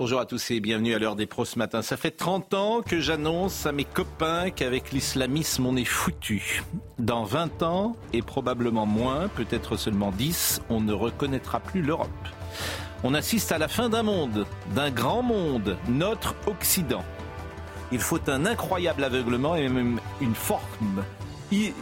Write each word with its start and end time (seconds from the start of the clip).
Bonjour 0.00 0.20
à 0.20 0.26
tous 0.26 0.52
et 0.52 0.60
bienvenue 0.60 0.94
à 0.94 1.00
l'heure 1.00 1.16
des 1.16 1.26
pros 1.26 1.44
ce 1.44 1.58
matin. 1.58 1.82
Ça 1.82 1.96
fait 1.96 2.12
30 2.12 2.54
ans 2.54 2.82
que 2.82 3.00
j'annonce 3.00 3.66
à 3.66 3.72
mes 3.72 3.84
copains 3.84 4.50
qu'avec 4.50 4.92
l'islamisme 4.92 5.66
on 5.66 5.74
est 5.74 5.84
foutu. 5.84 6.62
Dans 7.00 7.24
20 7.24 7.64
ans 7.64 7.96
et 8.12 8.22
probablement 8.22 8.86
moins, 8.86 9.26
peut-être 9.26 9.76
seulement 9.76 10.12
10, 10.12 10.62
on 10.70 10.80
ne 10.80 10.92
reconnaîtra 10.92 11.58
plus 11.58 11.82
l'Europe. 11.82 12.08
On 13.02 13.12
assiste 13.12 13.50
à 13.50 13.58
la 13.58 13.66
fin 13.66 13.88
d'un 13.88 14.04
monde, 14.04 14.46
d'un 14.72 14.92
grand 14.92 15.24
monde, 15.24 15.76
notre 15.88 16.36
Occident. 16.46 17.02
Il 17.90 17.98
faut 17.98 18.20
un 18.28 18.46
incroyable 18.46 19.02
aveuglement 19.02 19.56
et 19.56 19.68
même 19.68 19.98
une 20.20 20.36
forme 20.36 21.02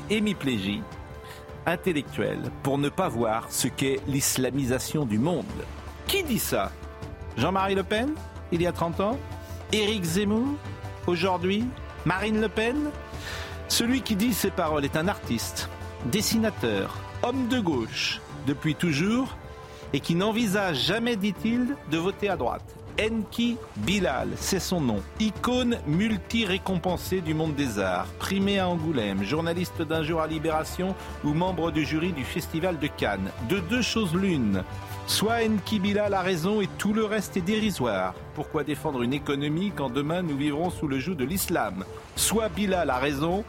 hémiplégie 0.09 0.81
intellectuelle 1.67 2.51
pour 2.63 2.79
ne 2.79 2.89
pas 2.89 3.11
voir 3.11 3.49
ce 3.51 3.69
qu'est 3.69 4.01
l'islamisation 4.07 5.05
du 5.05 5.19
monde. 5.19 5.45
Qui 6.07 6.23
dit 6.23 6.39
ça? 6.39 6.73
Jean-Marie 7.37 7.75
Le 7.75 7.83
Pen, 7.83 8.15
il 8.51 8.63
y 8.63 8.67
a 8.67 8.73
30 8.73 9.01
ans 9.01 9.19
Éric 9.73 10.05
Zemmour, 10.05 10.47
aujourd'hui 11.07 11.67
Marine 12.05 12.41
Le 12.41 12.49
Pen 12.49 12.91
Celui 13.69 14.01
qui 14.01 14.17
dit 14.17 14.33
ces 14.33 14.51
paroles 14.51 14.85
est 14.85 14.97
un 14.97 15.09
artiste, 15.09 15.69
dessinateur, 16.07 16.97
homme 17.23 17.49
de 17.49 17.61
gauche, 17.61 18.21
depuis 18.47 18.75
toujours, 18.75 19.37
et 19.93 20.01
qui 20.01 20.15
n'envisage 20.15 20.79
jamais, 20.79 21.17
dit-il, 21.17 21.77
de 21.91 21.99
voter 21.99 22.29
à 22.29 22.37
droite. 22.37 22.75
Enki 22.99 23.59
Bilal, 23.77 24.31
c'est 24.37 24.61
son 24.61 24.81
nom. 24.81 25.03
Icône 25.21 25.79
multi-récompensée 25.87 27.21
du 27.21 27.35
monde 27.35 27.55
des 27.55 27.79
arts, 27.79 28.07
primé 28.19 28.59
à 28.59 28.69
Angoulême, 28.69 29.23
journaliste 29.23 29.83
d'un 29.83 30.03
jour 30.03 30.23
à 30.23 30.27
Libération 30.27 30.95
ou 31.23 31.35
membre 31.35 31.71
du 31.71 31.85
jury 31.85 32.13
du 32.13 32.25
Festival 32.25 32.79
de 32.79 32.87
Cannes. 32.87 33.31
De 33.51 33.59
deux 33.61 33.83
choses 33.83 34.15
l'une. 34.15 34.63
Soit 35.07 35.45
Enki 35.47 35.79
Bilal 35.79 36.15
a 36.15 36.21
raison 36.21 36.61
et 36.61 36.67
tout 36.79 36.93
le 36.93 37.05
reste 37.05 37.37
est 37.37 37.41
dérisoire. 37.41 38.13
Pourquoi 38.35 38.65
défendre 38.65 39.03
une 39.03 39.13
économie 39.13 39.71
quand 39.75 39.89
demain 39.89 40.21
nous 40.21 40.37
vivrons 40.37 40.69
sous 40.69 40.89
le 40.89 40.99
joug 40.99 41.15
de 41.15 41.25
l'islam? 41.25 41.85
Soit 42.17 42.49
Bilal 42.49 42.91
a 42.91 42.99
raison 42.99 43.45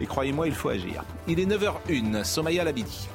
et 0.00 0.06
croyez-moi, 0.06 0.46
il 0.46 0.54
faut 0.54 0.70
agir. 0.70 1.04
Il 1.28 1.38
est 1.38 1.44
9h01, 1.44 2.24
Somaya 2.24 2.64
Labidi. 2.64 3.08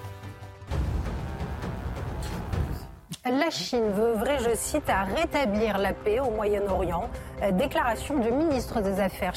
La 3.31 3.49
Chine 3.49 3.91
veut 3.91 4.11
œuvrer, 4.11 4.37
je 4.39 4.55
cite, 4.55 4.89
à 4.89 5.03
rétablir 5.03 5.77
la 5.79 5.91
paix 5.91 6.19
au 6.21 6.29
Moyen-Orient. 6.31 7.09
Euh, 7.43 7.51
déclaration 7.51 8.17
du 8.19 8.31
ministre 8.31 8.79
des 8.79 9.01
Affaires, 9.01 9.33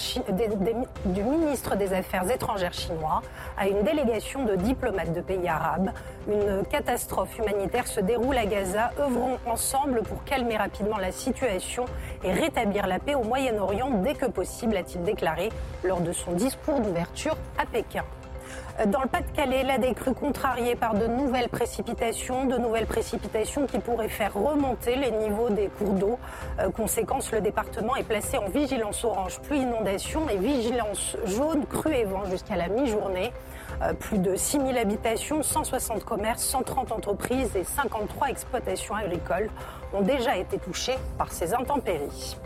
du 1.06 1.22
ministre 1.24 1.74
des 1.74 1.92
Affaires 1.92 2.30
étrangères 2.30 2.72
chinois 2.72 3.20
à 3.58 3.66
une 3.66 3.82
délégation 3.82 4.44
de 4.44 4.54
diplomates 4.54 5.12
de 5.12 5.20
pays 5.20 5.48
arabes. 5.48 5.90
Une 6.28 6.64
catastrophe 6.66 7.36
humanitaire 7.38 7.88
se 7.88 8.00
déroule 8.00 8.36
à 8.36 8.46
Gaza. 8.46 8.92
Œuvrons 9.00 9.38
ensemble 9.44 10.02
pour 10.02 10.22
calmer 10.22 10.56
rapidement 10.56 10.98
la 10.98 11.10
situation 11.10 11.84
et 12.22 12.32
rétablir 12.32 12.86
la 12.86 13.00
paix 13.00 13.16
au 13.16 13.24
Moyen-Orient 13.24 13.90
dès 14.04 14.14
que 14.14 14.26
possible, 14.26 14.76
a-t-il 14.76 15.02
déclaré 15.02 15.48
lors 15.82 16.00
de 16.00 16.12
son 16.12 16.32
discours 16.32 16.78
d'ouverture 16.78 17.36
à 17.58 17.66
Pékin. 17.66 18.04
Dans 18.86 19.02
le 19.02 19.08
Pas-de-Calais, 19.08 19.62
la 19.62 19.76
décrue 19.76 20.14
contrariée 20.14 20.74
par 20.74 20.94
de 20.94 21.06
nouvelles 21.06 21.50
précipitations, 21.50 22.46
de 22.46 22.56
nouvelles 22.56 22.86
précipitations 22.86 23.66
qui 23.66 23.78
pourraient 23.78 24.08
faire 24.08 24.32
remonter 24.32 24.96
les 24.96 25.10
niveaux 25.10 25.50
des 25.50 25.66
cours 25.66 25.92
d'eau. 25.92 26.18
Euh, 26.58 26.70
conséquence, 26.70 27.30
le 27.30 27.42
département 27.42 27.94
est 27.96 28.04
placé 28.04 28.38
en 28.38 28.48
vigilance 28.48 29.04
orange 29.04 29.38
pluie 29.40 29.60
inondation 29.60 30.30
et 30.30 30.38
vigilance 30.38 31.18
jaune 31.26 31.66
crue 31.66 31.94
et 31.94 32.04
vent 32.04 32.24
jusqu'à 32.24 32.56
la 32.56 32.68
mi-journée. 32.68 33.34
Euh, 33.82 33.92
plus 33.92 34.18
de 34.18 34.34
6000 34.34 34.78
habitations, 34.78 35.42
160 35.42 36.02
commerces, 36.04 36.42
130 36.44 36.92
entreprises 36.92 37.54
et 37.56 37.64
53 37.64 38.28
exploitations 38.28 38.94
agricoles 38.94 39.50
ont 39.92 40.00
déjà 40.00 40.38
été 40.38 40.56
touchées 40.58 40.96
par 41.18 41.32
ces 41.32 41.52
intempéries. 41.52 42.38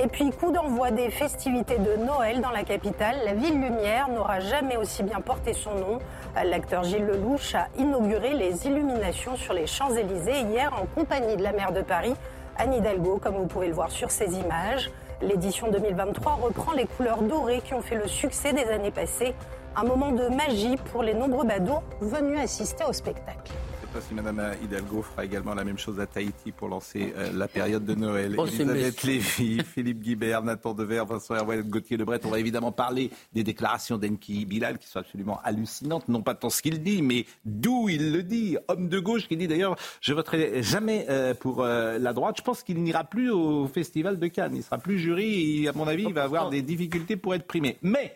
Et 0.00 0.06
puis, 0.06 0.30
coup 0.30 0.52
d'envoi 0.52 0.92
des 0.92 1.10
festivités 1.10 1.76
de 1.76 1.96
Noël 1.96 2.40
dans 2.40 2.52
la 2.52 2.62
capitale, 2.62 3.16
la 3.24 3.34
ville 3.34 3.60
lumière 3.60 4.08
n'aura 4.08 4.38
jamais 4.38 4.76
aussi 4.76 5.02
bien 5.02 5.20
porté 5.20 5.52
son 5.52 5.74
nom. 5.74 5.98
L'acteur 6.44 6.84
Gilles 6.84 7.04
Lelouch 7.04 7.56
a 7.56 7.66
inauguré 7.76 8.34
les 8.34 8.64
illuminations 8.68 9.34
sur 9.34 9.54
les 9.54 9.66
Champs-Élysées 9.66 10.42
hier 10.42 10.72
en 10.80 10.86
compagnie 10.86 11.36
de 11.36 11.42
la 11.42 11.50
maire 11.50 11.72
de 11.72 11.82
Paris, 11.82 12.14
Anne 12.58 12.74
Hidalgo, 12.74 13.18
comme 13.20 13.34
vous 13.34 13.46
pouvez 13.46 13.66
le 13.66 13.74
voir 13.74 13.90
sur 13.90 14.12
ces 14.12 14.38
images. 14.38 14.88
L'édition 15.20 15.68
2023 15.68 16.38
reprend 16.42 16.72
les 16.74 16.86
couleurs 16.86 17.22
dorées 17.22 17.60
qui 17.60 17.74
ont 17.74 17.82
fait 17.82 17.96
le 17.96 18.06
succès 18.06 18.52
des 18.52 18.66
années 18.70 18.92
passées. 18.92 19.34
Un 19.74 19.82
moment 19.82 20.12
de 20.12 20.28
magie 20.28 20.76
pour 20.92 21.02
les 21.02 21.14
nombreux 21.14 21.44
badauds 21.44 21.82
venus 22.00 22.38
assister 22.38 22.84
au 22.84 22.92
spectacle 22.92 23.52
sais 23.88 23.94
pas 23.94 24.00
si 24.06 24.14
Mme 24.14 24.54
Hidalgo 24.62 25.02
fera 25.02 25.24
également 25.24 25.54
la 25.54 25.64
même 25.64 25.78
chose 25.78 25.98
à 26.00 26.06
Tahiti 26.06 26.52
pour 26.52 26.68
lancer 26.68 27.14
euh, 27.16 27.32
la 27.32 27.48
période 27.48 27.84
de 27.84 27.94
Noël. 27.94 28.34
Oh, 28.36 28.46
Elisabeth 28.46 29.02
Lévy, 29.02 29.62
Philippe 29.74 30.00
Guibert, 30.00 30.42
Nathan 30.42 30.74
Dever, 30.74 31.04
Vincent 31.08 31.34
Hervé, 31.34 31.62
Gauthier 31.64 31.96
Lebret. 31.96 32.20
On 32.24 32.28
va 32.30 32.38
évidemment 32.38 32.72
parler 32.72 33.10
des 33.32 33.44
déclarations 33.44 33.96
d'Enki 33.96 34.44
Bilal 34.44 34.78
qui 34.78 34.88
sont 34.88 34.98
absolument 34.98 35.40
hallucinantes. 35.42 36.08
Non 36.08 36.22
pas 36.22 36.34
tant 36.34 36.50
ce 36.50 36.60
qu'il 36.60 36.82
dit, 36.82 37.02
mais 37.02 37.24
d'où 37.44 37.88
il 37.88 38.12
le 38.12 38.22
dit. 38.22 38.58
Homme 38.68 38.88
de 38.88 38.98
gauche 38.98 39.26
qui 39.26 39.36
dit 39.36 39.48
d'ailleurs 39.48 39.76
je 40.00 40.12
voterai 40.12 40.62
jamais 40.62 41.06
euh, 41.08 41.32
pour 41.34 41.62
euh, 41.62 41.98
la 41.98 42.12
droite. 42.12 42.36
Je 42.38 42.42
pense 42.42 42.62
qu'il 42.62 42.82
n'ira 42.82 43.04
plus 43.04 43.30
au 43.30 43.68
Festival 43.68 44.18
de 44.18 44.26
Cannes. 44.26 44.56
Il 44.56 44.62
sera 44.62 44.78
plus 44.78 44.98
jury 44.98 45.64
et 45.64 45.68
à 45.68 45.72
mon 45.72 45.88
avis 45.88 46.04
il 46.04 46.14
va 46.14 46.24
avoir 46.24 46.50
des 46.50 46.62
difficultés 46.62 47.16
pour 47.16 47.34
être 47.34 47.46
primé. 47.46 47.78
Mais, 47.82 48.14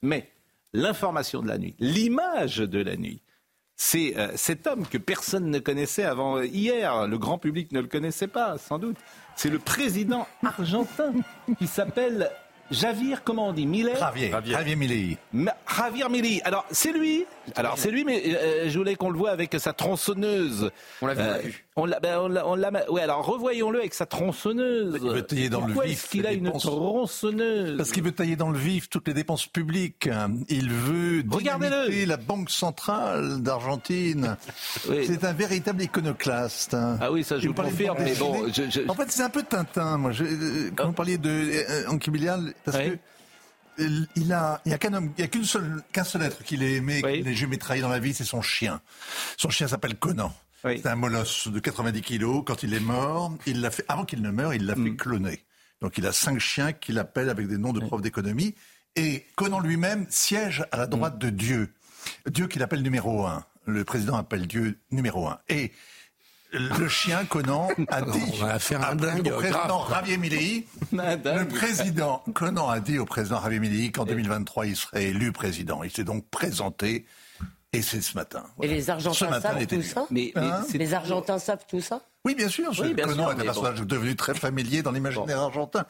mais, 0.00 0.30
l'information 0.72 1.42
de 1.42 1.48
la 1.48 1.58
nuit, 1.58 1.74
l'image 1.78 2.58
de 2.58 2.82
la 2.82 2.96
nuit, 2.96 3.20
c'est 3.76 4.14
euh, 4.16 4.28
cet 4.36 4.66
homme 4.66 4.86
que 4.86 4.98
personne 4.98 5.50
ne 5.50 5.58
connaissait 5.58 6.04
avant 6.04 6.40
hier. 6.40 7.06
Le 7.06 7.18
grand 7.18 7.38
public 7.38 7.72
ne 7.72 7.80
le 7.80 7.88
connaissait 7.88 8.28
pas, 8.28 8.58
sans 8.58 8.78
doute. 8.78 8.96
C'est 9.36 9.50
le 9.50 9.58
président 9.58 10.26
argentin 10.44 11.12
qui 11.58 11.66
s'appelle 11.66 12.30
Javier, 12.70 13.16
comment 13.22 13.48
on 13.48 13.52
dit 13.52 13.66
Millet? 13.66 13.96
Javier, 13.96 14.30
Javier, 14.30 14.52
Javier 14.52 15.18
Javier 15.66 16.08
Milei. 16.08 16.40
Alors, 16.44 16.64
c'est 16.70 16.92
lui. 16.92 17.26
Alors, 17.56 17.78
c'est 17.78 17.90
lui, 17.90 18.04
mais 18.04 18.22
euh, 18.26 18.68
je 18.68 18.78
voulais 18.78 18.94
qu'on 18.94 19.10
le 19.10 19.18
voit 19.18 19.30
avec 19.30 19.54
sa 19.58 19.72
tronçonneuse. 19.72 20.70
On 21.00 21.06
l'a 21.06 21.14
vu. 21.14 21.20
Euh, 21.22 21.40
on 21.74 21.86
l'a, 21.86 22.00
ben, 22.00 22.18
on 22.18 22.54
l'a, 22.54 22.70
oui, 22.90 23.00
alors 23.00 23.24
revoyons-le 23.24 23.78
avec 23.80 23.94
sa 23.94 24.06
tronçonneuse. 24.06 24.98
Il 25.02 25.10
veut 25.10 25.22
tailler 25.22 25.48
dans 25.48 25.62
Pourquoi 25.62 25.84
le 25.84 25.90
vif. 25.90 26.02
est-ce 26.04 26.10
qu'il 26.10 26.26
a 26.26 26.32
une 26.32 26.52
tronçonneuse 26.52 27.76
Parce 27.76 27.90
qu'il 27.92 28.02
veut 28.02 28.12
tailler 28.12 28.36
dans 28.36 28.50
le 28.50 28.58
vif 28.58 28.88
toutes 28.88 29.08
les 29.08 29.14
dépenses 29.14 29.46
publiques. 29.46 30.08
Il 30.48 30.70
veut 30.70 31.24
Regardez-le. 31.30 32.06
la 32.06 32.16
Banque 32.16 32.50
centrale 32.50 33.42
d'Argentine. 33.42 34.36
C'est 34.84 35.24
un 35.24 35.32
véritable 35.32 35.82
iconoclaste. 35.82 36.76
Ah 37.00 37.10
oui, 37.10 37.24
ça 37.24 37.38
je 37.38 37.48
vous 37.48 37.54
confirme. 37.54 37.96
Mais 38.00 38.14
bon, 38.14 38.46
je, 38.52 38.88
En 38.88 38.94
fait, 38.94 39.10
c'est 39.10 39.22
un 39.22 39.30
peu 39.30 39.42
Tintin. 39.42 39.98
Moi, 39.98 40.12
je, 40.12 40.24
euh, 40.24 40.70
quand 40.76 40.86
vous 40.86 40.92
parliez 40.92 41.18
de 41.18 41.28
euh, 41.30 41.88
Anki 41.88 42.10
parce 42.64 42.78
que 42.78 42.98
il 43.78 44.32
a, 44.32 44.60
il 44.64 44.70
y 44.70 44.74
a 44.74 44.78
qu'un 44.78 44.92
homme, 44.92 45.12
il 45.16 45.20
y 45.20 45.24
a 45.24 45.28
qu'un 45.28 46.04
seul 46.04 46.22
être 46.22 46.42
qu'il 46.44 46.62
ait 46.62 46.74
aimé, 46.74 47.02
qu'il 47.02 47.26
ait 47.26 47.34
jamais 47.34 47.56
trahi 47.56 47.80
dans 47.80 47.88
la 47.88 47.98
vie, 47.98 48.14
c'est 48.14 48.24
son 48.24 48.42
chien. 48.42 48.80
Son 49.36 49.50
chien 49.50 49.68
s'appelle 49.68 49.96
Conan. 49.96 50.32
C'est 50.62 50.86
un 50.86 50.94
molosse 50.94 51.48
de 51.48 51.58
90 51.58 52.00
kilos. 52.02 52.44
Quand 52.46 52.62
il 52.62 52.72
est 52.72 52.80
mort, 52.80 53.36
il 53.46 53.60
l'a 53.60 53.70
fait, 53.70 53.84
avant 53.88 54.04
qu'il 54.04 54.22
ne 54.22 54.30
meure, 54.30 54.54
il 54.54 54.66
l'a 54.66 54.74
fait 54.74 54.80
mm. 54.80 54.96
cloner. 54.96 55.44
Donc 55.80 55.98
il 55.98 56.06
a 56.06 56.12
cinq 56.12 56.38
chiens 56.38 56.72
qu'il 56.72 56.98
appelle 56.98 57.28
avec 57.28 57.48
des 57.48 57.58
noms 57.58 57.72
de 57.72 57.80
profs 57.80 58.02
d'économie. 58.02 58.54
Et 58.94 59.26
Conan 59.34 59.58
lui-même 59.58 60.06
siège 60.08 60.64
à 60.70 60.76
la 60.76 60.86
droite 60.86 61.16
mm. 61.16 61.18
de 61.18 61.30
Dieu. 61.30 61.72
Dieu 62.30 62.46
qu'il 62.46 62.62
appelle 62.62 62.82
numéro 62.82 63.26
un. 63.26 63.44
Le 63.66 63.84
président 63.84 64.16
appelle 64.16 64.46
Dieu 64.46 64.78
numéro 64.90 65.28
un. 65.28 65.38
Et 65.48 65.72
le 66.52 66.88
chien 66.88 67.24
Conan 67.24 67.68
a 67.88 68.02
dit 68.02 68.22
On 68.32 68.44
va 68.44 68.58
faire 68.58 68.88
un 68.90 68.94
dingue 68.94 69.26
au 69.26 69.36
président 69.36 69.88
Javier 69.88 70.16
Milei, 70.16 70.66
le 70.92 71.44
président 71.44 72.22
Conan 72.34 72.68
a 72.68 72.80
dit 72.80 72.98
au 72.98 73.04
président 73.04 73.40
Javier 73.42 73.60
Milei 73.60 73.90
qu'en 73.90 74.04
2023 74.04 74.66
il 74.66 74.76
serait 74.76 75.04
élu 75.04 75.32
président. 75.32 75.82
Il 75.82 75.90
s'est 75.90 76.04
donc 76.04 76.26
présenté 76.28 77.06
et 77.72 77.80
c'est 77.80 78.02
ce 78.02 78.14
matin. 78.14 78.44
Et 78.60 78.68
les 78.68 78.90
Argentins 78.90 79.40
savent 79.40 79.66
tout 79.66 79.82
ça 79.82 80.06
Mais, 80.10 80.32
hein 80.36 80.62
Les 80.74 80.94
Argentins 80.94 81.38
savent 81.38 81.64
tout 81.66 81.80
ça? 81.80 82.02
Oui, 82.24 82.34
bien 82.34 82.48
sûr. 82.48 82.70
Oui, 82.78 82.94
bien 82.94 83.08
sûr, 83.08 83.30
est 83.30 83.32
un 83.32 83.36
personnage 83.36 83.80
devenu 83.80 84.14
très 84.14 84.34
familier 84.34 84.82
dans 84.82 84.92
l'imaginaire 84.92 85.40
argentin. 85.40 85.86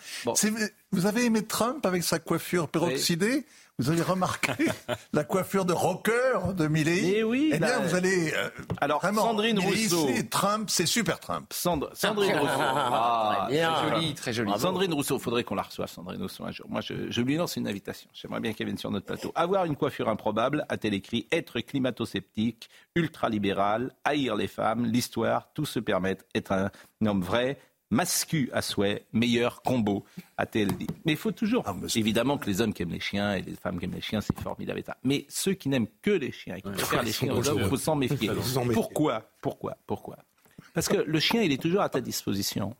Vous 0.93 1.06
avez 1.06 1.25
aimé 1.25 1.44
Trump 1.44 1.85
avec 1.85 2.05
sa 2.05 2.19
coiffure 2.19 2.69
peroxydée? 2.69 3.44
Vous 3.82 3.90
avez 3.90 4.02
remarqué 4.02 4.52
la 5.12 5.25
coiffure 5.25 5.64
de 5.64 5.73
rocker 5.73 6.55
de 6.55 6.69
Milley 6.69 7.17
Eh 7.17 7.25
oui. 7.25 7.50
Eh 7.52 7.58
bien, 7.58 7.81
vous 7.81 7.94
allez. 7.94 8.32
Euh, 8.32 8.49
alors, 8.81 9.02
Sandrine 9.02 9.58
Rousseau. 9.58 10.08
Trump, 10.31 10.70
c'est 10.70 10.87
super 10.87 11.19
Trump. 11.19 11.52
Sandrine 11.52 12.38
Rousseau. 12.38 12.61
Ah, 12.61 13.49
très 13.50 13.90
joli, 13.90 14.14
très 14.14 14.32
joli. 14.32 14.52
Sandrine 14.56 14.94
Rousseau, 14.94 15.19
faudrait 15.19 15.43
qu'on 15.43 15.56
la 15.56 15.62
reçoive, 15.62 15.88
Sandrine 15.90 16.23
Rousseau, 16.23 16.44
un 16.44 16.52
jour. 16.52 16.67
Moi, 16.69 16.81
je, 16.81 17.11
je 17.11 17.20
lui 17.23 17.37
lance 17.37 17.56
une 17.56 17.67
invitation. 17.67 18.08
J'aimerais 18.12 18.40
bien 18.40 18.52
qu'elle 18.52 18.67
vienne 18.67 18.79
sur 18.79 18.90
notre 18.90 19.06
plateau. 19.06 19.32
Avoir 19.34 19.64
une 19.64 19.76
coiffure 19.76 20.08
improbable, 20.08 20.64
a-t-elle 20.69 20.94
écrit 20.94 21.26
Être 21.32 21.61
climato-sceptique, 21.61 22.69
ultra-libéral, 22.94 23.93
haïr 24.05 24.37
les 24.37 24.49
femmes, 24.49 24.84
l'histoire, 24.84 25.49
tout 25.55 25.67
se 25.67 25.81
permettre, 25.81 26.25
être 26.34 26.52
un 26.52 26.70
homme 27.05 27.23
vrai, 27.23 27.58
mascu 27.93 28.50
à 28.53 28.62
souhait, 28.62 29.05
meilleur 29.12 29.62
combo, 29.62 30.05
a-t-elle 30.37 30.75
dit. 30.77 30.87
Mais 31.05 31.12
il 31.12 31.19
faut 31.19 31.31
toujours, 31.31 31.62
ah, 31.67 31.77
évidemment 31.94 32.39
que 32.39 32.47
les 32.47 32.61
hommes 32.61 32.73
qui 32.73 32.83
aiment 32.83 32.91
les 32.91 33.00
chiens 33.00 33.35
et 33.35 33.43
les 33.43 33.55
femmes 33.55 33.79
qui 33.79 33.85
aiment 33.85 33.94
les 33.94 34.00
chiens, 34.00 34.21
c'est 34.21 34.39
formidable. 34.41 34.83
Mais 35.05 35.27
ceux 35.29 35.53
qui 35.53 35.69
n'aiment 35.69 35.87
que 36.00 36.11
les 36.11 36.33
chiens 36.33 36.56
et 36.56 36.62
qui 36.62 36.71
préfèrent 36.71 37.03
les 37.03 37.12
chiens 37.12 37.35
aux 37.35 37.49
hommes, 37.49 37.61
il 37.61 37.69
faut 37.69 37.77
s'en 37.77 37.94
méfier. 37.94 38.31
Pourquoi 38.73 39.23
Pourquoi 39.41 39.77
Pourquoi? 39.87 40.17
Parce 40.75 40.89
que 40.89 40.97
le 40.97 41.21
chien, 41.21 41.43
il 41.43 41.53
est 41.53 41.61
toujours 41.61 41.83
à 41.83 41.89
ta 41.89 42.00
disposition. 42.00 42.75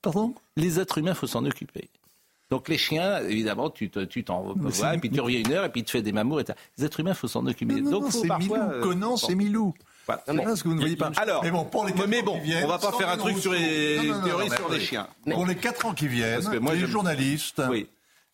Pardon? 0.00 0.34
Les 0.56 0.80
êtres 0.80 0.98
humains, 0.98 1.12
il 1.12 1.16
faut 1.16 1.26
s'en 1.26 1.44
occuper. 1.44 1.90
Donc 2.48 2.68
les 2.68 2.78
chiens, 2.78 3.18
évidemment, 3.22 3.70
tu 3.70 3.90
t'en 3.90 4.06
tu 4.06 4.22
vas, 4.22 4.94
et 4.94 4.98
puis 4.98 5.10
tu 5.10 5.20
reviens 5.20 5.40
une 5.40 5.52
heure, 5.52 5.64
et 5.64 5.68
puis 5.68 5.82
tu 5.82 5.92
fais 5.92 6.02
des 6.02 6.12
mamours. 6.12 6.40
Et 6.40 6.44
les 6.78 6.84
êtres 6.84 7.00
humains, 7.00 7.10
il 7.10 7.16
faut 7.16 7.28
s'en 7.28 7.44
occuper. 7.46 7.74
Non, 7.74 7.90
non, 7.90 8.00
Donc, 8.00 8.12
c'est 8.12 8.28
Milou. 8.38 8.54
Euh, 8.54 8.82
Conan, 8.82 9.16
c'est 9.16 9.34
Milou. 9.34 9.74
Ce 10.06 10.62
que 10.62 10.68
vous 10.68 10.74
ne 10.74 10.80
voyez 10.80 10.96
pas. 10.96 11.10
Alors, 11.16 11.42
mais 11.42 11.50
bon, 11.50 11.64
pour 11.64 11.84
les 11.84 11.92
mais 12.06 12.22
bon, 12.22 12.38
viennent, 12.40 12.64
on 12.64 12.68
va 12.68 12.78
pas 12.78 12.92
faire 12.92 13.08
un 13.08 13.16
truc 13.16 13.38
sur 13.38 13.52
les 13.52 13.98
théories 14.24 14.50
sur 14.50 14.68
les 14.68 14.80
chiens. 14.80 15.08
Pour 15.30 15.46
les 15.46 15.56
4 15.56 15.86
ans 15.86 15.94
qui 15.94 16.08
viennent, 16.08 16.48
les 16.50 16.86
journalistes, 16.86 17.62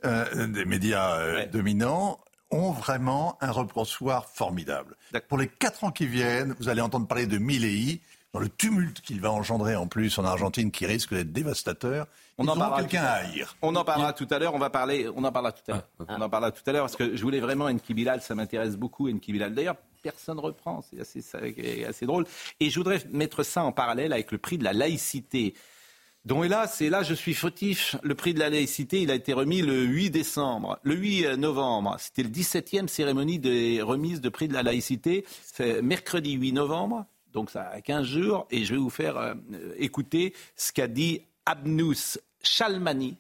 euh, 0.05 0.47
des 0.49 0.65
médias 0.65 1.17
euh, 1.17 1.47
dominants 1.47 2.19
ont 2.51 2.73
vraiment 2.73 3.39
un 3.41 3.51
reposoir 3.51 4.27
formidable. 4.27 4.97
Pour 5.29 5.39
les 5.39 5.49
4 5.49 5.85
ans 5.85 5.91
qui 5.91 6.07
viennent, 6.07 6.55
vous 6.59 6.69
allez 6.69 6.81
entendre 6.81 7.07
parler 7.07 7.27
de 7.27 7.39
Milley, 7.39 8.01
dans 8.33 8.41
le 8.41 8.49
tumulte 8.49 9.01
qu'il 9.01 9.21
va 9.21 9.31
engendrer 9.31 9.77
en 9.77 9.87
plus 9.87 10.19
en 10.19 10.25
Argentine 10.25 10.71
qui 10.71 10.87
risque 10.87 11.13
d'être 11.15 11.33
dévastateur. 11.33 12.07
On 12.39 12.49
en 12.49 12.57
parlera 12.57 12.81
quelqu'un 12.81 13.03
à 13.03 13.13
haïr. 13.13 13.57
On 13.61 13.77
en 13.77 13.85
parlera 13.85 14.13
tout 14.15 14.27
à 14.31 14.39
l'heure. 14.39 14.55
On 14.55 14.59
va 14.59 14.71
parler. 14.71 15.07
On 15.15 15.23
en 15.23 15.33
parlera 15.33 15.53
tout 15.53 15.71
à 15.71 15.75
l'heure. 15.75 15.89
On 16.09 16.21
en 16.21 16.29
parlera 16.31 16.51
tout 16.51 16.63
à 16.67 16.73
l'heure 16.73 16.85
parce 16.85 16.97
que 16.97 17.15
je 17.15 17.23
voulais 17.23 17.41
vraiment 17.41 17.67
Enki 17.67 17.93
Bilal. 17.93 18.23
Ça 18.23 18.35
m'intéresse 18.35 18.77
beaucoup 18.77 19.11
Enki 19.11 19.33
Bilal. 19.33 19.55
D'ailleurs, 19.55 19.77
personne 20.03 20.39
reprend. 20.39 20.83
C'est 20.83 21.01
assez, 21.01 21.85
assez 21.87 22.07
drôle. 22.07 22.27
Et 22.61 22.71
je 22.71 22.79
voudrais 22.79 23.03
mettre 23.11 23.43
ça 23.43 23.65
en 23.65 23.73
parallèle 23.73 24.13
avec 24.13 24.33
le 24.33 24.39
prix 24.39 24.59
de 24.59 24.65
la 24.65 24.73
laïcité. 24.73 25.55
Dont 26.25 26.45
hélas, 26.45 26.81
et 26.81 26.89
là 26.89 27.03
je 27.03 27.15
suis 27.15 27.35
fautif, 27.35 27.97
le 28.05 28.15
prix 28.15 28.33
de 28.33 28.39
la 28.39 28.49
laïcité, 28.49 29.03
il 29.03 29.11
a 29.11 29.17
été 29.17 29.33
remis 29.33 29.61
le 29.61 29.83
8 29.83 30.11
décembre. 30.11 30.79
Le 30.85 30.95
8 30.95 31.37
novembre, 31.37 31.97
c'était 31.99 32.23
le 32.23 32.29
17e 32.29 32.87
cérémonie 32.87 33.41
de 33.41 33.83
remise 33.83 34.21
de 34.21 34.29
prix 34.29 34.47
de 34.47 34.53
la 34.53 34.63
laïcité. 34.63 35.25
C'est 35.43 35.83
mercredi 35.83 36.35
8 36.35 36.53
novembre, 36.53 37.07
donc 37.33 37.51
ça 37.51 37.63
a 37.63 37.81
15 37.81 38.07
jours, 38.07 38.47
et 38.53 38.65
je 38.65 38.75
vais 38.75 38.81
vous 38.81 38.91
faire 38.91 39.17
euh, 39.17 39.35
écouter 39.79 40.33
ce 40.55 40.73
qu'a 40.73 40.87
dit 40.87 41.23
Abnous 41.45 42.19
Chalmani, 42.41 43.17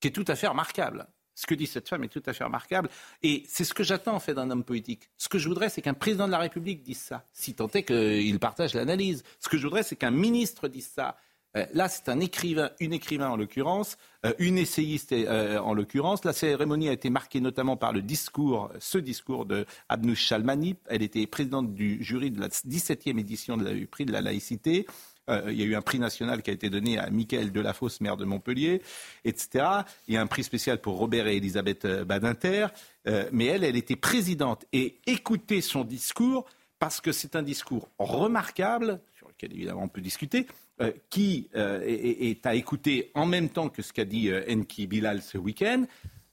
qui 0.00 0.08
est 0.08 0.12
tout 0.12 0.24
à 0.26 0.34
fait 0.34 0.46
remarquable. 0.46 1.08
Ce 1.40 1.46
que 1.46 1.54
dit 1.54 1.66
cette 1.66 1.88
femme 1.88 2.04
est 2.04 2.08
tout 2.08 2.22
à 2.26 2.34
fait 2.34 2.44
remarquable. 2.44 2.90
Et 3.22 3.44
c'est 3.48 3.64
ce 3.64 3.72
que 3.72 3.82
j'attends 3.82 4.14
en 4.14 4.20
fait 4.20 4.34
d'un 4.34 4.50
homme 4.50 4.62
politique. 4.62 5.08
Ce 5.16 5.26
que 5.26 5.38
je 5.38 5.48
voudrais, 5.48 5.70
c'est 5.70 5.80
qu'un 5.80 5.94
président 5.94 6.26
de 6.26 6.32
la 6.32 6.38
République 6.38 6.82
dise 6.82 6.98
ça, 6.98 7.24
si 7.32 7.54
tant 7.54 7.68
est 7.68 7.82
qu'il 7.82 8.38
partage 8.38 8.74
l'analyse. 8.74 9.24
Ce 9.38 9.48
que 9.48 9.56
je 9.56 9.62
voudrais, 9.62 9.82
c'est 9.82 9.96
qu'un 9.96 10.10
ministre 10.10 10.68
dise 10.68 10.90
ça. 10.94 11.16
Euh, 11.56 11.64
là, 11.72 11.88
c'est 11.88 12.08
un 12.10 12.20
écrivain, 12.20 12.70
une 12.78 12.92
écrivain 12.92 13.30
en 13.30 13.36
l'occurrence, 13.36 13.96
euh, 14.26 14.32
une 14.38 14.58
essayiste 14.58 15.12
euh, 15.12 15.58
en 15.58 15.72
l'occurrence. 15.72 16.24
La 16.24 16.34
cérémonie 16.34 16.88
a 16.90 16.92
été 16.92 17.08
marquée 17.08 17.40
notamment 17.40 17.78
par 17.78 17.92
le 17.92 18.02
discours, 18.02 18.70
ce 18.78 18.98
discours 18.98 19.46
de 19.46 19.64
Abnouch 19.88 20.18
Chalmani. 20.18 20.76
Elle 20.86 21.02
était 21.02 21.26
présidente 21.26 21.74
du 21.74 22.04
jury 22.04 22.30
de 22.30 22.40
la 22.40 22.48
17e 22.48 23.18
édition 23.18 23.56
du 23.56 23.86
prix 23.86 24.04
de 24.04 24.12
la 24.12 24.20
laïcité. 24.20 24.86
Il 25.48 25.54
y 25.54 25.62
a 25.62 25.66
eu 25.66 25.74
un 25.74 25.82
prix 25.82 25.98
national 25.98 26.42
qui 26.42 26.50
a 26.50 26.52
été 26.52 26.70
donné 26.70 26.98
à 26.98 27.10
Michael 27.10 27.52
Delafosse, 27.52 28.00
maire 28.00 28.16
de 28.16 28.24
Montpellier, 28.24 28.82
etc. 29.24 29.64
Il 30.08 30.14
y 30.14 30.16
a 30.16 30.20
un 30.20 30.26
prix 30.26 30.44
spécial 30.44 30.80
pour 30.80 30.96
Robert 30.96 31.26
et 31.26 31.36
Elisabeth 31.36 31.86
Badinter. 31.86 32.68
mais 33.32 33.46
elle, 33.46 33.64
elle 33.64 33.76
était 33.76 33.96
présidente. 33.96 34.64
Et 34.72 34.98
écoutez 35.06 35.60
son 35.60 35.84
discours, 35.84 36.46
parce 36.78 37.00
que 37.00 37.12
c'est 37.12 37.36
un 37.36 37.42
discours 37.42 37.88
remarquable, 37.98 39.00
sur 39.16 39.28
lequel 39.28 39.52
évidemment 39.52 39.82
on 39.84 39.88
peut 39.88 40.00
discuter, 40.00 40.46
euh, 40.80 40.92
qui 41.10 41.50
euh, 41.56 41.82
est, 41.84 42.46
à 42.46 42.54
écouter 42.54 43.10
en 43.14 43.26
même 43.26 43.50
temps 43.50 43.68
que 43.68 43.82
ce 43.82 43.92
qu'a 43.92 44.06
dit 44.06 44.30
euh, 44.30 44.42
Enki 44.48 44.86
Bilal 44.86 45.20
ce 45.20 45.36
week-end. 45.36 45.84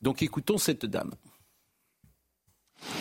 Donc 0.02 0.22
écoutons 0.22 0.58
cette 0.58 0.86
dame. 0.86 1.12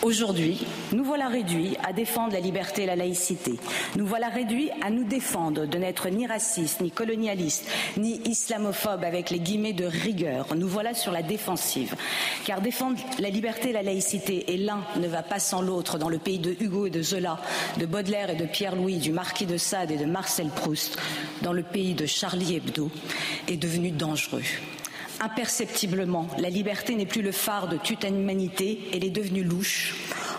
Aujourd'hui, 0.03 0.65
nous 0.93 1.03
voilà 1.03 1.27
réduits 1.27 1.75
à 1.83 1.91
défendre 1.91 2.31
la 2.31 2.39
liberté 2.39 2.83
et 2.83 2.85
la 2.85 2.95
laïcité. 2.95 3.59
Nous 3.95 4.05
voilà 4.05 4.29
réduits 4.29 4.69
à 4.81 4.89
nous 4.89 5.03
défendre 5.03 5.65
de 5.65 5.77
n'être 5.77 6.07
ni 6.09 6.25
racistes, 6.25 6.81
ni 6.81 6.91
colonialistes, 6.91 7.67
ni 7.97 8.21
islamophobes 8.25 9.03
avec 9.03 9.31
les 9.31 9.39
guillemets 9.39 9.73
de 9.73 9.85
rigueur. 9.85 10.55
Nous 10.55 10.67
voilà 10.67 10.93
sur 10.93 11.11
la 11.11 11.23
défensive. 11.23 11.95
Car 12.45 12.61
défendre 12.61 12.97
la 13.19 13.29
liberté 13.29 13.71
et 13.71 13.73
la 13.73 13.83
laïcité, 13.83 14.53
et 14.53 14.57
l'un 14.57 14.81
ne 14.97 15.07
va 15.07 15.23
pas 15.23 15.39
sans 15.39 15.61
l'autre 15.61 15.97
dans 15.97 16.09
le 16.09 16.19
pays 16.19 16.39
de 16.39 16.55
Hugo 16.59 16.85
et 16.85 16.91
de 16.91 17.01
Zola, 17.01 17.37
de 17.77 17.85
Baudelaire 17.85 18.29
et 18.29 18.35
de 18.35 18.45
Pierre-Louis, 18.45 18.99
du 18.99 19.11
marquis 19.11 19.45
de 19.45 19.57
Sade 19.57 19.91
et 19.91 19.97
de 19.97 20.05
Marcel 20.05 20.47
Proust, 20.47 20.97
dans 21.41 21.53
le 21.53 21.63
pays 21.63 21.95
de 21.95 22.05
Charlie 22.05 22.55
Hebdo, 22.55 22.89
est 23.47 23.57
devenu 23.57 23.91
dangereux. 23.91 24.43
Imperceptiblement, 25.19 26.27
la 26.37 26.49
liberté 26.49 26.95
n'est 26.95 27.07
plus 27.07 27.23
le 27.23 27.31
phare 27.31 27.67
de 27.67 27.77
toute 27.77 28.03
humanité, 28.03 28.79
elle 28.93 29.03
est 29.03 29.09
devenue 29.09 29.43
louche, 29.43 29.95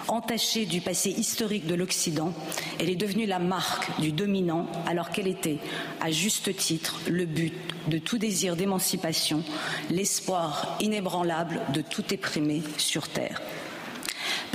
entachée 0.06 0.66
du 0.66 0.80
passé 0.80 1.10
historique 1.10 1.66
de 1.66 1.75
l'Occident, 1.75 2.32
elle 2.78 2.88
est 2.88 2.96
devenue 2.96 3.26
la 3.26 3.40
marque 3.40 4.00
du 4.00 4.12
dominant 4.12 4.66
alors 4.86 5.10
qu'elle 5.10 5.26
était, 5.26 5.58
à 6.00 6.10
juste 6.10 6.54
titre, 6.56 7.00
le 7.08 7.26
but 7.26 7.54
de 7.88 7.98
tout 7.98 8.19
désir 8.19 8.54
d'émancipation, 8.54 9.42
l'espoir 9.90 10.76
inébranlable 10.81 11.60
de 11.74 11.81
tout 11.81 12.04
éprimer 12.14 12.62
sur 12.76 13.08
Terre. 13.08 13.40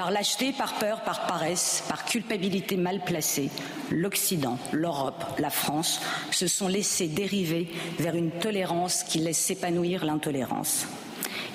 Par 0.03 0.11
lâcheté, 0.11 0.51
par 0.51 0.73
peur, 0.73 0.99
par 0.99 1.25
paresse, 1.27 1.81
par 1.87 2.03
culpabilité 2.03 2.75
mal 2.75 2.99
placée, 3.05 3.49
l'Occident, 3.89 4.59
l'Europe, 4.73 5.23
la 5.39 5.49
France 5.49 6.01
se 6.29 6.45
sont 6.45 6.67
laissés 6.67 7.07
dériver 7.07 7.69
vers 7.99 8.13
une 8.13 8.31
tolérance 8.31 9.03
qui 9.03 9.19
laisse 9.19 9.37
s'épanouir 9.37 10.03
l'intolérance. 10.03 10.87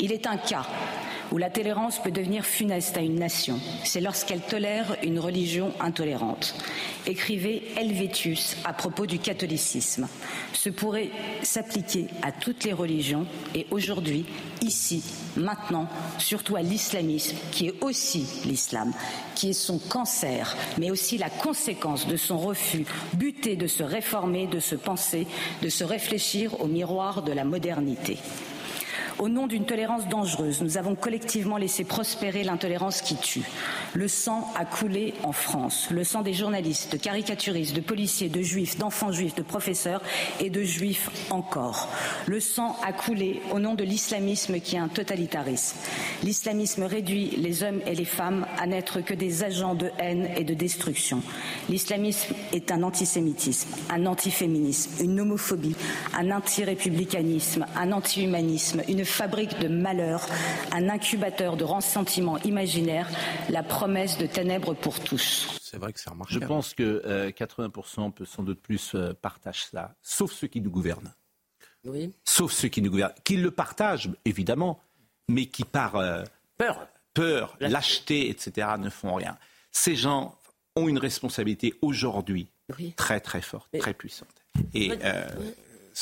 Il 0.00 0.12
est 0.12 0.26
un 0.26 0.38
cas 0.38 0.64
où 1.32 1.38
la 1.38 1.50
tolérance 1.50 2.02
peut 2.02 2.10
devenir 2.10 2.44
funeste 2.44 2.96
à 2.96 3.00
une 3.00 3.18
nation, 3.18 3.60
c'est 3.84 4.00
lorsqu'elle 4.00 4.40
tolère 4.40 4.96
une 5.02 5.18
religion 5.18 5.72
intolérante. 5.80 6.54
Écrivait 7.06 7.62
Helvétius 7.76 8.56
à 8.64 8.72
propos 8.72 9.06
du 9.06 9.18
catholicisme. 9.18 10.08
Ce 10.52 10.70
pourrait 10.70 11.10
s'appliquer 11.42 12.06
à 12.22 12.32
toutes 12.32 12.64
les 12.64 12.72
religions 12.72 13.26
et 13.54 13.66
aujourd'hui, 13.70 14.24
ici, 14.62 15.02
maintenant, 15.36 15.88
surtout 16.18 16.56
à 16.56 16.62
l'islamisme, 16.62 17.36
qui 17.52 17.68
est 17.68 17.82
aussi 17.82 18.26
l'islam, 18.44 18.92
qui 19.34 19.50
est 19.50 19.54
son 19.54 19.78
cancer, 19.78 20.56
mais 20.78 20.90
aussi 20.90 21.18
la 21.18 21.30
conséquence 21.30 22.06
de 22.06 22.16
son 22.16 22.38
refus 22.38 22.84
buté 23.14 23.56
de 23.56 23.66
se 23.66 23.82
réformer, 23.82 24.46
de 24.46 24.60
se 24.60 24.74
penser, 24.74 25.26
de 25.62 25.68
se 25.68 25.84
réfléchir 25.84 26.60
au 26.60 26.66
miroir 26.66 27.22
de 27.22 27.32
la 27.32 27.44
modernité. 27.44 28.18
Au 29.18 29.28
nom 29.28 29.48
d'une 29.48 29.64
tolérance 29.66 30.06
dangereuse, 30.06 30.62
nous 30.62 30.78
avons 30.78 30.94
collectivement 30.94 31.56
laissé 31.56 31.82
prospérer 31.82 32.44
l'intolérance 32.44 33.02
qui 33.02 33.16
tue. 33.16 33.42
Le 33.94 34.06
sang 34.06 34.48
a 34.54 34.64
coulé 34.64 35.14
en 35.24 35.32
France. 35.32 35.88
Le 35.90 36.04
sang 36.04 36.22
des 36.22 36.34
journalistes, 36.34 36.92
de 36.92 36.98
caricaturistes, 36.98 37.74
de 37.74 37.80
policiers, 37.80 38.28
de 38.28 38.42
juifs, 38.42 38.78
d'enfants 38.78 39.10
juifs, 39.10 39.34
de 39.34 39.42
professeurs 39.42 40.02
et 40.38 40.50
de 40.50 40.62
juifs 40.62 41.10
encore. 41.30 41.88
Le 42.26 42.38
sang 42.38 42.76
a 42.84 42.92
coulé 42.92 43.42
au 43.50 43.58
nom 43.58 43.74
de 43.74 43.82
l'islamisme 43.82 44.60
qui 44.60 44.76
est 44.76 44.78
un 44.78 44.86
totalitarisme. 44.86 45.76
L'islamisme 46.22 46.84
réduit 46.84 47.30
les 47.38 47.64
hommes 47.64 47.80
et 47.86 47.96
les 47.96 48.04
femmes 48.04 48.46
à 48.56 48.68
n'être 48.68 49.00
que 49.00 49.14
des 49.14 49.42
agents 49.42 49.74
de 49.74 49.90
haine 49.98 50.28
et 50.36 50.44
de 50.44 50.54
destruction. 50.54 51.22
L'islamisme 51.68 52.36
est 52.52 52.70
un 52.70 52.84
antisémitisme, 52.84 53.70
un 53.90 54.06
antiféminisme, 54.06 55.02
une 55.02 55.20
homophobie, 55.20 55.74
un 56.16 56.30
antirépublicanisme, 56.30 57.66
un 57.74 57.90
antihumanisme, 57.90 58.82
une 58.88 59.07
fabrique 59.08 59.58
de 59.58 59.68
malheur, 59.68 60.26
un 60.72 60.88
incubateur 60.88 61.56
de 61.56 61.64
ressentiment 61.64 62.38
imaginaire, 62.38 63.08
la 63.48 63.62
promesse 63.62 64.18
de 64.18 64.26
ténèbres 64.26 64.74
pour 64.74 65.00
tous. 65.00 65.58
C'est 65.62 65.78
vrai 65.78 65.92
que 65.92 66.00
c'est 66.00 66.10
remarquable. 66.10 66.40
Je 66.40 66.46
pense 66.46 66.74
que 66.74 67.30
80% 67.30 68.12
peut 68.12 68.24
sans 68.24 68.42
doute 68.42 68.60
plus 68.60 68.94
euh, 68.94 69.12
partagent 69.12 69.66
ça, 69.66 69.94
sauf 70.02 70.32
ceux 70.32 70.46
qui 70.46 70.60
nous 70.60 70.70
gouvernent. 70.70 71.12
Oui. 71.84 72.12
Sauf 72.24 72.52
ceux 72.52 72.68
qui 72.68 72.82
nous 72.82 72.90
gouvernent, 72.90 73.14
qui 73.24 73.36
le 73.36 73.50
partagent 73.50 74.10
évidemment, 74.24 74.80
mais 75.28 75.46
qui 75.46 75.64
par 75.64 75.96
euh, 75.96 76.24
peur, 76.56 76.88
peur, 77.14 77.56
lâcheté, 77.60 78.30
etc., 78.30 78.68
ne 78.78 78.90
font 78.90 79.14
rien. 79.14 79.36
Ces 79.72 79.96
gens 79.96 80.38
ont 80.76 80.88
une 80.88 80.98
responsabilité 80.98 81.74
aujourd'hui 81.82 82.48
très 82.96 83.20
très 83.20 83.40
forte, 83.40 83.68
très 83.78 83.94
puissante. 83.94 84.28
Et 84.74 84.92
euh, 85.04 85.26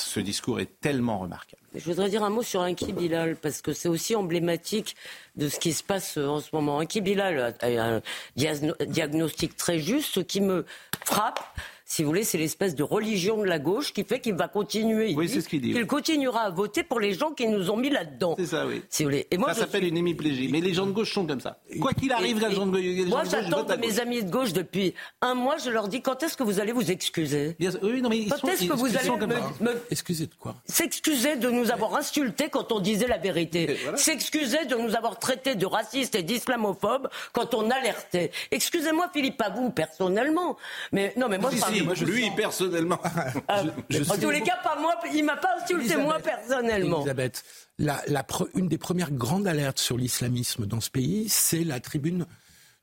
ce 0.04 0.20
discours 0.20 0.60
est 0.60 0.80
tellement 0.80 1.18
remarquable. 1.18 1.62
Je 1.74 1.84
voudrais 1.84 2.08
dire 2.08 2.22
un 2.22 2.30
mot 2.30 2.42
sur 2.42 2.60
Inki 2.62 2.92
Bilal, 2.92 3.36
parce 3.36 3.62
que 3.62 3.72
c'est 3.72 3.88
aussi 3.88 4.14
emblématique 4.14 4.96
de 5.36 5.48
ce 5.48 5.58
qui 5.58 5.72
se 5.72 5.82
passe 5.82 6.16
en 6.16 6.40
ce 6.40 6.48
moment. 6.52 6.80
Inki 6.80 7.00
Bilal 7.00 7.54
a 7.60 7.66
un 7.66 8.02
diagnostic 8.36 9.56
très 9.56 9.78
juste. 9.78 10.14
Ce 10.14 10.20
qui 10.20 10.40
me 10.40 10.64
frappe, 11.04 11.40
si 11.88 12.02
vous 12.02 12.08
voulez, 12.08 12.24
c'est 12.24 12.36
l'espèce 12.36 12.74
de 12.74 12.82
religion 12.82 13.38
de 13.38 13.44
la 13.44 13.60
gauche 13.60 13.92
qui 13.92 14.02
fait 14.02 14.18
qu'il 14.18 14.34
va 14.34 14.48
continuer. 14.48 15.14
Oui, 15.16 15.28
c'est 15.28 15.40
ce 15.40 15.48
qu'il 15.48 15.60
dit. 15.60 15.72
Qu'il 15.72 15.86
continuera 15.86 16.40
à 16.40 16.50
voter 16.50 16.82
pour 16.82 16.98
les 16.98 17.12
gens 17.12 17.30
qui 17.30 17.46
nous 17.46 17.70
ont 17.70 17.76
mis 17.76 17.90
là-dedans. 17.90 18.34
C'est 18.36 18.46
ça, 18.46 18.66
oui. 18.66 18.82
Si 18.90 19.04
vous 19.04 19.10
voulez. 19.10 19.28
Et 19.30 19.38
moi, 19.38 19.54
ça 19.54 19.60
s'appelle 19.60 19.84
une 19.84 19.96
hémiplégie. 19.96 20.48
Mais 20.50 20.60
les 20.60 20.74
gens 20.74 20.86
de 20.86 20.90
gauche 20.90 21.14
sont 21.14 21.24
comme 21.24 21.40
ça. 21.40 21.60
Quoi 21.80 21.92
qu'il 21.92 22.10
arrive, 22.10 22.40
les 22.40 22.54
gens 22.56 22.66
de 22.66 22.72
gauche. 22.72 23.08
Moi, 23.08 23.22
j'attends 23.30 23.62
de 23.62 23.76
mes 23.76 24.00
amis 24.00 24.24
de 24.24 24.30
gauche 24.30 24.52
depuis 24.52 24.94
un 25.20 25.34
mois. 25.34 25.58
Je 25.58 25.70
leur 25.70 25.86
dis 25.86 26.02
quand 26.02 26.20
est-ce 26.24 26.36
que 26.36 26.42
vous 26.42 26.58
allez 26.58 26.72
vous 26.72 26.90
excuser? 26.90 27.56
Oui, 27.80 28.02
non, 28.02 28.08
mais 28.08 28.18
ils 28.18 28.28
Quand 28.30 28.48
est-ce 28.48 28.64
que 28.64 28.72
vous 28.72 28.96
allez 28.96 29.10
me, 29.10 29.64
me... 29.64 29.80
Excusez 29.88 30.26
de 30.26 30.34
quoi? 30.34 30.56
S'excuser 30.64 31.36
de 31.36 31.50
nous 31.50 31.70
avoir 31.70 31.94
insultés 31.94 32.48
quand 32.48 32.72
on 32.72 32.80
disait 32.80 33.06
la 33.06 33.18
vérité. 33.18 33.76
S'excuser 33.94 34.64
de 34.64 34.74
nous 34.74 34.96
avoir 34.96 35.20
traités 35.20 35.54
de 35.54 35.66
racistes 35.66 36.16
et 36.16 36.24
d'islamophobes 36.24 37.08
quand 37.32 37.54
on 37.54 37.70
alertait. 37.70 38.32
Excusez-moi, 38.50 39.08
Philippe, 39.12 39.36
pas 39.36 39.50
vous 39.50 39.70
personnellement. 39.70 40.56
Mais 40.90 41.14
non, 41.16 41.28
mais 41.28 41.38
moi, 41.38 41.50
je 41.54 41.60
parle 41.60 41.75
moi, 41.82 41.94
je 41.94 42.04
lui 42.04 42.30
personnellement. 42.30 43.00
Ah, 43.48 43.62
en 43.62 44.18
tous 44.18 44.30
les 44.30 44.42
cas, 44.42 44.58
pas 44.62 44.76
moi. 44.78 44.94
Il 45.12 45.24
m'a 45.24 45.36
pas 45.36 45.56
insulté 45.62 45.96
moi 45.96 46.18
personnellement. 46.18 46.98
Elisabeth, 46.98 47.44
la, 47.78 48.02
une 48.54 48.68
des 48.68 48.78
premières 48.78 49.12
grandes 49.12 49.46
alertes 49.46 49.78
sur 49.78 49.96
l'islamisme 49.96 50.66
dans 50.66 50.80
ce 50.80 50.90
pays, 50.90 51.28
c'est 51.28 51.64
la 51.64 51.80
tribune 51.80 52.26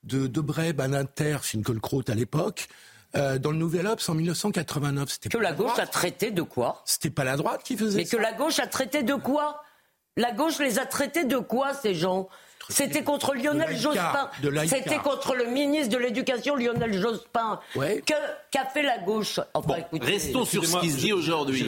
de 0.04 0.28
Debré 0.28 0.74
Baninter, 0.74 1.38
Finkelkraut 1.42 2.04
à 2.08 2.16
l'époque, 2.16 2.68
euh, 3.16 3.38
dans 3.38 3.52
le 3.52 3.58
Nouvel 3.58 3.88
Obs 3.88 4.08
en 4.10 4.16
1989. 4.16 5.20
Que 5.30 5.38
la, 5.38 5.54
gauche 5.54 5.80
a 5.80 5.88
traité 5.88 6.32
de 6.32 6.42
quoi? 6.42 6.82
C'était 6.86 7.10
pas 7.10 7.24
la 7.24 7.38
droite 7.38 7.64
qui 7.64 7.78
faisait 7.78 8.00
Mais 8.00 8.06
que 8.06 8.18
la 8.18 8.34
gauche 8.34 8.60
a 8.60 8.68
traité 8.68 9.04
de 9.04 9.14
quoi? 9.14 9.62
La 10.18 10.32
gauche 10.32 10.60
les 10.60 10.80
a 10.80 10.86
traités 10.86 11.26
de 11.26 11.38
quoi, 11.38 11.74
ces 11.74 11.96
gens? 11.96 12.28
C'était 12.70 13.04
contre 13.04 13.34
Lionel 13.34 13.76
Jospin. 13.78 14.30
C'était 14.68 14.98
contre 14.98 15.36
le 15.36 15.46
ministre 15.46 15.98
de 15.98 16.02
l'Éducation, 16.02 16.56
Lionel 16.56 16.94
Jospin. 17.00 17.60
Qu'a 18.06 18.66
fait 18.66 18.84
la 18.84 19.00
gauche? 19.00 19.40
Restons 20.02 20.46
sur 20.46 20.66
ce 20.66 20.78
qui 20.80 20.92
se 20.92 20.98
dit 20.98 21.14
aujourd'hui. 21.14 21.64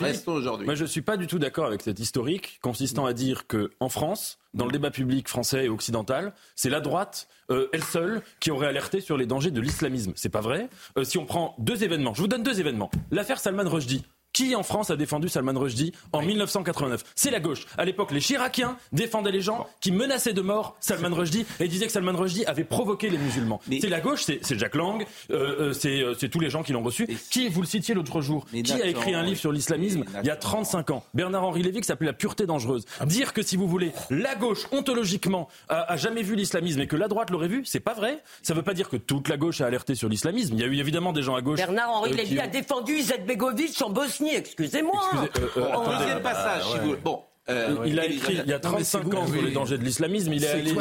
Restons 0.00 0.32
aujourd'hui. 0.32 0.66
Moi, 0.66 0.74
je 0.74 0.82
ne 0.82 0.88
suis 0.88 1.02
pas 1.02 1.16
du 1.16 1.26
tout 1.26 1.38
d'accord 1.38 1.66
avec 1.66 1.82
cette 1.82 1.98
historique 1.98 2.58
consistant 2.62 3.06
à 3.06 3.12
dire 3.12 3.46
qu'en 3.46 3.88
France, 3.88 4.38
dans 4.54 4.64
le 4.64 4.72
débat 4.72 4.90
public 4.90 5.28
français 5.28 5.66
et 5.66 5.68
occidental, 5.68 6.32
c'est 6.56 6.70
la 6.70 6.80
droite, 6.80 7.28
euh, 7.50 7.68
elle 7.72 7.84
seule, 7.84 8.22
qui 8.40 8.50
aurait 8.50 8.66
alerté 8.66 9.00
sur 9.00 9.16
les 9.16 9.26
dangers 9.26 9.50
de 9.50 9.60
l'islamisme. 9.60 10.12
C'est 10.16 10.28
pas 10.28 10.40
vrai? 10.40 10.68
Euh, 10.96 11.04
si 11.04 11.18
on 11.18 11.26
prend 11.26 11.54
deux 11.58 11.84
événements, 11.84 12.14
je 12.14 12.22
vous 12.22 12.28
donne 12.28 12.42
deux 12.42 12.60
événements. 12.60 12.90
L'affaire 13.10 13.38
Salman 13.38 13.68
Rushdie. 13.68 14.04
Qui 14.32 14.54
en 14.54 14.62
France 14.62 14.90
a 14.90 14.96
défendu 14.96 15.28
Salman 15.28 15.58
Rushdie 15.58 15.92
en 16.12 16.22
1989 16.22 17.02
C'est 17.14 17.30
la 17.30 17.40
gauche. 17.40 17.66
À 17.76 17.84
l'époque, 17.84 18.12
les 18.12 18.20
Chiraciens 18.20 18.76
défendaient 18.92 19.32
les 19.32 19.40
gens 19.40 19.66
qui 19.80 19.90
menaçaient 19.90 20.32
de 20.32 20.42
mort 20.42 20.76
Salman 20.80 21.14
Rushdie 21.14 21.46
et 21.60 21.68
disaient 21.68 21.86
que 21.86 21.92
Salman 21.92 22.16
Rushdie 22.16 22.44
avait 22.46 22.64
provoqué 22.64 23.10
les 23.10 23.18
musulmans. 23.18 23.60
C'est 23.80 23.88
la 23.88 24.00
gauche, 24.00 24.24
c'est 24.24 24.58
Jacques 24.58 24.74
Lang, 24.74 25.04
euh, 25.30 25.72
euh, 25.72 25.74
euh, 25.84 26.14
c'est 26.18 26.28
tous 26.28 26.40
les 26.40 26.50
gens 26.50 26.62
qui 26.62 26.72
l'ont 26.72 26.82
reçu. 26.82 27.06
Qui, 27.30 27.48
vous 27.48 27.60
le 27.60 27.66
citiez 27.66 27.94
l'autre 27.94 28.20
jour, 28.20 28.46
qui 28.50 28.72
a 28.72 28.86
écrit 28.86 29.14
un 29.14 29.22
livre 29.22 29.38
sur 29.38 29.52
l'islamisme 29.52 30.04
il 30.22 30.26
y 30.26 30.30
a 30.30 30.36
35 30.36 30.90
ans? 30.90 31.04
Bernard-Henri 31.14 31.62
Lévy 31.62 31.80
qui 31.80 31.86
s'appelait 31.86 32.06
La 32.06 32.12
pureté 32.12 32.46
dangereuse. 32.46 32.84
Dire 33.06 33.32
que 33.32 33.42
si 33.42 33.56
vous 33.56 33.68
voulez, 33.68 33.92
la 34.10 34.34
gauche, 34.34 34.66
ontologiquement, 34.72 35.48
a, 35.68 35.96
jamais 35.96 36.22
vu 36.22 36.34
l'islamisme 36.34 36.80
et 36.80 36.86
que 36.86 36.96
la 36.96 37.08
droite 37.08 37.30
l'aurait 37.30 37.48
vu, 37.48 37.62
c'est 37.64 37.80
pas 37.80 37.94
vrai. 37.94 38.22
Ça 38.42 38.54
veut 38.54 38.62
pas 38.62 38.74
dire 38.74 38.88
que 38.88 38.96
toute 38.96 39.28
la 39.28 39.36
gauche 39.36 39.60
a 39.60 39.66
alerté 39.66 39.94
sur 39.94 40.08
l'islamisme. 40.08 40.54
Il 40.54 40.60
y 40.60 40.64
a 40.64 40.66
eu 40.66 40.76
évidemment 40.76 41.12
des 41.12 41.22
gens 41.22 41.34
à 41.34 41.42
gauche. 41.42 41.58
Bernard-Henri 41.58 42.14
Lévy 42.14 42.38
a 42.40 42.46
défendu 42.46 42.94
Izetbegovic 42.94 43.80
en 43.82 43.90
Bosnie, 43.90 44.17
excusez-moi. 44.26 45.00
Excusez, 45.24 45.58
euh, 45.58 45.74
euh, 45.74 45.98
deuxième 45.98 46.22
passage, 46.22 46.62
si 46.72 46.78
vous 46.78 46.96
Bon. 46.96 47.22
Euh, 47.50 47.78
il 47.86 47.98
a 47.98 48.04
écrit 48.04 48.40
il 48.44 48.50
y 48.50 48.52
a 48.52 48.58
35 48.58 49.14
ans 49.14 49.26
sur 49.26 49.40
les 49.40 49.52
dangers 49.52 49.78
de 49.78 49.84
l'islamisme. 49.84 50.34
Il 50.34 50.44
est, 50.44 50.48
allé 50.48 50.74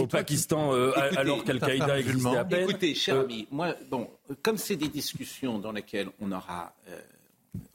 au 0.00 0.06
Pakistan 0.06 0.72
alors 1.16 1.44
qu'Al-Qaïda 1.44 1.98
existait 1.98 2.36
à 2.36 2.44
peine. 2.44 2.70
Écoutez, 2.70 2.94
cher 2.94 3.20
ami, 3.20 3.46
moi, 3.50 3.74
bon, 3.90 4.08
comme 4.42 4.56
c'est 4.56 4.76
des 4.76 4.88
discussions 4.88 5.58
dans 5.58 5.72
lesquelles 5.72 6.08
on 6.22 6.32
aura, 6.32 6.72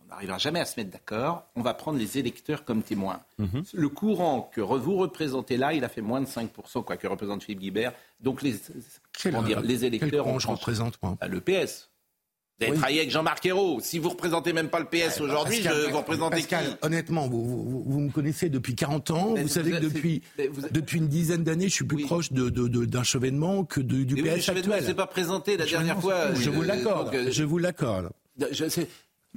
on 0.10 0.16
n'arrivera 0.16 0.40
jamais 0.40 0.60
à 0.60 0.66
se 0.66 0.80
mettre 0.80 0.92
d'accord, 0.92 1.46
on 1.56 1.62
va 1.62 1.76
prendre 1.76 2.00
les 2.00 2.18
électeurs 2.18 2.66
comme 2.66 2.82
témoins. 2.82 3.22
Mhm. 3.38 3.64
Le 3.72 3.90
courant 3.90 4.50
que 4.52 4.62
vous 4.62 4.96
représentez 4.98 5.56
là, 5.56 5.74
il 5.74 5.84
a 5.84 5.90
fait 5.90 6.02
moins 6.02 6.22
de 6.22 6.26
5%, 6.26 6.84
quoi 6.84 6.98
que 6.98 7.08
représente 7.08 7.44
Philippe 7.44 7.60
Guibert. 7.60 7.94
Donc 8.20 8.42
les, 8.42 8.56
comment 9.22 9.44
dire, 9.44 9.62
les 9.62 9.86
électeurs. 9.86 10.26
Quel 10.26 10.40
je 10.40 10.48
représente 10.48 10.98
moi? 11.04 11.16
Bah, 11.22 11.28
Le 11.28 11.40
PS. 11.40 11.89
Vous 12.60 12.66
avez 12.66 12.76
travaillé 12.76 13.00
avec 13.00 13.12
Jean-Marc 13.12 13.46
Ayrault. 13.46 13.80
Si 13.82 14.00
vous 14.00 14.10
représentez 14.10 14.52
même 14.52 14.68
pas 14.68 14.80
le 14.80 14.86
PS 14.86 15.22
aujourd'hui, 15.22 15.62
je 15.62 15.90
vous 15.90 15.98
représentez 15.98 16.38
Pascal, 16.38 16.78
honnêtement, 16.82 17.28
vous, 17.28 17.84
vous, 17.86 18.00
me 18.00 18.12
connaissez 18.12 18.50
depuis 18.50 18.76
40 18.76 19.12
ans. 19.12 19.36
vous 19.36 19.48
savez 19.48 19.72
que 19.72 19.78
depuis, 19.78 20.22
depuis 20.72 20.98
une 20.98 21.08
dizaine 21.08 21.44
d'années, 21.44 21.70
je 21.70 21.74
suis 21.76 21.86
plus 21.86 22.04
proche 22.04 22.32
d'un 22.34 22.50
de, 22.50 22.68
de, 22.68 23.04
chevènement 23.04 23.64
que 23.64 23.80
du 23.80 24.06
PS 24.16 24.22
oui, 24.22 24.30
actuel. 24.58 24.82
ne 24.82 24.86
s'est 24.86 24.94
pas 24.94 25.08
présenté 25.08 25.56
la 25.56 25.66
dernière 25.66 26.02
fois. 26.02 26.34
Je 26.34 26.50
vous 26.50 26.62
l'accorde. 26.62 27.16
Euh, 27.16 27.32
je 27.32 27.44
vous 27.44 27.58
l'accorde. 27.58 28.10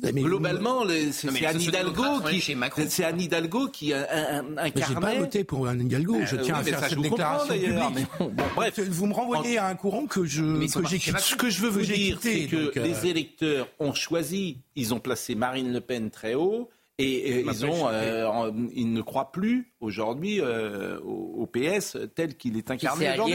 Globalement, 0.01 0.85
c'est 1.13 1.45
Anne 1.45 1.61
Hidalgo 1.61 2.21
qui, 2.29 2.41
c'est 2.89 3.05
Anne 3.05 3.21
Hidalgo 3.21 3.69
qui 3.69 3.93
incarnait. 3.93 4.73
J'ai 4.89 4.95
pas 4.95 5.15
voté 5.15 5.45
pour 5.45 5.69
Anne 5.69 5.83
Hidalgo. 5.83 6.21
Je 6.25 6.37
tiens 6.37 6.57
à 6.57 6.63
faire 6.63 6.89
cette 6.89 6.99
déclaration 6.99 7.55
publique. 7.55 8.09
bref, 8.57 8.81
vous 8.81 9.07
me 9.07 9.13
renvoyez 9.13 9.59
à 9.59 9.67
un 9.67 9.75
courant 9.75 10.07
que 10.07 10.25
je 10.25 10.67
Ce 10.67 11.35
que 11.37 11.51
je 11.51 11.61
veux 11.61 11.69
vous 11.69 11.83
dire, 11.83 12.19
c'est 12.21 12.47
que 12.47 12.81
les 12.81 13.05
euh, 13.05 13.11
électeurs 13.11 13.69
ont 13.79 13.93
choisi. 13.93 14.59
Ils 14.77 14.95
ont 14.95 15.01
placé 15.01 15.35
Marine 15.35 15.73
Le 15.73 15.81
Pen 15.81 16.11
très 16.11 16.35
haut. 16.35 16.71
Et, 16.99 17.41
ils, 17.41 17.67
ont, 17.67 17.89
euh, 17.89 18.51
ils 18.75 18.93
ne 18.93 19.03
croient 19.03 19.33
plus 19.33 19.73
aujourd'hui 19.81 20.41
euh, 20.41 21.01
au, 21.01 21.47
PS 21.47 21.97
tel 22.15 22.37
qu'il 22.37 22.57
est 22.57 22.71
incarné 22.71 23.13
aujourd'hui. 23.13 23.35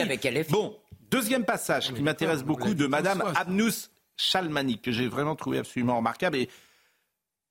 Bon, 0.50 0.76
deuxième 1.12 1.44
passage 1.44 1.94
qui 1.94 2.02
m'intéresse 2.02 2.44
beaucoup 2.44 2.74
de 2.74 2.88
Madame 2.88 3.24
Abnous 3.36 3.90
Chalmani, 4.18 4.80
que 4.80 4.92
j'ai 4.92 5.08
vraiment 5.08 5.36
trouvé 5.36 5.60
absolument 5.60 5.98
remarquable. 5.98 6.38
Et 6.38 6.50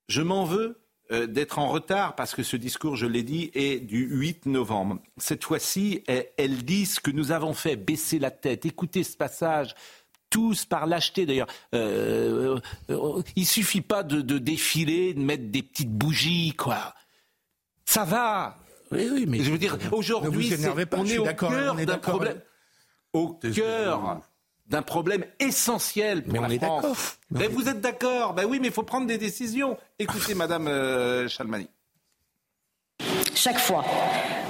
je 0.09 0.23
m'en 0.23 0.45
veux 0.45 0.83
euh, 1.13 1.27
d'être 1.27 1.61
en 1.61 1.69
retard 1.69 2.17
parce 2.17 2.35
que 2.35 2.43
ce 2.43 2.57
discours, 2.57 2.97
je 2.97 3.07
l'ai 3.07 3.23
dit, 3.23 3.51
est 3.55 3.79
du 3.79 4.09
8 4.11 4.47
novembre. 4.47 4.99
Cette 5.17 5.45
fois-ci, 5.45 6.03
elle, 6.09 6.65
dit 6.65 6.85
ce 6.85 6.99
que 6.99 7.13
nous 7.13 7.31
avons 7.31 7.55
fait, 7.55 7.77
baisser 7.77 8.19
la 8.19 8.33
tête. 8.33 8.67
Écoutez 8.67 9.05
ce 9.05 9.17
passage. 9.17 9.75
Tous 10.29 10.65
par 10.65 10.89
lâcheté 10.89 11.25
d'ailleurs. 11.25 11.47
Euh, 11.73 12.59
euh, 12.91 13.23
il 13.37 13.47
suffit 13.47 13.81
pas 13.81 14.03
de, 14.03 14.21
défiler, 14.39 15.15
de 15.15 15.21
mettre 15.21 15.45
des 15.45 15.63
petites 15.63 15.93
bougies, 15.93 16.53
quoi. 16.53 16.93
Ça 17.85 18.05
va. 18.05 18.59
Oui, 18.91 19.09
oui, 19.13 19.25
mais 19.29 19.39
je 19.45 19.53
veux 19.53 19.59
dire, 19.59 19.79
aujourd'hui, 19.93 20.53
on 20.93 21.07
est 21.07 21.19
au 21.19 21.25
cœur 21.27 21.77
d'un 21.77 21.99
problème. 21.99 22.41
Au 23.13 23.35
cœur 23.35 24.21
d'un 24.69 24.83
problème 24.83 25.25
essentiel 25.39 26.23
pour 26.25 26.33
mais 26.33 26.57
la 26.57 26.69
on 26.69 26.81
France. 26.81 27.19
Est 27.31 27.39
mais 27.39 27.47
vous 27.49 27.69
êtes 27.69 27.81
d'accord 27.81 28.35
Ben 28.35 28.45
oui, 28.45 28.59
mais 28.61 28.69
il 28.69 28.73
faut 28.73 28.83
prendre 28.83 29.07
des 29.07 29.19
décisions. 29.19 29.77
Écoutez, 29.99 30.35
Madame 30.35 30.67
euh, 30.69 31.29
Chalmani. 31.29 31.69
Chaque 33.35 33.59
fois, 33.59 33.85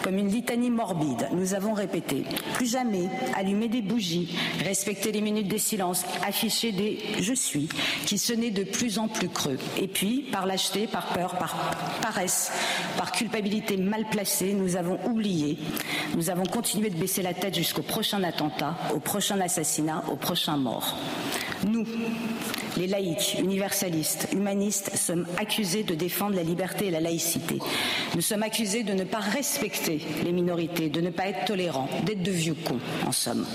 comme 0.07 0.19
une 0.19 0.31
litanie 0.31 0.71
morbide, 0.71 1.27
nous 1.33 1.55
avons 1.55 1.73
répété 1.73 2.23
plus 2.55 2.71
jamais 2.71 3.09
allumer 3.35 3.67
des 3.67 3.83
bougies, 3.83 4.39
respecter 4.65 5.11
les 5.11 5.21
minutes 5.21 5.49
de 5.49 5.59
silence, 5.59 6.05
afficher 6.25 6.71
des 6.71 7.01
je 7.19 7.35
suis 7.35 7.69
qui 8.05 8.17
sonnaient 8.17 8.53
de 8.53 8.63
plus 8.63 9.01
en 9.01 9.09
plus 9.09 9.29
creux. 9.29 9.59
Et 9.77 9.89
puis, 9.89 10.25
par 10.31 10.47
lâcheté, 10.47 10.87
par 10.87 11.09
peur, 11.09 11.37
par 11.39 11.57
paresse, 12.03 12.53
par 12.97 13.11
culpabilité 13.11 13.77
mal 13.77 14.09
placée, 14.09 14.55
nous 14.55 14.77
avons 14.77 15.01
oublié, 15.07 15.59
nous 16.15 16.31
avons 16.31 16.47
continué 16.47 16.89
de 16.89 16.97
baisser 16.97 17.23
la 17.23 17.35
tête 17.35 17.57
jusqu'au 17.57 17.83
prochain 17.83 18.23
attentat, 18.23 18.77
au 18.95 19.01
prochain 19.01 19.41
assassinat, 19.41 20.05
au 20.09 20.15
prochain 20.15 20.57
mort. 20.57 20.97
Nous, 21.67 21.85
les 22.77 22.87
laïcs, 22.87 23.37
universalistes, 23.41 24.29
humanistes, 24.33 24.95
sommes 24.97 25.27
accusés 25.41 25.83
de 25.83 25.95
défendre 25.95 26.37
la 26.37 26.43
liberté 26.43 26.87
et 26.87 26.91
la 26.91 27.01
laïcité. 27.01 27.59
Nous 28.15 28.21
sommes 28.21 28.43
accusés 28.43 28.83
de 28.83 28.93
ne 28.93 29.05
pas 29.05 29.21
respecter 29.21 29.96
les 30.25 30.33
minorités, 30.33 30.89
de 30.89 31.01
ne 31.01 31.11
pas 31.11 31.29
être 31.29 31.45
tolérants, 31.47 31.89
d'être 32.05 32.23
de 32.23 32.31
vieux 32.31 32.57
cons, 32.65 32.81
en 33.07 33.13
somme. 33.13 33.47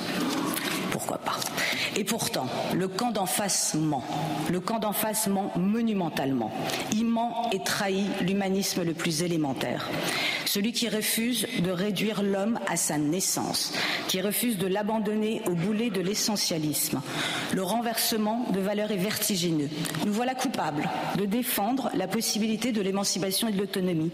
Pourquoi 0.91 1.17
pas 1.17 1.38
Et 1.95 2.03
pourtant, 2.03 2.48
le 2.74 2.88
camp 2.88 3.12
d'en 3.12 3.25
face 3.25 3.74
ment. 3.75 4.03
Le 4.50 4.60
camp 4.60 4.79
d'en 4.79 4.91
face 4.91 5.27
ment 5.27 5.51
monumentalement. 5.55 6.51
Il 6.93 7.05
ment 7.05 7.50
et 7.51 7.63
trahit 7.63 8.07
l'humanisme 8.21 8.83
le 8.83 8.93
plus 8.93 9.24
élémentaire. 9.24 9.88
celui 10.51 10.74
qui 10.74 10.89
refuse 10.89 11.48
de 11.63 11.71
réduire 11.71 12.24
l'homme 12.24 12.60
à 12.67 12.75
sa 12.75 12.98
naissance, 12.98 13.71
qui 14.10 14.19
refuse 14.19 14.57
de 14.57 14.67
l'abandonner 14.67 15.41
au 15.48 15.51
boulet 15.51 15.89
de 15.89 16.01
l'essentialisme. 16.01 17.01
Le 17.53 17.63
renversement 17.63 18.45
de 18.51 18.60
valeurs 18.60 18.91
est 18.91 18.98
vertigineux. 18.98 19.69
Nous 20.05 20.12
voilà 20.12 20.36
coupables 20.36 20.89
de 21.17 21.24
défendre 21.25 21.89
la 21.93 22.05
possibilité 22.05 22.74
de 22.74 22.81
l'émancipation 22.81 23.48
et 23.48 23.53
de 23.53 23.60
l'autonomie. 23.60 24.12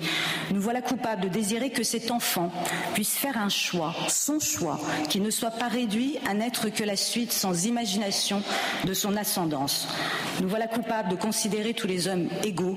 Nous 0.51 0.61
voilà 0.61 0.83
coupables 0.83 1.23
de 1.23 1.27
désirer 1.27 1.71
que 1.71 1.81
cet 1.81 2.11
enfant 2.11 2.51
puisse 2.93 3.15
faire 3.15 3.39
un 3.39 3.49
choix, 3.49 3.95
son 4.07 4.39
choix, 4.39 4.79
qui 5.09 5.19
ne 5.19 5.31
soit 5.31 5.49
pas 5.49 5.69
réduit 5.69 6.19
à 6.29 6.35
que 6.69 6.83
la 6.83 6.95
suite 6.95 7.31
sans 7.31 7.65
imagination 7.65 8.41
de 8.85 8.93
son 8.93 9.15
ascendance. 9.15 9.87
Nous 10.41 10.47
voilà 10.47 10.67
coupables 10.67 11.09
de 11.09 11.15
considérer 11.15 11.73
tous 11.73 11.87
les 11.87 12.07
hommes 12.07 12.27
égaux. 12.43 12.75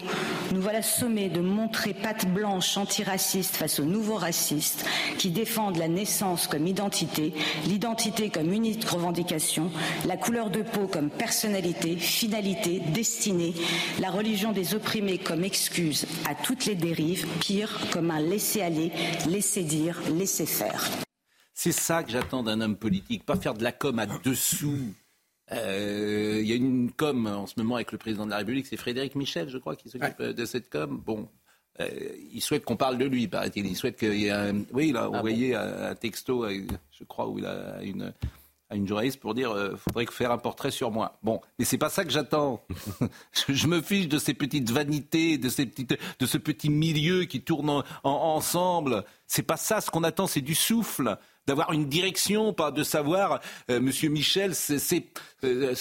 Nous 0.53 0.63
voilà 0.63 0.83
sommés 0.83 1.29
de 1.29 1.41
montrer 1.41 1.93
patte 1.93 2.27
blanche 2.27 2.77
antiraciste 2.77 3.57
face 3.57 3.81
aux 3.81 3.85
nouveaux 3.85 4.17
racistes 4.17 4.87
qui 5.19 5.31
défendent 5.31 5.77
la 5.77 5.89
naissance 5.89 6.47
comme 6.47 6.67
identité, 6.67 7.35
l'identité 7.67 8.31
comme 8.31 8.53
unique 8.53 8.89
revendication, 8.89 9.71
la 10.07 10.17
couleur 10.17 10.51
de 10.51 10.63
peau 10.63 10.87
comme 10.87 11.11
personnalité, 11.11 11.97
finalité, 11.97 12.81
destinée, 12.95 13.55
la 14.01 14.11
religion 14.11 14.53
des 14.53 14.75
opprimés 14.75 15.19
comme 15.19 15.45
excuse 15.45 16.07
à 16.29 16.35
toutes 16.35 16.65
les 16.67 16.75
dérives, 16.75 17.27
pire 17.41 17.79
comme 17.93 18.11
un 18.11 18.21
laisser-aller, 18.21 18.93
laisser-dire, 19.29 20.01
laisser-faire. 20.17 20.91
C'est 21.63 21.73
ça 21.73 22.03
que 22.03 22.11
j'attends 22.11 22.43
d'un 22.43 22.63
homme 22.63 22.75
politique, 22.75 23.27
pas 23.27 23.37
faire 23.37 23.53
de 23.53 23.63
la 23.63 23.71
com 23.71 23.99
à 23.99 24.07
dessous. 24.07 24.95
Euh, 25.53 26.39
il 26.41 26.49
y 26.49 26.53
a 26.53 26.55
une 26.55 26.91
com 26.91 27.27
en 27.27 27.47
ce 27.47 27.53
moment 27.59 27.75
avec 27.75 27.93
le 27.93 27.99
président 27.99 28.25
de 28.25 28.31
la 28.31 28.39
République, 28.39 28.67
c'est 28.67 28.79
Frédéric 28.79 29.15
Michel, 29.15 29.51
je 29.51 29.59
crois, 29.59 29.77
qui 29.77 29.91
s'occupe 29.91 30.23
de 30.23 30.45
cette 30.47 30.71
com. 30.71 31.03
Bon, 31.05 31.29
euh, 31.79 31.87
il 32.33 32.41
souhaite 32.41 32.65
qu'on 32.65 32.79
parle 32.79 32.97
de 32.97 33.05
lui, 33.05 33.29
paraît-il. 33.29 33.67
Il 33.67 33.77
souhaite 33.77 33.99
qu'il 33.99 34.15
y 34.15 34.29
ait 34.29 34.31
un... 34.31 34.63
Oui, 34.73 34.89
il 34.89 34.97
a 34.97 35.03
ah 35.03 35.11
envoyé 35.11 35.55
un, 35.55 35.95
texto, 35.95 36.49
je 36.49 37.05
crois, 37.05 37.29
où 37.29 37.39
il 37.39 37.45
a 37.45 37.83
une, 37.83 38.15
à 38.71 38.77
une 38.77 38.89
journaliste 38.89 39.21
pour 39.21 39.35
dire 39.35 39.51
euh, 39.51 39.77
faudrait 39.77 40.07
faire 40.07 40.33
un 40.33 40.39
portrait 40.39 40.71
sur 40.71 40.91
moi. 40.91 41.19
Bon, 41.23 41.43
mais 41.59 41.67
c'est 41.67 41.77
pas 41.77 41.91
ça 41.91 42.07
que 42.07 42.11
j'attends. 42.11 42.65
je 43.51 43.67
me 43.67 43.83
fiche 43.83 44.09
de 44.09 44.17
ces 44.17 44.33
petites 44.33 44.71
vanités, 44.71 45.37
de 45.37 45.51
ces 45.51 45.67
petites, 45.67 45.99
de 46.19 46.27
ce 46.27 46.39
petit 46.39 46.71
milieu 46.71 47.25
qui 47.25 47.43
tourne 47.43 47.69
en, 47.69 47.85
ensemble. 48.03 49.05
C'est 49.27 49.43
pas 49.43 49.59
ça. 49.59 49.83
Ce 49.83 49.91
qu'on 49.91 50.05
attend, 50.05 50.27
c'est 50.27 50.41
du 50.41 50.55
souffle 50.55 51.19
d'avoir 51.47 51.73
une 51.73 51.87
direction, 51.87 52.53
pas 52.53 52.71
de 52.71 52.83
savoir. 52.83 53.41
Euh, 53.71 53.81
Monsieur 53.81 54.09
Michel, 54.09 54.55
c'est 54.55 55.05
euh, 55.43 55.75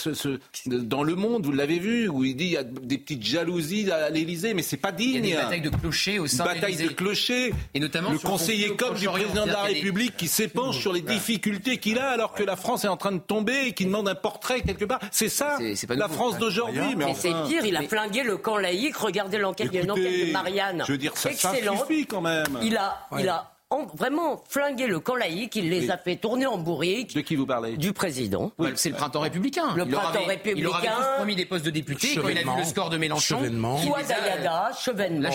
dans 0.65 1.03
le 1.03 1.15
monde, 1.15 1.45
vous 1.45 1.51
l'avez 1.51 1.79
vu, 1.79 2.07
où 2.07 2.23
il 2.23 2.35
dit 2.35 2.45
il 2.45 2.51
y 2.51 2.57
a 2.57 2.63
des 2.63 2.97
petites 2.97 3.23
jalousies 3.23 3.91
à 3.91 4.09
l'Élysée, 4.09 4.53
mais 4.53 4.61
c'est 4.61 4.77
pas 4.77 4.91
digne. 4.91 5.25
Il 5.25 5.29
y 5.29 5.33
a 5.33 5.37
des 5.37 5.43
batailles 5.43 5.61
de 5.61 5.69
clochers 5.69 6.19
au 6.19 6.27
sein 6.27 6.45
de 6.45 6.49
Bataille 6.49 6.77
de 6.77 6.87
clochers. 6.87 7.53
Et 7.73 7.79
notamment 7.79 8.11
le 8.11 8.19
conseiller 8.19 8.75
comme 8.75 8.95
du 8.95 9.07
président 9.07 9.45
de 9.45 9.51
la 9.51 9.63
République 9.63 10.15
qui 10.17 10.27
s'épanche 10.27 10.79
sur 10.79 10.93
les 10.93 11.01
difficultés 11.01 11.77
qu'il 11.77 11.99
a 11.99 12.09
alors 12.09 12.33
que 12.33 12.43
la 12.43 12.55
France 12.55 12.85
est 12.85 12.89
en 12.89 12.97
train 12.97 13.11
de 13.11 13.19
tomber 13.19 13.67
et 13.67 13.73
qui 13.73 13.85
demande 13.85 14.07
un 14.07 14.15
portrait 14.15 14.61
quelque 14.61 14.85
part. 14.85 14.99
C'est 15.11 15.29
ça, 15.29 15.57
la 15.89 16.07
France 16.07 16.37
d'aujourd'hui. 16.37 16.95
Mais, 16.95 17.13
c'est 17.15 17.33
pire, 17.47 17.65
il 17.65 17.75
a 17.75 17.83
flingué 17.83 18.23
le 18.23 18.37
camp 18.37 18.57
laïque. 18.57 18.97
Regardez 18.97 19.37
l'enquête, 19.37 19.69
il 19.71 19.75
y 19.75 19.79
a 19.79 19.83
une 19.83 19.91
enquête 19.91 20.27
de 20.27 20.31
Marianne. 20.31 20.83
Je 20.87 20.91
veux 20.93 20.97
dire, 20.97 21.15
ça, 21.15 21.31
ça 21.33 21.53
suffit 21.53 22.05
quand 22.05 22.21
même. 22.21 22.59
Il 22.63 22.77
a, 22.77 23.07
il 23.19 23.27
a 23.27 23.51
vraiment 23.93 24.41
flingué 24.47 24.88
le 24.88 24.99
camp 24.99 25.15
laïque, 25.15 25.55
il 25.55 25.69
les 25.69 25.91
a 25.91 25.97
fait 25.97 26.15
tourner 26.15 26.45
en 26.45 26.57
bourrique. 26.57 27.15
De 27.15 27.21
qui 27.21 27.35
vous 27.35 27.45
parlez 27.45 27.77
Du 27.77 27.93
président. 27.93 28.51
Oui, 28.57 28.69
c'est 28.75 28.89
le 28.89 28.95
printemps 28.95 29.21
républicain. 29.21 29.75
Le 29.75 29.85
printemps 29.85 30.25
républicain. 30.25 30.59
Il 30.59 30.67
aurait 30.67 30.88
tous 30.88 31.15
promis 31.17 31.35
des 31.35 31.45
postes 31.45 31.65
de 31.65 31.69
député, 31.69 32.15
quand 32.15 32.27
il 32.27 32.38
a 32.38 32.41
vu 32.41 32.59
le 32.59 32.63
score 32.63 32.89
de 32.89 32.97
Mélenchon. 32.97 33.39
Soit 33.83 34.03
Dayada, 34.03 34.71
chevènement. 34.73 35.29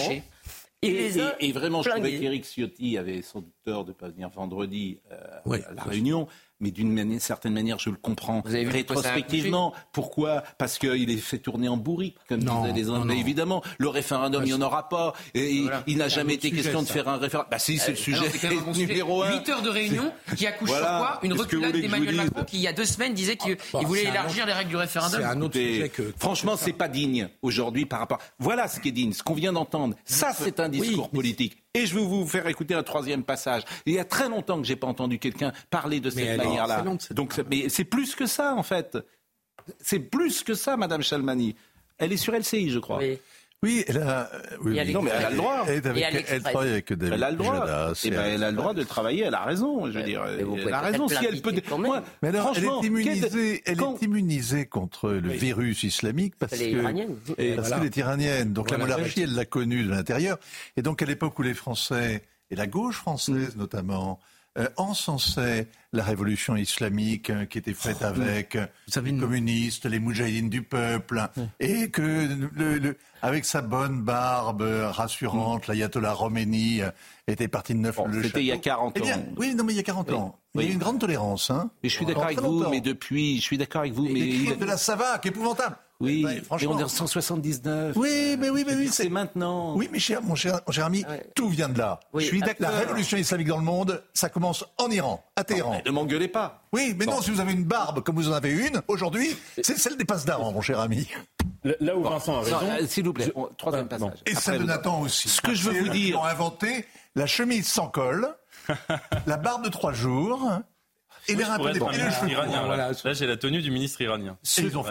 Et, 0.82 1.10
et, 1.40 1.52
vraiment, 1.52 1.82
je 1.82 1.88
trouvais 1.88 2.18
qu'Éric 2.18 2.44
Ciotti 2.44 2.98
avait 2.98 3.22
sans 3.22 3.40
doute 3.40 3.54
tort 3.64 3.84
de 3.84 3.90
ne 3.90 3.94
pas 3.94 4.10
venir 4.10 4.28
vendredi 4.28 5.00
euh, 5.10 5.58
à 5.66 5.72
la 5.72 5.82
réunion 5.82 6.28
mais 6.60 6.70
d'une 6.70 7.20
certaine 7.20 7.52
manière, 7.52 7.78
je 7.78 7.90
le 7.90 7.96
comprends 7.96 8.42
rétrospectivement. 8.44 9.72
Pourquoi? 9.92 10.42
Parce 10.58 10.78
qu'il 10.78 11.10
est 11.10 11.16
fait 11.16 11.38
tourner 11.38 11.68
en 11.68 11.76
bourrique, 11.76 12.16
comme 12.28 12.40
disaient 12.40 12.72
les 12.74 12.90
Anglais. 12.90 13.18
Évidemment, 13.18 13.62
le 13.78 13.88
référendum, 13.88 14.42
il 14.44 14.46
n'y 14.46 14.54
en 14.54 14.62
aura 14.62 14.88
pas. 14.88 15.14
Et 15.34 15.64
Il 15.86 15.98
n'a 15.98 16.08
jamais 16.08 16.34
été 16.34 16.50
question 16.50 16.82
de 16.82 16.88
faire 16.88 17.08
un 17.08 17.16
référendum. 17.16 17.50
Bah 17.50 17.58
si, 17.58 17.78
c'est 17.78 17.92
le 17.92 17.96
sujet 17.96 18.24
numéro 18.74 19.22
un. 19.22 19.32
8 19.38 19.48
heures 19.48 19.62
de 19.62 19.70
réunion 19.70 20.12
qui 20.36 20.46
accouche 20.46 20.70
sur 20.70 20.80
quoi? 20.80 21.18
Une 21.22 21.32
reculade 21.32 21.72
d'Emmanuel 21.72 22.16
Macron 22.16 22.44
qui, 22.44 22.56
il 22.56 22.62
y 22.62 22.68
a 22.68 22.72
deux 22.72 22.84
semaines, 22.84 23.14
disait 23.14 23.36
qu'il 23.36 23.56
ah, 23.74 23.78
voulait 23.84 24.04
élargir 24.04 24.46
les 24.46 24.52
règles 24.52 24.70
du 24.70 24.76
référendum. 24.76 25.20
C'est 25.20 25.26
un 25.26 25.40
autre 25.40 25.58
sujet 25.58 25.88
que... 25.88 26.12
Franchement, 26.18 26.56
c'est 26.56 26.72
pas 26.72 26.88
digne 26.88 27.28
aujourd'hui 27.42 27.86
par 27.86 27.98
rapport... 27.98 28.18
Voilà 28.38 28.68
ce 28.68 28.80
qui 28.80 28.88
est 28.88 28.92
digne, 28.92 29.12
ce 29.12 29.22
qu'on 29.22 29.34
vient 29.34 29.52
d'entendre. 29.52 29.94
Ça, 30.04 30.32
c'est 30.32 30.60
un 30.60 30.68
discours 30.68 31.10
politique. 31.10 31.63
Et 31.74 31.86
je 31.86 31.94
vais 31.94 32.04
vous 32.04 32.26
faire 32.26 32.46
écouter 32.46 32.74
un 32.74 32.84
troisième 32.84 33.24
passage. 33.24 33.62
Il 33.84 33.94
y 33.94 33.98
a 33.98 34.04
très 34.04 34.28
longtemps 34.28 34.60
que 34.60 34.66
j'ai 34.66 34.76
pas 34.76 34.86
entendu 34.86 35.18
quelqu'un 35.18 35.52
parler 35.70 35.98
de 35.98 36.08
cette 36.08 36.38
manière-là. 36.38 36.84
Donc, 37.10 37.34
mais 37.50 37.68
c'est 37.68 37.84
plus 37.84 38.14
que 38.14 38.26
ça 38.26 38.54
en 38.54 38.62
fait. 38.62 38.96
C'est 39.80 39.98
plus 39.98 40.42
que 40.42 40.54
ça, 40.54 40.76
Madame 40.76 41.02
Chalmani. 41.02 41.56
Elle 41.98 42.12
est 42.12 42.16
sur 42.16 42.32
LCI, 42.34 42.70
je 42.70 42.78
crois. 42.78 42.98
Oui, 42.98 43.18
elle 43.86 43.98
a, 43.98 44.30
oui, 44.60 44.92
non, 44.92 45.02
mais 45.02 45.10
elle 45.16 45.24
a 45.24 45.30
le 45.30 45.36
droit. 45.36 45.64
Elle, 45.68 46.42
travaille 46.42 46.70
avec 46.70 46.92
David 46.92 47.14
Elle 47.14 47.24
a 47.24 47.30
le 47.30 47.36
droit. 47.36 47.66
Eh 48.04 48.10
ben, 48.10 48.24
elle 48.24 48.44
a 48.44 48.50
le 48.50 48.56
droit 48.56 48.74
de 48.74 48.82
travailler. 48.82 49.24
Elle 49.24 49.34
a 49.34 49.44
raison. 49.44 49.86
Je 49.90 49.98
veux 49.98 50.04
dire, 50.04 50.24
elle 50.26 50.72
a 50.72 50.80
raison. 50.80 51.08
Si 51.08 51.24
elle 51.24 51.40
peut. 51.40 51.54
Moi, 51.78 52.02
mais 52.22 52.28
alors, 52.28 52.52
elle 52.56 52.64
est 52.64 52.86
immunisée. 52.86 53.62
Elle 53.66 53.80
est 53.80 54.02
immunisée 54.02 54.66
contre 54.66 55.10
le 55.10 55.30
virus 55.30 55.82
islamique 55.82 56.34
parce 56.38 56.52
que 56.52 57.56
parce 57.56 57.70
qu'elle 57.70 57.84
est 57.84 57.96
iranienne. 57.96 58.52
Donc 58.52 58.70
la 58.70 58.78
monarchie, 58.78 59.22
elle 59.22 59.34
l'a 59.34 59.44
connue 59.44 59.84
de 59.84 59.90
l'intérieur. 59.90 60.38
Et 60.76 60.82
donc 60.82 61.02
à 61.02 61.06
l'époque 61.06 61.38
où 61.38 61.42
les 61.42 61.54
Français 61.54 62.22
et 62.50 62.56
la 62.56 62.66
gauche 62.66 62.96
française 62.96 63.56
mm. 63.56 63.58
notamment 63.58 64.20
euh, 64.56 64.68
encensait 64.76 65.66
la 65.92 66.04
révolution 66.04 66.54
islamique 66.54 67.30
euh, 67.30 67.44
qui 67.44 67.58
était 67.58 67.74
faite 67.74 67.98
oh, 68.02 68.04
avec 68.04 68.54
euh, 68.54 68.66
les 69.02 69.16
communistes, 69.18 69.84
les 69.86 69.98
moudjahidines 69.98 70.48
du 70.48 70.62
peuple, 70.62 71.28
et 71.58 71.90
que 71.90 72.28
le, 72.54 72.96
avec 73.20 73.46
sa 73.46 73.62
bonne 73.62 74.02
barbe 74.02 74.62
rassurante, 74.62 75.66
mm. 75.66 75.72
l'ayatollah 75.72 76.14
Khomeini 76.16 76.82
était 77.26 77.48
parti 77.48 77.74
de 77.74 77.80
neuf 77.80 77.98
le 78.06 78.22
C'était 78.22 78.40
il 78.40 78.46
y 78.46 78.52
a 78.52 78.58
40 78.58 78.96
eh 78.96 79.12
ans. 79.12 79.24
oui, 79.36 79.56
non, 79.56 79.64
mais 79.64 79.72
il 79.72 79.76
y 79.76 79.80
a 79.80 79.84
40 79.84 80.12
ans. 80.12 80.38
Il 80.54 80.62
y 80.62 80.66
a 80.66 80.68
eu 80.68 80.72
une 80.72 80.78
grande 80.78 81.00
tolérance. 81.00 81.50
Hein, 81.50 81.70
mais 81.82 81.88
je 81.88 81.96
suis 81.96 82.06
d'accord 82.06 82.26
avec 82.26 82.40
vous, 82.40 82.68
mais 82.68 82.80
depuis, 82.80 83.38
je 83.38 83.42
suis 83.42 83.58
d'accord 83.58 83.80
avec 83.80 83.92
vous. 83.92 84.08
mais 84.08 84.20
il... 84.20 84.56
de 84.56 84.64
la 84.64 84.76
Savac, 84.76 85.26
épouvantable. 85.26 85.76
Oui, 86.00 86.26
franchement. 86.44 86.72
on 86.74 86.78
est 86.78 86.84
en 86.84 86.88
179. 86.88 87.96
Oui, 87.96 88.36
mais 88.38 88.50
oui, 88.50 88.64
mais 88.66 88.74
oui. 88.74 88.88
C'est 88.90 89.08
maintenant. 89.08 89.76
Oui, 89.76 89.88
mais 89.92 89.98
cher, 89.98 90.22
mon 90.22 90.34
cher, 90.34 90.60
mon 90.66 90.72
cher 90.72 90.86
ami, 90.86 91.04
tout 91.34 91.48
vient 91.48 91.68
de 91.68 91.78
là. 91.78 92.00
je 92.14 92.20
suis 92.24 92.40
d'accord. 92.40 92.70
La 92.70 92.70
révolution 92.70 93.16
islamique 93.16 93.48
dans 93.48 93.58
le 93.58 93.64
monde, 93.64 94.02
ça 94.12 94.28
commence 94.28 94.64
en 94.78 94.90
Iran, 94.90 95.24
à 95.36 95.44
Téhéran. 95.44 95.80
ne 95.84 95.90
m'engueulez 95.90 96.28
pas. 96.28 96.62
Oui, 96.72 96.94
mais 96.98 97.06
non, 97.06 97.20
si 97.22 97.30
vous 97.30 97.40
avez 97.40 97.52
une 97.52 97.64
barbe 97.64 98.02
comme 98.02 98.16
vous 98.16 98.28
en 98.28 98.32
avez 98.32 98.50
une, 98.50 98.82
aujourd'hui, 98.88 99.36
c'est 99.62 99.78
celle 99.78 99.96
des 99.96 100.04
passes 100.04 100.24
d'Aran, 100.24 100.52
mon 100.52 100.60
cher 100.60 100.80
ami. 100.80 101.08
Là 101.80 101.96
où 101.96 102.02
Vincent 102.02 102.36
a 102.36 102.40
raison. 102.42 102.58
Euh, 102.62 102.86
s'il 102.86 103.04
vous 103.04 103.12
plaît, 103.12 103.32
troisième 103.56 103.88
passage. 103.88 104.18
Et 104.26 104.34
ça 104.34 104.58
de 104.58 104.64
Nathan 104.64 105.00
aussi. 105.00 105.28
Ce 105.28 105.40
que 105.40 105.54
je 105.54 105.70
veux 105.70 105.80
vous 105.80 105.88
dire. 105.88 106.08
Ils 106.08 106.16
ont 106.16 106.24
inventé 106.24 106.84
la 107.14 107.26
chemise 107.26 107.66
sans 107.66 107.88
col, 107.88 108.28
la 109.26 109.36
barbe 109.36 109.64
de 109.64 109.70
trois 109.70 109.92
jours, 109.92 110.50
et 111.28 111.34
les 111.34 111.44
Là, 111.44 113.12
j'ai 113.12 113.26
la 113.26 113.36
tenue 113.36 113.62
du 113.62 113.70
ministre 113.70 114.00
iranien. 114.00 114.36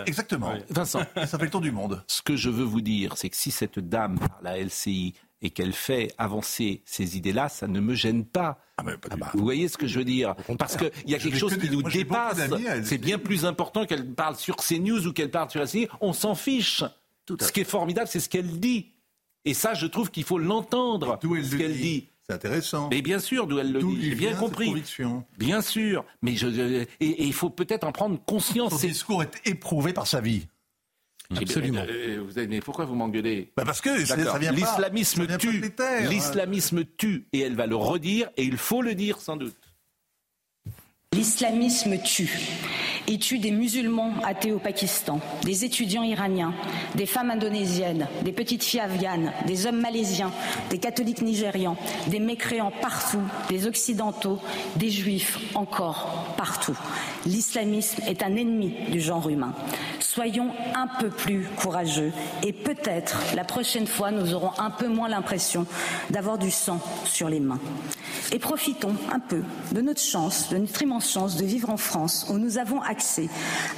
Exactement. 0.06 0.54
Vincent, 0.70 1.02
ça 1.16 1.38
fait 1.38 1.46
le 1.46 1.50
tour 1.50 1.62
du 1.62 1.72
monde. 1.72 2.04
Ce 2.08 2.22
que 2.22 2.36
je 2.36 2.50
veux 2.50 2.64
vous 2.64 2.82
dire, 2.82 3.18
c'est 3.18 3.30
que 3.30 3.36
si 3.36 3.52
cette 3.52 3.80
dame 3.80 4.20
parle 4.20 4.48
à 4.48 4.58
LCI 4.58 5.14
et 5.42 5.50
qu'elle 5.50 5.74
fait 5.74 6.10
avancer 6.18 6.82
ces 6.86 7.18
idées-là, 7.18 7.50
ça 7.50 7.68
ne 7.68 7.80
me 7.80 7.96
gêne 7.96 8.26
pas. 8.26 8.60
Ah, 8.78 8.84
ah 9.12 9.18
bah, 9.18 9.30
vous 9.34 9.44
voyez 9.44 9.68
ce 9.68 9.78
que 9.78 9.88
je 9.88 10.00
veux 10.00 10.06
dire 10.06 10.36
Parce 10.58 10.78
qu'il 10.78 10.90
y 11.06 11.16
a 11.16 11.20
quelque 11.20 11.38
chose 11.38 11.58
qui 11.58 11.70
nous 11.70 11.84
dépasse. 11.84 12.40
C'est 12.84 12.98
bien 12.98 13.20
plus 13.20 13.46
important 13.46 13.86
qu'elle 13.86 14.10
parle 14.14 14.38
sur 14.38 14.56
CNews 14.56 15.06
ou 15.08 15.14
qu'elle 15.14 15.32
parle 15.32 15.50
sur 15.50 15.62
LCI. 15.62 15.88
On 16.02 16.14
s'en 16.14 16.34
fiche. 16.34 16.84
ce 17.28 17.52
qui 17.52 17.60
est 17.60 17.66
formidable, 17.66 18.08
c'est 18.08 18.22
ce 18.22 18.30
qu'elle 18.30 18.60
dit. 18.60 18.94
Et 19.46 19.54
ça, 19.54 19.74
je 19.74 19.86
trouve 19.88 20.10
qu'il 20.10 20.24
faut 20.24 20.40
l'entendre, 20.40 21.20
ce 21.22 21.56
qu'elle 21.56 21.78
dit. 21.78 22.08
C'est 22.28 22.34
intéressant. 22.34 22.88
Mais 22.90 23.02
bien 23.02 23.20
sûr, 23.20 23.48
d'où 23.48 23.60
elle 23.60 23.72
le 23.72 23.82
dit. 23.82 24.02
J'ai 24.02 24.16
bien 24.16 24.34
compris. 24.34 24.74
Bien 25.38 25.62
sûr. 25.62 26.06
Mais 26.22 26.36
je, 26.36 26.48
et, 26.48 26.88
il 27.00 27.34
faut 27.34 27.50
peut-être 27.50 27.84
en 27.84 27.92
prendre 27.92 28.18
conscience. 28.26 28.72
Son 28.72 28.88
discours 28.88 29.24
est 29.24 29.42
éprouvé 29.46 29.92
par 29.92 30.08
sa 30.08 30.22
vie. 30.22 30.48
Absolument. 31.36 31.84
Euh, 31.88 32.22
vous 32.26 32.38
avez, 32.38 32.48
mais 32.48 32.60
pourquoi 32.60 32.86
vous 32.86 32.96
m'engueulez? 32.96 33.52
Bah 33.58 33.64
Parce 33.66 33.82
que 33.82 34.06
ça 34.06 34.16
vient 34.16 34.52
L'islamisme 34.52 35.38
tue. 35.38 35.64
L'islamisme 36.10 36.84
tue. 36.98 37.28
Et 37.34 37.40
elle 37.40 37.56
va 37.56 37.68
le 37.68 37.76
redire. 37.76 38.30
Et 38.38 38.44
il 38.44 38.58
faut 38.58 38.82
le 38.82 38.96
dire 38.96 39.20
sans 39.20 39.36
doute. 39.36 39.56
L'islamisme 41.12 42.02
tue 42.02 42.30
et 43.08 43.18
tue 43.18 43.40
des 43.40 43.52
musulmans 43.52 44.14
athées 44.24 44.52
au 44.52 44.60
Pakistan, 44.60 45.20
des 45.44 45.66
étudiants 45.66 46.04
iraniens, 46.04 46.54
des 46.96 47.06
femmes 47.06 47.32
indonésiennes, 47.32 48.08
des 48.24 48.32
petites 48.32 48.64
filles 48.64 48.82
afghanes, 48.82 49.32
des 49.46 49.66
hommes 49.66 49.82
malaisiens, 49.82 50.32
des 50.70 50.78
catholiques 50.78 51.22
nigérians, 51.22 51.78
des 52.08 52.20
mécréants 52.20 52.72
partout, 52.82 53.22
des 53.50 53.68
occidentaux, 53.68 54.40
des 54.76 54.90
juifs 54.90 55.40
encore 55.56 56.34
partout. 56.38 56.78
L'islamisme 57.26 58.02
est 58.08 58.24
un 58.24 58.36
ennemi 58.36 58.74
du 58.90 59.00
genre 59.00 59.30
humain. 59.30 59.54
Soyons 60.00 60.52
un 60.76 60.88
peu 61.00 61.10
plus 61.10 61.48
courageux 61.58 62.12
et 62.44 62.54
peut-être 62.54 63.18
la 63.36 63.44
prochaine 63.44 63.88
fois 63.88 64.12
nous 64.12 64.34
aurons 64.34 64.52
un 64.60 64.70
peu 64.70 64.88
moins 64.88 65.10
l'impression 65.10 65.66
d'avoir 66.10 66.38
du 66.38 66.52
sang 66.52 66.80
sur 67.06 67.30
les 67.30 67.40
mains. 67.40 67.60
Et 68.32 68.40
profitons 68.40 68.96
un 69.12 69.20
peu 69.20 69.42
de 69.72 69.82
notre 69.82 70.02
chance, 70.02 70.50
de 70.50 70.58
notre 70.58 70.82
immense 70.82 71.10
chance 71.10 71.36
de 71.38 71.46
vivre 71.46 71.70
en 71.70 71.78
France 71.78 72.28
où 72.30 72.38
nous 72.38 72.58
avons 72.58 72.82
accès 72.94 73.28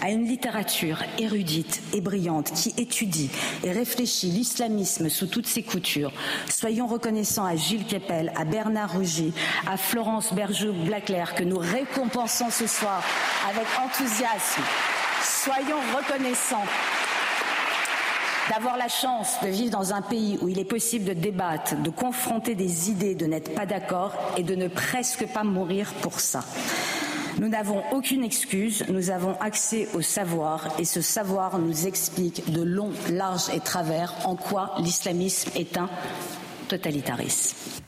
à 0.01 0.10
une 0.10 0.25
littérature 0.25 0.99
érudite 1.17 1.82
et 1.93 2.01
brillante 2.01 2.51
qui 2.51 2.73
étudie 2.78 3.32
et 3.63 3.71
réfléchit 3.71 4.28
l'islamisme 4.28 5.08
sous 5.08 5.28
toutes 5.28 5.47
ses 5.47 5.63
coutures. 5.63 6.12
Soyons 6.49 6.86
reconnaissants 6.86 7.45
à 7.45 7.56
Gilles 7.56 7.86
Kepel, 7.86 8.34
à 8.36 8.43
Bernard 8.43 8.91
Rougy, 8.91 9.32
à 9.65 9.78
Florence 9.78 10.34
Bergeau-Blaclair 10.34 11.34
que 11.34 11.43
nous 11.43 11.58
récompensons 11.58 12.49
ce 12.49 12.67
soir 12.67 13.01
avec 13.49 13.65
enthousiasme. 13.82 14.63
Soyons 15.23 15.80
reconnaissants 15.95 16.65
d'avoir 18.49 18.78
la 18.78 18.89
chance 18.89 19.38
de 19.41 19.47
vivre 19.47 19.71
dans 19.71 19.93
un 19.93 20.01
pays 20.01 20.38
où 20.41 20.49
il 20.49 20.60
est 20.60 20.65
possible 20.65 21.06
de 21.06 21.13
débattre, 21.13 21.82
de 21.82 21.89
confronter 21.89 22.54
des 22.54 22.89
idées, 22.89 23.15
de 23.15 23.25
n'être 23.25 23.56
pas 23.56 23.65
d'accord 23.65 24.13
et 24.38 24.43
de 24.43 24.56
ne 24.56 24.67
presque 24.67 25.25
pas 25.28 25.43
mourir 25.43 25.93
pour 26.01 26.19
ça. 26.19 26.43
Nous 27.39 27.49
n'avons 27.49 27.83
aucune 27.91 28.23
excuse, 28.23 28.85
nous 28.87 29.09
avons 29.09 29.37
accès 29.41 29.87
au 29.93 30.01
savoir 30.01 30.79
et 30.79 30.85
ce 30.85 31.01
savoir 31.01 31.59
nous 31.59 31.85
explique 31.85 32.51
de 32.51 32.61
long, 32.61 32.91
large 33.11 33.49
et 33.53 33.59
travers 33.59 34.13
en 34.25 34.35
quoi 34.35 34.75
l'islamisme 34.79 35.51
est 35.55 35.77
un 35.77 35.89
totalitarisme 36.69 37.83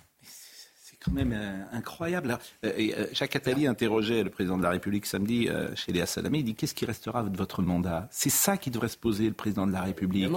quand 1.07 1.13
même 1.13 1.33
euh, 1.33 1.63
incroyable. 1.71 2.38
Euh, 2.65 2.71
euh, 2.77 3.07
Jacques 3.13 3.36
Attali 3.36 3.65
interrogeait 3.67 4.23
le 4.23 4.29
président 4.29 4.57
de 4.57 4.63
la 4.63 4.71
République 4.71 5.05
samedi 5.05 5.47
chez 5.75 5.91
Léa 5.91 6.05
Salamé. 6.05 6.39
Il 6.39 6.43
dit 6.43 6.55
Qu'est-ce 6.55 6.75
qui 6.75 6.86
restera 6.86 7.23
de 7.23 7.38
votre 7.38 7.62
mandat? 7.62 8.07
C'est 8.12 8.29
ça 8.29 8.57
qui 8.57 8.71
devrait 8.71 8.89
se 8.89 8.97
poser 8.97 9.27
le 9.27 9.33
président 9.33 9.65
de 9.65 9.71
la 9.71 9.81
République. 9.81 10.29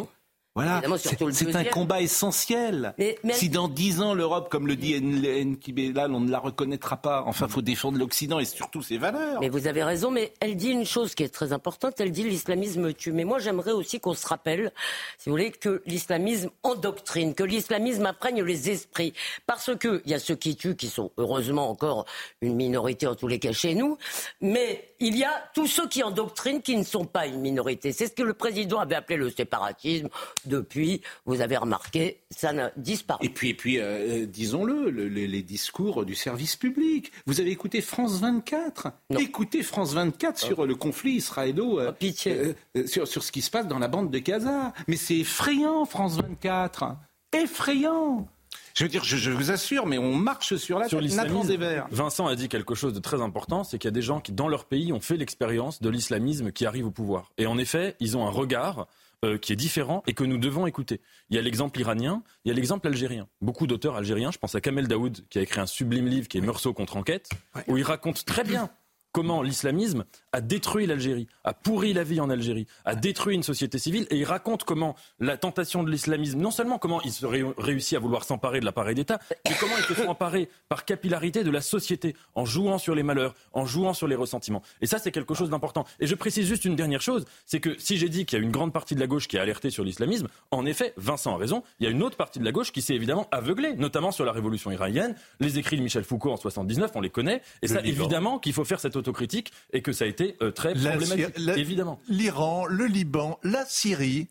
Voilà, 0.57 0.83
c'est 0.99 1.55
un 1.55 1.65
combat 1.65 2.01
essentiel. 2.01 2.95
Si 3.31 3.49
dans 3.49 3.69
dix 3.69 4.01
ans 4.01 4.15
l'Europe, 4.15 4.49
comme 4.51 4.67
le 4.67 4.75
dit 4.75 5.01
Nkibelal, 5.01 6.13
on 6.13 6.21
ne 6.21 6.31
la 6.31 6.41
reconnaîtra 6.41 6.97
pas, 6.97 7.23
enfin, 7.25 7.47
faut 7.47 7.63
défendre 7.63 7.99
l'Occident 7.99 8.41
et 8.41 8.45
surtout 8.45 8.83
ses 8.83 8.99
valeurs. 8.99 9.41
Mais 9.41 9.49
vous 9.49 9.69
avez 9.69 9.85
raison, 9.85 10.11
mais 10.11 10.33
elle 10.41 10.57
dit 10.57 10.71
une 10.71 10.85
chose 10.85 11.15
qui 11.15 11.23
est 11.23 11.29
très 11.29 11.53
importante. 11.53 12.01
Elle 12.01 12.11
dit 12.11 12.25
l'islamisme 12.25 12.93
tue. 12.93 13.13
Mais 13.13 13.25
moi, 13.25 13.39
j'aimerais 13.39 13.71
aussi 13.71 14.01
qu'on 14.01 14.15
se 14.15 14.27
rappelle, 14.27 14.73
si 15.19 15.29
vous 15.29 15.35
voulez, 15.35 15.53
que 15.53 15.83
l'islamisme 15.87 16.51
endoctrine, 16.65 17.35
que 17.35 17.45
l'islamisme 17.45 18.07
imprègne 18.07 18.43
les 18.43 18.71
esprits, 18.71 19.15
parce 19.47 19.71
que 19.77 20.03
il 20.05 20.11
y 20.11 20.15
a 20.15 20.19
ceux 20.19 20.35
qui 20.35 20.57
tuent, 20.57 20.75
qui 20.75 20.89
sont 20.89 21.13
heureusement 21.17 21.71
encore 21.71 22.07
une 22.41 22.57
minorité 22.57 23.07
en 23.07 23.15
tous 23.15 23.29
les 23.29 23.39
cas 23.39 23.53
chez 23.53 23.77
nous, 23.77 23.99
mais 24.41 24.89
il 24.99 25.17
y 25.17 25.23
a 25.23 25.33
tous 25.55 25.69
ceux 25.69 25.89
qui 25.89 26.03
endoctrinent 26.03 26.61
qui 26.61 26.77
ne 26.77 26.85
sont 26.85 27.05
pas 27.05 27.27
une 27.27 27.41
minorité. 27.41 27.93
C'est 27.93 28.09
ce 28.09 28.13
que 28.13 28.23
le 28.23 28.35
président 28.35 28.81
avait 28.81 28.97
appelé 28.97 29.17
le 29.17 29.31
séparatisme 29.31 30.09
depuis, 30.47 31.01
vous 31.27 31.41
avez 31.41 31.57
remarqué, 31.57 32.21
ça 32.31 32.53
n'a 32.53 32.71
disparu. 32.77 33.25
Et 33.25 33.29
puis, 33.29 33.51
et 33.51 33.55
puis 33.55 33.79
euh, 33.79 34.27
disons-le, 34.27 34.91
les 34.91 35.43
discours 35.43 36.05
du 36.05 36.15
service 36.15 36.57
public. 36.57 37.13
Vous 37.27 37.41
avez 37.41 37.51
écouté 37.51 37.81
France 37.81 38.21
24 38.21 38.89
Écoutez 39.19 39.63
France 39.63 39.95
24 39.95 40.39
sur 40.39 40.67
le 40.67 40.75
conflit 40.75 41.13
israélo, 41.13 41.81
euh, 41.81 41.93
oh, 41.93 42.07
euh, 42.27 42.87
sur, 42.87 43.07
sur 43.07 43.23
ce 43.23 43.33
qui 43.33 43.43
se 43.43 43.51
passe 43.51 43.67
dans 43.67 43.79
la 43.79 43.89
bande 43.89 44.11
de 44.11 44.19
Gaza. 44.19 44.73
Mais 44.89 44.97
c'est 44.97 45.19
effrayant, 45.19 45.85
France 45.85 46.17
24. 46.17 46.97
Effrayant. 47.33 48.29
Je 48.75 48.85
veux 48.85 48.89
dire, 48.89 49.05
je, 49.05 49.31
vous 49.31 49.51
assure, 49.51 49.87
mais 49.87 49.99
on 49.99 50.15
marche 50.15 50.57
sur 50.57 50.79
la 50.79 50.89
sur 50.89 51.01
des 51.01 51.57
verres. 51.57 51.87
Vincent 51.91 52.27
a 52.27 52.37
dit 52.37 52.49
quelque 52.49 52.75
chose 52.75 52.95
de 52.95 53.01
très 53.01 53.21
important, 53.21 53.65
c'est 53.65 53.79
qu'il 53.79 53.89
y 53.89 53.93
a 53.93 53.95
des 53.95 54.03
gens 54.03 54.21
qui, 54.21 54.33
dans 54.33 54.49
leur 54.49 54.65
pays, 54.65 54.93
ont 54.93 55.01
fait 55.01 55.17
l'expérience 55.17 55.83
de 55.83 55.91
l'islamisme 55.91 56.53
qui 56.53 56.67
arrive 56.67 56.87
au 56.87 56.91
pouvoir. 56.91 57.31
Et 57.37 57.47
en 57.47 57.59
effet, 57.59 57.97
ils 58.01 58.17
ont 58.17 58.27
un 58.27 58.31
regard 58.31 58.87
euh, 59.25 59.37
qui 59.37 59.53
est 59.53 59.57
différent 59.57 60.03
et 60.07 60.15
que 60.15 60.25
nous 60.25 60.39
devons 60.39 60.67
écouter. 60.67 61.03
Il 61.29 61.37
y 61.37 61.39
a 61.39 61.43
l'exemple 61.43 61.79
iranien, 61.79 62.23
il 62.45 62.49
y 62.49 62.53
a 62.53 62.55
l'exemple 62.55 62.87
algérien. 62.87 63.29
Beaucoup 63.43 63.67
d'auteurs 63.67 63.97
algériens, 63.97 64.31
je 64.31 64.39
pense 64.39 64.55
à 64.55 64.63
Kamel 64.63 64.89
Daoud 64.89 65.27
qui 65.29 65.39
a 65.39 65.43
écrit 65.43 65.61
un 65.61 65.67
sublime 65.67 66.07
livre 66.07 66.27
qui 66.27 66.39
est 66.39 66.41
Meursault 66.41 66.73
contre 66.73 66.97
enquête, 66.97 67.29
où 67.69 67.77
il 67.77 67.83
raconte 67.83 68.25
très 68.25 68.45
bien 68.45 68.71
comment 69.13 69.43
l'islamisme 69.43 70.05
a 70.33 70.41
détruit 70.41 70.87
l'Algérie, 70.87 71.27
a 71.45 71.53
pourri 71.53 71.93
la 71.93 72.05
vie 72.05 72.21
en 72.21 72.31
Algérie, 72.31 72.67
a 72.85 72.95
détruit 72.95 73.35
une 73.35 73.43
société 73.43 73.79
civile, 73.79 74.07
et 74.11 74.17
il 74.17 74.25
raconte 74.25 74.65
comment 74.65 74.95
la 75.19 75.37
tentation 75.37 75.83
de 75.83 75.91
l'islamisme, 75.91 76.39
non 76.39 76.51
seulement 76.51 76.79
comment 76.79 77.01
il 77.03 77.13
se 77.13 77.27
réussit 77.27 77.97
à 77.97 78.01
vouloir 78.01 78.25
s'emparer 78.25 78.61
de 78.61 78.65
l'appareil 78.65 78.95
d'État, 78.95 79.19
mais 79.49 79.55
comment 79.59 79.75
il 79.79 79.85
se 79.85 79.95
sont 79.95 80.09
emparés 80.09 80.49
par 80.69 80.85
capillarité 80.85 81.45
de 81.45 81.51
la 81.51 81.61
société, 81.61 82.15
en 82.35 82.45
jouant 82.45 82.79
sur 82.79 82.95
les 82.95 83.03
malheurs, 83.03 83.35
en 83.53 83.67
jouant 83.67 83.95
sur 83.95 84.07
les 84.07 84.17
ressentiments. 84.17 84.63
Et 84.81 84.87
ça, 84.87 84.99
c'est 84.99 85.13
quelque 85.13 85.35
chose 85.35 85.51
d'important. 85.51 85.85
Et 85.99 86.07
je 86.07 86.15
précise 86.15 86.47
juste 86.47 86.65
une 86.65 86.77
dernière 86.77 87.03
chose, 87.03 87.25
c'est 87.47 87.61
que 87.61 87.79
si 87.79 87.97
j'ai 87.97 88.09
dit 88.09 88.27
qu'il 88.27 88.39
y 88.39 88.43
a 88.43 88.45
une 88.45 88.53
grande 88.53 88.73
partie 88.73 88.95
de 88.95 89.01
la 89.01 89.07
gauche 89.07 89.29
qui 89.29 89.39
a 89.39 89.43
alerté 89.43 89.71
sur 89.71 89.85
l'islamisme, 89.85 90.29
en 90.51 90.67
effet, 90.67 90.95
Vincent 90.97 91.35
a 91.35 91.39
raison, 91.39 91.63
il 91.81 91.85
y 91.85 91.87
a 91.87 91.91
une 91.91 92.03
autre 92.03 92.17
partie 92.17 92.39
de 92.39 92.45
la 92.45 92.53
gauche 92.53 92.73
qui 92.73 92.83
s'est 92.83 92.95
évidemment 92.95 93.27
aveuglée, 93.33 93.75
notamment 93.75 94.13
sur 94.13 94.25
la 94.25 94.33
révolution 94.33 94.71
iranienne, 94.71 95.17
les 95.41 95.59
écrits 95.59 95.77
de 95.77 95.83
Michel 95.83 96.05
Foucault 96.05 96.33
en 96.33 96.37
79, 96.37 96.93
on 96.95 97.01
les 97.01 97.11
connaît, 97.11 97.43
et 97.63 97.69
ça, 97.69 97.81
évidemment, 97.83 98.39
qu'il 98.39 98.53
faut 98.53 98.65
faire 98.65 98.81
cette 98.81 98.97
autocritique 99.01 99.53
et 99.73 99.83
que 99.83 99.93
ça 99.93 100.05
a 100.05 100.09
été 100.09 100.37
euh, 100.43 100.51
très 100.51 100.75
problématique, 100.75 101.37
évidemment. 101.57 102.01
L'Iran, 102.09 102.67
le 102.67 102.87
Liban, 102.87 103.39
la 103.43 103.65
Syrie, 103.65 104.29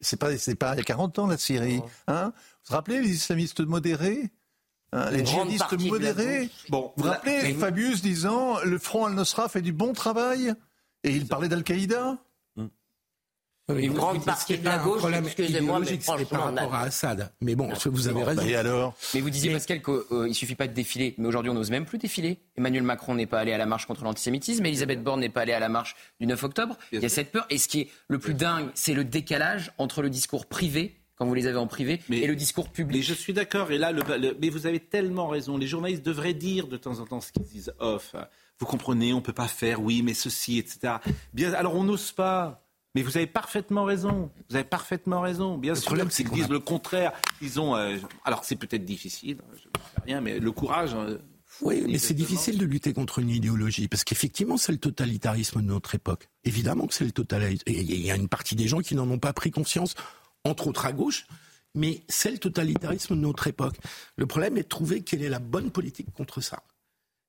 c'est 0.00 0.18
pas, 0.18 0.36
c'est 0.38 0.54
pas 0.54 0.74
il 0.74 0.78
y 0.78 0.80
a 0.80 0.84
40 0.84 1.18
ans 1.18 1.26
la 1.26 1.38
Syrie. 1.38 1.80
Hein 2.06 2.32
vous 2.34 2.68
vous 2.68 2.74
rappelez 2.74 3.00
les 3.00 3.10
islamistes 3.10 3.60
modérés 3.60 4.30
hein, 4.92 5.10
les 5.10 5.24
djihadistes 5.24 5.78
modérés. 5.78 6.48
Bon, 6.68 6.92
vous 6.96 7.04
vous 7.04 7.10
rappelez 7.10 7.54
Fabius 7.54 8.02
disant 8.02 8.60
le 8.64 8.78
front 8.78 9.06
al-Nusra 9.06 9.48
fait 9.48 9.62
du 9.62 9.72
bon 9.72 9.92
travail 9.92 10.54
et 11.04 11.10
il 11.10 11.26
parlait 11.26 11.48
d'Al-Qaïda 11.48 12.18
une 13.78 13.92
grande 13.92 14.24
partie 14.24 14.58
de 14.58 14.64
la 14.64 14.78
gauche, 14.78 15.02
excusez-moi, 15.24 15.80
mais 15.80 15.98
par 16.28 16.44
rapport 16.44 16.74
à 16.74 16.82
Assad. 16.82 17.32
Mais 17.40 17.54
bon, 17.54 17.70
vous 17.86 18.08
avez 18.08 18.22
raison. 18.22 18.42
Et 18.42 18.56
alors 18.56 18.94
Mais 19.14 19.20
vous 19.20 19.30
disiez, 19.30 19.52
Pascal, 19.52 19.82
qu'il 19.82 19.94
euh, 20.12 20.28
ne 20.28 20.32
suffit 20.32 20.54
pas 20.54 20.66
de 20.66 20.72
défiler. 20.72 21.14
Mais 21.18 21.28
aujourd'hui, 21.28 21.50
on 21.50 21.54
n'ose 21.54 21.70
même 21.70 21.84
plus 21.84 21.98
défiler. 21.98 22.38
Emmanuel 22.56 22.82
Macron 22.82 23.14
n'est 23.14 23.26
pas 23.26 23.40
allé 23.40 23.52
à 23.52 23.58
la 23.58 23.66
marche 23.66 23.86
contre 23.86 24.04
l'antisémitisme. 24.04 24.64
Elisabeth 24.64 25.02
Borne 25.02 25.20
n'est 25.20 25.28
pas 25.28 25.42
allée 25.42 25.52
à 25.52 25.60
la 25.60 25.68
marche 25.68 25.96
du 26.20 26.26
9 26.26 26.42
octobre. 26.44 26.76
Il 26.92 27.02
y 27.02 27.06
a 27.06 27.08
cette 27.08 27.32
peur. 27.32 27.46
Et 27.50 27.58
ce 27.58 27.68
qui 27.68 27.80
est 27.80 27.88
le 28.08 28.18
plus 28.18 28.34
dingue, 28.34 28.70
c'est 28.74 28.94
le 28.94 29.04
décalage 29.04 29.72
entre 29.78 30.02
le 30.02 30.10
discours 30.10 30.46
privé 30.46 30.98
quand 31.16 31.26
vous 31.26 31.34
les 31.34 31.46
avez 31.46 31.58
en 31.58 31.68
privé, 31.68 32.00
et 32.10 32.26
le 32.26 32.34
discours 32.34 32.68
public. 32.70 32.96
Mais 32.96 33.06
je 33.06 33.14
suis 33.14 33.32
d'accord, 33.32 33.70
et 33.70 33.78
là, 33.78 33.92
mais 34.40 34.48
vous 34.48 34.66
avez 34.66 34.80
tellement 34.80 35.28
raison. 35.28 35.56
Les 35.56 35.68
journalistes 35.68 36.04
devraient 36.04 36.34
dire 36.34 36.66
de 36.66 36.76
temps 36.76 36.98
en 36.98 37.04
temps 37.04 37.20
ce 37.20 37.30
qu'ils 37.30 37.44
disent 37.44 37.72
off. 37.78 38.16
Vous 38.58 38.66
comprenez, 38.66 39.12
on 39.12 39.16
ne 39.16 39.22
peut 39.22 39.32
pas 39.32 39.48
faire, 39.48 39.82
oui, 39.82 40.02
mais 40.02 40.14
ceci, 40.14 40.58
etc. 40.58 40.94
Bien, 41.32 41.52
alors 41.52 41.74
on 41.74 41.84
n'ose 41.84 42.12
pas. 42.12 42.61
Mais 42.94 43.02
vous 43.02 43.16
avez 43.16 43.26
parfaitement 43.26 43.84
raison. 43.84 44.30
Vous 44.50 44.56
avez 44.56 44.64
parfaitement 44.64 45.20
raison. 45.20 45.56
Bien 45.56 45.74
sûr, 45.74 45.96
c'est 46.10 46.24
qu'ils 46.24 46.32
disent 46.32 46.48
le 46.48 46.60
contraire. 46.60 47.12
Ils 47.40 47.58
ont. 47.60 47.74
Euh, 47.74 47.96
alors 48.24 48.44
c'est 48.44 48.56
peut-être 48.56 48.84
difficile. 48.84 49.38
Je 49.52 49.56
ne 49.56 49.58
sais 49.58 50.02
rien, 50.04 50.20
mais 50.20 50.38
le 50.38 50.52
courage. 50.52 50.94
Euh, 50.94 51.18
oui, 51.60 51.84
mais 51.86 51.98
c'est 51.98 52.14
difficile 52.14 52.58
de 52.58 52.64
lutter 52.64 52.92
contre 52.92 53.18
une 53.18 53.28
idéologie 53.28 53.88
parce 53.88 54.04
qu'effectivement, 54.04 54.56
c'est 54.56 54.72
le 54.72 54.78
totalitarisme 54.78 55.60
de 55.60 55.66
notre 55.66 55.94
époque. 55.94 56.28
Évidemment 56.44 56.86
que 56.86 56.94
c'est 56.94 57.04
le 57.04 57.12
totalitarisme. 57.12 57.62
Il 57.66 58.00
y 58.00 58.10
a 58.10 58.16
une 58.16 58.28
partie 58.28 58.56
des 58.56 58.68
gens 58.68 58.80
qui 58.80 58.94
n'en 58.94 59.08
ont 59.10 59.18
pas 59.18 59.32
pris 59.32 59.50
conscience, 59.50 59.94
entre 60.44 60.66
autres 60.66 60.86
à 60.86 60.92
gauche, 60.92 61.26
mais 61.74 62.02
c'est 62.08 62.30
le 62.30 62.38
totalitarisme 62.38 63.14
de 63.14 63.20
notre 63.20 63.46
époque. 63.46 63.76
Le 64.16 64.26
problème 64.26 64.56
est 64.56 64.62
de 64.62 64.68
trouver 64.68 65.02
quelle 65.02 65.22
est 65.22 65.28
la 65.28 65.38
bonne 65.38 65.70
politique 65.70 66.12
contre 66.12 66.40
ça. 66.40 66.62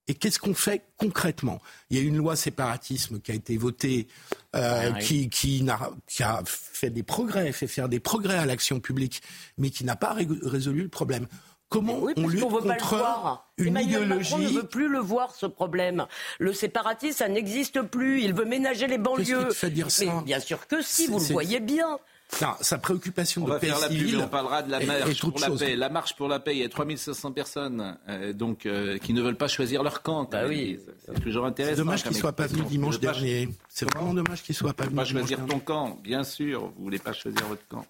Et 0.08 0.15
qu'est-ce 0.15 0.39
qu'on 0.39 0.54
fait 0.54 0.84
concrètement? 0.97 1.62
Il 1.89 1.97
y 1.97 1.99
a 1.99 2.04
une 2.04 2.17
loi 2.17 2.36
séparatisme 2.36 3.19
qui 3.19 3.32
a 3.32 3.36
été 3.36 3.56
votée, 3.58 4.08
euh, 4.55 4.91
ah 4.93 4.99
qui, 4.99 5.29
qui, 5.29 5.65
a, 5.69 6.41
fait 6.45 6.89
des 6.89 7.03
progrès, 7.03 7.51
fait 7.51 7.67
faire 7.67 7.89
des 7.89 7.99
progrès 7.99 8.37
à 8.37 8.45
l'action 8.45 8.79
publique, 8.79 9.21
mais 9.57 9.69
qui 9.69 9.83
n'a 9.83 9.95
pas 9.95 10.15
résolu 10.43 10.83
le 10.83 10.89
problème. 10.89 11.27
Comment 11.69 11.97
on 12.17 12.27
lutte 12.27 12.41
contre 12.41 13.43
une 13.57 13.79
idéologie 13.79 14.35
Macron 14.35 14.37
ne 14.37 14.49
veut 14.59 14.67
plus 14.67 14.87
le 14.87 14.99
voir 14.99 15.33
ce 15.33 15.47
problème. 15.47 16.05
Le 16.37 16.53
séparatisme, 16.53 17.17
ça 17.17 17.27
n'existe 17.27 17.81
plus. 17.81 18.21
Il 18.21 18.35
veut 18.35 18.45
ménager 18.45 18.85
les 18.85 18.99
banlieues. 18.99 19.49
Fait 19.49 19.71
dire 19.71 19.89
ça? 19.89 20.21
bien 20.23 20.39
sûr 20.39 20.67
que 20.67 20.83
si, 20.83 21.07
vous 21.07 21.17
le 21.17 21.25
voyez 21.25 21.59
bien. 21.59 21.97
Non, 22.41 22.50
sa 22.62 22.78
préoccupation 22.78 23.43
on 23.43 23.46
de 23.46 23.52
va 23.52 23.60
paix 23.60 23.67
faire 23.67 23.80
la 23.80 23.88
pub, 23.88 24.19
on 24.22 24.28
parlera 24.28 24.63
de 24.63 24.72
la 24.72 24.80
marche 24.80 25.19
pour 25.19 25.39
la 25.39 25.50
paix. 25.50 25.76
La 25.76 25.89
marche 25.89 26.15
pour 26.15 26.28
la 26.28 26.39
paix, 26.39 26.56
il 26.56 26.60
y 26.60 26.63
a 26.63 26.69
3500 26.69 27.32
personnes 27.32 27.98
euh, 28.10 28.34
donc, 28.34 28.65
euh, 28.65 28.98
qui 28.98 29.13
ne 29.13 29.22
veulent 29.22 29.38
pas 29.38 29.48
choisir 29.48 29.84
leur 29.84 30.02
camp. 30.02 30.30
Bah 30.32 30.43
oui. 30.48 30.80
C'est 31.06 31.22
toujours 31.22 31.46
intéressant. 31.46 31.76
C'est 31.76 31.82
dommage 31.82 32.04
qu'ils 32.04 32.13
ne 32.13 32.17
soient 32.17 32.34
pas 32.34 32.48
venus 32.48 32.65
dimanche 32.67 33.00
dernier. 33.00 33.50
C'est 33.69 33.91
vraiment 33.93 34.13
dommage 34.13 34.43
qu'ils 34.43 34.54
ne 34.54 34.58
soient 34.58 34.74
pas 34.74 34.86
venus. 34.86 34.98
Pas 34.98 35.06
choisir 35.06 35.46
ton 35.46 35.60
camp, 35.60 36.00
bien 36.04 36.24
sûr. 36.24 36.62
Vous 36.62 36.80
ne 36.80 36.84
voulez 36.84 37.00
pas 37.00 37.13
choisir 37.13 37.46
votre 37.48 37.67
camp, 37.67 37.86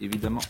évidemment. 0.00 0.40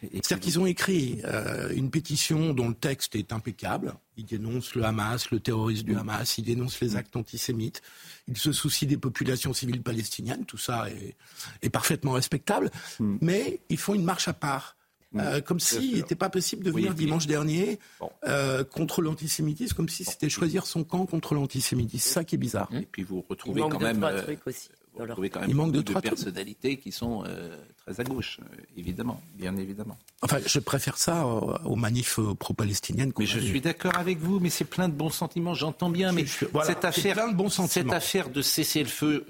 C'est-à-dire 0.00 0.40
qu'ils 0.40 0.60
ont 0.60 0.66
écrit 0.66 1.20
euh, 1.24 1.72
une 1.74 1.90
pétition 1.90 2.52
dont 2.54 2.68
le 2.68 2.74
texte 2.74 3.16
est 3.16 3.32
impeccable. 3.32 3.94
Ils 4.16 4.24
dénoncent 4.24 4.74
le 4.74 4.84
Hamas, 4.84 5.30
le 5.30 5.40
terrorisme 5.40 5.86
du 5.86 5.96
Hamas, 5.96 6.38
ils 6.38 6.44
dénoncent 6.44 6.80
les 6.80 6.96
actes 6.96 7.16
antisémites, 7.16 7.82
ils 8.26 8.36
se 8.36 8.52
soucient 8.52 8.88
des 8.88 8.96
populations 8.96 9.52
civiles 9.52 9.82
palestiniennes, 9.82 10.44
tout 10.44 10.58
ça 10.58 10.86
est, 11.62 11.70
parfaitement 11.70 12.12
respectable, 12.12 12.70
hmm. 12.98 13.18
mais 13.20 13.60
ils 13.68 13.78
font 13.78 13.94
une 13.94 14.04
marche 14.04 14.28
à 14.28 14.32
part. 14.32 14.76
Euh, 15.16 15.40
comme 15.40 15.58
s'il 15.58 15.94
n'était 15.94 16.14
pas 16.14 16.28
possible 16.28 16.64
de 16.64 16.70
venir 16.70 16.92
dimanche 16.92 17.26
dernier 17.26 17.78
euh, 18.26 18.62
contre 18.62 19.00
l'antisémitisme, 19.00 19.74
comme 19.74 19.88
si 19.88 20.04
c'était 20.04 20.28
choisir 20.28 20.66
son 20.66 20.84
camp 20.84 21.06
contre 21.06 21.34
l'antisémitisme. 21.34 22.06
C'est 22.06 22.14
ça 22.14 22.24
qui 22.24 22.34
est 22.34 22.38
bizarre. 22.38 22.68
Et 22.74 22.82
puis 22.82 23.04
vous 23.04 23.24
retrouvez 23.26 23.62
quand 23.62 23.80
même 23.80 24.04
Vous 24.98 25.06
trouvez 25.06 25.30
quand 25.30 25.40
même 25.40 25.50
Il 25.50 25.56
manque 25.56 25.72
de, 25.72 25.82
personnalités 26.00 26.76
qui 26.76 26.92
sont 26.92 27.24
euh, 27.26 27.56
très 27.76 28.00
à 28.00 28.04
gauche, 28.04 28.40
euh, 28.40 28.56
évidemment, 28.76 29.20
bien 29.34 29.56
évidemment. 29.56 29.96
Enfin, 30.22 30.38
je 30.44 30.58
préfère 30.58 30.98
ça 30.98 31.26
aux 31.26 31.76
manifs 31.76 32.18
pro-palestiniennes. 32.38 33.12
Mais 33.18 33.26
je 33.26 33.38
suis 33.38 33.60
d'accord 33.60 33.96
avec 33.96 34.18
vous, 34.18 34.40
mais 34.40 34.50
c'est 34.50 34.64
plein 34.64 34.88
de 34.88 34.94
bons 34.94 35.10
sentiments, 35.10 35.54
j'entends 35.54 35.90
bien, 35.90 36.12
mais 36.12 36.26
cette 36.26 36.84
affaire, 36.84 37.32
de 37.34 37.48
cette 37.48 37.92
affaire 37.92 38.28
de 38.30 38.42
cesser 38.42 38.80
le 38.80 38.88
feu. 38.88 39.26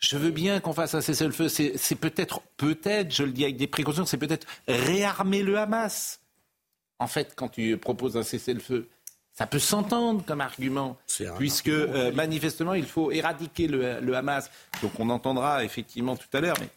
Je, 0.00 0.16
veux 0.18 0.30
bien 0.30 0.60
qu'on 0.60 0.72
fasse 0.72 0.94
un 0.94 1.00
cessez-le-feu. 1.00 1.48
C'est 1.48 1.94
peut-être, 1.96 2.42
peut-être, 2.56 3.14
je 3.14 3.22
le 3.22 3.32
dis 3.32 3.44
avec 3.44 3.56
des 3.56 3.66
précautions, 3.66 4.04
c'est 4.04 4.18
peut-être 4.18 4.46
réarmer 4.68 5.42
le 5.42 5.58
Hamas. 5.58 6.20
En 6.98 7.06
fait, 7.06 7.34
quand 7.36 7.48
tu 7.48 7.76
proposes 7.76 8.16
un 8.16 8.22
cessez-le-feu, 8.22 8.88
ça 9.34 9.46
peut 9.46 9.58
s'entendre 9.58 10.24
comme 10.24 10.40
argument, 10.40 10.96
puisque 11.38 11.68
euh, 11.68 12.12
manifestement, 12.12 12.74
il 12.74 12.86
faut 12.86 13.10
éradiquer 13.10 13.66
le, 13.66 14.14
Hamas. 14.14 14.48
Donc 14.80 14.92
on 15.00 15.10
entendra 15.10 15.64
effectivement 15.64 16.16
tout 16.16 16.28
à 16.32 16.40
l'heure. 16.40 16.56
Mais... 16.60 16.68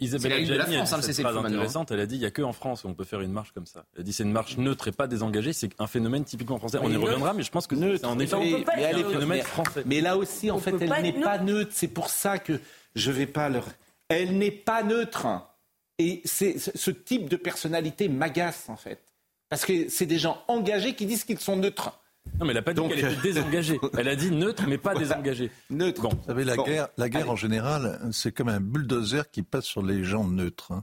Isabelle 0.00 0.32
Adjani, 0.32 0.76
hein, 0.76 0.86
c'est 0.86 1.22
pas 1.22 1.36
intéressante. 1.36 1.90
Elle 1.90 2.00
a 2.00 2.06
dit 2.06 2.14
il 2.14 2.20
n'y 2.20 2.26
a 2.26 2.30
que 2.30 2.42
en 2.42 2.52
France 2.52 2.84
où 2.84 2.88
on 2.88 2.94
peut 2.94 3.04
faire 3.04 3.20
une 3.20 3.32
marche 3.32 3.52
comme 3.52 3.66
ça. 3.66 3.84
Elle 3.94 4.00
a 4.00 4.04
dit 4.04 4.12
c'est 4.12 4.22
une 4.22 4.32
marche 4.32 4.56
neutre 4.56 4.88
et 4.88 4.92
pas 4.92 5.08
désengagée. 5.08 5.52
C'est 5.52 5.70
un 5.78 5.88
phénomène 5.88 6.24
typiquement 6.24 6.58
français. 6.58 6.78
on 6.80 6.88
y 6.88 6.96
reviendra, 6.96 7.34
mais 7.34 7.42
je 7.42 7.50
pense 7.50 7.66
que 7.66 7.74
neutre, 7.74 8.08
en 8.08 8.18
effet, 8.18 8.38
mais, 8.38 8.64
mais, 8.76 8.82
elle 8.82 9.04
phénomène 9.04 9.42
français. 9.42 9.82
Mais 9.84 10.00
là 10.00 10.16
aussi, 10.16 10.50
en 10.50 10.58
fait, 10.58 10.76
elle 10.80 11.02
n'est 11.02 11.20
pas 11.20 11.38
neutre. 11.38 11.72
C'est 11.74 11.88
pour 11.88 12.08
ça 12.08 12.38
que 12.38 12.60
je 12.94 13.10
vais 13.10 13.26
pas 13.26 13.48
leur. 13.48 13.66
Elle 14.08 14.38
n'est 14.38 14.52
pas 14.52 14.84
neutre. 14.84 15.26
Et 15.98 16.22
c'est 16.24 16.58
ce 16.58 16.90
type 16.90 17.28
de 17.28 17.36
personnalité 17.36 18.08
m'agace 18.08 18.68
en 18.68 18.76
fait. 18.76 19.03
Parce 19.54 19.66
que 19.66 19.88
c'est 19.88 20.06
des 20.06 20.18
gens 20.18 20.42
engagés 20.48 20.96
qui 20.96 21.06
disent 21.06 21.22
qu'ils 21.22 21.38
sont 21.38 21.54
neutres. 21.54 21.96
Non, 22.40 22.44
mais 22.44 22.48
elle 22.48 22.54
n'a 22.54 22.62
pas 22.62 22.74
dit 22.74 22.80
qu'elle 22.88 22.98
était 22.98 23.22
désengagée. 23.22 23.78
Elle 23.96 24.08
a 24.08 24.16
dit 24.16 24.32
neutre, 24.32 24.64
mais 24.66 24.78
pas 24.78 24.96
désengagée. 24.96 25.48
Neutre. 25.70 26.02
Bon. 26.02 26.08
Vous 26.08 26.24
savez, 26.26 26.42
la 26.42 26.56
guerre, 26.56 26.88
la 26.96 27.08
guerre 27.08 27.30
en 27.30 27.36
général, 27.36 28.00
c'est 28.10 28.32
comme 28.32 28.48
un 28.48 28.58
bulldozer 28.58 29.30
qui 29.30 29.44
passe 29.44 29.66
sur 29.66 29.80
les 29.80 30.02
gens 30.02 30.24
neutres. 30.24 30.72
Hein. 30.72 30.82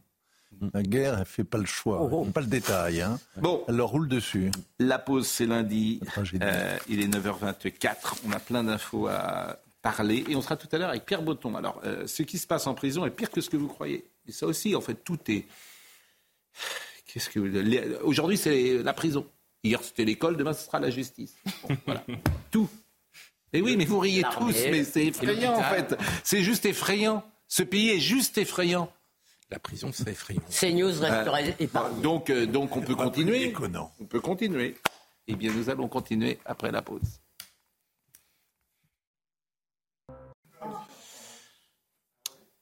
Mm. 0.61 0.67
La 0.73 0.83
guerre, 0.83 1.19
elle 1.19 1.25
fait 1.25 1.43
pas 1.43 1.57
le 1.57 1.65
choix, 1.65 2.01
oh, 2.01 2.23
oh. 2.25 2.25
pas 2.31 2.39
le 2.39 2.47
détail. 2.47 3.01
Hein. 3.01 3.19
Bon, 3.35 3.65
elle 3.67 3.75
leur 3.75 3.89
roule 3.89 4.07
dessus. 4.07 4.51
La 4.79 4.99
pause, 4.99 5.27
c'est 5.27 5.47
lundi. 5.47 5.99
Euh, 6.41 6.77
il 6.87 7.01
est 7.01 7.07
9h24. 7.07 8.21
On 8.25 8.31
a 8.31 8.39
plein 8.39 8.63
d'infos 8.63 9.07
à 9.07 9.59
parler 9.81 10.23
et 10.29 10.35
on 10.37 10.41
sera 10.41 10.55
tout 10.55 10.69
à 10.71 10.77
l'heure 10.77 10.91
avec 10.91 11.05
Pierre 11.05 11.23
Botton. 11.23 11.55
Alors, 11.55 11.81
euh, 11.83 12.07
ce 12.07 12.23
qui 12.23 12.37
se 12.37 12.47
passe 12.47 12.67
en 12.67 12.73
prison 12.73 13.05
est 13.05 13.11
pire 13.11 13.31
que 13.31 13.41
ce 13.41 13.49
que 13.49 13.57
vous 13.57 13.67
croyez. 13.67 14.05
Et 14.29 14.31
ça 14.31 14.45
aussi, 14.45 14.77
en 14.77 14.81
fait, 14.81 15.03
tout 15.03 15.19
est 15.27 15.45
que 17.13 18.03
aujourd'hui 18.03 18.37
c'est 18.37 18.81
la 18.83 18.93
prison. 18.93 19.25
Hier 19.63 19.81
c'était 19.83 20.05
l'école, 20.05 20.37
demain 20.37 20.53
ce 20.53 20.65
sera 20.65 20.79
la 20.79 20.89
justice. 20.89 21.35
voilà, 21.85 22.03
tout. 22.51 22.69
Et 23.53 23.61
oui, 23.61 23.75
mais 23.75 23.85
vous 23.85 23.99
riez 23.99 24.23
tous, 24.23 24.55
mais 24.71 24.83
c'est 24.83 25.07
effrayant 25.07 25.55
en 25.55 25.63
fait. 25.63 25.95
C'est 26.23 26.41
juste 26.41 26.65
effrayant. 26.65 27.23
Ce 27.47 27.63
pays 27.63 27.89
est 27.89 27.99
juste 27.99 28.37
effrayant. 28.37 28.91
La 29.49 29.59
prison, 29.59 29.91
c'est 29.91 30.09
effrayant. 30.09 30.41
CNews 30.49 31.01
resterait 31.01 31.49
euh, 31.49 31.63
épargné. 31.63 32.01
Donc, 32.01 32.29
euh, 32.29 32.45
donc 32.45 32.77
on 32.77 32.81
peut 32.81 32.95
continuer. 32.95 33.53
On 33.99 34.05
peut 34.05 34.21
continuer. 34.21 34.77
Eh 35.27 35.35
bien, 35.35 35.51
nous 35.51 35.69
allons 35.69 35.89
continuer 35.89 36.39
après 36.45 36.71
la 36.71 36.81
pause. 36.81 37.20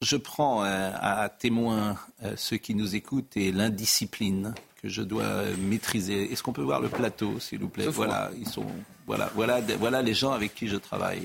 Je 0.02 0.16
prends 0.16 0.64
euh, 0.64 0.92
à 0.96 1.30
témoin 1.30 1.98
euh, 2.24 2.34
ceux 2.38 2.58
qui 2.58 2.74
nous 2.74 2.96
écoutent 2.96 3.36
et 3.36 3.52
l'indiscipline 3.52 4.54
que 4.82 4.88
je 4.88 5.02
dois 5.02 5.44
maîtriser. 5.58 6.32
Est-ce 6.32 6.42
qu'on 6.42 6.54
peut 6.54 6.62
voir 6.62 6.80
le 6.80 6.88
plateau, 6.88 7.40
s'il 7.40 7.60
vous 7.60 7.68
plaît? 7.68 7.88
Voilà, 7.88 8.32
ils 8.38 8.48
sont, 8.48 8.66
voilà, 9.06 9.30
voilà, 9.36 9.60
voilà 9.78 10.02
les 10.02 10.14
gens 10.14 10.32
avec 10.32 10.56
qui 10.56 10.68
je 10.70 10.78
travaille. 10.78 11.24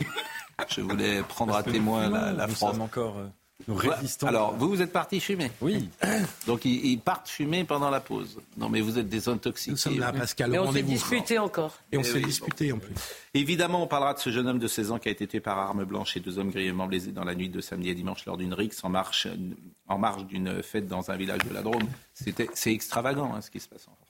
Je 0.68 0.80
voulais 0.80 1.22
prendre 1.22 1.54
à 1.54 1.62
témoin 1.62 2.08
la, 2.10 2.32
la 2.32 2.48
France. 2.48 2.78
encore 2.80 3.16
alors, 4.22 4.54
vous, 4.56 4.68
vous 4.68 4.82
êtes 4.82 4.92
parti 4.92 5.20
fumer 5.20 5.50
Oui. 5.60 5.88
Donc, 6.46 6.64
ils, 6.64 6.98
partent 6.98 7.28
fumer 7.28 7.64
pendant 7.64 7.88
la 7.88 8.00
pause. 8.00 8.38
Non, 8.56 8.68
mais 8.68 8.80
vous 8.80 8.98
êtes 8.98 9.08
des 9.08 9.28
intoxiqués. 9.28 9.70
Nous 9.70 9.76
sommes 9.76 9.98
là, 9.98 10.12
Pascal. 10.12 10.54
Et 10.54 10.58
on 10.58 10.72
s'est 10.72 10.82
disputé 10.82 11.38
encore. 11.38 11.78
Et 11.92 11.98
on 11.98 12.02
s'est 12.02 12.20
disputé 12.20 12.72
en 12.72 12.78
plus. 12.78 12.94
Évidemment, 13.32 13.82
on 13.82 13.86
parlera 13.86 14.14
de 14.14 14.18
ce 14.18 14.30
jeune 14.30 14.48
homme 14.48 14.58
de 14.58 14.68
16 14.68 14.92
ans 14.92 14.98
qui 14.98 15.08
a 15.08 15.12
été 15.12 15.26
tué 15.26 15.40
par 15.40 15.58
arme 15.58 15.84
blanche 15.84 16.16
et 16.16 16.20
deux 16.20 16.38
hommes 16.38 16.50
grièvement 16.50 16.86
blessés 16.86 17.12
dans 17.12 17.24
la 17.24 17.34
nuit 17.34 17.48
de 17.48 17.60
samedi 17.60 17.90
à 17.90 17.94
dimanche 17.94 18.26
lors 18.26 18.36
d'une 18.36 18.54
rixe 18.54 18.82
en 18.84 18.88
marche, 18.88 19.28
en 19.88 19.98
marge 19.98 20.26
d'une 20.26 20.62
fête 20.62 20.86
dans 20.86 21.10
un 21.10 21.16
village 21.16 21.40
de 21.48 21.54
la 21.54 21.62
Drôme. 21.62 21.88
C'est 22.12 22.72
extravagant 22.72 23.34
hein, 23.34 23.40
ce 23.40 23.50
qui 23.50 23.60
se 23.60 23.68
passe 23.68 23.86
en 23.88 24.03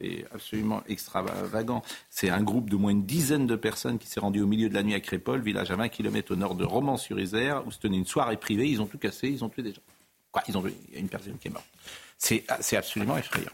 c'est 0.00 0.24
absolument 0.32 0.82
extravagant. 0.88 1.82
C'est 2.10 2.30
un 2.30 2.42
groupe 2.42 2.70
de 2.70 2.76
moins 2.76 2.92
d'une 2.92 3.04
dizaine 3.04 3.46
de 3.46 3.56
personnes 3.56 3.98
qui 3.98 4.06
s'est 4.06 4.20
rendu 4.20 4.40
au 4.40 4.46
milieu 4.46 4.68
de 4.68 4.74
la 4.74 4.82
nuit 4.82 4.94
à 4.94 5.00
Crépol, 5.00 5.40
village 5.40 5.70
à 5.70 5.76
20 5.76 5.88
km 5.88 6.32
au 6.32 6.36
nord 6.36 6.54
de 6.54 6.64
Romans-sur-Isère, 6.64 7.66
où 7.66 7.70
se 7.70 7.78
tenait 7.78 7.96
une 7.96 8.06
soirée 8.06 8.36
privée. 8.36 8.68
Ils 8.68 8.80
ont 8.80 8.86
tout 8.86 8.98
cassé, 8.98 9.28
ils 9.28 9.44
ont 9.44 9.48
tué 9.48 9.62
des 9.62 9.72
gens. 9.72 9.82
Quoi, 10.30 10.42
ils 10.48 10.56
ont 10.56 10.62
Il 10.88 10.94
y 10.94 10.96
a 10.96 11.00
une 11.00 11.08
personne 11.08 11.36
qui 11.38 11.48
est 11.48 11.50
morte. 11.50 11.66
C'est 12.18 12.76
absolument 12.76 13.16
effrayant. 13.16 13.50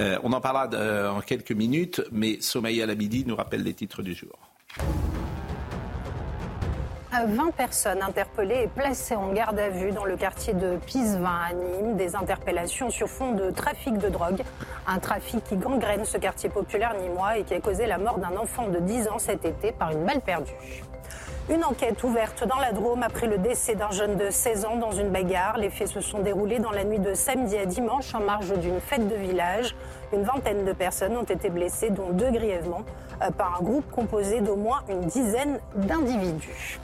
Euh, 0.00 0.18
on 0.22 0.32
en 0.32 0.40
parlera 0.40 0.68
euh, 0.74 1.10
en 1.10 1.20
quelques 1.20 1.52
minutes, 1.52 2.02
mais 2.12 2.40
Somaya 2.40 2.84
Labidi 2.84 3.24
nous 3.24 3.36
rappelle 3.36 3.62
les 3.62 3.74
titres 3.74 4.02
du 4.02 4.14
jour. 4.14 4.38
20 7.24 7.52
personnes 7.52 8.02
interpellées 8.02 8.64
et 8.64 8.68
placées 8.68 9.16
en 9.16 9.32
garde 9.32 9.58
à 9.58 9.70
vue 9.70 9.92
dans 9.92 10.04
le 10.04 10.16
quartier 10.16 10.52
de 10.52 10.76
Pisevin 10.84 11.40
à 11.48 11.52
Nîmes. 11.54 11.96
Des 11.96 12.14
interpellations 12.14 12.90
sur 12.90 13.08
fond 13.08 13.32
de 13.32 13.50
trafic 13.50 13.96
de 13.96 14.08
drogue. 14.08 14.42
Un 14.86 14.98
trafic 14.98 15.42
qui 15.44 15.56
gangrène 15.56 16.04
ce 16.04 16.18
quartier 16.18 16.50
populaire 16.50 16.94
nîmois 17.00 17.38
et 17.38 17.44
qui 17.44 17.54
a 17.54 17.60
causé 17.60 17.86
la 17.86 17.98
mort 17.98 18.18
d'un 18.18 18.36
enfant 18.36 18.68
de 18.68 18.78
10 18.78 19.08
ans 19.08 19.18
cet 19.18 19.44
été 19.44 19.72
par 19.72 19.92
une 19.92 20.04
balle 20.04 20.20
perdue. 20.20 20.52
Une 21.48 21.64
enquête 21.64 22.02
ouverte 22.02 22.44
dans 22.46 22.58
la 22.58 22.72
Drôme 22.72 23.04
après 23.04 23.28
le 23.28 23.38
décès 23.38 23.76
d'un 23.76 23.92
jeune 23.92 24.16
de 24.16 24.30
16 24.30 24.64
ans 24.64 24.76
dans 24.76 24.90
une 24.90 25.10
bagarre. 25.10 25.58
Les 25.58 25.70
faits 25.70 25.88
se 25.88 26.00
sont 26.00 26.18
déroulés 26.18 26.58
dans 26.58 26.72
la 26.72 26.82
nuit 26.84 26.98
de 26.98 27.14
samedi 27.14 27.56
à 27.56 27.66
dimanche 27.66 28.14
en 28.14 28.20
marge 28.20 28.52
d'une 28.58 28.80
fête 28.80 29.08
de 29.08 29.14
village. 29.14 29.76
Une 30.12 30.24
vingtaine 30.24 30.64
de 30.64 30.72
personnes 30.72 31.16
ont 31.16 31.22
été 31.22 31.48
blessées, 31.48 31.90
dont 31.90 32.10
deux 32.10 32.30
grièvement, 32.30 32.82
euh, 33.22 33.30
par 33.30 33.58
un 33.60 33.62
groupe 33.62 33.88
composé 33.92 34.40
d'au 34.40 34.56
moins 34.56 34.80
une 34.88 35.02
dizaine 35.02 35.60
d'individus. 35.76 36.80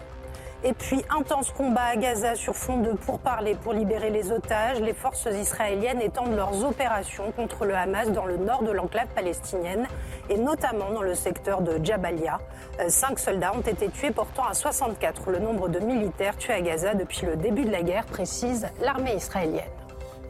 Et 0.64 0.74
puis, 0.74 1.02
intense 1.10 1.50
combat 1.50 1.86
à 1.86 1.96
Gaza 1.96 2.36
sur 2.36 2.54
fond 2.54 2.80
de 2.80 2.92
pourparlers 2.92 3.56
pour 3.56 3.72
libérer 3.72 4.10
les 4.10 4.30
otages. 4.30 4.80
Les 4.80 4.94
forces 4.94 5.26
israéliennes 5.26 6.00
étendent 6.00 6.36
leurs 6.36 6.64
opérations 6.64 7.32
contre 7.32 7.64
le 7.64 7.74
Hamas 7.74 8.12
dans 8.12 8.26
le 8.26 8.36
nord 8.36 8.62
de 8.62 8.70
l'enclave 8.70 9.08
palestinienne 9.12 9.88
et 10.30 10.36
notamment 10.36 10.92
dans 10.92 11.02
le 11.02 11.16
secteur 11.16 11.62
de 11.62 11.84
Jabalia. 11.84 12.38
Euh, 12.78 12.88
cinq 12.88 13.18
soldats 13.18 13.52
ont 13.56 13.60
été 13.62 13.88
tués, 13.88 14.12
portant 14.12 14.44
à 14.44 14.54
64 14.54 15.32
le 15.32 15.40
nombre 15.40 15.68
de 15.68 15.80
militaires 15.80 16.36
tués 16.36 16.52
à 16.52 16.60
Gaza 16.60 16.94
depuis 16.94 17.26
le 17.26 17.34
début 17.34 17.64
de 17.64 17.72
la 17.72 17.82
guerre, 17.82 18.06
précise 18.06 18.68
l'armée 18.80 19.16
israélienne. 19.16 19.64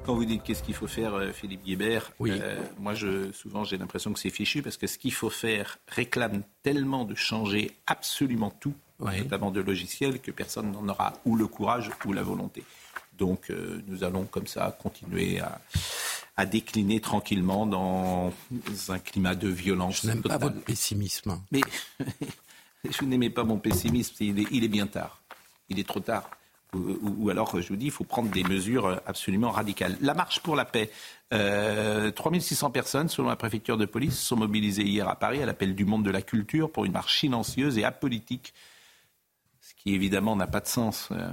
Quand 0.06 0.14
vous 0.14 0.24
dites 0.24 0.42
qu'est-ce 0.42 0.62
qu'il 0.62 0.74
faut 0.74 0.88
faire, 0.88 1.14
euh, 1.14 1.30
Philippe 1.30 1.62
Guibert, 1.62 2.10
oui. 2.18 2.32
Euh, 2.42 2.56
moi 2.80 2.94
je, 2.94 3.30
souvent 3.32 3.64
j'ai 3.64 3.76
l'impression 3.76 4.12
que 4.12 4.18
c'est 4.18 4.30
fichu 4.30 4.62
parce 4.62 4.76
que 4.76 4.86
ce 4.86 4.98
qu'il 4.98 5.12
faut 5.12 5.30
faire 5.30 5.78
réclame 5.86 6.42
tellement 6.62 7.04
de 7.04 7.14
changer 7.14 7.70
absolument 7.86 8.50
tout 8.50 8.74
notamment 9.02 9.50
de 9.50 9.60
logiciels, 9.60 10.20
que 10.20 10.30
personne 10.30 10.72
n'en 10.72 10.88
aura 10.88 11.14
ou 11.24 11.36
le 11.36 11.46
courage 11.46 11.90
ou 12.04 12.12
la 12.12 12.22
volonté. 12.22 12.64
Donc 13.18 13.50
euh, 13.50 13.82
nous 13.86 14.04
allons 14.04 14.24
comme 14.24 14.46
ça 14.46 14.76
continuer 14.80 15.40
à, 15.40 16.46
décliner 16.46 16.98
tranquillement 17.00 17.66
dans 17.66 18.32
un 18.88 18.98
climat 18.98 19.36
de 19.36 19.48
violence. 19.48 20.00
Je 20.02 20.08
n'aime 20.08 20.22
pas 20.22 20.38
votre 20.38 20.60
pessimisme. 20.60 21.40
Mais 21.52 21.60
je 22.90 23.04
n'aimais 23.04 23.30
pas 23.30 23.44
mon 23.44 23.58
pessimisme, 23.58 24.16
il 24.18 24.40
est, 24.40 24.46
il 24.50 24.64
est, 24.64 24.68
bien 24.68 24.88
tard. 24.88 25.20
Il 25.68 25.78
est 25.78 25.86
trop 25.86 26.00
tard. 26.00 26.28
Ou, 26.74 27.28
alors, 27.28 27.60
je 27.60 27.68
vous 27.68 27.76
dis, 27.76 27.86
il 27.86 27.90
faut 27.92 28.02
prendre 28.02 28.30
des 28.30 28.44
mesures 28.44 29.00
absolument 29.06 29.50
radicales. 29.50 29.96
La 30.00 30.14
marche 30.14 30.40
pour 30.40 30.56
la 30.56 30.64
paix. 30.64 30.90
Euh, 31.32 32.10
3600 32.10 32.70
personnes, 32.70 33.08
selon 33.08 33.28
la 33.28 33.36
préfecture 33.36 33.76
de 33.76 33.84
police, 33.84 34.18
sont 34.18 34.36
mobilisées 34.36 34.82
hier 34.82 35.06
à 35.08 35.16
Paris 35.16 35.42
à 35.42 35.46
l'appel 35.46 35.74
du 35.74 35.84
monde 35.84 36.02
de 36.02 36.10
la 36.10 36.22
culture 36.22 36.72
pour 36.72 36.86
une 36.86 36.92
marche 36.92 37.20
silencieuse 37.20 37.78
et 37.78 37.84
apolitique 37.84 38.54
qui 39.82 39.94
évidemment 39.94 40.36
n'a 40.36 40.46
pas 40.46 40.60
de 40.60 40.68
sens. 40.68 41.08
Euh, 41.10 41.32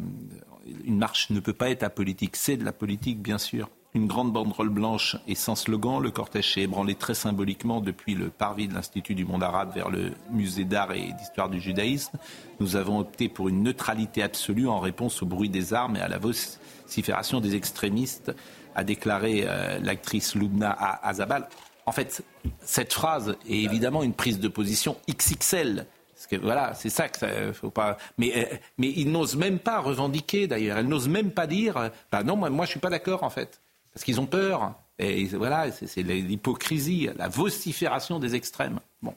une 0.85 0.97
marche 0.97 1.29
ne 1.29 1.39
peut 1.39 1.53
pas 1.53 1.69
être 1.69 1.83
apolitique. 1.83 2.35
C'est 2.35 2.57
de 2.57 2.65
la 2.65 2.73
politique, 2.73 3.21
bien 3.21 3.37
sûr. 3.37 3.69
Une 3.95 4.05
grande 4.05 4.31
banderole 4.31 4.69
blanche 4.69 5.17
et 5.27 5.33
sans 5.33 5.55
slogan, 5.55 5.99
le 5.99 6.11
cortège 6.11 6.53
s'est 6.53 6.61
ébranlé 6.61 6.93
très 6.93 7.15
symboliquement 7.15 7.81
depuis 7.81 8.13
le 8.13 8.29
parvis 8.29 8.67
de 8.67 8.75
l'Institut 8.75 9.15
du 9.15 9.25
monde 9.25 9.41
arabe 9.41 9.73
vers 9.73 9.89
le 9.89 10.11
musée 10.31 10.63
d'art 10.63 10.91
et 10.91 11.11
d'histoire 11.13 11.49
du 11.49 11.59
judaïsme. 11.59 12.17
Nous 12.59 12.75
avons 12.75 12.99
opté 12.99 13.29
pour 13.29 13.49
une 13.49 13.63
neutralité 13.63 14.21
absolue 14.21 14.67
en 14.67 14.79
réponse 14.79 15.23
au 15.23 15.25
bruit 15.25 15.49
des 15.49 15.73
armes 15.73 15.95
et 15.95 16.01
à 16.01 16.07
la 16.07 16.19
vocifération 16.19 17.41
des 17.41 17.55
extrémistes, 17.55 18.31
a 18.75 18.83
déclaré 18.83 19.45
euh, 19.47 19.79
l'actrice 19.79 20.35
Lubna 20.35 20.71
Azabal. 21.01 21.49
En 21.87 21.91
fait, 21.91 22.23
cette 22.61 22.93
phrase 22.93 23.35
est 23.49 23.63
évidemment 23.63 24.03
une 24.03 24.13
prise 24.13 24.39
de 24.39 24.47
position 24.47 24.97
XXL 25.09 25.87
que, 26.27 26.35
voilà, 26.35 26.73
c'est 26.73 26.89
ça 26.89 27.09
que 27.09 27.17
ça, 27.17 27.53
faut 27.53 27.69
pas. 27.69 27.97
Mais, 28.17 28.31
euh, 28.35 28.55
mais 28.77 28.91
ils 28.95 29.11
n'osent 29.11 29.35
même 29.35 29.59
pas 29.59 29.79
revendiquer 29.79 30.47
d'ailleurs. 30.47 30.77
Elles 30.77 30.87
n'osent 30.87 31.07
même 31.09 31.31
pas 31.31 31.47
dire. 31.47 31.77
Euh, 31.77 31.89
bah 32.11 32.23
non, 32.23 32.35
moi, 32.35 32.49
moi 32.49 32.65
je 32.65 32.71
suis 32.71 32.79
pas 32.79 32.89
d'accord 32.89 33.23
en 33.23 33.29
fait, 33.29 33.61
parce 33.93 34.03
qu'ils 34.03 34.19
ont 34.19 34.25
peur. 34.25 34.73
Et 34.97 35.25
voilà, 35.27 35.71
c'est 35.71 36.03
l'hypocrisie, 36.03 37.09
la 37.17 37.29
vocifération 37.29 38.19
des 38.19 38.35
extrêmes. 38.35 38.79
Bon. 39.01 39.15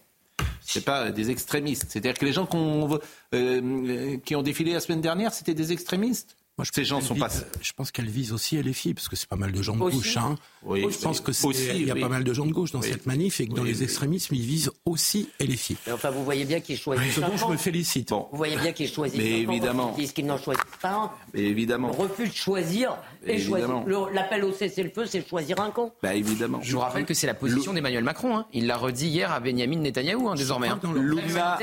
C'est 0.60 0.84
pas 0.84 1.10
des 1.10 1.30
extrémistes. 1.30 1.86
C'est-à-dire 1.88 2.14
que 2.14 2.24
les 2.24 2.32
gens 2.32 2.46
qui 2.46 4.34
ont 4.36 4.42
défilé 4.42 4.74
la 4.74 4.80
semaine 4.80 5.00
dernière, 5.00 5.34
c'était 5.34 5.54
des 5.54 5.72
extrémistes? 5.72 6.36
Moi, 6.58 6.66
je 6.66 6.70
Ces 6.74 6.84
gens 6.84 7.00
sont 7.00 7.14
pas. 7.14 7.30
Je 7.62 7.72
pense 7.72 7.90
qu'elle 7.90 8.10
vise 8.10 8.32
aussi 8.32 8.60
LFI, 8.60 8.92
parce 8.92 9.08
que 9.08 9.16
c'est 9.16 9.28
pas 9.28 9.36
mal 9.36 9.52
de 9.52 9.62
gens 9.62 9.74
de 9.74 9.78
gauche. 9.78 10.18
Hein. 10.18 10.36
Oui, 10.62 10.86
je 10.90 10.98
pense 10.98 11.20
que 11.20 11.32
il 11.74 11.86
y 11.86 11.90
a 11.90 11.94
pas 11.94 12.10
mal 12.10 12.24
de 12.24 12.32
gens 12.34 12.44
de 12.44 12.52
gauche 12.52 12.72
dans 12.72 12.82
cette 12.82 13.06
manif 13.06 13.40
et 13.40 13.46
que 13.46 13.54
dans 13.54 13.64
les 13.64 13.82
extrémismes, 13.82 14.34
ils 14.34 14.44
visent 14.44 14.70
aussi 14.84 15.30
LFI. 15.40 15.78
Mais 15.86 15.92
enfin, 15.92 16.10
vous 16.10 16.24
voyez 16.24 16.44
bien 16.44 16.60
qu'ils 16.60 16.76
choisissent. 16.76 17.14
Ce 17.14 17.20
dont 17.20 17.36
je 17.36 17.46
me 17.46 17.56
félicite. 17.56 18.10
Vous 18.10 18.26
voyez 18.32 18.56
bien 18.56 18.72
qu'ils 18.72 18.90
choisissent. 18.90 19.18
Mais 19.18 19.40
évidemment. 19.40 19.94
Ils 19.96 20.02
disent 20.02 20.12
qu'ils 20.12 20.26
n'en 20.26 20.38
choisissent 20.38 20.62
pas 20.80 21.16
Mais 21.32 21.40
évidemment. 21.40 21.88
Le 21.88 21.94
refus 21.94 22.28
de 22.28 22.34
choisir 22.34 22.98
et 23.26 23.40
choisir. 23.40 23.84
L'appel 24.12 24.44
au 24.44 24.52
cessez-le-feu, 24.52 25.06
c'est 25.06 25.26
choisir 25.26 25.58
un 25.60 25.70
camp. 25.70 25.94
Bah 26.02 26.14
évidemment. 26.14 26.60
Je 26.62 26.72
vous 26.72 26.80
rappelle 26.80 27.06
que 27.06 27.14
c'est 27.14 27.26
la 27.26 27.34
position 27.34 27.72
d'Emmanuel 27.72 28.04
Macron. 28.04 28.36
Hein. 28.36 28.46
Il 28.52 28.66
l'a 28.66 28.76
redit 28.76 29.08
hier 29.08 29.32
à 29.32 29.40
Benjamin 29.40 29.78
Netanyahou, 29.78 30.28
hein, 30.28 30.34
désormais. 30.34 30.68
Hein. 30.68 30.80
Lumna, 30.94 31.58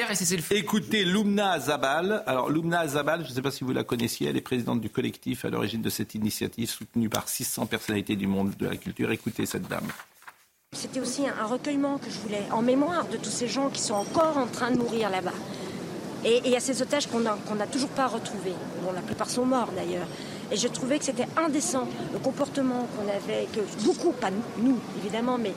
écoutez, 0.52 1.06
Lumna 1.06 1.60
Zabal. 1.60 2.24
Alors, 2.26 2.50
Lumna 2.50 2.88
Zabal, 2.88 3.24
je 3.26 3.30
ne 3.30 3.36
sais 3.36 3.42
pas 3.42 3.52
si 3.52 3.64
vous 3.64 3.72
la 3.72 3.84
connaissiez, 3.84 4.28
elle 4.30 4.38
est 4.38 4.42
présidente 4.42 4.79
du 4.80 4.90
collectif 4.90 5.46
à 5.46 5.50
l'origine 5.50 5.82
de 5.82 5.90
cette 5.90 6.16
initiative 6.16 6.70
soutenue 6.70 7.10
par 7.10 7.30
600 7.30 7.68
personnalités 7.68 8.16
du 8.16 8.28
monde 8.28 8.56
de 8.58 8.68
la 8.68 8.76
culture. 8.76 9.12
Écoutez 9.12 9.46
cette 9.46 9.68
dame. 9.68 9.88
C'était 10.74 11.00
aussi 11.00 11.24
un 11.28 11.46
recueillement 11.46 11.98
que 11.98 12.10
je 12.10 12.20
voulais, 12.20 12.44
en 12.52 12.62
mémoire 12.62 13.08
de 13.08 13.18
tous 13.18 13.32
ces 13.32 13.48
gens 13.48 13.70
qui 13.70 13.82
sont 13.82 13.96
encore 13.96 14.38
en 14.38 14.48
train 14.48 14.72
de 14.72 14.78
mourir 14.78 15.10
là-bas. 15.10 15.34
Et 16.26 16.42
il 16.46 16.52
y 16.52 16.56
a 16.56 16.60
ces 16.60 16.82
otages 16.82 17.08
qu'on 17.08 17.20
n'a 17.22 17.68
toujours 17.68 17.90
pas 17.90 18.08
retrouvés. 18.08 18.54
Bon, 18.84 18.92
la 18.92 19.02
plupart 19.02 19.30
sont 19.30 19.46
morts 19.46 19.72
d'ailleurs. 19.76 20.08
Et 20.52 20.58
je 20.58 20.68
trouvais 20.68 21.00
que 21.00 21.06
c'était 21.06 21.28
indécent, 21.38 21.88
le 22.12 22.20
comportement 22.20 22.88
qu'on 22.96 23.08
avait, 23.08 23.48
que 23.54 23.62
beaucoup, 23.86 24.12
pas 24.12 24.30
nous 24.58 24.80
évidemment, 25.02 25.38
mais 25.38 25.54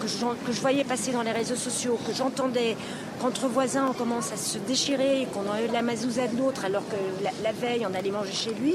que 0.00 0.06
je 0.52 0.60
voyais 0.60 0.84
passer 0.84 1.12
dans 1.12 1.22
les 1.22 1.32
réseaux 1.32 1.56
sociaux, 1.56 1.98
que 2.06 2.12
j'entendais 2.12 2.76
qu'entre 3.20 3.46
voisins 3.46 3.86
on 3.90 3.92
commence 3.92 4.32
à 4.32 4.36
se 4.36 4.58
déchirer, 4.58 5.26
qu'on 5.32 5.50
a 5.50 5.62
eu 5.62 5.68
de 5.68 5.72
la 5.72 5.82
mazouza 5.82 6.26
de 6.26 6.36
l'autre 6.36 6.64
alors 6.64 6.84
que 6.88 6.96
la, 7.42 7.52
veille 7.52 7.86
on 7.88 7.94
allait 7.94 8.10
manger 8.10 8.32
chez 8.32 8.54
lui, 8.54 8.74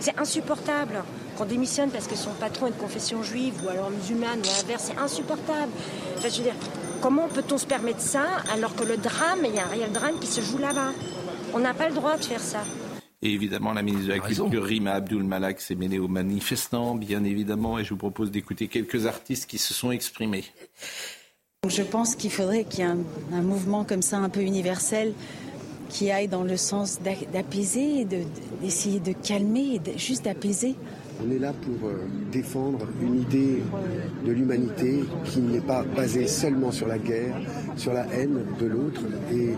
c'est 0.00 0.18
insupportable. 0.18 1.02
Qu'on 1.36 1.44
démissionne 1.44 1.90
parce 1.90 2.06
que 2.06 2.16
son 2.16 2.32
patron 2.32 2.66
est 2.66 2.72
de 2.72 2.76
confession 2.76 3.22
juive 3.22 3.54
ou 3.64 3.68
alors 3.68 3.90
musulmane 3.90 4.40
ou 4.40 4.60
inverse, 4.62 4.90
c'est 4.92 4.98
insupportable. 4.98 5.72
je 6.22 6.28
veux 6.28 6.42
dire, 6.42 6.54
comment 7.00 7.28
peut-on 7.28 7.58
se 7.58 7.66
permettre 7.66 8.00
ça 8.00 8.24
alors 8.52 8.74
que 8.74 8.84
le 8.84 8.96
drame, 8.96 9.40
il 9.44 9.54
y 9.54 9.58
a 9.58 9.64
un 9.64 9.68
réel 9.68 9.92
drame 9.92 10.18
qui 10.20 10.26
se 10.26 10.40
joue 10.40 10.58
là-bas? 10.58 10.92
On 11.54 11.58
n'a 11.58 11.74
pas 11.74 11.88
le 11.88 11.94
droit 11.94 12.16
de 12.16 12.24
faire 12.24 12.40
ça. 12.40 12.64
Et 13.22 13.32
évidemment, 13.32 13.72
la 13.72 13.82
ministre 13.82 14.08
de 14.08 14.12
la 14.12 14.18
Culture, 14.18 14.64
Rima 14.64 14.92
Abdul 14.92 15.22
Malak, 15.22 15.60
s'est 15.60 15.76
mêlée 15.76 16.00
aux 16.00 16.08
manifestants, 16.08 16.96
bien 16.96 17.22
évidemment, 17.22 17.78
et 17.78 17.84
je 17.84 17.90
vous 17.90 17.96
propose 17.96 18.32
d'écouter 18.32 18.66
quelques 18.66 19.06
artistes 19.06 19.48
qui 19.48 19.58
se 19.58 19.72
sont 19.72 19.92
exprimés. 19.92 20.44
Je 21.68 21.82
pense 21.82 22.16
qu'il 22.16 22.32
faudrait 22.32 22.64
qu'il 22.64 22.80
y 22.80 22.82
ait 22.82 22.90
un, 22.90 23.40
mouvement 23.40 23.84
comme 23.84 24.02
ça, 24.02 24.18
un 24.18 24.28
peu 24.28 24.40
universel, 24.40 25.12
qui 25.88 26.10
aille 26.10 26.26
dans 26.26 26.42
le 26.42 26.56
sens 26.56 26.98
d'apaiser, 27.32 28.04
d'essayer 28.60 28.98
de, 28.98 29.12
calmer, 29.12 29.80
juste 29.96 30.24
d'apaiser. 30.24 30.74
On 31.24 31.30
est 31.30 31.38
là 31.38 31.52
pour 31.52 31.88
euh, 31.88 32.04
défendre 32.32 32.88
une 33.00 33.20
idée 33.20 33.62
de 34.26 34.32
l'humanité 34.32 35.04
qui 35.24 35.38
n'est 35.38 35.60
pas 35.60 35.84
basée 35.84 36.26
seulement 36.26 36.72
sur 36.72 36.88
la 36.88 36.98
guerre, 36.98 37.36
sur 37.76 37.92
la 37.92 38.08
haine 38.12 38.40
de 38.58 38.66
l'autre. 38.66 39.02
Et, 39.32 39.50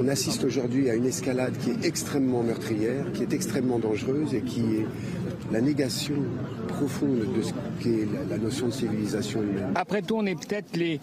on 0.00 0.06
assiste 0.06 0.44
aujourd'hui 0.44 0.88
à 0.88 0.94
une 0.94 1.06
escalade 1.06 1.54
qui 1.58 1.70
est 1.70 1.84
extrêmement 1.84 2.44
meurtrière, 2.44 3.10
qui 3.12 3.24
est 3.24 3.32
extrêmement 3.32 3.80
dangereuse 3.80 4.32
et 4.34 4.40
qui 4.40 4.60
est 4.60 4.86
la 5.50 5.60
négation 5.60 6.16
profonde 6.68 7.32
de 7.36 7.42
ce 7.42 7.52
qu'est 7.82 8.06
la, 8.28 8.38
notion 8.38 8.66
de 8.66 8.72
civilisation 8.72 9.42
humaine. 9.42 9.72
Après 9.74 10.02
tout, 10.02 10.16
on 10.16 10.26
est 10.26 10.34
peut-être 10.34 10.76
les, 10.76 11.00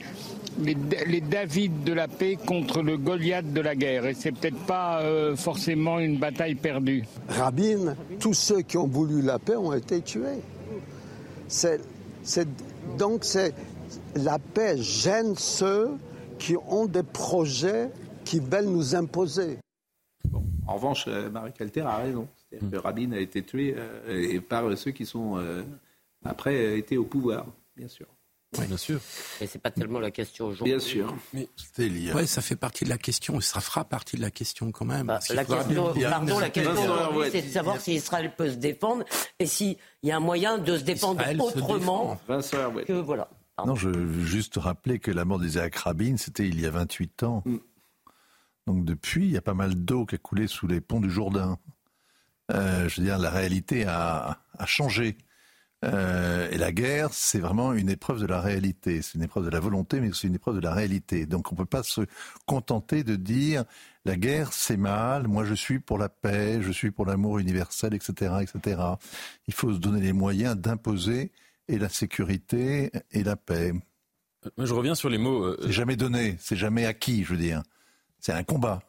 les, 0.61 1.21
David 1.21 1.83
de 1.83 1.93
la 1.93 2.07
paix 2.07 2.37
contre 2.37 2.81
le 2.81 2.97
Goliath 2.97 3.51
de 3.51 3.61
la 3.61 3.75
guerre. 3.75 4.05
Et 4.05 4.13
c'est 4.13 4.31
peut-être 4.31 4.59
pas 4.65 5.01
euh, 5.01 5.35
forcément 5.35 5.99
une 5.99 6.17
bataille 6.17 6.55
perdue. 6.55 7.05
Rabin, 7.27 7.95
tous 8.19 8.33
ceux 8.33 8.61
qui 8.61 8.77
ont 8.77 8.87
voulu 8.87 9.21
la 9.21 9.39
paix 9.39 9.55
ont 9.55 9.73
été 9.73 10.01
tués. 10.01 10.41
C'est, 11.47 11.79
donc 12.97 13.23
c'est 13.23 13.53
la 14.15 14.39
paix 14.39 14.77
gêne 14.77 15.35
ceux 15.35 15.91
qui 16.39 16.55
ont 16.69 16.85
des 16.85 17.03
projets 17.03 17.89
qui 18.23 18.39
veulent 18.39 18.65
nous 18.65 18.95
imposer. 18.95 19.57
En 20.67 20.75
revanche, 20.75 21.05
euh, 21.07 21.29
Marie 21.29 21.53
Calter 21.53 21.81
a 21.81 21.97
raison. 21.97 22.27
C'est-à-dire 22.49 22.71
que 22.71 22.77
Rabin 22.77 23.11
a 23.11 23.19
été 23.19 23.43
tué 23.43 23.75
euh, 23.77 24.39
par 24.41 24.77
ceux 24.77 24.91
qui 24.91 25.05
sont 25.05 25.37
après 26.23 26.77
été 26.77 26.97
au 26.97 27.05
pouvoir, 27.05 27.45
bien 27.75 27.87
sûr. 27.87 28.07
Oui, 28.57 28.67
bien 28.67 28.77
sûr. 28.77 28.99
Mais 29.41 29.47
c'est 29.47 29.59
pas 29.59 29.71
tellement 29.71 29.99
la 29.99 30.11
question 30.11 30.47
aujourd'hui. 30.47 30.73
Bien 30.73 30.79
sûr. 30.79 31.13
Mais 31.33 31.49
ouais, 32.13 32.25
ça 32.25 32.41
fait 32.41 32.55
partie 32.55 32.85
de 32.85 32.89
la 32.89 32.97
question 32.97 33.37
et 33.39 33.41
ça 33.41 33.59
fera 33.59 33.83
partie 33.83 34.15
de 34.15 34.21
la 34.21 34.31
question 34.31 34.71
quand 34.71 34.85
même. 34.85 35.07
Bah, 35.07 35.19
la, 35.29 35.45
question, 35.45 35.93
pardon, 36.09 36.39
la 36.39 36.49
question, 36.49 36.73
c'est 37.31 37.41
de 37.41 37.49
savoir 37.49 37.81
si 37.81 37.95
Israël 37.95 38.33
peut 38.35 38.49
se 38.49 38.55
défendre 38.55 39.03
et 39.39 39.45
s'il 39.45 39.77
y 40.03 40.11
a 40.11 40.17
un 40.17 40.21
moyen 40.21 40.57
de 40.57 40.77
se 40.77 40.83
défendre 40.83 41.21
autrement 41.39 42.17
que 42.27 42.93
voilà. 42.93 43.29
Non, 43.65 43.75
je 43.75 43.89
veux 43.89 44.25
juste 44.25 44.57
rappeler 44.57 44.99
que 44.99 45.11
la 45.11 45.23
mort 45.23 45.39
d'Isaac 45.39 45.75
Rabin, 45.75 46.17
c'était 46.17 46.45
il 46.45 46.59
y 46.59 46.65
a 46.65 46.71
28 46.71 47.23
ans. 47.23 47.41
Mm. 47.45 47.57
Donc 48.67 48.83
depuis, 48.83 49.25
il 49.25 49.31
y 49.31 49.37
a 49.37 49.41
pas 49.41 49.53
mal 49.53 49.75
d'eau 49.75 50.05
qui 50.05 50.15
a 50.15 50.17
coulé 50.17 50.47
sous 50.47 50.67
les 50.67 50.81
ponts 50.81 50.99
du 50.99 51.09
Jourdain. 51.09 51.57
Euh, 52.51 52.87
je 52.87 53.01
veux 53.01 53.07
dire, 53.07 53.17
la 53.17 53.29
réalité 53.29 53.85
a, 53.85 54.39
a 54.57 54.65
changé. 54.65 55.17
Euh, 55.83 56.49
et 56.51 56.57
la 56.57 56.71
guerre, 56.71 57.13
c'est 57.13 57.39
vraiment 57.39 57.73
une 57.73 57.89
épreuve 57.89 58.19
de 58.21 58.25
la 58.25 58.41
réalité. 58.41 59.01
C'est 59.01 59.15
une 59.15 59.23
épreuve 59.23 59.45
de 59.45 59.49
la 59.49 59.59
volonté, 59.59 59.99
mais 59.99 60.09
c'est 60.13 60.27
une 60.27 60.35
épreuve 60.35 60.55
de 60.55 60.61
la 60.61 60.73
réalité. 60.73 61.25
Donc 61.25 61.51
on 61.51 61.55
ne 61.55 61.59
peut 61.59 61.65
pas 61.65 61.83
se 61.83 62.01
contenter 62.45 63.03
de 63.03 63.15
dire 63.15 63.65
la 64.05 64.15
guerre, 64.15 64.53
c'est 64.53 64.77
mal, 64.77 65.27
moi 65.27 65.45
je 65.45 65.53
suis 65.53 65.79
pour 65.79 65.97
la 65.97 66.09
paix, 66.09 66.61
je 66.61 66.71
suis 66.71 66.91
pour 66.91 67.05
l'amour 67.05 67.39
universel, 67.39 67.93
etc., 67.93 68.35
etc. 68.41 68.81
Il 69.47 69.53
faut 69.53 69.73
se 69.73 69.79
donner 69.79 70.01
les 70.01 70.13
moyens 70.13 70.55
d'imposer 70.55 71.31
et 71.67 71.77
la 71.77 71.89
sécurité 71.89 72.91
et 73.11 73.23
la 73.23 73.35
paix. 73.35 73.73
Moi, 74.57 74.67
je 74.67 74.73
reviens 74.73 74.95
sur 74.95 75.09
les 75.09 75.17
mots. 75.17 75.43
Euh, 75.43 75.57
c'est 75.63 75.71
jamais 75.71 75.95
donné, 75.95 76.35
c'est 76.39 76.55
jamais 76.55 76.85
acquis, 76.85 77.23
je 77.23 77.31
veux 77.31 77.39
dire. 77.39 77.63
C'est 78.19 78.31
un 78.31 78.43
combat. 78.43 78.81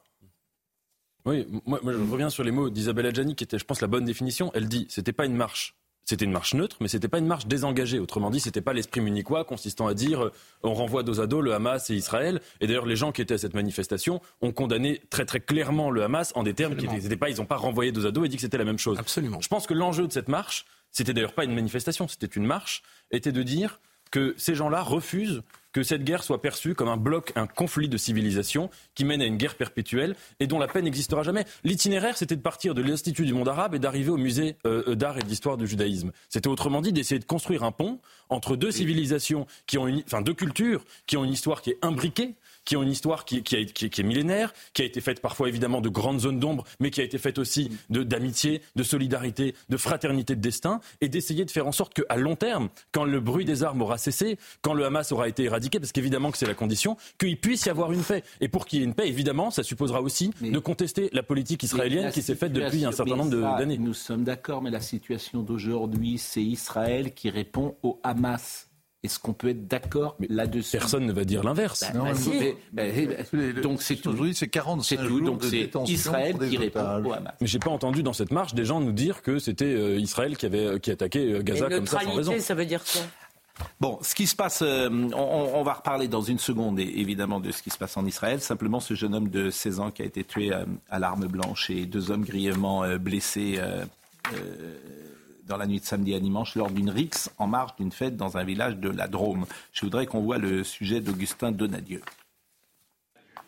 Oui, 1.26 1.46
moi, 1.66 1.80
je 1.84 2.10
reviens 2.10 2.30
sur 2.30 2.44
les 2.44 2.52
mots 2.52 2.70
d'Isabelle 2.70 3.06
Adjani, 3.06 3.34
qui 3.34 3.44
était, 3.44 3.58
je 3.58 3.64
pense, 3.64 3.80
la 3.80 3.88
bonne 3.88 4.04
définition. 4.04 4.50
Elle 4.54 4.68
dit, 4.68 4.86
c'était 4.88 5.12
pas 5.12 5.26
une 5.26 5.36
marche 5.36 5.74
c'était 6.08 6.24
une 6.24 6.30
marche 6.30 6.54
neutre, 6.54 6.76
mais 6.80 6.86
c'était 6.86 7.08
pas 7.08 7.18
une 7.18 7.26
marche 7.26 7.46
désengagée. 7.46 7.98
Autrement 7.98 8.30
dit, 8.30 8.38
c'était 8.38 8.60
pas 8.60 8.72
l'esprit 8.72 9.00
munichois 9.00 9.44
consistant 9.44 9.88
à 9.88 9.94
dire 9.94 10.26
euh, 10.26 10.32
on 10.62 10.72
renvoie 10.72 11.02
dos 11.02 11.20
à 11.20 11.26
dos 11.26 11.40
le 11.40 11.52
Hamas 11.52 11.90
et 11.90 11.94
Israël. 11.94 12.40
Et 12.60 12.68
d'ailleurs, 12.68 12.86
les 12.86 12.94
gens 12.94 13.10
qui 13.10 13.22
étaient 13.22 13.34
à 13.34 13.38
cette 13.38 13.54
manifestation 13.54 14.20
ont 14.40 14.52
condamné 14.52 15.02
très 15.10 15.24
très 15.24 15.40
clairement 15.40 15.90
le 15.90 16.04
Hamas 16.04 16.30
en 16.36 16.44
des 16.44 16.54
termes 16.54 16.76
qui 16.76 16.86
n'étaient 16.86 17.16
pas, 17.16 17.28
ils 17.28 17.38
n'ont 17.38 17.44
pas 17.44 17.56
renvoyé 17.56 17.90
dos 17.90 18.06
à 18.06 18.12
dos 18.12 18.24
et 18.24 18.28
dit 18.28 18.36
que 18.36 18.42
c'était 18.42 18.56
la 18.56 18.64
même 18.64 18.78
chose. 18.78 18.96
Absolument. 19.00 19.40
Je 19.40 19.48
pense 19.48 19.66
que 19.66 19.74
l'enjeu 19.74 20.06
de 20.06 20.12
cette 20.12 20.28
marche, 20.28 20.64
c'était 20.92 21.12
d'ailleurs 21.12 21.32
pas 21.32 21.42
une 21.42 21.54
manifestation, 21.54 22.06
c'était 22.06 22.26
une 22.26 22.46
marche, 22.46 22.84
était 23.10 23.32
de 23.32 23.42
dire 23.42 23.80
que 24.16 24.34
ces 24.38 24.54
gens-là 24.54 24.82
refusent 24.82 25.42
que 25.72 25.82
cette 25.82 26.02
guerre 26.02 26.22
soit 26.22 26.40
perçue 26.40 26.74
comme 26.74 26.88
un 26.88 26.96
bloc, 26.96 27.32
un 27.36 27.46
conflit 27.46 27.86
de 27.86 27.98
civilisation 27.98 28.70
qui 28.94 29.04
mène 29.04 29.20
à 29.20 29.26
une 29.26 29.36
guerre 29.36 29.56
perpétuelle 29.56 30.16
et 30.40 30.46
dont 30.46 30.58
la 30.58 30.68
paix 30.68 30.80
n'existera 30.80 31.22
jamais. 31.22 31.44
L'itinéraire, 31.64 32.16
c'était 32.16 32.34
de 32.34 32.40
partir 32.40 32.74
de 32.74 32.80
l'Institut 32.80 33.26
du 33.26 33.34
monde 33.34 33.46
arabe 33.46 33.74
et 33.74 33.78
d'arriver 33.78 34.08
au 34.08 34.16
musée 34.16 34.56
euh, 34.64 34.94
d'art 34.94 35.18
et 35.18 35.22
d'histoire 35.22 35.58
du 35.58 35.66
judaïsme. 35.66 36.12
C'était 36.30 36.48
autrement 36.48 36.80
dit 36.80 36.94
d'essayer 36.94 37.18
de 37.18 37.26
construire 37.26 37.62
un 37.62 37.72
pont 37.72 37.98
entre 38.30 38.56
deux 38.56 38.70
civilisations 38.70 39.46
qui 39.66 39.76
ont 39.76 39.86
une, 39.86 40.02
enfin 40.06 40.22
deux 40.22 40.32
cultures 40.32 40.82
qui 41.06 41.18
ont 41.18 41.24
une 41.24 41.32
histoire 41.34 41.60
qui 41.60 41.72
est 41.72 41.78
imbriquée 41.82 42.36
qui 42.66 42.76
ont 42.76 42.82
une 42.82 42.90
histoire 42.90 43.24
qui, 43.24 43.42
qui, 43.42 43.56
est 43.56 44.02
millénaire, 44.02 44.52
qui 44.74 44.82
a 44.82 44.84
été 44.84 45.00
faite 45.00 45.22
parfois 45.22 45.48
évidemment 45.48 45.80
de 45.80 45.88
grandes 45.88 46.20
zones 46.20 46.38
d'ombre, 46.38 46.64
mais 46.80 46.90
qui 46.90 47.00
a 47.00 47.04
été 47.04 47.16
faite 47.16 47.38
aussi 47.38 47.70
d'amitié, 47.88 48.60
de, 48.74 48.82
solidarité, 48.82 49.54
de 49.70 49.76
fraternité 49.78 50.36
de 50.36 50.40
destin, 50.40 50.80
et 51.00 51.08
d'essayer 51.08 51.44
de 51.44 51.50
faire 51.50 51.66
en 51.66 51.72
sorte 51.72 51.94
qu'à 51.94 52.16
long 52.16 52.36
terme, 52.36 52.68
quand 52.92 53.04
le 53.04 53.20
bruit 53.20 53.44
des 53.44 53.62
armes 53.62 53.80
aura 53.80 53.96
cessé, 53.96 54.36
quand 54.60 54.74
le 54.74 54.84
Hamas 54.84 55.12
aura 55.12 55.28
été 55.28 55.44
éradiqué, 55.44 55.78
parce 55.78 55.92
qu'évidemment 55.92 56.30
que 56.30 56.38
c'est 56.38 56.46
la 56.46 56.54
condition, 56.54 56.96
qu'il 57.18 57.40
puisse 57.40 57.66
y 57.66 57.70
avoir 57.70 57.92
une 57.92 58.02
paix. 58.02 58.24
Et 58.40 58.48
pour 58.48 58.66
qu'il 58.66 58.80
y 58.80 58.82
ait 58.82 58.84
une 58.84 58.94
paix, 58.94 59.08
évidemment, 59.08 59.50
ça 59.50 59.62
supposera 59.62 60.02
aussi 60.02 60.30
de 60.40 60.58
contester 60.58 61.08
la 61.12 61.22
politique 61.22 61.62
israélienne 61.62 62.10
qui 62.10 62.22
s'est 62.22 62.34
faite 62.34 62.52
depuis 62.52 62.84
un 62.84 62.92
certain 62.92 63.16
nombre 63.16 63.30
d'années. 63.30 63.78
Nous 63.78 63.94
sommes 63.94 64.24
d'accord, 64.24 64.62
mais 64.62 64.70
la 64.70 64.80
situation 64.80 65.42
d'aujourd'hui, 65.42 66.18
c'est 66.18 66.42
Israël 66.42 67.14
qui 67.14 67.30
répond 67.30 67.76
au 67.82 68.00
Hamas. 68.02 68.65
Est-ce 69.06 69.20
qu'on 69.20 69.32
peut 69.32 69.50
être 69.50 69.68
d'accord 69.68 70.16
là-dessus 70.28 70.76
Personne 70.76 71.06
ne 71.06 71.12
va 71.12 71.24
dire 71.24 71.44
l'inverse. 71.44 71.84
Bah, 71.94 72.10
bah, 72.72 72.82
bah, 73.32 73.60
donc 73.62 73.80
c'est 73.80 74.04
aujourd'hui 74.04 74.34
c'est 74.34 74.48
45 74.48 75.00
jours 75.00 75.20
donc 75.20 75.44
c'est 75.44 75.70
Israël 75.86 76.36
qui 76.38 76.56
répond 76.56 77.04
au 77.04 77.12
Hamas. 77.12 77.34
Mais 77.40 77.46
j'ai 77.46 77.60
pas 77.60 77.70
entendu 77.70 78.02
dans 78.02 78.12
cette 78.12 78.32
marche 78.32 78.54
des 78.54 78.64
gens 78.64 78.80
nous 78.80 78.92
dire 78.92 79.22
que 79.22 79.38
c'était 79.38 79.64
euh, 79.64 79.98
Israël 79.98 80.36
qui 80.36 80.46
avait 80.46 80.80
qui 80.80 80.90
attaquait 80.90 81.34
euh, 81.34 81.42
Gaza 81.42 81.68
comme 81.68 81.86
ça 81.86 82.00
sans 82.00 82.14
raison. 82.14 82.34
ça 82.40 82.54
veut 82.54 82.66
dire 82.66 82.82
quoi? 82.82 83.02
Bon, 83.80 83.98
ce 84.02 84.14
qui 84.14 84.26
se 84.26 84.36
passe, 84.36 84.60
euh, 84.62 84.90
on, 85.14 85.62
va 85.62 85.72
reparler 85.72 86.08
dans 86.08 86.20
une 86.20 86.38
seconde, 86.38 86.78
évidemment, 86.78 87.40
de 87.40 87.52
ce 87.52 87.62
qui 87.62 87.70
se 87.70 87.78
passe 87.78 87.96
en 87.96 88.04
Israël. 88.04 88.42
Simplement, 88.42 88.80
ce 88.80 88.92
jeune 88.92 89.14
homme 89.14 89.30
de 89.30 89.48
16 89.48 89.80
ans 89.80 89.90
qui 89.90 90.02
a 90.02 90.04
été 90.04 90.24
tué 90.24 90.52
à 90.90 90.98
l'arme 90.98 91.26
blanche 91.26 91.70
et 91.70 91.86
deux 91.86 92.10
hommes 92.10 92.24
grièvement 92.24 92.84
blessés 92.98 93.58
dans 95.46 95.56
la 95.56 95.66
nuit 95.66 95.80
de 95.80 95.84
samedi 95.84 96.14
à 96.14 96.20
dimanche 96.20 96.54
lors 96.56 96.70
d'une 96.70 96.90
rixe 96.90 97.30
en 97.38 97.46
marge 97.46 97.76
d'une 97.76 97.92
fête 97.92 98.16
dans 98.16 98.36
un 98.36 98.44
village 98.44 98.76
de 98.76 98.90
la 98.90 99.08
Drôme. 99.08 99.46
Je 99.72 99.82
voudrais 99.82 100.06
qu'on 100.06 100.20
voit 100.20 100.38
le 100.38 100.64
sujet 100.64 101.00
d'Augustin 101.00 101.52
Donadieu. 101.52 102.02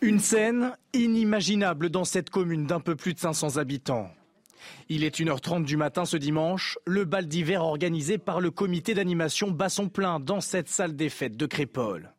Une 0.01 0.21
scène 0.21 0.73
inimaginable 0.93 1.91
dans 1.91 2.05
cette 2.05 2.31
commune 2.31 2.67
d'un 2.67 2.81
peu 2.81 2.95
plus 2.95 3.15
de 3.15 3.19
500 3.19 3.57
habitants. 3.57 4.11
Il 4.89 5.03
est 5.03 5.19
1h30 5.19 5.65
du 5.65 5.77
matin 5.77 6.05
ce 6.05 6.17
dimanche, 6.17 6.79
le 6.87 7.05
bal 7.05 7.27
d'hiver 7.27 7.63
organisé 7.63 8.19
par 8.19 8.41
le 8.41 8.51
comité 8.51 8.95
d'animation 8.95 9.51
Basson 9.51 9.89
Plein 9.89 10.21
dans 10.21 10.41
cette 10.41 10.69
salle 10.69 10.95
des 10.95 11.09
fêtes 11.09 11.37
de 11.37 11.47
Crépole. 11.47 12.13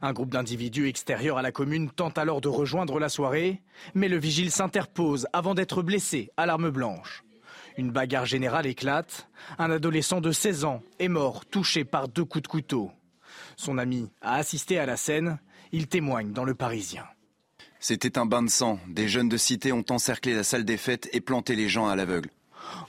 Un 0.00 0.12
groupe 0.12 0.30
d'individus 0.30 0.88
extérieurs 0.88 1.38
à 1.38 1.42
la 1.42 1.52
commune 1.52 1.90
tente 1.90 2.18
alors 2.18 2.40
de 2.40 2.48
rejoindre 2.48 2.98
la 2.98 3.08
soirée, 3.08 3.62
mais 3.94 4.08
le 4.08 4.18
vigile 4.18 4.50
s'interpose 4.50 5.28
avant 5.32 5.54
d'être 5.54 5.82
blessé 5.82 6.30
à 6.36 6.46
l'arme 6.46 6.70
blanche. 6.70 7.22
Une 7.76 7.90
bagarre 7.90 8.26
générale 8.26 8.66
éclate. 8.66 9.28
Un 9.58 9.70
adolescent 9.70 10.20
de 10.20 10.32
16 10.32 10.64
ans 10.64 10.82
est 10.98 11.08
mort, 11.08 11.46
touché 11.46 11.84
par 11.84 12.08
deux 12.08 12.24
coups 12.24 12.42
de 12.42 12.48
couteau. 12.48 12.90
Son 13.56 13.78
ami 13.78 14.10
a 14.20 14.34
assisté 14.34 14.78
à 14.78 14.86
la 14.86 14.96
scène. 14.96 15.38
Il 15.72 15.86
témoigne 15.86 16.32
dans 16.32 16.44
Le 16.44 16.54
Parisien. 16.54 17.04
C'était 17.80 18.18
un 18.18 18.26
bain 18.26 18.42
de 18.42 18.50
sang. 18.50 18.78
Des 18.88 19.08
jeunes 19.08 19.28
de 19.28 19.36
cité 19.36 19.72
ont 19.72 19.84
encerclé 19.90 20.34
la 20.34 20.44
salle 20.44 20.64
des 20.64 20.76
fêtes 20.76 21.08
et 21.12 21.20
planté 21.20 21.56
les 21.56 21.68
gens 21.68 21.88
à 21.88 21.96
l'aveugle. 21.96 22.30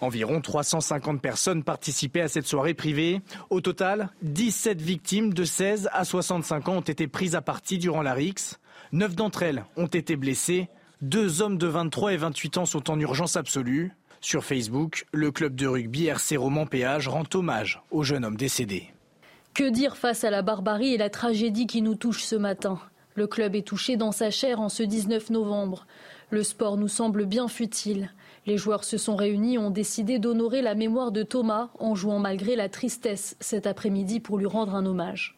Environ 0.02 0.42
350 0.42 1.22
personnes 1.22 1.64
participaient 1.64 2.22
à 2.22 2.28
cette 2.28 2.46
soirée 2.46 2.74
privée. 2.74 3.22
Au 3.50 3.62
total, 3.62 4.10
17 4.22 4.82
victimes 4.82 5.34
de 5.34 5.44
16 5.46 5.90
à 5.92 6.06
65 6.06 6.68
ans 6.70 6.78
ont 6.78 6.82
été 6.82 7.08
prises 7.08 7.36
à 7.36 7.42
partie 7.42 7.78
durant 7.78 8.02
la 8.02 8.14
RIX. 8.14 8.60
Neuf 8.92 9.16
d'entre 9.16 9.44
elles 9.44 9.66
ont 9.78 9.88
été 9.88 10.16
blessées. 10.16 10.70
Deux 11.02 11.42
hommes 11.42 11.58
de 11.58 11.68
23 11.68 12.14
et 12.14 12.18
28 12.18 12.58
ans 12.60 12.66
sont 12.66 12.90
en 12.90 13.00
urgence 13.00 13.36
absolue. 13.36 13.92
Sur 14.24 14.46
Facebook, 14.46 15.06
le 15.12 15.32
club 15.32 15.54
de 15.54 15.68
rugby 15.68 16.06
RC 16.06 16.38
Roman 16.38 16.66
Péage 16.66 17.10
rend 17.10 17.26
hommage 17.34 17.84
au 17.92 18.04
jeune 18.04 18.24
homme 18.24 18.38
décédé. 18.38 18.94
Que 19.54 19.70
dire 19.70 19.98
face 19.98 20.24
à 20.24 20.30
la 20.30 20.42
barbarie 20.42 20.94
et 20.94 20.98
la 20.98 21.10
tragédie 21.10 21.68
qui 21.68 21.82
nous 21.82 21.96
touche 21.96 22.24
ce 22.24 22.38
matin? 22.38 22.80
Le 23.16 23.28
club 23.28 23.54
est 23.54 23.68
touché 23.68 23.98
dans 23.98 24.14
sa 24.14 24.32
chair 24.32 24.62
en 24.62 24.70
ce 24.70 24.82
19 24.82 25.30
novembre. 25.30 25.86
Le 26.30 26.42
sport 26.42 26.78
nous 26.78 26.88
semble 26.88 27.26
bien 27.26 27.50
futile. 27.50 28.14
Les 28.46 28.58
joueurs 28.58 28.86
se 28.86 28.98
sont 28.98 29.18
réunis 29.18 29.56
et 29.56 29.58
ont 29.58 29.72
décidé 29.72 30.20
d'honorer 30.20 30.62
la 30.62 30.74
mémoire 30.74 31.12
de 31.12 31.24
Thomas 31.24 31.68
en 31.78 31.94
jouant 31.94 32.20
malgré 32.20 32.56
la 32.56 32.70
tristesse 32.70 33.36
cet 33.42 33.68
après-midi 33.68 34.22
pour 34.22 34.38
lui 34.38 34.48
rendre 34.48 34.74
un 34.74 34.86
hommage. 34.86 35.38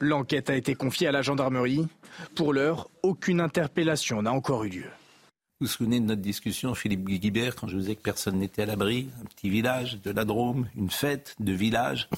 L'enquête 0.00 0.50
a 0.50 0.56
été 0.56 0.74
confiée 0.74 1.06
à 1.06 1.12
la 1.12 1.22
gendarmerie. 1.22 1.86
Pour 2.34 2.52
l'heure, 2.52 2.90
aucune 3.04 3.40
interpellation 3.40 4.20
n'a 4.20 4.32
encore 4.32 4.64
eu 4.64 4.70
lieu. 4.70 4.90
Vous 5.58 5.66
vous 5.68 5.72
souvenez 5.72 6.00
de 6.00 6.04
notre 6.04 6.20
discussion, 6.20 6.74
Philippe 6.74 7.08
Guibert, 7.08 7.56
quand 7.56 7.66
je 7.66 7.76
vous 7.76 7.80
disais 7.80 7.96
que 7.96 8.02
personne 8.02 8.36
n'était 8.36 8.60
à 8.60 8.66
l'abri? 8.66 9.08
Un 9.22 9.24
petit 9.24 9.48
village 9.48 10.02
de 10.02 10.10
la 10.10 10.26
Drôme, 10.26 10.68
une 10.76 10.90
fête 10.90 11.34
de 11.40 11.52
village, 11.52 12.10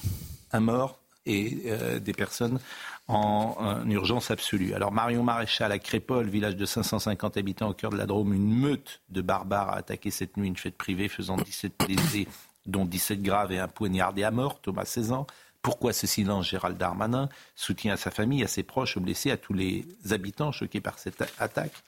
un 0.51 0.59
mort 0.59 0.99
et 1.25 1.61
euh, 1.67 1.99
des 1.99 2.11
personnes 2.11 2.59
en, 3.07 3.89
urgence 3.89 4.29
absolue. 4.29 4.73
Alors 4.73 4.91
Marion 4.91 5.23
Maréchal 5.23 5.71
à 5.71 5.79
Crépole, 5.79 6.27
village 6.27 6.57
de 6.57 6.65
550 6.65 7.37
habitants 7.37 7.69
au 7.69 7.73
cœur 7.73 7.91
de 7.91 7.97
la 7.97 8.05
Drôme, 8.05 8.33
une 8.33 8.53
meute 8.53 8.99
de 9.07 9.21
barbares 9.21 9.69
a 9.69 9.77
attaqué 9.77 10.11
cette 10.11 10.35
nuit 10.35 10.49
une 10.49 10.57
fête 10.57 10.75
privée 10.75 11.07
faisant 11.07 11.37
17 11.37 11.85
blessés, 11.85 12.27
dont 12.65 12.83
17 12.83 13.21
graves 13.21 13.53
et 13.53 13.59
un 13.59 13.69
poignardé 13.69 14.25
à 14.25 14.31
mort, 14.31 14.59
Thomas 14.59 14.83
16 14.83 15.13
ans. 15.13 15.27
Pourquoi 15.61 15.91
ce 15.91 16.07
silence 16.07 16.49
Gérald 16.49 16.77
Darmanin 16.77 17.27
soutient 17.55 17.93
à 17.93 17.97
sa 17.97 18.11
famille, 18.11 18.43
à 18.43 18.47
ses 18.47 18.63
proches, 18.63 18.95
aux 18.95 19.01
blessés, 19.01 19.31
à 19.31 19.37
tous 19.37 19.53
les 19.53 19.85
habitants 20.11 20.51
choqués 20.51 20.79
par 20.79 20.99
cette 20.99 21.21
attaque? 21.37 21.83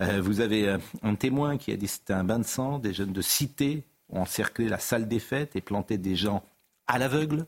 Euh, 0.00 0.20
vous 0.20 0.40
avez 0.40 0.68
euh, 0.68 0.78
un 1.02 1.14
témoin 1.14 1.56
qui 1.56 1.70
a 1.70 1.76
dit 1.76 1.86
c'était 1.86 2.12
un 2.12 2.24
bain 2.24 2.40
de 2.40 2.44
sang. 2.44 2.78
Des 2.78 2.92
jeunes 2.92 3.12
de 3.12 3.22
cité 3.22 3.84
ont 4.08 4.22
encerclé 4.22 4.68
la 4.68 4.78
salle 4.78 5.06
des 5.06 5.20
fêtes 5.20 5.54
et 5.54 5.60
planté 5.60 5.96
des 5.96 6.16
gens 6.16 6.42
à 6.88 6.98
l'aveugle. 6.98 7.46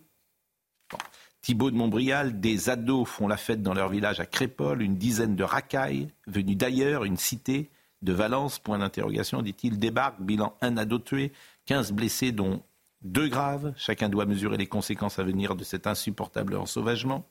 Thibault 1.43 1.71
de 1.71 1.77
Montbrial, 1.77 2.41
des 2.41 2.71
ados 2.71 3.09
font 3.09 3.29
la 3.29 3.37
fête 3.37 3.63
dans 3.63 3.75
leur 3.75 3.89
village 3.89 4.21
à 4.21 4.27
Crépole, 4.27 4.83
une 4.83 4.97
dizaine 4.97 5.37
de 5.37 5.45
racailles 5.45 6.09
venus 6.27 6.57
d'ailleurs, 6.57 7.05
une 7.05 7.17
cité 7.17 7.71
de 8.03 8.13
Valence, 8.13 8.59
point 8.59 8.79
d'interrogation, 8.79 9.43
dit-il, 9.43 9.79
débarque, 9.79 10.21
bilan 10.21 10.57
un 10.61 10.77
ado 10.77 10.99
tué, 10.99 11.33
15 11.67 11.93
blessés 11.93 12.33
dont 12.33 12.63
deux 13.03 13.29
graves. 13.29 13.73
Chacun 13.77 14.09
doit 14.09 14.27
mesurer 14.27 14.57
les 14.57 14.67
conséquences 14.67 15.19
à 15.19 15.23
venir 15.23 15.55
de 15.55 15.65
cet 15.65 15.87
insupportable 15.87 16.57
ensauvagement. 16.57 17.27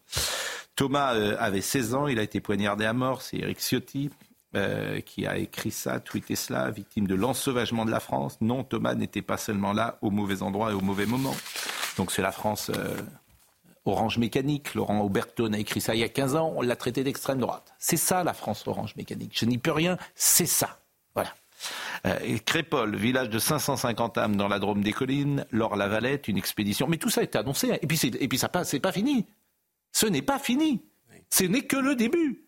Thomas 0.75 1.15
euh, 1.15 1.35
avait 1.39 1.61
16 1.61 1.95
ans, 1.95 2.07
il 2.07 2.19
a 2.19 2.23
été 2.23 2.41
poignardé 2.41 2.85
à 2.85 2.93
mort, 2.93 3.21
c'est 3.21 3.37
Eric 3.37 3.59
Ciotti. 3.59 4.09
Euh, 4.55 5.01
qui 5.01 5.27
a 5.27 5.37
écrit 5.37 5.71
ça, 5.71 5.99
tweeté 5.99 6.37
cela, 6.37 6.71
victime 6.71 7.07
de 7.07 7.15
l'ensauvagement 7.15 7.83
de 7.83 7.91
la 7.91 7.99
France. 7.99 8.37
Non, 8.39 8.63
Thomas 8.63 8.95
n'était 8.95 9.21
pas 9.21 9.35
seulement 9.35 9.73
là 9.73 9.97
au 10.01 10.11
mauvais 10.11 10.43
endroit 10.43 10.71
et 10.71 10.73
au 10.73 10.79
mauvais 10.79 11.05
moment. 11.05 11.35
Donc 11.97 12.09
c'est 12.09 12.21
la 12.21 12.31
France 12.31 12.71
euh, 12.73 12.95
Orange 13.83 14.17
Mécanique. 14.17 14.73
Laurent 14.73 15.01
Auberton 15.01 15.51
a 15.51 15.57
écrit 15.57 15.81
ça 15.81 15.93
il 15.93 15.99
y 15.99 16.05
a 16.05 16.09
15 16.09 16.35
ans. 16.37 16.53
On 16.55 16.61
l'a 16.61 16.77
traité 16.77 17.03
d'extrême 17.03 17.39
droite. 17.39 17.73
C'est 17.79 17.97
ça 17.97 18.23
la 18.23 18.33
France 18.33 18.65
Orange 18.65 18.95
Mécanique. 18.95 19.37
Je 19.37 19.45
n'y 19.45 19.57
peux 19.57 19.73
rien. 19.73 19.97
C'est 20.15 20.45
ça. 20.45 20.79
Voilà. 21.15 21.33
Euh, 22.05 22.37
Crépole, 22.45 22.95
village 22.95 23.29
de 23.29 23.39
550 23.39 24.17
âmes 24.17 24.35
dans 24.35 24.47
la 24.47 24.59
Drôme 24.59 24.83
des 24.83 24.93
Collines, 24.93 25.45
Laure 25.51 25.75
Lavalette, 25.75 26.27
une 26.27 26.37
expédition. 26.37 26.87
Mais 26.87 26.97
tout 26.97 27.09
ça 27.09 27.23
est 27.23 27.35
annoncé. 27.35 27.79
Et 27.81 27.87
puis, 27.87 27.99
et 28.03 28.27
puis 28.27 28.37
ça 28.37 28.49
c'est 28.63 28.79
pas 28.79 28.91
fini. 28.91 29.25
Ce 29.91 30.05
n'est 30.05 30.21
pas 30.21 30.39
fini. 30.39 30.83
Ce 31.29 31.43
n'est 31.43 31.63
que 31.63 31.77
le 31.77 31.95
début. 31.95 32.44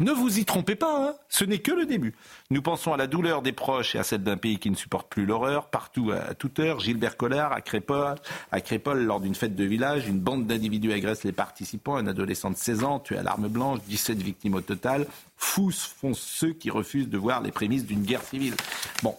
Ne 0.00 0.12
vous 0.12 0.38
y 0.38 0.46
trompez 0.46 0.76
pas, 0.76 1.08
hein. 1.08 1.14
ce 1.28 1.44
n'est 1.44 1.58
que 1.58 1.70
le 1.70 1.84
début. 1.84 2.14
Nous 2.50 2.62
pensons 2.62 2.94
à 2.94 2.96
la 2.96 3.06
douleur 3.06 3.42
des 3.42 3.52
proches 3.52 3.94
et 3.94 3.98
à 3.98 4.02
celle 4.02 4.22
d'un 4.22 4.38
pays 4.38 4.58
qui 4.58 4.70
ne 4.70 4.76
supporte 4.76 5.10
plus 5.10 5.26
l'horreur. 5.26 5.68
Partout, 5.68 6.10
à 6.10 6.34
toute 6.34 6.58
heure, 6.58 6.80
Gilbert 6.80 7.18
Collard, 7.18 7.52
à 7.52 7.60
Crépole, 7.60 9.02
lors 9.02 9.20
d'une 9.20 9.34
fête 9.34 9.54
de 9.54 9.64
village, 9.64 10.08
une 10.08 10.20
bande 10.20 10.46
d'individus 10.46 10.92
agresse 10.92 11.22
les 11.24 11.32
participants. 11.32 11.96
Un 11.96 12.06
adolescent 12.06 12.50
de 12.50 12.56
16 12.56 12.82
ans, 12.84 12.98
tué 12.98 13.18
à 13.18 13.22
l'arme 13.22 13.48
blanche, 13.48 13.80
17 13.86 14.22
victimes 14.22 14.54
au 14.54 14.62
total. 14.62 15.06
Fous 15.36 15.70
font 15.72 16.14
ceux 16.14 16.54
qui 16.54 16.70
refusent 16.70 17.10
de 17.10 17.18
voir 17.18 17.42
les 17.42 17.52
prémices 17.52 17.84
d'une 17.84 18.04
guerre 18.04 18.22
civile. 18.22 18.54
Bon, 19.02 19.14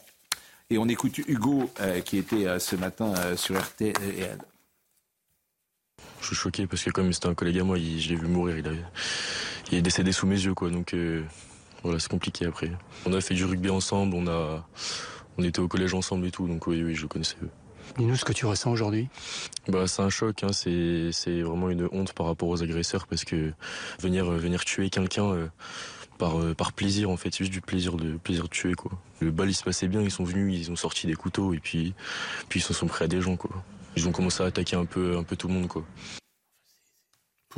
et 0.71 0.79
on 0.79 0.87
écoute 0.87 1.19
Hugo, 1.19 1.69
euh, 1.79 2.01
qui 2.01 2.17
était 2.17 2.47
euh, 2.47 2.57
ce 2.57 2.75
matin 2.75 3.13
euh, 3.17 3.37
sur 3.37 3.55
RTL. 3.55 4.39
Je 6.21 6.25
suis 6.25 6.35
choqué 6.35 6.65
parce 6.65 6.83
que 6.83 6.89
comme 6.89 7.13
c'était 7.13 7.27
un 7.27 7.35
collègue 7.35 7.59
à 7.59 7.63
moi, 7.63 7.77
je 7.77 8.09
l'ai 8.09 8.15
vu 8.15 8.25
mourir. 8.25 8.57
Il 8.57 8.67
il 9.71 9.77
est 9.77 9.81
décédé 9.81 10.11
sous 10.11 10.27
mes 10.27 10.39
yeux, 10.39 10.53
quoi. 10.53 10.69
Donc 10.69 10.93
euh, 10.93 11.23
voilà, 11.83 11.99
c'est 11.99 12.09
compliqué 12.09 12.45
après. 12.45 12.71
On 13.05 13.13
a 13.13 13.21
fait 13.21 13.33
du 13.33 13.45
rugby 13.45 13.69
ensemble, 13.69 14.15
on 14.15 14.27
a, 14.27 14.67
on 15.37 15.43
était 15.43 15.59
au 15.59 15.67
collège 15.67 15.93
ensemble 15.93 16.27
et 16.27 16.31
tout, 16.31 16.47
donc 16.47 16.67
oui, 16.67 16.83
oui, 16.83 16.95
je 16.95 17.05
connaissais 17.07 17.37
eux. 17.43 17.49
Dis-nous 17.97 18.15
ce 18.15 18.25
que 18.25 18.33
tu 18.33 18.45
ressens 18.45 18.71
aujourd'hui. 18.71 19.07
Bah, 19.67 19.87
c'est 19.87 20.01
un 20.01 20.09
choc, 20.09 20.43
hein. 20.43 20.51
c'est, 20.51 21.11
c'est 21.11 21.41
vraiment 21.41 21.69
une 21.69 21.87
honte 21.91 22.13
par 22.13 22.25
rapport 22.25 22.49
aux 22.49 22.63
agresseurs 22.63 23.05
parce 23.07 23.23
que 23.23 23.53
venir, 23.99 24.31
euh, 24.31 24.37
venir 24.37 24.65
tuer 24.65 24.89
quelqu'un 24.89 25.25
euh, 25.25 25.47
par, 26.17 26.33
par 26.55 26.73
plaisir, 26.73 27.09
en 27.09 27.17
fait, 27.17 27.29
c'est 27.31 27.39
juste 27.39 27.51
du 27.51 27.61
plaisir 27.61 27.95
de, 27.95 28.17
plaisir 28.17 28.43
de 28.43 28.49
tuer, 28.49 28.73
quoi. 28.73 28.91
Le 29.19 29.31
bal, 29.31 29.49
il 29.49 29.53
se 29.53 29.63
passait 29.63 29.87
bien, 29.87 30.01
ils 30.01 30.11
sont 30.11 30.23
venus, 30.23 30.59
ils 30.59 30.71
ont 30.71 30.75
sorti 30.75 31.07
des 31.07 31.13
couteaux 31.13 31.53
et 31.53 31.59
puis, 31.59 31.93
puis 32.49 32.59
ils 32.59 32.63
se 32.63 32.73
sont 32.73 32.87
pris 32.87 33.05
à 33.05 33.07
des 33.07 33.21
gens, 33.21 33.37
quoi. 33.37 33.51
Ils 33.95 34.07
ont 34.07 34.11
commencé 34.11 34.43
à 34.43 34.47
attaquer 34.47 34.75
un 34.75 34.85
peu, 34.85 35.17
un 35.17 35.23
peu 35.23 35.35
tout 35.35 35.47
le 35.47 35.53
monde, 35.53 35.67
quoi 35.67 35.85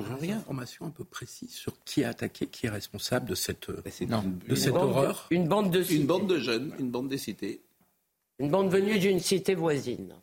pour 0.03 0.19
rien. 0.19 0.37
information 0.37 0.85
un 0.85 0.89
peu 0.91 1.03
précise 1.03 1.53
sur 1.53 1.73
qui 1.83 2.03
a 2.03 2.09
attaqué, 2.09 2.47
qui 2.47 2.67
est 2.67 2.69
responsable 2.69 3.27
de 3.27 3.35
cette, 3.35 3.71
bah, 3.71 3.89
de 4.47 4.55
cette 4.55 4.73
horreur. 4.73 5.27
Une 5.31 5.47
bande 5.47 5.71
de 5.71 5.83
Une 5.91 6.05
bande 6.05 6.27
de 6.27 6.37
jeunes, 6.37 6.73
une 6.79 6.91
bande 6.91 7.09
des 7.09 7.17
cités. 7.17 7.61
Une 8.39 8.51
bande 8.51 8.69
venue 8.69 8.99
d'une 8.99 9.19
cité 9.19 9.55
voisine. 9.55 10.13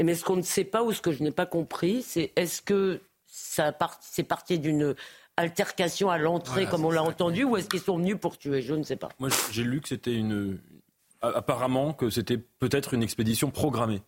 Mais 0.00 0.14
ce 0.14 0.24
qu'on 0.24 0.36
ne 0.36 0.42
sait 0.42 0.64
pas 0.64 0.84
ou 0.84 0.92
ce 0.92 1.00
que 1.00 1.10
je 1.10 1.24
n'ai 1.24 1.32
pas 1.32 1.46
compris, 1.46 2.02
c'est 2.02 2.32
est-ce 2.36 2.62
que 2.62 3.00
ça 3.26 3.76
c'est 4.00 4.22
parti 4.22 4.60
d'une 4.60 4.94
altercation 5.36 6.08
à 6.08 6.18
l'entrée 6.18 6.66
comme 6.66 6.84
on 6.84 6.90
l'a 6.90 7.02
entendu 7.02 7.42
ou 7.42 7.56
est-ce 7.56 7.68
qu'ils 7.68 7.80
sont 7.80 7.98
venus 7.98 8.16
pour 8.20 8.38
tuer? 8.38 8.62
Je 8.62 8.74
ne 8.74 8.84
sais 8.84 8.96
pas. 8.96 9.08
Moi 9.18 9.28
j'ai 9.50 9.64
lu 9.64 9.80
que 9.80 9.88
c'était 9.88 10.14
une 10.14 10.60
apparemment 11.20 11.92
que 11.92 12.10
c'était 12.10 12.38
peut-être 12.38 12.94
une 12.94 13.02
expédition 13.02 13.50
programmée. 13.50 14.02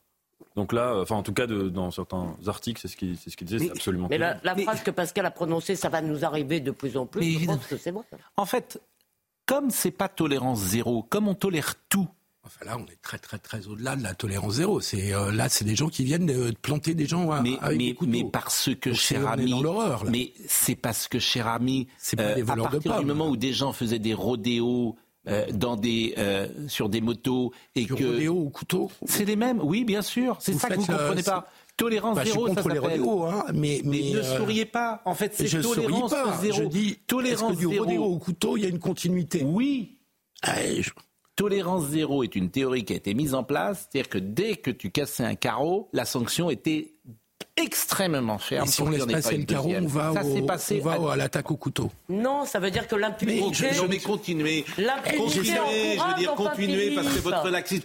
Donc 0.56 0.72
là, 0.72 0.96
enfin 1.00 1.16
en 1.16 1.22
tout 1.22 1.32
cas 1.32 1.46
dans 1.46 1.90
certains 1.90 2.36
articles, 2.46 2.80
c'est 2.80 2.88
ce 2.88 2.96
qu'il 2.96 3.16
ce 3.16 3.44
disait, 3.44 3.66
c'est 3.66 3.70
absolument. 3.70 4.08
Mais 4.10 4.18
la, 4.18 4.36
phrase 4.56 4.82
que 4.82 4.90
Pascal 4.90 5.26
a 5.26 5.30
prononcée, 5.30 5.76
ça 5.76 5.88
va 5.88 6.02
nous 6.02 6.24
arriver 6.24 6.60
de 6.60 6.70
plus 6.70 6.96
en 6.96 7.06
plus. 7.06 7.38
je 7.38 7.46
pense 7.46 7.66
que 7.66 7.76
c'est 7.76 7.90
vrai. 7.90 8.04
En 8.36 8.46
fait, 8.46 8.80
comme 9.46 9.70
c'est 9.70 9.90
pas 9.90 10.08
tolérance 10.08 10.60
zéro, 10.60 11.02
comme 11.02 11.28
on 11.28 11.34
tolère 11.34 11.74
tout. 11.88 12.08
Enfin 12.42 12.64
là, 12.64 12.78
on 12.78 12.86
est 12.90 13.00
très 13.02 13.18
très 13.18 13.38
très 13.38 13.66
au-delà 13.68 13.96
de 13.96 14.02
la 14.02 14.14
tolérance 14.14 14.54
zéro. 14.54 14.80
C'est 14.80 15.12
euh, 15.12 15.30
là, 15.30 15.48
c'est 15.48 15.64
des 15.64 15.76
gens 15.76 15.88
qui 15.88 16.04
viennent 16.04 16.26
de 16.26 16.52
planter 16.62 16.94
des 16.94 17.06
gens 17.06 17.26
mais, 17.42 17.58
avec 17.60 17.78
mais, 17.78 17.86
des 17.86 17.94
couteaux. 17.94 18.10
mais 18.10 18.24
parce 18.24 18.70
que 18.80 18.92
cher 18.92 19.28
ami, 19.28 19.54
mais 20.08 20.32
c'est 20.46 20.74
parce 20.74 21.06
que 21.06 21.18
cher 21.18 21.48
ami, 21.48 21.86
c'est 21.98 22.16
pas 22.16 22.34
des 22.34 22.42
voleurs 22.42 22.66
à 22.66 22.70
partir 22.70 22.98
du 23.00 23.06
moment 23.06 23.28
où 23.28 23.36
des 23.36 23.52
gens 23.52 23.72
faisaient 23.72 23.98
des 23.98 24.14
rodéos 24.14 24.96
euh, 25.28 25.46
dans 25.52 25.76
des, 25.76 26.14
euh, 26.16 26.48
sur 26.66 26.88
des 26.88 27.02
motos 27.02 27.52
et 27.74 27.84
du 27.84 27.94
que 27.94 28.04
rodéo 28.04 28.36
au 28.36 28.48
couteau. 28.48 28.90
C'est 29.04 29.26
les 29.26 29.36
mêmes, 29.36 29.60
oui, 29.62 29.84
bien 29.84 30.00
sûr. 30.00 30.38
C'est 30.40 30.54
ça 30.54 30.68
que 30.68 30.74
vous 30.76 30.86
comprenez 30.86 31.22
pas. 31.22 31.46
Tolérance 31.76 32.16
bah, 32.16 32.24
zéro, 32.24 32.48
je 32.48 32.54
ça 32.54 32.62
s'appelle. 32.62 33.02
Hein, 33.02 33.44
mais, 33.54 33.80
mais, 33.84 34.12
ne 34.12 34.18
euh, 34.18 34.36
souriez 34.36 34.64
pas. 34.64 35.02
En 35.04 35.14
fait, 35.14 35.34
c'est 35.34 35.60
tolérance 35.60 36.10
pas. 36.10 36.38
zéro. 36.40 36.58
Je 36.58 36.64
dis, 36.64 36.98
tolérance 37.06 37.52
que 37.52 37.58
du 37.58 37.78
rodéo 37.78 38.04
au 38.04 38.18
couteau, 38.18 38.56
il 38.56 38.62
y 38.62 38.66
a 38.66 38.68
une 38.68 38.78
continuité? 38.78 39.42
Oui. 39.44 39.98
Allez, 40.42 40.82
tolérance 41.36 41.86
zéro 41.86 42.22
est 42.22 42.34
une 42.34 42.50
théorie 42.50 42.84
qui 42.84 42.92
a 42.92 42.96
été 42.96 43.14
mise 43.14 43.34
en 43.34 43.44
place, 43.44 43.88
c'est-à-dire 43.90 44.10
que 44.10 44.18
dès 44.18 44.56
que 44.56 44.70
tu 44.70 44.90
cassais 44.90 45.24
un 45.24 45.34
carreau, 45.34 45.88
la 45.92 46.04
sanction 46.04 46.50
était 46.50 46.94
extrêmement 47.56 48.38
ferme. 48.38 48.66
Et 48.66 48.70
si 48.70 48.82
on 48.82 48.90
laisse 48.90 49.06
passer 49.06 49.36
le 49.36 49.44
carreau, 49.44 49.72
on 49.76 49.86
va, 49.86 50.12
ça 50.14 50.24
au, 50.24 50.42
passé 50.42 50.80
on 50.84 50.88
va 51.00 51.12
à 51.12 51.16
l'attaque 51.16 51.50
au 51.50 51.56
couteau. 51.56 51.90
Non, 52.08 52.44
ça 52.44 52.58
veut 52.58 52.70
dire 52.70 52.86
que 52.88 52.96
l'impunité... 52.96 53.44
Je, 53.52 53.74
je 53.74 53.84
vais 53.84 53.98
continuer. 53.98 54.64
Continuez, 55.16 55.98
je 55.98 56.08
veux 56.08 56.14
dire 56.18 56.34
continuer 56.34 56.94
parce 56.94 57.08
que 57.08 57.18
votre 57.20 57.48
laxisme... 57.50 57.84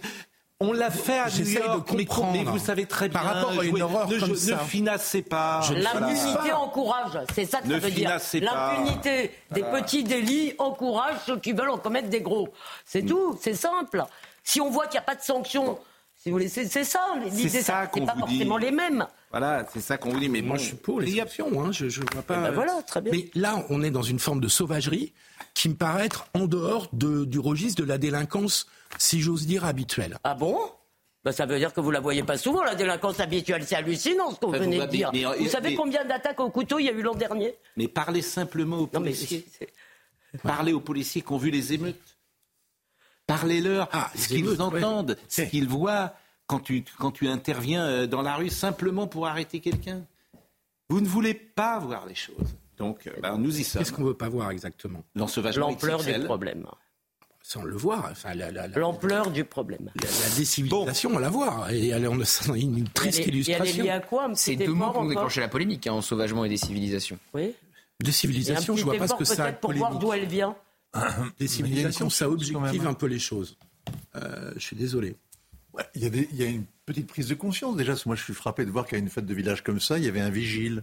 On 0.58 0.72
l'a 0.72 0.90
fait 0.90 1.18
à 1.18 1.28
New 1.28 1.44
York, 1.46 1.90
mais, 1.94 2.06
mais, 2.32 2.44
vous 2.44 2.58
savez 2.58 2.86
très 2.86 3.10
bien. 3.10 3.20
Par 3.20 3.34
rapport 3.34 3.60
à 3.60 3.62
une 3.62 3.82
horreur 3.82 4.08
ne, 4.08 4.18
comme 4.18 4.30
ne 4.30 4.34
ça. 4.34 4.56
financez 4.56 5.20
pas. 5.20 5.60
L'impunité 5.70 6.50
encourage, 6.54 7.18
c'est 7.34 7.44
ça 7.44 7.60
que 7.60 7.66
Ne 7.68 7.74
ça 7.74 7.78
veut 7.80 7.90
dire. 7.90 8.18
L'impunité 8.40 9.32
des 9.50 9.60
Voilà. 9.60 9.82
petits 9.82 10.02
délits 10.02 10.54
encourage 10.56 11.16
ceux 11.26 11.38
qui 11.38 11.52
veulent 11.52 11.68
en 11.68 11.76
commettre 11.76 12.08
des 12.08 12.22
gros. 12.22 12.48
C'est 12.86 13.02
Mm. 13.02 13.06
tout, 13.06 13.38
c'est 13.38 13.52
simple. 13.52 14.02
Si 14.44 14.62
on 14.62 14.70
voit 14.70 14.86
qu'il 14.86 14.92
n'y 14.94 15.00
a 15.00 15.02
pas 15.02 15.14
de 15.16 15.20
sanction, 15.20 15.78
si 16.26 16.30
vous 16.32 16.36
voulez, 16.38 16.48
c'est 16.48 16.82
ça. 16.84 17.00
L'idée, 17.24 17.48
C'est 17.48 17.62
ça 17.62 17.86
qu'on 17.86 18.04
pas 18.04 18.14
vous 18.14 18.20
forcément 18.20 18.58
dit. 18.58 18.64
les 18.64 18.70
mêmes. 18.72 19.06
Voilà, 19.30 19.64
c'est 19.72 19.78
ça 19.80 19.96
qu'on 19.96 20.10
vous 20.10 20.18
dit. 20.18 20.28
Mais 20.28 20.42
Moi, 20.42 20.56
bon, 20.56 20.60
je 20.60 20.66
suis 20.66 20.76
pour 20.76 21.00
les 21.00 21.18
sanctions. 21.20 21.62
Hein, 21.64 21.70
je, 21.70 21.88
je 21.88 22.00
vois 22.12 22.22
pas. 22.22 22.40
Ben 22.40 22.50
voilà, 22.50 22.82
très 22.82 23.00
bien. 23.00 23.12
Mais 23.12 23.30
là, 23.36 23.64
on 23.70 23.80
est 23.84 23.92
dans 23.92 24.02
une 24.02 24.18
forme 24.18 24.40
de 24.40 24.48
sauvagerie 24.48 25.12
qui 25.54 25.68
me 25.68 25.74
paraît 25.76 26.06
être 26.06 26.26
en 26.34 26.46
dehors 26.46 26.88
de- 26.92 27.24
du 27.24 27.38
registre 27.38 27.80
de 27.80 27.86
la 27.86 27.96
délinquance, 27.96 28.66
si 28.98 29.20
j'ose 29.20 29.46
dire, 29.46 29.64
habituelle. 29.64 30.18
Ah 30.24 30.34
bon? 30.34 30.58
Ben, 31.24 31.30
ça 31.30 31.46
veut 31.46 31.58
dire 31.58 31.72
que 31.72 31.80
vous 31.80 31.92
la 31.92 32.00
voyez 32.00 32.24
pas 32.24 32.38
souvent, 32.38 32.64
la 32.64 32.74
délinquance 32.74 33.20
habituelle. 33.20 33.62
C'est 33.64 33.76
hallucinant 33.76 34.30
ce 34.32 34.36
vous 34.42 34.48
Enfin, 34.48 34.58
venez 34.58 34.80
de 34.80 34.86
dire. 34.86 35.10
mais- 35.12 35.22
vous 35.24 35.44
mais- 35.44 35.48
savez 35.48 35.70
mais- 35.70 35.76
combien 35.76 36.04
d'attaques 36.04 36.40
au 36.40 36.50
couteau 36.50 36.80
il 36.80 36.86
y 36.86 36.88
a 36.88 36.92
eu 36.92 37.02
l'an 37.02 37.14
dernier? 37.14 37.54
Mais 37.76 37.86
parlez 37.86 38.22
simplement 38.22 38.78
aux 38.78 38.90
Non, 38.92 38.98
mais 39.00 39.10
policiers. 39.10 39.46
c'est- 39.56 39.68
Parlez 40.42 40.72
aux 40.72 40.80
policiers 40.80 41.22
qui 41.22 41.32
ont 41.32 41.38
vu 41.38 41.50
les 41.50 41.72
émeutes. 41.72 42.15
Parlez-leur 43.26 43.88
Ah, 43.92 44.10
ce 44.14 44.28
qu'ils 44.28 44.48
ouais. 44.48 44.60
entendent, 44.60 45.16
ce 45.28 45.42
qu'ils 45.42 45.68
voient 45.68 46.14
quand 46.46 46.60
tu, 46.60 46.84
quand 46.98 47.10
tu 47.10 47.28
interviens 47.28 47.84
euh, 47.84 48.06
dans 48.06 48.22
la 48.22 48.36
rue 48.36 48.50
simplement 48.50 49.06
pour 49.06 49.26
arrêter 49.26 49.60
quelqu'un. 49.60 50.02
Vous 50.88 51.00
ne 51.00 51.08
voulez 51.08 51.34
pas 51.34 51.78
voir 51.80 52.06
les 52.06 52.14
choses. 52.14 52.54
Donc, 52.78 53.06
euh, 53.08 53.10
ben, 53.20 53.36
nous 53.38 53.58
y 53.58 53.64
sommes. 53.64 53.80
Qu'est-ce 53.82 53.92
qu'on 53.92 54.04
veut 54.04 54.14
pas 54.14 54.28
voir 54.28 54.50
exactement? 54.50 55.02
L'ensauvagement 55.16 55.70
L'ampleur 55.70 56.02
du 56.04 56.12
problème. 56.24 56.66
Sans 57.42 57.62
le 57.62 57.76
voir. 57.76 58.08
Enfin, 58.10 58.34
la, 58.34 58.50
la, 58.52 58.68
la, 58.68 58.78
L'ampleur 58.78 59.30
du 59.30 59.44
problème. 59.44 59.90
la- 60.00 60.08
la 60.28 60.36
décivilisation, 60.36 61.10
on 61.14 61.18
la 61.18 61.30
voit. 61.30 61.66
Et 61.72 61.88
elle, 61.88 62.06
on 62.08 62.20
a 62.20 62.56
une 62.56 62.88
triste 62.88 63.20
Et 63.20 63.22
elle 63.22 63.28
est- 63.28 63.28
elle 63.30 63.34
illustration. 63.34 63.90
à 63.90 64.00
quoi 64.00 64.30
C'est 64.34 64.56
deux 64.56 64.72
mots 64.72 64.90
qui 64.92 64.98
ont 64.98 65.04
déclenché 65.08 65.40
la 65.40 65.48
polémique, 65.48 65.86
hein, 65.86 65.92
ensauvagement 65.94 66.44
et 66.44 66.48
décivilisation. 66.48 67.18
Oui. 67.34 67.54
Décivilisation, 68.00 68.76
je 68.76 68.84
vois 68.84 68.92
petit 68.94 69.00
pas 69.00 69.08
ce 69.08 69.14
que 69.14 69.24
ça 69.24 69.32
a 69.32 69.36
de 69.36 69.42
peut-être 69.52 69.60
pour 69.60 69.72
voir 69.72 69.90
polémique. 69.90 70.00
d'où 70.06 70.12
elle 70.12 70.26
vient. 70.28 70.54
Décivilisation, 71.38 72.10
ça 72.10 72.26
conscience 72.26 72.52
quand 72.52 72.58
objective 72.62 72.86
hein. 72.86 72.90
un 72.90 72.94
peu 72.94 73.06
les 73.06 73.18
choses. 73.18 73.56
Euh, 74.16 74.52
je 74.56 74.60
suis 74.60 74.76
désolé. 74.76 75.16
Ouais, 75.72 75.84
il, 75.94 76.02
y 76.02 76.06
a 76.06 76.10
des- 76.10 76.28
il 76.32 76.36
y 76.36 76.42
a 76.42 76.46
une 76.46 76.64
petite 76.86 77.06
prise 77.06 77.28
de 77.28 77.34
conscience 77.34 77.76
déjà, 77.76 77.92
parce 77.92 78.04
que 78.04 78.08
moi 78.08 78.16
je 78.16 78.22
suis 78.24 78.34
frappé 78.34 78.64
de 78.64 78.70
voir 78.70 78.86
qu'à 78.86 78.96
une 78.96 79.08
fête 79.08 79.26
de 79.26 79.34
village 79.34 79.62
comme 79.62 79.80
ça, 79.80 79.98
il 79.98 80.04
y 80.04 80.08
avait 80.08 80.20
un 80.20 80.30
vigile. 80.30 80.82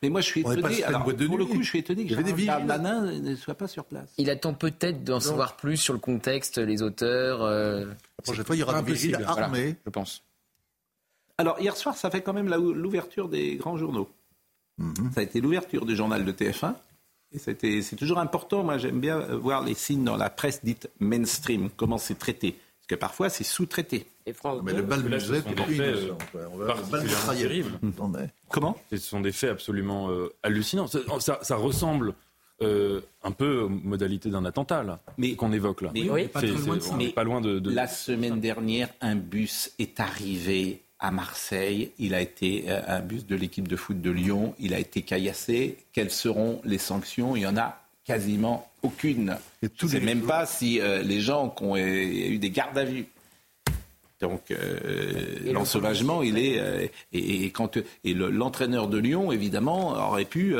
Mais 0.00 0.10
moi, 0.10 0.20
je 0.20 0.26
suis 0.26 0.42
On 0.46 0.52
étonné. 0.52 0.84
Alors, 0.84 1.02
pour 1.02 1.12
le 1.38 1.44
nuit. 1.44 1.54
coup, 1.56 1.62
je 1.62 1.68
suis 1.68 1.78
étonné 1.80 2.02
que 2.04 2.08
Il 2.08 2.10
y 2.12 2.14
avait 2.14 2.22
des 2.32 2.36
Gérald 2.44 2.62
vigiles. 2.62 2.82
Darmanin 2.82 3.20
ne 3.20 3.34
soit 3.34 3.56
pas 3.56 3.66
sur 3.66 3.84
place. 3.84 4.08
Il 4.16 4.30
attend 4.30 4.54
peut-être 4.54 5.02
d'en 5.02 5.18
savoir 5.18 5.56
plus 5.56 5.76
sur 5.76 5.92
le 5.92 5.98
contexte, 5.98 6.58
les 6.58 6.82
auteurs. 6.82 7.42
euh, 7.42 7.84
La 7.86 8.22
prochaine 8.22 8.44
fois, 8.44 8.54
il 8.54 8.60
y 8.60 8.62
aura 8.62 8.80
des 8.80 8.92
vigiles 8.92 9.16
Voilà, 9.26 9.46
armés. 9.46 9.74
je 9.84 9.90
pense. 9.90 10.22
Alors, 11.36 11.58
hier 11.60 11.76
soir, 11.76 11.96
ça 11.96 12.12
fait 12.12 12.20
quand 12.22 12.32
même 12.32 12.48
l'ouverture 12.48 13.28
des 13.28 13.56
grands 13.56 13.76
journaux. 13.76 14.08
Ça 15.14 15.20
a 15.20 15.22
été 15.24 15.40
l'ouverture 15.40 15.84
du 15.84 15.96
journal 15.96 16.24
de 16.24 16.30
TF1. 16.30 16.74
Et 17.32 17.82
c'est 17.82 17.96
toujours 17.96 18.18
important. 18.18 18.62
Moi, 18.64 18.78
j'aime 18.78 19.00
bien 19.00 19.18
euh, 19.20 19.36
voir 19.36 19.62
les 19.64 19.74
signes 19.74 20.04
dans 20.04 20.16
la 20.16 20.30
presse 20.30 20.64
dite 20.64 20.88
mainstream, 20.98 21.68
comment 21.76 21.98
c'est 21.98 22.18
traité. 22.18 22.52
Parce 22.52 22.86
que 22.88 22.94
parfois, 22.94 23.28
c'est 23.28 23.44
sous-traité. 23.44 24.06
Mais 24.64 24.72
le 24.72 24.82
bal 24.82 25.02
musette, 25.04 25.46
euh, 25.46 26.12
on 26.52 26.56
va- 26.58 26.66
le 26.66 26.66
bal 26.66 26.76
particulièrement 26.76 27.04
mitraillette. 27.04 27.48
terribles. 27.48 27.78
Attendez. 27.88 28.24
Comment 28.50 28.78
Ce 28.90 28.96
sont 28.98 29.20
des 29.20 29.32
faits 29.32 29.50
absolument 29.50 30.10
euh, 30.10 30.28
hallucinants. 30.42 30.86
Ça, 30.86 30.98
ça- 31.20 31.38
ça 31.42 31.56
ressemble 31.56 32.14
euh, 32.60 33.00
un 33.22 33.30
peu 33.30 33.60
aux 33.60 33.68
modalités 33.68 34.30
d'un 34.30 34.44
attentat 34.44 34.82
là, 34.82 35.00
Mais- 35.16 35.34
qu'on 35.36 35.52
évoque 35.52 35.80
là. 35.82 35.90
mais- 35.94 36.10
Oui, 36.10 36.26
pas 36.28 36.40
loin 36.42 36.76
de 36.76 36.80
ça. 36.80 36.90
on 36.92 36.96
n'est 36.96 37.06
Mais 37.06 37.12
pas 37.12 37.22
loin 37.24 37.40
de. 37.40 37.58
de- 37.60 37.70
La 37.70 37.86
semaine 37.86 38.40
dernière, 38.40 38.88
un 39.00 39.14
bus 39.14 39.70
est 39.78 40.00
arrivé 40.00 40.82
à 41.00 41.10
Marseille. 41.10 41.92
Il 41.98 42.14
a 42.14 42.20
été 42.20 42.64
euh, 42.68 42.80
un 42.86 43.00
bus 43.00 43.26
de 43.26 43.36
l'équipe 43.36 43.68
de 43.68 43.76
foot 43.76 44.00
de 44.00 44.10
Lyon. 44.10 44.54
Il 44.58 44.74
a 44.74 44.78
été 44.78 45.02
caillassé. 45.02 45.78
Quelles 45.92 46.10
seront 46.10 46.60
les 46.64 46.78
sanctions? 46.78 47.36
Il 47.36 47.42
y 47.42 47.46
en 47.46 47.56
a 47.56 47.80
quasiment 48.04 48.70
aucune. 48.82 49.36
Et 49.62 49.68
tous 49.68 49.88
Je 49.88 49.96
ne 49.96 50.00
sais 50.00 50.06
même 50.06 50.18
jours- 50.20 50.28
pas 50.28 50.46
si 50.46 50.80
euh, 50.80 51.02
les 51.02 51.20
gens 51.20 51.50
qui 51.50 51.62
ont 51.64 51.76
euh, 51.76 51.80
eu 51.80 52.38
des 52.38 52.50
gardes 52.50 52.78
à 52.78 52.84
vue. 52.84 53.06
Donc 54.20 54.50
euh, 54.50 55.52
l'ensauvagement, 55.52 56.22
il 56.24 56.38
est 56.38 56.58
euh, 56.58 56.86
et, 57.12 57.44
et 57.44 57.50
quand 57.52 57.76
et 58.02 58.14
le- 58.14 58.30
l'entraîneur 58.30 58.88
de 58.88 58.98
Lyon 58.98 59.30
évidemment 59.30 59.90
aurait 60.08 60.24
pu 60.24 60.56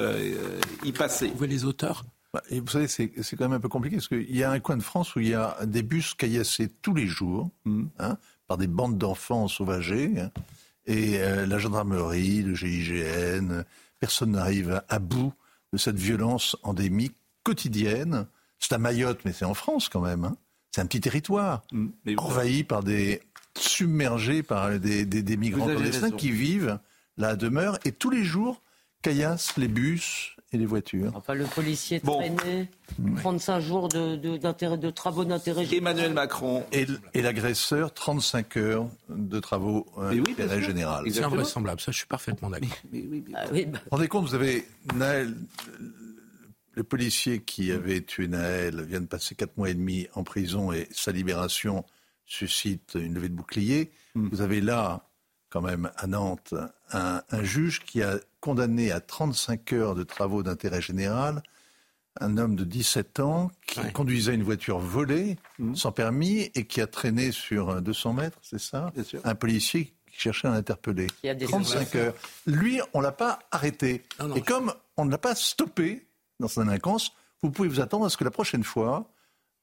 y 0.85 0.93
passer. 0.93 1.27
Vous 1.29 1.39
voyez 1.39 1.55
les 1.55 1.65
auteurs? 1.65 2.05
Bah, 2.33 2.43
Et 2.51 2.61
vous 2.61 2.69
savez, 2.69 2.87
c'est 2.87 3.11
c'est 3.23 3.35
quand 3.37 3.47
même 3.49 3.55
un 3.57 3.61
peu 3.61 3.69
compliqué 3.69 3.97
parce 3.97 4.07
qu'il 4.07 4.37
y 4.37 4.45
a 4.45 4.51
un 4.53 4.61
coin 4.61 4.77
de 4.77 4.83
France 4.83 5.17
où 5.17 5.21
il 5.21 5.29
y 5.29 5.35
a 5.35 5.57
des 5.67 5.83
bus 5.83 6.15
caillassés 6.15 6.69
tous 6.83 6.95
les 6.95 7.07
jours 7.09 7.51
hein, 7.99 8.17
par 8.49 8.57
des 8.59 8.67
bandes 8.67 8.99
d'enfants 8.99 9.47
sauvagés. 9.47 10.19
hein, 10.19 10.31
et 10.87 11.21
euh, 11.21 11.47
la 11.47 11.59
gendarmerie, 11.59 12.43
le 12.43 12.55
GIGN, 12.55 13.63
personne 14.01 14.33
n'arrive 14.33 14.83
à 14.89 14.99
bout 14.99 15.33
de 15.73 15.79
cette 15.79 15.99
violence 15.99 16.57
endémique 16.63 17.15
quotidienne. 17.43 18.27
C'est 18.59 18.73
à 18.73 18.79
Mayotte, 18.79 19.21
mais 19.25 19.33
c'est 19.33 19.45
en 19.45 19.55
France 19.55 19.89
quand 19.91 20.01
même. 20.01 20.25
hein. 20.25 20.37
C'est 20.73 20.81
un 20.81 20.87
petit 20.87 21.01
territoire 21.01 21.63
Mais 21.73 22.15
vous- 22.15 22.21
envahi 22.23 22.65
par 22.65 22.83
des 22.83 23.21
submergés 23.57 24.43
par 24.43 24.79
des, 24.79 25.05
des, 25.05 25.23
des 25.23 25.37
migrants 25.37 25.67
clandestins 25.77 26.11
qui 26.17 26.31
vivent 26.31 26.79
là 27.17 27.29
à 27.31 27.37
demeure 27.37 27.79
et 27.85 27.93
tous 27.93 28.11
les 28.11 28.23
jours 28.25 28.63
caillassent 29.03 29.57
les 29.57 29.69
bus 29.69 30.37
et 30.53 30.57
les 30.59 30.67
voitures. 30.67 31.13
Enfin, 31.15 31.35
le 31.35 31.45
policier 31.45 32.01
Bon. 32.03 32.19
traîné, 32.19 32.69
35 33.19 33.61
jours 33.61 33.89
de, 33.89 34.17
de, 34.17 34.37
d'intérêt- 34.39 34.79
de 34.79 34.91
travaux 34.91 35.25
d'intérêt 35.25 35.65
général. 35.67 35.79
Emmanuel 35.95 36.15
Macron 36.15 36.65
Et, 36.73 36.87
et 37.15 37.21
l'agresseur, 37.23 37.93
35 37.93 38.57
heures 38.57 38.89
de 39.11 39.41
travaux 39.41 39.87
euh, 39.99 40.11
oui, 40.13 40.23
d'intérêt 40.23 40.59
sûr. 40.59 40.69
général. 40.69 41.05
C'est 41.13 41.23
invraisemblable, 41.23 41.81
ça 41.81 41.93
je 41.93 41.99
suis 41.99 42.07
parfaitement 42.07 42.49
d'accord. 42.51 42.69
Mais 42.93 43.05
oui, 43.11 43.25
mais- 43.27 43.35
Ah 43.37 43.45
oui, 43.53 43.67
bah, 43.67 43.79
Vous 43.79 43.85
vous 43.85 43.97
rendez 43.97 44.09
compte, 44.09 44.25
vous 44.27 44.35
avez 44.35 44.67
Naël, 44.95 45.35
le 46.73 46.85
policier 46.85 47.41
qui 47.43 47.73
avait 47.73 48.01
tué 48.03 48.29
Naël 48.29 48.83
vient 48.85 49.01
de 49.01 49.07
passer 49.07 49.35
4 49.35 49.57
mois 49.57 49.69
et 49.69 49.75
demi 49.75 50.07
en 50.15 50.23
prison 50.25 50.73
et 50.73 50.89
sa 50.93 51.13
libération 51.13 51.85
suscite 52.25 52.93
une 52.95 53.15
levée 53.15 53.29
de 53.29 53.35
bouclier. 53.35 53.91
Vous 54.15 54.41
avez 54.41 54.61
là, 54.61 55.08
quand 55.51 55.61
même, 55.63 55.91
à 55.97 56.07
Nantes, 56.07 56.55
un, 56.93 57.23
un 57.31 57.43
juge 57.43 57.81
qui 57.85 58.03
a 58.03 58.19
condamné 58.41 58.93
à 58.93 59.01
35 59.01 59.73
heures 59.73 59.95
de 59.95 60.03
travaux 60.03 60.43
d'intérêt 60.43 60.81
général 60.83 61.43
un 62.21 62.37
homme 62.37 62.57
de 62.57 62.65
17 62.65 63.21
ans 63.21 63.51
qui 63.67 63.79
Ouais. 63.79 63.93
conduisait 63.93 64.35
une 64.35 64.43
voiture 64.43 64.79
volée 64.81 65.37
sans 65.75 65.93
permis 65.93 66.51
et 66.57 66.67
qui 66.67 66.81
a 66.81 66.89
traîné 66.89 67.31
sur 67.31 67.69
euh, 67.71 67.81
200 67.81 68.13
mètres, 68.13 68.39
c'est 68.43 68.59
ça? 68.61 68.91
Bien 68.95 69.05
sûr. 69.05 69.21
Un 69.23 69.37
policier 69.37 69.95
qui 70.11 70.19
cherchait 70.19 70.49
à 70.49 70.51
l'interpeller. 70.51 71.07
Il 71.23 71.29
y 71.29 71.31
a 71.31 71.35
des 71.35 71.47
35 71.47 71.95
heures. 71.95 72.15
Lui, 72.47 72.81
on 72.93 73.01
l'a 73.01 73.13
pas 73.13 73.39
arrêté. 73.53 74.03
Non, 74.19 74.29
non. 74.29 74.35
Et 74.35 74.43
comme 74.43 74.75
on 74.97 75.05
ne 75.05 75.11
l'a 75.13 75.19
pas 75.19 75.37
stoppé 75.37 76.09
dans 76.41 76.49
sa 76.49 76.65
délinquance, 76.65 77.13
vous 77.43 77.53
pouvez 77.53 77.69
vous 77.69 77.81
attendre 77.81 78.05
à 78.07 78.11
ce 78.11 78.17
que 78.17 78.25
la 78.25 78.33
prochaine 78.33 78.65
fois, 78.65 79.09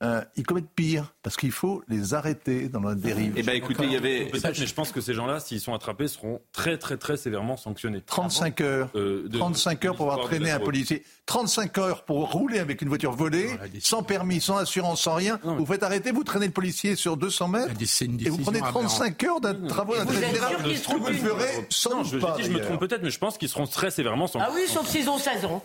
euh, 0.04 0.22
ils 0.36 0.46
commettent 0.46 0.70
pire, 0.76 1.14
parce 1.24 1.38
qu'il 1.38 1.54
faut 1.54 1.82
les 1.88 2.14
arrêter 2.14 2.68
dans 2.68 2.82
la 2.82 2.96
dérive. 2.96 3.34
Eh 3.38 3.44
ben 3.44 3.56
écoutez, 3.56 3.86
il 3.86 3.94
y 3.94 3.96
avait 3.96 4.26
Peut-être, 4.26 4.60
mais 4.60 4.66
je 4.66 4.74
pense 4.74 4.92
que 4.92 5.00
ces 5.00 5.14
gens-là, 5.14 5.40
s'ils 5.40 5.62
sont 5.62 5.74
attrapés, 5.74 6.10
seront 6.10 6.42
très 6.52 6.78
très 6.78 6.98
très 6.98 7.16
sévèrement 7.16 7.56
sanctionnés. 7.56 8.02
35 8.06 8.60
heures. 8.62 8.90
Euh, 8.96 9.28
de- 9.30 9.38
35 9.38 9.86
heures 9.86 9.96
pour 9.96 10.12
avoir 10.12 10.28
traîné 10.28 10.52
un 10.52 10.60
policier. 10.60 11.04
35 11.28 11.78
heures 11.78 12.04
pour 12.04 12.30
rouler 12.32 12.60
avec 12.60 12.82
une 12.82 12.90
voiture 12.90 13.14
volée, 13.14 13.50
sans 13.80 14.04
permis, 14.04 14.42
sans 14.42 14.58
assurance, 14.58 15.02
sans 15.02 15.16
rien. 15.16 15.40
Non, 15.46 15.54
mais- 15.54 15.60
Vous 15.60 15.66
faites 15.66 15.82
arrêter, 15.84 16.12
vous 16.12 16.24
traînez 16.26 16.48
le 16.48 16.52
policier 16.52 16.96
sur 16.98 17.16
200 17.16 17.48
mètres, 17.48 17.72
et 17.82 18.30
vous 18.30 18.38
prenez 18.40 18.60
aberrante. 18.60 18.84
35 18.88 19.24
heures 19.24 19.40
de 19.42 19.54
travaux 19.68 19.94
vous 19.94 20.00
d'intérêt 20.00 20.24
êtes 20.26 20.28
général. 20.36 20.52
sûr 20.58 20.64
qu'ils 20.66 20.78
seront 20.78 20.98
Vous 20.98 21.08
le 21.08 21.14
ferez 21.16 21.68
sans 21.70 21.90
Non, 21.98 22.04
je, 22.04 22.18
pas, 22.18 22.38
me 22.38 22.60
trompe 22.60 22.80
peut-être, 22.82 23.02
mais 23.02 23.10
je 23.12 23.18
pense 23.20 23.38
qu'ils 23.38 23.50
seront 23.50 23.66
très 23.66 23.92
sévèrement 23.92 24.26
Ah 24.26 24.28
sanctionnés. 24.28 24.62
oui, 24.62 24.68
sauf 24.72 24.88
s'ils 24.88 25.10
ont 25.10 25.18
16 25.18 25.46
ans. 25.46 25.64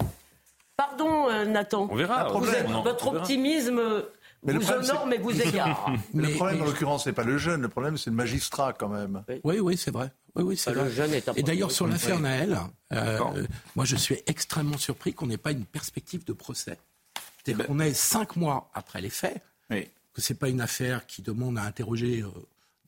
Pardon, 0.77 1.29
euh, 1.29 1.45
Nathan. 1.45 1.89
On 1.91 1.95
verra. 1.95 2.29
Vous 2.33 2.49
êtes- 2.49 2.67
votre 2.69 3.09
optimisme 3.09 3.81
Mais 4.43 4.53
le 4.55 4.59
vous 4.61 4.65
problème, 4.67 4.91
honore, 4.91 5.03
c'est- 5.05 5.09
mais 5.11 5.19
vous 5.19 5.41
égare. 5.43 5.91
Mais 6.15 6.23
le 6.23 6.29
Mais- 6.29 6.35
problème, 6.35 6.63
en 6.63 6.65
l'occurrence, 6.65 7.05
c'est 7.05 7.13
pas 7.13 7.25
le 7.25 7.37
jeune, 7.39 7.61
le 7.63 7.69
problème, 7.69 7.99
c'est 7.99 8.11
le 8.11 8.17
magistrat, 8.17 8.73
quand 8.73 8.89
même. 8.89 9.23
Oui, 9.45 9.59
oui, 9.61 9.77
c'est 9.77 9.91
vrai. 9.91 10.13
Oui, 10.37 10.43
oui, 10.45 10.57
c'est 10.57 10.73
le 10.73 10.89
jeune 10.91 11.13
est 11.13 11.29
un 11.29 11.35
Et 11.35 11.43
d'ailleurs, 11.43 11.71
sur 11.73 11.87
l'affaire 11.87 12.17
Oui. 12.17 12.23
Naël, 12.23 12.59
euh, 12.93 13.19
euh, 13.37 13.47
moi, 13.77 13.85
je 13.85 13.97
suis 13.97 14.17
extrêmement 14.27 14.79
surpris 14.79 15.13
qu'on 15.13 15.27
n'ait 15.27 15.37
pas 15.37 15.51
une 15.53 15.65
perspective 15.67 16.25
de 16.25 16.33
procès. 16.33 16.79
C'est-à-dire 17.45 17.59
Ben- 17.59 17.67
qu'on 17.67 17.81
est 17.81 17.93
cinq 17.95 18.37
mois 18.37 18.71
après 18.75 19.01
les 19.01 19.11
faits, 19.11 19.43
Oui. 19.71 19.89
que 20.15 20.21
c'est 20.21 20.35
pas 20.35 20.49
une 20.49 20.61
affaire 20.61 21.07
qui 21.07 21.23
demande 21.23 21.59
à 21.59 21.63
interroger 21.63 22.23
euh, 22.23 22.29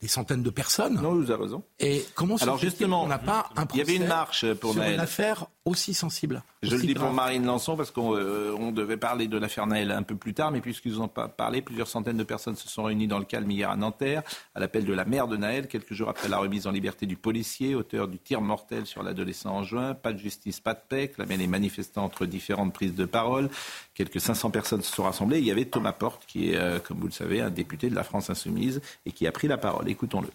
des 0.00 0.08
centaines 0.08 0.42
de 0.42 0.50
personnes. 0.50 0.94
Non, 1.00 1.14
vous 1.14 1.30
avez 1.30 1.42
raison. 1.44 1.62
Et 1.80 2.04
comment 2.14 2.36
se 2.36 2.42
Alors 2.44 2.58
fait-il 2.58 2.70
justement, 2.70 3.02
qu'on 3.02 3.08
n'a 3.08 3.18
pas 3.18 3.50
un 3.56 3.66
il 3.72 3.78
y 3.78 3.80
avait 3.82 3.92
une 3.94 3.98
procès 4.00 4.08
marche 4.08 4.54
pour 4.54 4.72
sur 4.72 4.80
Naël. 4.80 4.94
une 4.94 5.00
affaire 5.00 5.46
aussi 5.64 5.94
sensible. 5.94 6.42
Je 6.62 6.74
le 6.74 6.82
dis 6.82 6.94
pour 6.94 7.12
Marine 7.12 7.46
Lançon 7.46 7.76
parce 7.76 7.90
qu'on 7.92 8.16
euh, 8.16 8.72
devait 8.72 8.96
parler 8.96 9.28
de 9.28 9.38
l'affaire 9.38 9.66
Naël 9.66 9.92
un 9.92 10.02
peu 10.02 10.16
plus 10.16 10.34
tard, 10.34 10.50
mais 10.50 10.60
puisqu'ils 10.60 11.00
ont 11.00 11.08
pas 11.08 11.28
parlé, 11.28 11.62
plusieurs 11.62 11.86
centaines 11.86 12.16
de 12.16 12.24
personnes 12.24 12.56
se 12.56 12.68
sont 12.68 12.82
réunies 12.84 13.06
dans 13.06 13.18
le 13.18 13.24
calme 13.24 13.50
hier 13.50 13.70
à 13.70 13.76
Nanterre, 13.76 14.22
à 14.54 14.60
l'appel 14.60 14.84
de 14.84 14.92
la 14.92 15.04
mère 15.04 15.28
de 15.28 15.36
Naël, 15.36 15.68
quelques 15.68 15.94
jours 15.94 16.08
après 16.08 16.28
la 16.28 16.38
remise 16.38 16.66
en 16.66 16.72
liberté 16.72 17.06
du 17.06 17.16
policier, 17.16 17.74
auteur 17.74 18.08
du 18.08 18.18
tir 18.18 18.40
mortel 18.40 18.86
sur 18.86 19.02
l'adolescent 19.02 19.54
en 19.54 19.62
juin. 19.62 19.94
Pas 19.94 20.12
de 20.12 20.18
justice, 20.18 20.58
pas 20.58 20.74
de 20.74 20.80
paix, 20.88 21.08
clamait 21.08 21.36
les 21.36 21.46
manifestants 21.46 22.04
entre 22.04 22.26
différentes 22.26 22.72
prises 22.72 22.94
de 22.94 23.04
parole. 23.04 23.48
Quelques 23.94 24.20
500 24.20 24.50
personnes 24.50 24.82
se 24.82 24.92
sont 24.92 25.04
rassemblées. 25.04 25.38
Il 25.38 25.44
y 25.44 25.52
avait 25.52 25.66
Thomas 25.66 25.92
Porte, 25.92 26.26
qui 26.26 26.50
est, 26.50 26.56
euh, 26.56 26.80
comme 26.80 26.98
vous 26.98 27.06
le 27.06 27.12
savez, 27.12 27.40
un 27.40 27.50
député 27.50 27.88
de 27.88 27.94
la 27.94 28.02
France 28.02 28.30
Insoumise 28.30 28.80
et 29.06 29.12
qui 29.12 29.26
a 29.26 29.32
pris 29.32 29.46
la 29.46 29.58
parole. 29.58 29.88
Écoutons-le. 29.88 30.28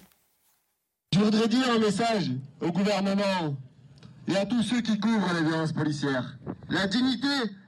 Je 1.13 1.19
voudrais 1.19 1.47
dire 1.47 1.69
un 1.69 1.80
message 1.80 2.32
au 2.61 2.71
gouvernement 2.71 3.55
et 4.28 4.36
à 4.36 4.45
tous 4.45 4.61
ceux 4.63 4.82
qui 4.82 4.99
couvrent 4.99 5.34
les 5.34 5.47
violences 5.47 5.73
policières. 5.73 6.38
La 6.69 6.88
dignité, 6.88 7.28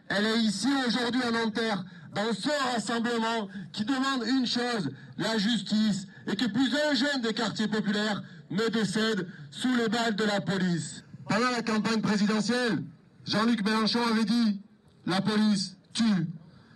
elle 0.09 0.25
est 0.25 0.39
ici 0.39 0.67
aujourd'hui 0.87 1.21
à 1.23 1.31
Nanterre, 1.31 1.83
dans 2.13 2.33
ce 2.33 2.49
rassemblement 2.73 3.47
qui 3.71 3.85
demande 3.85 4.23
une 4.27 4.45
chose, 4.45 4.91
la 5.17 5.37
justice, 5.37 6.07
et 6.27 6.35
que 6.35 6.45
plus 6.45 6.69
un 6.89 6.95
jeune 6.95 7.21
des 7.21 7.33
quartiers 7.33 7.67
populaires 7.67 8.21
ne 8.49 8.67
décède 8.69 9.27
sous 9.51 9.73
les 9.75 9.87
balles 9.87 10.15
de 10.15 10.23
la 10.23 10.41
police. 10.41 11.03
Pendant 11.27 11.51
la 11.51 11.61
campagne 11.61 12.01
présidentielle, 12.01 12.83
Jean-Luc 13.25 13.63
Mélenchon 13.63 13.99
avait 14.11 14.25
dit 14.25 14.59
La 15.05 15.21
police 15.21 15.77
tue. 15.93 16.27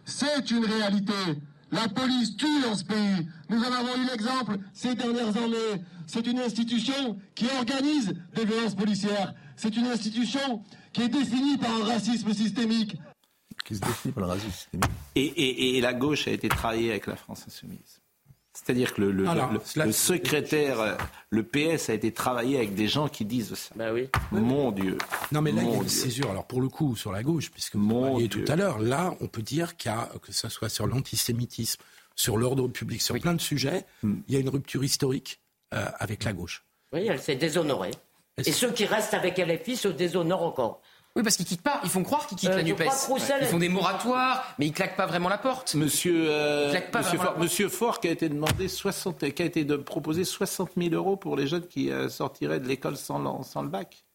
C'est 0.05 0.51
une 0.51 0.65
réalité. 0.65 1.13
La 1.71 1.87
police 1.87 2.37
tue 2.37 2.61
dans 2.61 2.75
ce 2.75 2.83
pays. 2.83 3.27
Nous 3.49 3.59
en 3.59 3.71
avons 3.71 3.95
eu 3.97 4.05
l'exemple 4.05 4.59
ces 4.73 4.93
dernières 4.93 5.35
années. 5.35 5.83
C'est 6.05 6.27
une 6.27 6.39
institution 6.39 7.17
qui 7.33 7.47
organise 7.57 8.13
des 8.35 8.45
violences 8.45 8.75
policières. 8.75 9.33
C'est 9.55 9.75
une 9.75 9.87
institution 9.87 10.63
qui 10.91 11.03
est 11.03 11.09
définie 11.09 11.57
par 11.57 11.71
un 11.71 11.85
racisme 11.85 12.33
systémique. 12.33 12.97
Qui 13.65 13.75
se 13.75 13.81
définit 13.81 14.13
par 14.13 14.23
le 14.23 14.29
racisme 14.29 14.51
systémique. 14.51 14.91
Et, 15.15 15.81
la 15.81 15.93
gauche 15.93 16.27
a 16.27 16.31
été 16.31 16.49
travaillée 16.49 16.91
avec 16.91 17.07
la 17.07 17.15
France 17.15 17.43
insoumise. 17.47 17.99
C'est-à-dire 18.53 18.93
que 18.93 19.01
le, 19.01 19.91
secrétaire, 19.91 20.79
euh, 20.79 20.95
le 21.31 21.41
PS 21.41 21.89
a 21.89 21.93
été 21.95 22.11
travaillé 22.11 22.57
avec 22.57 22.75
des 22.75 22.87
gens 22.87 23.07
qui 23.07 23.25
disent 23.25 23.55
ça. 23.55 23.73
Bah 23.75 23.91
oui. 23.91 24.09
Mon 24.31 24.71
Dieu. 24.71 24.99
Non, 25.31 25.41
mais 25.41 25.51
là, 25.51 25.63
il 25.63 25.71
y 25.71 25.73
a 25.73 25.77
une 25.77 25.89
césure. 25.89 26.29
Alors, 26.29 26.45
pour 26.45 26.61
le 26.61 26.69
coup, 26.69 26.95
sur 26.95 27.11
la 27.11 27.23
gauche, 27.23 27.49
puisque 27.49 27.77
vous 27.77 28.01
parliez 28.01 28.29
tout 28.29 28.45
à 28.47 28.55
l'heure, 28.55 28.77
là, 28.77 29.15
on 29.21 29.27
peut 29.27 29.41
dire 29.41 29.75
qu'il 29.75 29.91
y 29.91 29.95
a, 29.95 30.07
que 30.21 30.31
ce 30.31 30.49
soit 30.49 30.69
sur 30.69 30.85
l'antisémitisme, 30.85 31.81
sur 32.15 32.37
l'ordre 32.37 32.67
public, 32.67 33.01
sur 33.01 33.19
plein 33.19 33.33
de 33.33 33.41
sujets, 33.41 33.87
hmm. 34.03 34.17
il 34.27 34.33
y 34.35 34.37
a 34.37 34.39
une 34.39 34.49
rupture 34.49 34.83
historique 34.83 35.39
euh, 35.73 35.87
avec 35.97 36.23
la 36.23 36.33
gauche. 36.33 36.63
Oui, 36.91 37.07
elle 37.09 37.19
s'est 37.19 37.35
déshonorée. 37.35 37.91
Et 38.37 38.51
ceux 38.51 38.71
qui 38.71 38.85
restent 38.85 39.13
avec 39.13 39.37
LFI 39.37 39.75
se 39.75 39.87
déshonorent 39.87 40.43
encore. 40.43 40.81
Oui, 41.15 41.21
parce 41.21 41.37
qu'ils 41.37 41.45
quittent 41.45 41.61
pas. 41.61 41.79
Ils 41.83 41.91
font 41.91 42.01
croire 42.01 42.25
qu'ils 42.25 42.37
quittent 42.39 42.49
euh, 42.49 42.57
la 42.57 42.63
NUPES. 42.63 42.85
Ils 43.41 43.45
font 43.45 43.59
des 43.59 43.69
moratoires, 43.69 44.55
mais 44.57 44.65
ils 44.65 44.73
claquent 44.73 44.95
pas 44.95 45.05
vraiment 45.05 45.29
la 45.29 45.37
porte. 45.37 45.75
Monsieur, 45.75 46.25
euh, 46.27 46.73
monsieur, 47.37 47.69
Fort, 47.69 47.99
qui 47.99 48.07
a 48.07 48.11
été 48.11 48.29
demandé 48.29 48.67
60, 48.67 49.31
qui 49.31 49.41
a 49.43 49.45
été 49.45 49.63
de, 49.63 49.75
proposé 49.75 50.23
60 50.23 50.71
000 50.75 50.95
euros 50.95 51.15
pour 51.15 51.35
les 51.35 51.45
jeunes 51.45 51.67
qui 51.67 51.91
sortiraient 52.09 52.59
de 52.59 52.67
l'école 52.67 52.97
sans, 52.97 53.43
sans, 53.43 53.61
le 53.61 53.69
bac. 53.69 54.05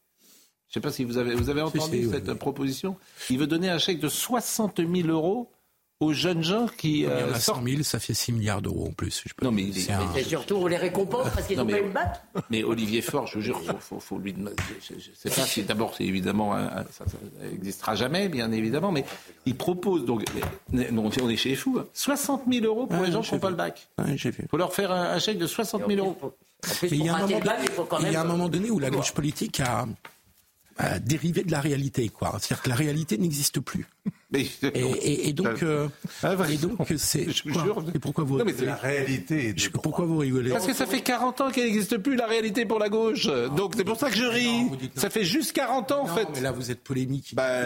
Je 0.68 0.72
ne 0.72 0.74
sais 0.74 0.80
pas 0.80 0.90
si 0.90 1.04
vous 1.04 1.18
avez, 1.18 1.36
vous 1.36 1.50
avez 1.50 1.62
entendu 1.62 2.08
cette 2.10 2.34
proposition. 2.34 2.96
Il 3.30 3.38
veut 3.38 3.46
donner 3.46 3.70
un 3.70 3.78
chèque 3.78 4.00
de 4.00 4.08
60 4.08 4.80
000 4.80 5.08
euros 5.08 5.52
aux 6.00 6.12
jeunes 6.12 6.42
gens 6.42 6.66
qui. 6.66 7.00
Il 7.00 7.02
y 7.02 7.06
en 7.08 7.32
a 7.32 7.40
100 7.40 7.62
000, 7.64 7.82
ça 7.82 7.98
fait 7.98 8.14
6 8.14 8.32
milliards 8.32 8.62
d'euros 8.62 8.86
en 8.88 8.92
plus. 8.92 9.22
Je 9.26 9.34
peux 9.34 9.44
non, 9.44 9.52
mais 9.52 9.66
c'est 9.72 10.22
surtout 10.22 10.56
on 10.56 10.66
les 10.66 10.76
récompense 10.76 11.28
parce 11.34 11.46
qu'ils 11.46 11.56
n'ont 11.56 11.66
pas 11.66 11.78
eu 11.78 11.84
le 11.84 11.90
bac. 11.90 12.20
Mais 12.50 12.62
Olivier 12.62 13.02
Faure, 13.02 13.26
je 13.26 13.34
vous 13.34 13.40
jure, 13.40 13.60
faut, 13.60 13.78
faut, 13.78 14.00
faut 14.00 14.18
lui 14.18 14.32
demander. 14.32 14.56
Je 14.88 14.94
ne 14.94 15.00
sais 15.14 15.30
pas 15.30 15.46
si 15.46 15.62
d'abord, 15.62 15.94
c'est 15.96 16.04
évidemment, 16.04 16.54
ça 16.90 17.04
n'existera 17.42 17.94
jamais, 17.94 18.28
bien 18.28 18.50
évidemment, 18.52 18.92
mais 18.92 19.04
il 19.46 19.56
propose 19.56 20.04
donc, 20.04 20.24
non, 20.72 21.10
on 21.22 21.28
est 21.28 21.36
chez 21.36 21.50
les 21.50 21.56
fous, 21.56 21.80
60 21.92 22.42
000 22.50 22.64
euros 22.64 22.86
pour 22.86 23.02
les 23.02 23.12
gens 23.12 23.22
qui 23.22 23.34
n'ont 23.34 23.40
pas 23.40 23.50
le 23.50 23.56
bac. 23.56 23.88
Il 24.06 24.32
faut 24.50 24.56
leur 24.56 24.72
faire 24.72 24.92
un, 24.92 25.18
chèque 25.18 25.38
de 25.38 25.46
60 25.46 25.82
000 25.88 25.98
euros. 25.98 26.16
Mais 26.82 26.88
il 26.90 27.04
y 27.04 27.08
a 27.08 28.20
un 28.20 28.24
moment 28.24 28.48
donné 28.48 28.70
où 28.70 28.78
la 28.78 28.90
gauche 28.90 29.12
politique 29.12 29.60
a 29.60 29.86
dériver 31.00 31.42
de 31.42 31.50
la 31.50 31.60
réalité, 31.60 32.08
quoi. 32.08 32.36
C'est-à-dire 32.38 32.62
que 32.62 32.68
la 32.68 32.74
réalité 32.74 33.18
n'existe 33.18 33.60
plus. 33.60 33.86
et, 34.32 35.32
donc, 35.32 35.62
euh, 35.62 35.88
ah, 36.22 36.34
et 36.48 36.56
donc 36.56 36.92
c'est. 36.96 37.26
Et 37.94 37.98
pourquoi 37.98 38.24
vous 38.24 38.36
rigolez 38.36 38.66
la 38.66 38.74
réalité. 38.74 39.54
pourquoi 39.82 40.04
vous 40.04 40.18
rigolez 40.18 40.50
Parce 40.50 40.66
que 40.66 40.74
ça 40.74 40.86
fait 40.86 41.00
40 41.00 41.40
ans 41.40 41.50
qu'elle 41.50 41.64
n'existe 41.64 41.98
plus 41.98 42.14
la 42.14 42.26
réalité 42.26 42.64
pour 42.66 42.78
la 42.78 42.88
gauche. 42.88 43.26
Donc 43.56 43.74
c'est 43.76 43.84
pour 43.84 43.98
ça 43.98 44.10
que 44.10 44.16
je 44.16 44.24
ris. 44.24 44.66
ça 44.94 45.10
fait 45.10 45.24
juste 45.24 45.52
40 45.52 45.92
ans 45.92 46.02
en 46.02 46.06
fait. 46.06 46.28
Mais 46.34 46.40
là 46.40 46.52
vous 46.52 46.70
êtes 46.70 46.82
polémique. 46.82 47.34
Bah, 47.34 47.62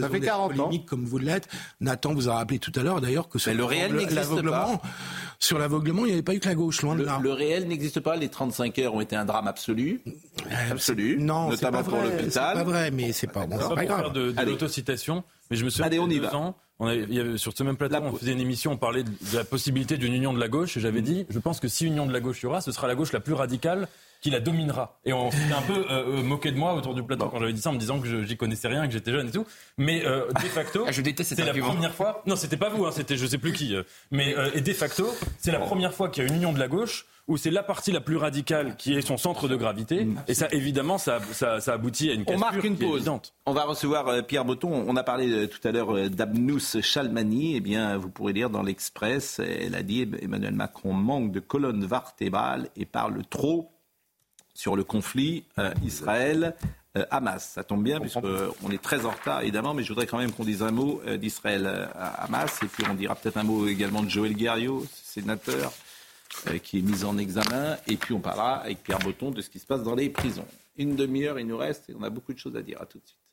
ça 0.00 0.08
fait 0.08 0.20
40 0.20 0.54
polémique 0.54 0.86
comme 0.86 1.04
vous 1.04 1.18
l'êtes. 1.18 1.48
Nathan 1.80 2.14
vous 2.14 2.28
a 2.28 2.34
rappelé 2.34 2.58
tout 2.58 2.72
à 2.76 2.82
l'heure 2.82 3.00
d'ailleurs 3.00 3.28
que 3.28 3.38
sur 3.38 3.54
le 3.54 3.64
réel 3.64 3.94
n'existe 3.94 4.42
pas. 4.42 4.80
Sur 5.40 5.58
l'aveuglement, 5.58 6.04
il 6.04 6.08
n'y 6.08 6.12
avait 6.14 6.22
pas 6.22 6.34
eu 6.34 6.40
que 6.40 6.48
la 6.48 6.56
gauche, 6.56 6.82
loin 6.82 6.94
le, 6.94 7.02
de 7.02 7.06
là. 7.06 7.20
Le 7.22 7.32
réel 7.32 7.68
n'existe 7.68 8.00
pas. 8.00 8.16
Les 8.16 8.28
35 8.28 8.76
heures 8.80 8.94
ont 8.94 9.00
été 9.00 9.14
un 9.14 9.24
drame 9.24 9.46
absolu. 9.46 10.00
Euh, 10.06 10.72
absolu. 10.72 11.16
Non, 11.20 11.50
notamment 11.50 11.84
pour 11.84 11.98
l'hôpital. 11.98 12.28
C'est 12.28 12.40
pas 12.40 12.64
vrai, 12.64 12.90
mais 12.90 13.12
c'est 13.12 13.28
pas, 13.28 13.46
bon, 13.46 13.56
pas, 13.56 13.84
grave. 13.84 14.12
de, 14.12 14.32
de 14.32 14.42
l'autocitation. 14.42 15.22
Mais 15.50 15.56
je 15.56 15.64
me 15.64 15.70
souviens, 15.70 15.86
Allez, 15.86 16.00
on 16.00 16.10
y 16.10 16.18
va. 16.18 16.34
Ans, 16.34 16.56
on 16.80 16.86
avait, 16.86 17.38
sur 17.38 17.56
ce 17.56 17.62
même 17.62 17.76
plateau, 17.76 17.96
on 18.02 18.12
faisait 18.14 18.32
une 18.32 18.40
émission, 18.40 18.72
on 18.72 18.76
parlait 18.76 19.02
de, 19.02 19.10
la 19.34 19.44
possibilité 19.44 19.96
d'une 19.96 20.14
union 20.14 20.32
de 20.32 20.40
la 20.40 20.48
gauche, 20.48 20.76
et 20.76 20.80
j'avais 20.80 21.02
dit, 21.02 21.26
je 21.28 21.38
pense 21.38 21.60
que 21.60 21.68
si 21.68 21.86
union 21.86 22.06
de 22.06 22.12
la 22.12 22.20
gauche 22.20 22.42
y 22.42 22.46
aura, 22.46 22.60
ce 22.60 22.70
sera 22.70 22.86
la 22.86 22.94
gauche 22.94 23.12
la 23.12 23.20
plus 23.20 23.34
radicale 23.34 23.88
qui 24.20 24.30
la 24.30 24.40
dominera. 24.40 24.98
Et 25.04 25.12
on 25.12 25.30
s'est 25.30 25.52
un 25.56 25.62
peu 25.62 25.86
euh, 25.90 26.18
euh, 26.18 26.22
moqué 26.22 26.50
de 26.50 26.56
moi 26.56 26.74
autour 26.74 26.94
du 26.94 27.02
plateau 27.02 27.28
quand 27.28 27.38
j'avais 27.38 27.52
dit 27.52 27.60
ça 27.60 27.70
en 27.70 27.74
me 27.74 27.78
disant 27.78 28.00
que 28.00 28.24
j'y 28.24 28.36
connaissais 28.36 28.68
rien, 28.68 28.86
que 28.86 28.92
j'étais 28.92 29.12
jeune 29.12 29.28
et 29.28 29.30
tout. 29.30 29.46
Mais 29.76 30.04
euh, 30.04 30.28
de 30.28 30.48
facto, 30.48 30.84
ah, 30.88 30.92
je 30.92 31.02
déteste 31.02 31.34
c'est 31.34 31.44
la 31.44 31.54
première 31.54 31.94
fois. 31.94 32.22
Non, 32.26 32.36
c'était 32.36 32.56
pas 32.56 32.68
vous, 32.68 32.84
hein, 32.84 32.90
c'était 32.92 33.16
je 33.16 33.26
sais 33.26 33.38
plus 33.38 33.52
qui. 33.52 33.76
mais 34.10 34.34
et 34.54 34.60
de 34.60 34.72
facto, 34.72 35.08
c'est 35.38 35.52
la 35.52 35.60
première 35.60 35.92
fois 35.92 36.08
qu'il 36.08 36.24
y 36.24 36.26
a 36.26 36.28
une 36.28 36.36
union 36.36 36.52
de 36.52 36.58
la 36.58 36.68
gauche 36.68 37.06
où 37.28 37.36
c'est 37.36 37.50
la 37.50 37.62
partie 37.62 37.92
la 37.92 38.00
plus 38.00 38.16
radicale 38.16 38.74
qui 38.76 38.94
est 38.94 39.02
son 39.02 39.18
centre 39.18 39.48
de 39.48 39.56
gravité. 39.56 40.08
Et 40.28 40.34
ça, 40.34 40.48
évidemment, 40.50 40.96
ça, 40.96 41.20
ça, 41.32 41.60
ça 41.60 41.74
aboutit 41.74 42.08
à 42.08 42.14
une 42.14 42.24
On 42.26 42.38
marque 42.38 42.64
une 42.64 42.78
pause. 42.78 43.10
On 43.44 43.52
va 43.52 43.64
recevoir 43.64 44.24
Pierre 44.26 44.46
Botton. 44.46 44.84
On 44.88 44.96
a 44.96 45.02
parlé 45.02 45.46
tout 45.46 45.60
à 45.68 45.70
l'heure 45.70 46.08
d'Abnous 46.08 46.80
Chalmani. 46.80 47.56
Eh 47.56 47.60
bien, 47.60 47.98
vous 47.98 48.08
pourrez 48.08 48.32
lire 48.32 48.48
dans 48.48 48.62
l'Express. 48.62 49.40
Elle 49.40 49.74
a 49.74 49.82
dit 49.82 50.08
Emmanuel 50.22 50.54
Macron 50.54 50.94
manque 50.94 51.30
de 51.30 51.40
colonne 51.40 51.84
vertébrale 51.84 52.70
et 52.76 52.86
parle 52.86 53.22
trop 53.28 53.77
sur 54.58 54.74
le 54.74 54.82
conflit 54.82 55.44
euh, 55.60 55.72
Israël-Hamas. 55.84 57.48
Ça 57.54 57.62
tombe 57.62 57.84
bien 57.84 58.00
puisqu'on 58.00 58.70
est 58.72 58.82
très 58.82 59.06
en 59.06 59.10
retard 59.10 59.42
évidemment, 59.42 59.72
mais 59.72 59.84
je 59.84 59.88
voudrais 59.90 60.08
quand 60.08 60.18
même 60.18 60.32
qu'on 60.32 60.44
dise 60.44 60.64
un 60.64 60.72
mot 60.72 61.00
euh, 61.06 61.16
d'Israël-Hamas 61.16 62.58
et 62.64 62.66
puis 62.66 62.84
on 62.90 62.94
dira 62.94 63.14
peut-être 63.14 63.36
un 63.36 63.44
mot 63.44 63.68
également 63.68 64.02
de 64.02 64.08
Joël 64.08 64.34
Guerriot, 64.34 64.84
sénateur, 64.92 65.72
euh, 66.48 66.58
qui 66.58 66.80
est 66.80 66.82
mis 66.82 67.04
en 67.04 67.18
examen 67.18 67.76
et 67.86 67.96
puis 67.96 68.14
on 68.14 68.18
parlera 68.18 68.56
avec 68.56 68.82
Pierre 68.82 68.98
Botton 68.98 69.30
de 69.30 69.40
ce 69.42 69.48
qui 69.48 69.60
se 69.60 69.66
passe 69.66 69.84
dans 69.84 69.94
les 69.94 70.10
prisons. 70.10 70.46
Une 70.76 70.96
demi-heure 70.96 71.38
il 71.38 71.46
nous 71.46 71.56
reste 71.56 71.88
et 71.90 71.94
on 71.96 72.02
a 72.02 72.10
beaucoup 72.10 72.32
de 72.32 72.38
choses 72.40 72.56
à 72.56 72.62
dire. 72.62 72.82
À 72.82 72.86
tout 72.86 72.98
de 72.98 73.06
suite. 73.06 73.27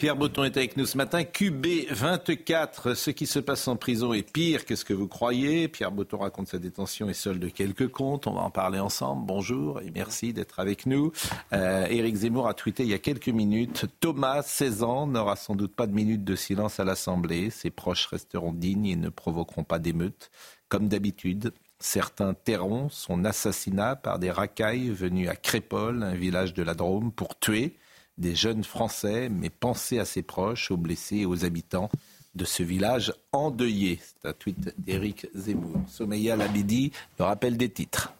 Pierre 0.00 0.16
Botton 0.16 0.44
est 0.44 0.56
avec 0.56 0.78
nous 0.78 0.86
ce 0.86 0.96
matin. 0.96 1.24
QB24, 1.24 2.94
ce 2.94 3.10
qui 3.10 3.26
se 3.26 3.38
passe 3.38 3.68
en 3.68 3.76
prison 3.76 4.14
est 4.14 4.22
pire 4.22 4.64
que 4.64 4.74
ce 4.74 4.86
que 4.86 4.94
vous 4.94 5.08
croyez. 5.08 5.68
Pierre 5.68 5.92
Botton 5.92 6.16
raconte 6.16 6.48
sa 6.48 6.58
détention 6.58 7.10
et 7.10 7.12
seul 7.12 7.38
de 7.38 7.50
quelques 7.50 7.88
comptes. 7.88 8.26
On 8.26 8.32
va 8.32 8.40
en 8.40 8.50
parler 8.50 8.78
ensemble. 8.78 9.26
Bonjour 9.26 9.78
et 9.82 9.90
merci 9.90 10.32
d'être 10.32 10.58
avec 10.58 10.86
nous. 10.86 11.12
Euh, 11.52 11.84
Éric 11.90 12.16
Zemmour 12.16 12.48
a 12.48 12.54
tweeté 12.54 12.84
il 12.84 12.88
y 12.88 12.94
a 12.94 12.98
quelques 12.98 13.28
minutes. 13.28 13.84
Thomas, 14.00 14.40
16 14.40 14.84
ans, 14.84 15.06
n'aura 15.06 15.36
sans 15.36 15.54
doute 15.54 15.76
pas 15.76 15.86
de 15.86 15.92
minute 15.92 16.24
de 16.24 16.34
silence 16.34 16.80
à 16.80 16.84
l'Assemblée. 16.84 17.50
Ses 17.50 17.68
proches 17.68 18.06
resteront 18.06 18.54
dignes 18.54 18.86
et 18.86 18.96
ne 18.96 19.10
provoqueront 19.10 19.64
pas 19.64 19.78
d'émeute. 19.78 20.30
Comme 20.70 20.88
d'habitude, 20.88 21.52
Certains 21.82 22.34
tairont 22.34 22.90
son 22.90 23.24
assassinat 23.24 23.96
par 23.96 24.18
des 24.18 24.30
racailles 24.30 24.90
venus 24.90 25.30
à 25.30 25.34
Crépole, 25.34 26.02
un 26.02 26.14
village 26.14 26.52
de 26.52 26.62
la 26.62 26.74
Drôme, 26.74 27.10
pour 27.10 27.38
tuer 27.38 27.78
des 28.20 28.34
jeunes 28.34 28.64
Français, 28.64 29.28
mais 29.30 29.50
pensez 29.50 29.98
à 29.98 30.04
ses 30.04 30.22
proches, 30.22 30.70
aux 30.70 30.76
blessés 30.76 31.18
et 31.18 31.26
aux 31.26 31.44
habitants 31.44 31.90
de 32.34 32.44
ce 32.44 32.62
village 32.62 33.12
endeuillé. 33.32 33.98
C'est 34.00 34.28
un 34.28 34.32
tweet 34.32 34.74
d'Éric 34.78 35.26
Zemmour. 35.34 35.80
Sommeya 35.88 36.36
Labidi, 36.36 36.92
le 37.18 37.24
rappel 37.24 37.56
des 37.56 37.70
titres. 37.70 38.12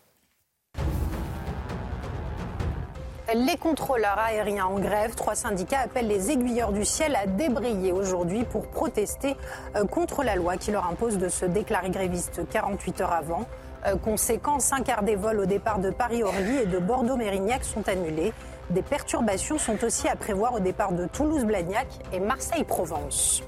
Les 3.33 3.57
contrôleurs 3.57 4.19
aériens 4.19 4.67
en 4.67 4.81
grève, 4.81 5.15
trois 5.15 5.37
syndicats 5.37 5.79
appellent 5.79 6.09
les 6.09 6.33
aiguilleurs 6.33 6.73
du 6.73 6.85
ciel 6.85 7.15
à 7.15 7.27
débrayer 7.27 7.93
aujourd'hui 7.93 8.43
pour 8.43 8.67
protester 8.67 9.37
euh, 9.77 9.85
contre 9.85 10.25
la 10.25 10.35
loi 10.35 10.57
qui 10.57 10.73
leur 10.73 10.89
impose 10.89 11.17
de 11.17 11.29
se 11.29 11.45
déclarer 11.45 11.91
gréviste 11.91 12.41
48 12.51 13.03
heures 13.03 13.13
avant. 13.13 13.47
Euh, 13.87 13.95
conséquence, 13.95 14.73
un 14.73 14.83
quart 14.83 15.05
des 15.05 15.15
vols 15.15 15.39
au 15.39 15.47
départ 15.47 15.79
de 15.79 15.91
Paris-Orly 15.91 16.57
et 16.63 16.67
de 16.67 16.79
Bordeaux-Mérignac 16.79 17.63
sont 17.63 17.89
annulés. 17.89 18.33
Des 18.71 18.83
perturbations 18.83 19.59
sont 19.59 19.83
aussi 19.85 20.07
à 20.07 20.15
prévoir 20.15 20.55
au 20.55 20.61
départ 20.61 20.93
de 20.93 21.07
Toulouse-Blagnac 21.07 21.89
et 22.13 22.21
Marseille-Provence. 22.21 23.43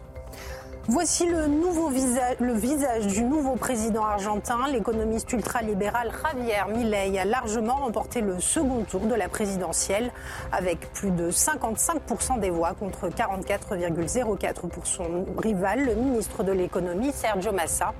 Voici 0.88 1.26
le, 1.26 2.54
visage 2.54 3.06
du 3.06 3.22
nouveau 3.22 3.54
président 3.54 4.04
argentin. 4.04 4.66
L'économiste 4.72 5.32
ultralibéral 5.32 6.10
Javier 6.10 6.74
Milei 6.74 7.20
a 7.20 7.24
largement 7.24 7.76
remporté 7.76 8.20
le 8.20 8.40
second 8.40 8.82
tour 8.82 9.02
de 9.02 9.14
la 9.14 9.28
présidentielle 9.28 10.10
avec 10.50 10.92
plus 10.92 11.12
de 11.12 11.30
55% 11.30 12.40
des 12.40 12.50
voix 12.50 12.74
contre 12.74 13.08
44,04% 13.08 14.68
pour 14.70 14.88
son 14.88 15.24
rival, 15.38 15.84
le 15.84 15.94
ministre 15.94 16.42
de 16.42 16.50
l'économie 16.50 17.12
Sergio 17.12 17.52
Massa. 17.52 17.94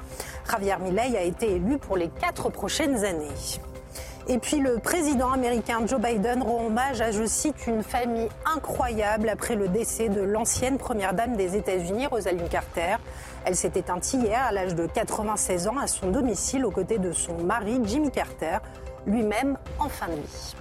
Javier 0.51 0.75
Milei 0.83 1.17
a 1.17 1.23
été 1.23 1.53
élu 1.55 1.79
pour 1.79 1.97
les 1.97 2.09
quatre 2.09 2.51
prochaines 2.51 3.05
années. 3.05 3.29
Et 4.29 4.39
puis 4.39 4.61
le 4.61 4.79
président 4.79 5.33
américain 5.33 5.85
Joe 5.87 6.01
Biden 6.01 6.43
rend 6.43 6.67
hommage 6.67 7.01
à, 7.01 7.11
je 7.11 7.27
cite, 7.27 7.67
une 7.67 7.83
famille 7.83 8.29
incroyable 8.45 9.29
après 9.29 9.57
le 9.57 9.69
décès 9.69 10.09
de 10.09 10.21
l'ancienne 10.21 10.79
première 10.79 11.13
dame 11.13 11.37
des 11.37 11.57
États-Unis, 11.57 12.07
Rosalind 12.07 12.49
Carter. 12.49 12.97
Elle 13.45 13.57
s'est 13.57 13.73
éteinte 13.75 14.13
hier 14.13 14.41
à 14.41 14.53
l'âge 14.53 14.77
de 14.77 14.87
96 14.87 15.67
ans 15.67 15.79
à 15.79 15.89
son 15.89 16.11
domicile 16.13 16.65
aux 16.65 16.71
côtés 16.71 16.99
de 16.99 17.11
son 17.11 17.43
mari 17.43 17.81
Jimmy 17.85 18.13
Carter, 18.13 18.59
lui-même 19.07 19.59
en 19.81 19.89
fin 19.89 20.09
de 20.09 20.15
vie. 20.15 20.55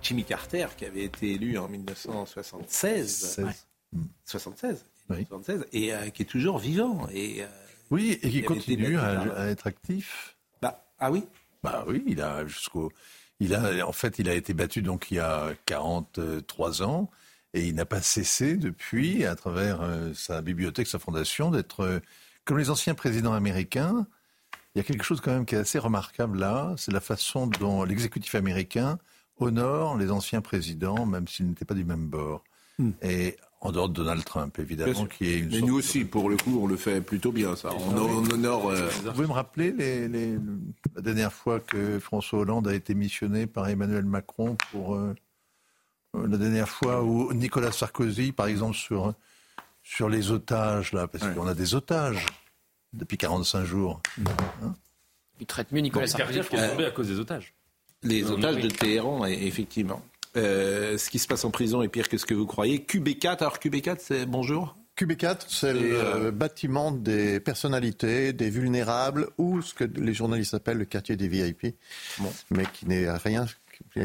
Jimmy 0.00 0.24
Carter, 0.24 0.66
qui 0.76 0.86
avait 0.86 1.04
été 1.04 1.32
élu 1.32 1.58
en 1.58 1.68
1976, 1.68 3.44
76, 4.24 4.84
et 5.72 5.92
euh, 5.92 6.08
qui 6.08 6.22
est 6.22 6.26
toujours 6.26 6.58
vivant. 6.58 7.06
Et, 7.12 7.42
euh, 7.42 7.46
oui, 7.90 8.18
et 8.22 8.30
qui 8.30 8.42
continue 8.42 8.98
à, 8.98 9.50
être 9.50 9.66
actif. 9.66 10.36
Bah, 10.60 10.82
ah 10.98 11.10
oui 11.10 11.24
bah 11.62 11.84
oui, 11.86 12.02
il 12.06 12.20
a 12.20 12.46
jusqu'au. 12.46 12.92
Il 13.40 13.54
a, 13.54 13.86
en 13.86 13.92
fait, 13.92 14.18
il 14.18 14.28
a 14.28 14.34
été 14.34 14.54
battu 14.54 14.82
donc 14.82 15.10
il 15.10 15.16
y 15.16 15.20
a 15.20 15.50
43 15.66 16.82
ans 16.82 17.10
et 17.54 17.66
il 17.66 17.74
n'a 17.74 17.84
pas 17.84 18.00
cessé 18.00 18.56
depuis, 18.56 19.24
à 19.24 19.34
travers 19.34 19.82
euh, 19.82 20.12
sa 20.14 20.42
bibliothèque, 20.42 20.86
sa 20.86 20.98
fondation, 20.98 21.50
d'être 21.50 21.80
euh, 21.80 22.00
comme 22.44 22.58
les 22.58 22.70
anciens 22.70 22.94
présidents 22.94 23.32
américains. 23.32 24.06
Il 24.74 24.78
y 24.78 24.80
a 24.80 24.84
quelque 24.84 25.04
chose 25.04 25.20
quand 25.20 25.32
même 25.32 25.44
qui 25.44 25.54
est 25.54 25.58
assez 25.58 25.78
remarquable 25.78 26.38
là, 26.38 26.74
c'est 26.78 26.92
la 26.92 27.00
façon 27.00 27.46
dont 27.46 27.84
l'exécutif 27.84 28.34
américain 28.34 28.98
honore 29.38 29.98
les 29.98 30.10
anciens 30.10 30.40
présidents, 30.40 31.04
même 31.04 31.28
s'ils 31.28 31.48
n'étaient 31.48 31.64
pas 31.64 31.74
du 31.74 31.84
même 31.84 32.06
bord. 32.06 32.44
Hmm. 32.78 32.92
Et 33.02 33.36
en 33.62 33.70
dehors 33.70 33.88
de 33.88 33.94
Donald 33.94 34.24
Trump, 34.24 34.58
évidemment, 34.58 35.06
qui 35.06 35.28
est 35.28 35.38
une. 35.38 35.50
Mais 35.50 35.60
nous 35.60 35.78
aussi, 35.78 36.04
pour 36.04 36.28
le 36.28 36.36
coup, 36.36 36.58
on 36.60 36.66
le 36.66 36.76
fait 36.76 37.00
plutôt 37.00 37.30
bien, 37.30 37.54
ça. 37.54 37.70
On, 37.72 37.96
honore. 37.96 38.70
Euh, 38.70 38.88
Vous 39.04 39.12
pouvez 39.12 39.28
me 39.28 39.32
rappeler 39.32 39.70
les, 39.70 40.08
les, 40.08 40.36
la 40.96 41.02
dernière 41.02 41.32
fois 41.32 41.60
que 41.60 42.00
François 42.00 42.40
Hollande 42.40 42.66
a 42.66 42.74
été 42.74 42.94
missionné 42.94 43.46
par 43.46 43.68
Emmanuel 43.68 44.04
Macron 44.04 44.56
pour 44.72 44.96
euh, 44.96 45.14
euh, 46.16 46.26
la 46.26 46.36
dernière 46.38 46.68
fois 46.68 47.04
où 47.04 47.32
Nicolas 47.32 47.70
Sarkozy, 47.70 48.32
par 48.32 48.46
exemple, 48.46 48.76
sur 48.76 49.14
sur 49.84 50.08
les 50.08 50.30
otages 50.30 50.92
là, 50.92 51.06
parce 51.06 51.32
qu'on 51.32 51.46
a 51.46 51.54
des 51.54 51.74
otages 51.74 52.26
depuis 52.92 53.16
45 53.16 53.64
jours. 53.64 54.00
Hein 54.62 54.74
Il 55.40 55.46
traite 55.46 55.70
mieux 55.70 55.80
Nicolas 55.80 56.08
Sarkozy. 56.08 56.40
qui 56.40 56.56
est 56.56 56.68
tombé 56.70 56.84
à 56.84 56.90
cause 56.90 57.08
des 57.08 57.18
otages. 57.18 57.54
Les 58.02 58.28
otages 58.28 58.60
de 58.60 58.68
Téhéran, 58.68 59.24
effectivement. 59.26 60.02
Euh, 60.36 60.96
ce 60.98 61.10
qui 61.10 61.18
se 61.18 61.26
passe 61.26 61.44
en 61.44 61.50
prison 61.50 61.82
est 61.82 61.88
pire 61.88 62.08
que 62.08 62.16
ce 62.16 62.26
que 62.26 62.34
vous 62.34 62.46
croyez. 62.46 62.78
QB4, 62.78 63.38
alors 63.38 63.58
QB4, 63.58 63.96
c'est 64.00 64.26
bonjour 64.26 64.76
QB4, 64.98 65.44
c'est 65.48 65.72
le 65.72 65.94
euh, 65.94 66.30
bâtiment 66.30 66.92
des 66.92 67.40
personnalités, 67.40 68.32
des 68.32 68.50
vulnérables, 68.50 69.28
ou 69.38 69.62
ce 69.62 69.72
que 69.74 69.84
les 69.84 70.12
journalistes 70.12 70.54
appellent 70.54 70.78
le 70.78 70.84
quartier 70.84 71.16
des 71.16 71.28
VIP, 71.28 71.76
mais 72.50 72.64
qui 72.72 72.86
n'est 72.86 73.10
rien 73.10 73.46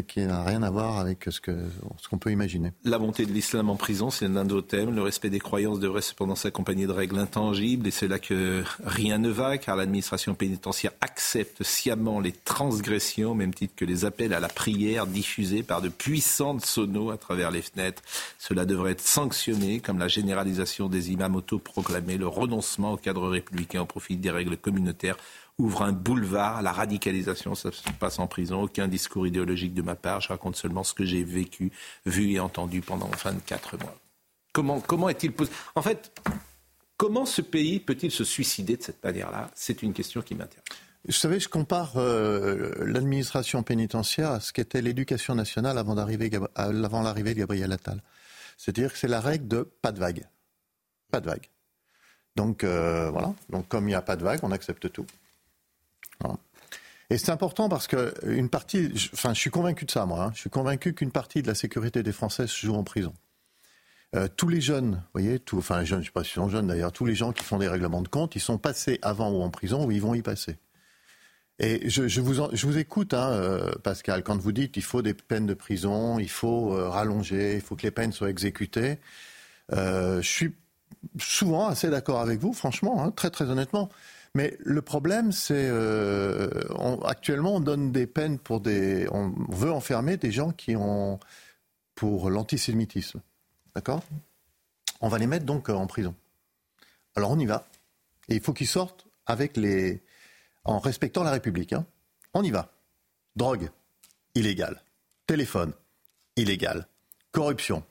qui 0.08 0.22
n'a 0.22 0.44
rien 0.44 0.64
à 0.64 0.70
voir 0.70 0.98
avec 0.98 1.28
ce 1.30 1.40
qu'on 1.42 2.18
peut 2.18 2.32
imaginer. 2.32 2.72
La 2.84 3.00
montée 3.00 3.26
de 3.26 3.32
l'islam 3.32 3.70
en 3.70 3.76
prison, 3.76 4.10
c'est 4.10 4.26
un 4.26 4.50
autre 4.50 4.68
thème. 4.68 4.94
Le 4.96 5.02
respect 5.02 5.30
des 5.30 5.40
croyances 5.40 5.80
devrait 5.80 6.02
cependant 6.02 6.36
s'accompagner 6.36 6.88
de 6.88 6.92
règles 6.92 7.20
intangibles, 7.20 7.88
et 7.88 7.92
c'est 7.92 8.08
là 8.08 8.20
que 8.20 8.64
rien 8.84 9.18
ne 9.18 9.30
va, 9.30 9.58
car 9.58 9.76
l'administration 9.76 10.36
pénitentiaire 10.36 10.92
accepte 11.02 11.64
sciemment 11.64 12.20
les 12.20 12.32
transgressions, 12.32 13.32
au 13.32 13.36
même 13.36 13.54
titre 13.54 13.74
que 13.76 13.86
les 13.86 14.06
appels 14.06 14.34
à 14.34 14.40
la 14.40 14.50
prière 14.50 15.08
diffusés 15.08 15.64
par 15.64 15.82
de 15.82 15.90
puissantes 15.90 16.66
sonos 16.66 17.12
à 17.12 17.18
travers 17.18 17.52
les 17.52 17.62
fenêtres. 17.62 18.02
Cela 18.40 18.66
devrait 18.66 18.92
être 18.92 19.02
sanctionné, 19.02 19.80
comme 19.80 20.00
la 20.00 20.08
généralisation 20.08 20.90
des 20.90 21.12
imams 21.12 21.36
autoproclamés, 21.36 22.18
le 22.18 22.28
renoncement 22.28 22.94
au 22.94 22.98
cadre 22.98 23.28
républicain 23.30 23.82
au 23.82 23.86
profit 23.86 24.18
des 24.18 24.32
règles 24.32 24.58
communautaires 24.58 25.18
ouvre 25.58 25.82
un 25.82 25.92
boulevard 25.92 26.58
à 26.58 26.62
la 26.62 26.72
radicalisation. 26.72 27.56
Ça 27.56 27.72
se 27.72 27.82
passe 28.00 28.20
en 28.20 28.28
prison. 28.28 28.64
Aucun 28.64 28.88
discours 28.88 29.28
idéologique 29.28 29.74
de 29.74 29.82
ma 29.82 29.96
part. 29.96 30.22
Je 30.22 30.30
raconte 30.30 30.56
seulement 30.56 30.84
ce 30.84 30.94
que 30.94 31.06
j'ai 31.06 31.24
vécu, 31.24 31.72
vu 32.06 32.32
et 32.32 32.40
entendu 32.40 32.82
pendant 32.82 33.10
24 33.24 33.78
mois. 33.80 33.96
Comment, 34.54 34.80
comment 34.80 35.10
est-il 35.10 35.32
possible 35.32 35.56
En 35.76 35.82
fait, 35.82 36.12
comment 36.98 37.26
ce 37.26 37.42
pays 37.42 37.80
peut-il 37.80 38.12
se 38.12 38.24
suicider 38.24 38.78
de 38.78 38.84
cette 38.84 39.04
manière-là? 39.04 39.50
C'est 39.56 39.84
une 39.84 39.94
question 39.94 40.22
qui 40.22 40.36
m'intéresse. 40.36 40.64
Vous 41.06 41.14
savez, 41.14 41.40
je 41.40 41.48
compare 41.48 41.94
euh, 41.96 42.74
l'administration 42.86 43.64
pénitentiaire 43.64 44.32
à 44.32 44.40
ce 44.42 44.52
qu'était 44.52 44.82
l'éducation 44.82 45.36
nationale 45.36 45.78
avant, 45.78 45.94
l'arrivée 45.96 46.30
de 46.30 47.40
Gabriel 47.40 47.72
Attal. 47.72 48.02
C'est-à-dire 48.58 48.92
que 48.92 48.98
c'est 49.00 49.08
la 49.08 49.22
règle 49.22 49.48
de 49.48 49.62
pas 49.62 49.92
de 49.92 50.00
vague. 50.00 50.28
Pas 51.12 51.22
de 51.22 51.28
vague. 51.28 51.50
Donc 52.36 52.64
euh, 52.64 53.10
voilà. 53.10 53.34
Donc 53.50 53.68
comme 53.70 53.86
il 53.86 53.92
n'y 53.92 53.96
a 53.96 54.02
pas 54.02 54.18
de 54.18 54.24
vague, 54.24 54.40
on 54.44 54.52
accepte 54.52 54.92
tout. 54.92 55.06
Et 57.10 57.18
c'est 57.18 57.32
important 57.32 57.70
parce 57.70 57.88
que 57.88 58.14
une 58.26 58.50
partie, 58.50 58.92
enfin, 59.14 59.34
je 59.34 59.40
suis 59.40 59.50
convaincu 59.50 59.86
de 59.86 59.92
ça, 59.92 60.06
moi. 60.06 60.26
Hein. 60.26 60.32
je 60.34 60.42
suis 60.42 60.50
convaincu 60.50 60.94
qu'une 60.94 61.12
partie 61.12 61.42
de 61.42 61.48
la 61.48 61.56
sécurité 61.56 62.04
des 62.04 62.12
Français 62.12 62.48
se 62.48 62.66
joue 62.66 62.76
en 62.76 62.84
prison. 62.84 63.14
Euh, 64.16 64.28
tous 64.36 64.50
les 64.50 64.62
jeunes, 64.62 64.96
vous 64.96 65.22
voyez, 65.22 65.40
tout, 65.40 65.58
enfin, 65.58 65.84
jeunes, 65.84 66.00
je 66.00 66.02
ne 66.02 66.06
sais 66.06 66.12
pas 66.12 66.24
si 66.24 66.32
sont 66.32 66.50
jeunes 66.50 66.68
d'ailleurs, 66.68 66.92
tous 66.92 67.06
les 67.06 67.16
gens 67.16 67.32
qui 67.32 67.44
font 67.44 67.58
des 67.60 67.68
règlements 67.68 68.02
de 68.02 68.08
compte, 68.08 68.36
ils 68.36 68.42
sont 68.42 68.58
passés 68.58 69.00
avant 69.02 69.32
ou 69.32 69.42
en 69.42 69.50
prison 69.50 69.86
ou 69.86 69.92
ils 69.92 70.02
vont 70.02 70.14
y 70.16 70.22
passer. 70.22 70.58
Et 71.60 71.90
je, 71.90 72.22
vous, 72.22 72.36
je 72.54 72.68
vous 72.68 72.78
écoute, 72.78 73.14
hein, 73.14 73.32
euh, 73.32 73.74
Pascal, 73.84 74.24
quand 74.24 74.38
vous 74.38 74.52
dites 74.52 74.74
qu'il 74.74 74.84
faut 74.84 75.02
des 75.02 75.14
peines 75.14 75.48
de 75.48 75.54
prison, 75.54 76.20
il 76.20 76.30
faut 76.30 76.74
euh, 76.74 76.88
rallonger, 76.88 77.56
il 77.56 77.62
faut 77.62 77.76
que 77.76 77.84
les 77.84 77.92
peines 77.92 78.12
soient 78.12 78.30
exécutées. 78.30 79.00
je 79.72 80.20
suis 80.22 80.54
souvent 81.20 81.68
assez 81.68 81.90
d'accord 81.90 82.20
avec 82.20 82.40
vous, 82.40 82.54
franchement, 82.54 83.04
hein, 83.04 83.12
très 83.12 83.30
très 83.30 83.46
honnêtement. 83.46 83.90
Mais 84.38 84.56
le 84.60 84.84
problème, 84.84 85.32
c'est 85.32 85.68
euh, 85.68 86.48
actuellement, 87.04 87.56
on 87.56 87.60
donne 87.60 87.92
des 87.92 88.06
peines 88.06 88.38
pour 88.38 88.60
des. 88.60 89.08
On 89.12 89.34
veut 89.50 89.72
enfermer 89.72 90.16
des 90.16 90.32
gens 90.32 90.52
qui 90.52 90.76
ont 90.76 91.20
pour 91.96 92.30
l'antisémitisme. 92.30 93.20
D'accord? 93.74 94.04
On 95.02 95.08
va 95.08 95.18
les 95.18 95.26
mettre 95.26 95.44
donc 95.44 95.70
en 95.70 95.88
prison. 95.88 96.14
Alors 97.16 97.32
on 97.32 97.40
y 97.40 97.48
va. 97.48 97.68
Et 98.30 98.36
il 98.36 98.42
faut 98.42 98.54
qu'ils 98.54 98.68
sortent 98.68 99.08
avec 99.26 99.58
les. 99.58 100.04
en 100.66 100.78
respectant 100.78 101.24
la 101.24 101.32
République. 101.32 101.74
Hein. 101.74 101.88
On 102.36 102.44
y 102.44 102.52
va. 102.52 102.72
Drogue, 103.36 103.72
illégale. 104.36 104.84
Téléphone, 105.26 105.74
illégal. 106.36 106.88
Corruption, 107.32 107.84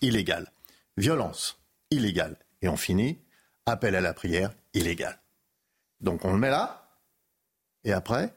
illégale. 0.00 0.50
Violence, 0.96 1.60
illégale. 1.90 2.38
Et 2.62 2.70
on 2.70 2.78
finit, 2.78 3.18
appel 3.66 3.94
à 3.94 4.00
la 4.00 4.14
prière, 4.14 4.54
illégal. 4.72 5.19
Donc 6.00 6.24
on 6.24 6.32
le 6.32 6.38
met 6.38 6.50
là, 6.50 6.88
et 7.84 7.92
après, 7.92 8.34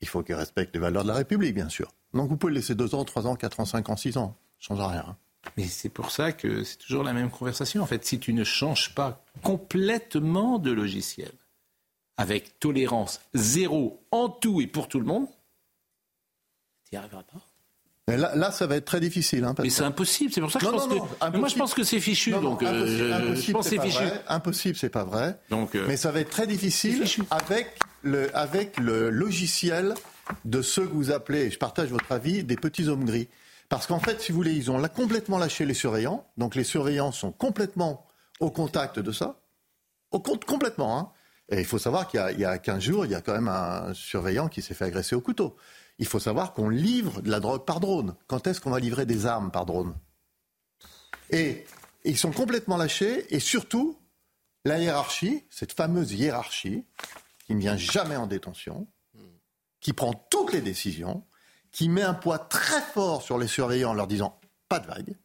il 0.00 0.08
faut 0.08 0.22
qu'il 0.22 0.34
respecte 0.34 0.74
les 0.74 0.80
valeurs 0.80 1.02
de 1.02 1.08
la 1.08 1.14
République, 1.14 1.54
bien 1.54 1.68
sûr. 1.68 1.92
Donc 2.14 2.28
vous 2.28 2.36
pouvez 2.36 2.52
le 2.52 2.58
laisser 2.58 2.74
deux 2.74 2.94
ans, 2.94 3.04
trois 3.04 3.26
ans, 3.26 3.36
quatre 3.36 3.60
ans, 3.60 3.64
cinq 3.64 3.88
ans, 3.88 3.96
six 3.96 4.16
ans. 4.16 4.36
Ça 4.58 4.74
ne 4.74 4.78
change 4.78 4.90
rien. 4.90 5.04
Hein. 5.08 5.16
Mais 5.56 5.64
c'est 5.64 5.88
pour 5.88 6.10
ça 6.10 6.32
que 6.32 6.64
c'est 6.64 6.76
toujours 6.76 7.02
la 7.02 7.12
même 7.12 7.30
conversation. 7.30 7.82
En 7.82 7.86
fait, 7.86 8.04
si 8.04 8.18
tu 8.18 8.32
ne 8.34 8.44
changes 8.44 8.94
pas 8.94 9.24
complètement 9.42 10.58
de 10.58 10.70
logiciel, 10.70 11.32
avec 12.16 12.58
tolérance 12.60 13.20
zéro 13.32 14.06
en 14.10 14.28
tout 14.28 14.60
et 14.60 14.66
pour 14.66 14.88
tout 14.88 15.00
le 15.00 15.06
monde, 15.06 15.26
tu 16.84 16.94
n'y 16.94 16.98
arriveras 16.98 17.22
pas. 17.22 17.49
Là, 18.16 18.50
ça 18.52 18.66
va 18.66 18.76
être 18.76 18.84
très 18.84 19.00
difficile. 19.00 19.44
Hein, 19.44 19.54
mais 19.58 19.70
c'est 19.70 19.82
impossible. 19.82 20.32
C'est 20.32 20.40
pour 20.40 20.50
ça 20.50 20.58
que 20.58 20.66
je 20.66 20.70
pense 20.70 20.86
que. 20.86 21.36
moi, 21.36 21.48
je 21.48 21.56
pense 21.56 21.74
que 21.74 21.84
c'est 21.84 22.00
fichu. 22.00 22.30
donc, 22.30 22.62
euh, 22.62 23.34
je 23.34 23.52
pense 23.52 23.68
c'est 23.68 23.80
fichu. 23.80 24.04
Impossible, 24.28 24.76
c'est 24.76 24.88
pas 24.88 25.04
vrai. 25.04 25.38
Donc, 25.50 25.74
euh, 25.74 25.84
mais 25.88 25.96
ça 25.96 26.10
va 26.10 26.20
être 26.20 26.30
très 26.30 26.46
difficile 26.46 27.04
avec 27.30 27.78
le, 28.02 28.34
avec 28.36 28.78
le 28.78 29.10
logiciel 29.10 29.94
de 30.44 30.62
ceux 30.62 30.86
que 30.86 30.92
vous 30.92 31.10
appelez, 31.10 31.50
je 31.50 31.58
partage 31.58 31.90
votre 31.90 32.10
avis, 32.12 32.44
des 32.44 32.56
petits 32.56 32.88
hommes 32.88 33.04
gris. 33.04 33.28
Parce 33.68 33.86
qu'en 33.86 34.00
fait, 34.00 34.20
si 34.20 34.32
vous 34.32 34.36
voulez, 34.36 34.52
ils 34.52 34.70
ont 34.70 34.80
complètement 34.88 35.38
lâché 35.38 35.64
les 35.64 35.74
surveillants. 35.74 36.26
Donc, 36.36 36.54
les 36.54 36.64
surveillants 36.64 37.12
sont 37.12 37.32
complètement 37.32 38.06
au 38.40 38.50
contact 38.50 38.98
de 38.98 39.12
ça. 39.12 39.40
Au 40.10 40.20
compte 40.20 40.44
complètement. 40.44 40.98
Hein. 40.98 41.10
Et 41.50 41.60
il 41.60 41.64
faut 41.64 41.78
savoir 41.78 42.08
qu'il 42.08 42.20
y, 42.36 42.40
y, 42.40 42.44
a 42.44 42.58
15 42.58 42.82
jours, 42.82 43.04
il 43.06 43.12
y 43.12 43.14
a 43.14 43.20
quand 43.20 43.32
même 43.32 43.48
un 43.48 43.92
surveillant 43.92 44.48
qui 44.48 44.62
s'est 44.62 44.74
fait 44.74 44.84
agresser 44.84 45.16
au 45.16 45.20
couteau 45.20 45.56
il 46.00 46.06
faut 46.06 46.18
savoir 46.18 46.54
qu'on 46.54 46.70
livre 46.70 47.20
de 47.20 47.30
la 47.30 47.40
drogue 47.40 47.66
par 47.66 47.78
drone. 47.78 48.16
Quand 48.26 48.46
est-ce 48.46 48.60
qu'on 48.60 48.70
va 48.70 48.80
livrer 48.80 49.04
des 49.04 49.26
armes 49.26 49.50
par 49.50 49.66
drone? 49.66 49.94
Et 51.28 51.66
ils 52.04 52.16
sont 52.16 52.32
complètement 52.32 52.78
lâchés. 52.78 53.32
Et 53.34 53.38
surtout, 53.38 53.98
la 54.64 54.78
hiérarchie, 54.78 55.44
cette 55.50 55.72
fameuse 55.72 56.12
hiérarchie, 56.12 56.86
qui 57.46 57.54
ne 57.54 57.60
vient 57.60 57.76
jamais 57.76 58.16
en 58.16 58.26
détention, 58.26 58.88
qui 59.80 59.92
prend 59.92 60.14
toutes 60.14 60.54
les 60.54 60.62
décisions, 60.62 61.26
qui 61.70 61.90
met 61.90 62.02
un 62.02 62.14
poids 62.14 62.38
très 62.38 62.80
fort 62.80 63.20
sur 63.20 63.36
les 63.36 63.46
surveillants 63.46 63.90
en 63.90 63.94
leur 63.94 64.06
disant 64.06 64.40
pas 64.70 64.80
de 64.80 64.86
vague, 64.86 65.18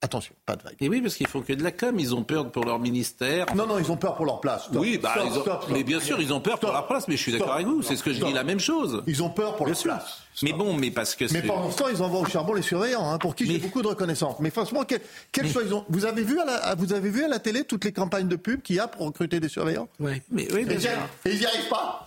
Attention, 0.00 0.32
pas 0.46 0.54
de 0.54 0.62
vague. 0.62 0.76
Et 0.80 0.88
oui, 0.88 1.00
parce 1.00 1.16
qu'ils 1.16 1.26
font 1.26 1.40
que 1.42 1.52
de 1.52 1.62
la 1.64 1.72
com. 1.72 1.98
Ils 1.98 2.14
ont 2.14 2.22
peur 2.22 2.52
pour 2.52 2.64
leur 2.64 2.78
ministère. 2.78 3.46
Non, 3.56 3.66
non, 3.66 3.80
ils 3.80 3.90
ont 3.90 3.96
peur 3.96 4.14
pour 4.14 4.26
leur 4.26 4.40
place. 4.40 4.66
Stop. 4.66 4.76
Oui, 4.80 4.96
bah, 4.96 5.10
Stop, 5.16 5.24
ils 5.32 5.38
ont- 5.38 5.42
stop, 5.42 5.64
mais 5.72 5.82
bien 5.82 5.98
sûr, 5.98 6.20
ils 6.20 6.32
ont 6.32 6.40
peur 6.40 6.60
pour 6.60 6.70
leur 6.70 6.86
place. 6.86 7.08
Mais 7.08 7.16
je 7.16 7.22
suis 7.22 7.32
d'accord 7.32 7.54
avec 7.54 7.66
vous. 7.66 7.82
C'est 7.82 7.96
ce 7.96 8.04
que 8.04 8.12
je 8.12 8.24
dis, 8.24 8.32
la 8.32 8.44
même 8.44 8.60
chose. 8.60 9.02
Ils 9.08 9.24
ont 9.24 9.30
peur 9.30 9.56
pour 9.56 9.66
Bien 9.66 9.72
leur 9.72 9.80
sûr. 9.80 9.90
place. 9.92 10.18
Mais 10.42 10.52
bon, 10.52 10.72
mais 10.74 10.92
parce 10.92 11.16
que 11.16 11.24
Mais 11.32 11.42
pendant 11.42 11.68
ce 11.72 11.78
temps, 11.78 11.88
ils 11.88 12.00
envoient 12.00 12.20
au 12.20 12.26
charbon 12.26 12.54
les 12.54 12.62
surveillants, 12.62 13.10
hein, 13.10 13.18
pour 13.18 13.34
qui 13.34 13.44
j'ai 13.44 13.58
beaucoup 13.58 13.82
de 13.82 13.88
reconnaissance. 13.88 14.36
Mais 14.38 14.50
franchement, 14.50 14.84
quel, 14.86 15.00
quel 15.32 15.50
choix 15.50 15.62
ils 15.64 15.74
ont 15.74 15.84
Vous 15.88 16.04
avez 16.06 16.22
vu 16.22 16.38
à 16.38 16.44
la, 16.44 16.74
vous 16.76 16.92
avez 16.92 17.10
vu 17.10 17.24
à 17.24 17.28
la 17.28 17.40
télé 17.40 17.64
toutes 17.64 17.84
les 17.84 17.92
campagnes 17.92 18.28
de 18.28 18.36
pub 18.36 18.62
qu'il 18.62 18.76
y 18.76 18.78
a 18.80 18.86
pour 18.86 19.04
recruter 19.04 19.40
des 19.40 19.48
surveillants? 19.48 19.88
Oui. 19.98 20.22
Mais 20.30 20.46
oui, 20.54 20.64
bien 20.64 20.78
sûr. 20.78 20.90
et 21.24 21.32
ils 21.32 21.40
n'y 21.40 21.44
arrivent 21.46 21.68
pas. 21.68 22.04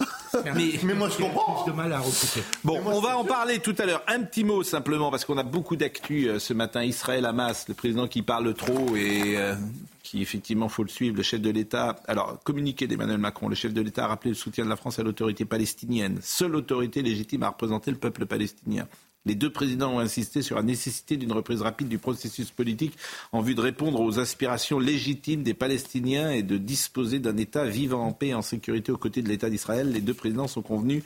Mais- 0.55 0.79
mais 0.83 0.93
moi, 0.93 1.09
je 1.09 1.17
comprends. 1.23 1.65
de 1.65 1.71
mal 1.71 1.91
à 1.93 1.99
recruter. 1.99 2.43
Bon, 2.63 2.81
on 2.85 2.99
va 3.01 3.17
en 3.17 3.23
parler 3.25 3.59
tout 3.59 3.75
à 3.77 3.85
l'heure. 3.85 4.03
Un 4.07 4.21
petit 4.23 4.43
mot 4.43 4.63
simplement, 4.63 5.11
parce 5.11 5.25
qu'on 5.25 5.37
a 5.37 5.43
beaucoup 5.43 5.75
d'actu 5.75 6.27
euh, 6.27 6.39
ce 6.39 6.53
matin. 6.53 6.83
Israël 6.83 7.25
Hamas, 7.25 7.67
le 7.67 7.73
président 7.73 8.07
qui 8.07 8.21
parle 8.21 8.53
trop 8.53 8.95
et 8.95 9.37
euh, 9.37 9.55
qui 10.03 10.21
effectivement 10.21 10.69
faut 10.69 10.83
le 10.83 10.89
suivre, 10.89 11.15
le 11.17 11.23
chef 11.23 11.41
de 11.41 11.49
l'État. 11.49 11.97
Alors, 12.07 12.39
communiqué 12.43 12.87
d'Emmanuel 12.87 13.17
Macron, 13.17 13.47
le 13.47 13.55
chef 13.55 13.73
de 13.73 13.81
l'État 13.81 14.05
a 14.05 14.07
rappelé 14.07 14.31
le 14.31 14.35
soutien 14.35 14.63
de 14.65 14.69
la 14.69 14.75
France 14.75 14.99
à 14.99 15.03
l'autorité 15.03 15.45
palestinienne, 15.45 16.19
seule 16.21 16.55
autorité 16.55 17.01
légitime 17.01 17.43
à 17.43 17.49
représenter 17.49 17.91
le 17.91 17.97
peuple 17.97 18.25
palestinien. 18.25 18.87
Les 19.25 19.35
deux 19.35 19.51
présidents 19.51 19.93
ont 19.93 19.99
insisté 19.99 20.41
sur 20.41 20.55
la 20.55 20.63
nécessité 20.63 21.15
d'une 21.15 21.31
reprise 21.31 21.61
rapide 21.61 21.87
du 21.87 21.99
processus 21.99 22.49
politique 22.49 22.97
en 23.31 23.41
vue 23.41 23.53
de 23.53 23.61
répondre 23.61 23.99
aux 23.99 24.17
aspirations 24.17 24.79
légitimes 24.79 25.43
des 25.43 25.53
Palestiniens 25.53 26.31
et 26.31 26.41
de 26.41 26.57
disposer 26.57 27.19
d'un 27.19 27.37
État 27.37 27.65
vivant 27.65 28.03
en 28.03 28.13
paix 28.13 28.29
et 28.29 28.33
en 28.33 28.41
sécurité 28.41 28.91
aux 28.91 28.97
côtés 28.97 29.21
de 29.21 29.29
l'État 29.29 29.51
d'Israël. 29.51 29.91
Les 29.91 30.01
deux 30.01 30.15
présidents 30.15 30.47
sont 30.47 30.63
convenus 30.63 31.03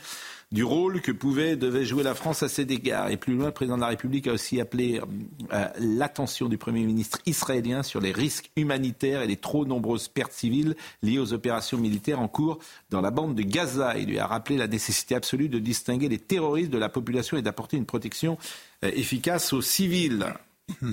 du 0.51 0.63
rôle 0.63 1.01
que 1.01 1.11
pouvait 1.11 1.55
devait 1.55 1.85
jouer 1.85 2.03
la 2.03 2.13
France 2.13 2.43
à 2.43 2.49
cet 2.49 2.69
égard. 2.69 3.09
Et 3.09 3.17
plus 3.17 3.35
loin, 3.35 3.47
le 3.47 3.51
président 3.51 3.75
de 3.75 3.81
la 3.81 3.87
République 3.87 4.27
a 4.27 4.33
aussi 4.33 4.61
appelé 4.61 5.01
euh, 5.51 5.67
l'attention 5.79 6.47
du 6.47 6.57
Premier 6.57 6.85
ministre 6.85 7.19
israélien 7.25 7.83
sur 7.83 7.99
les 7.99 8.11
risques 8.11 8.51
humanitaires 8.55 9.21
et 9.21 9.27
les 9.27 9.37
trop 9.37 9.65
nombreuses 9.65 10.07
pertes 10.07 10.33
civiles 10.33 10.75
liées 11.01 11.19
aux 11.19 11.33
opérations 11.33 11.77
militaires 11.77 12.19
en 12.19 12.27
cours 12.27 12.59
dans 12.89 13.01
la 13.01 13.11
bande 13.11 13.35
de 13.35 13.41
Gaza. 13.41 13.97
Il 13.97 14.09
lui 14.09 14.19
a 14.19 14.27
rappelé 14.27 14.57
la 14.57 14.67
nécessité 14.67 15.15
absolue 15.15 15.49
de 15.49 15.59
distinguer 15.59 16.09
les 16.09 16.19
terroristes 16.19 16.71
de 16.71 16.77
la 16.77 16.89
population 16.89 17.37
et 17.37 17.41
d'apporter 17.41 17.77
une 17.77 17.85
protection 17.85 18.37
euh, 18.83 18.91
efficace 18.93 19.51
aux 19.51 19.61
civils. 19.61 20.25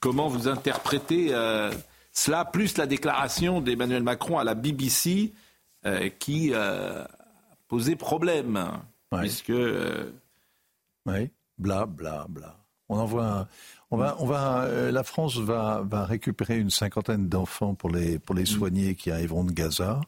Comment 0.00 0.28
vous 0.28 0.48
interprétez 0.48 1.28
euh, 1.30 1.70
cela, 2.12 2.44
plus 2.44 2.76
la 2.78 2.86
déclaration 2.86 3.60
d'Emmanuel 3.60 4.02
Macron 4.02 4.38
à 4.38 4.44
la 4.44 4.54
BBC 4.54 5.32
qui 6.18 6.50
posé 7.74 7.96
problème, 7.96 8.56
puisque... 9.20 9.50
euh, 9.50 10.10
Oui, 11.06 11.30
bla, 11.58 11.86
bla, 11.86 12.26
bla. 12.28 12.56
On 12.88 12.98
envoie 12.98 13.26
un- 13.26 13.48
on 13.90 13.96
va, 13.96 14.16
on 14.20 14.26
va, 14.26 14.62
euh, 14.62 14.92
la 14.92 15.02
France 15.02 15.36
va, 15.38 15.82
va 15.84 16.04
récupérer 16.04 16.56
une 16.58 16.70
cinquantaine 16.70 17.28
d'enfants 17.28 17.74
pour 17.74 17.90
les, 17.90 18.18
pour 18.20 18.34
les 18.36 18.44
soigner 18.46 18.94
qui 18.94 19.10
arriveront 19.10 19.42
de 19.44 19.50
Gaza, 19.52 20.00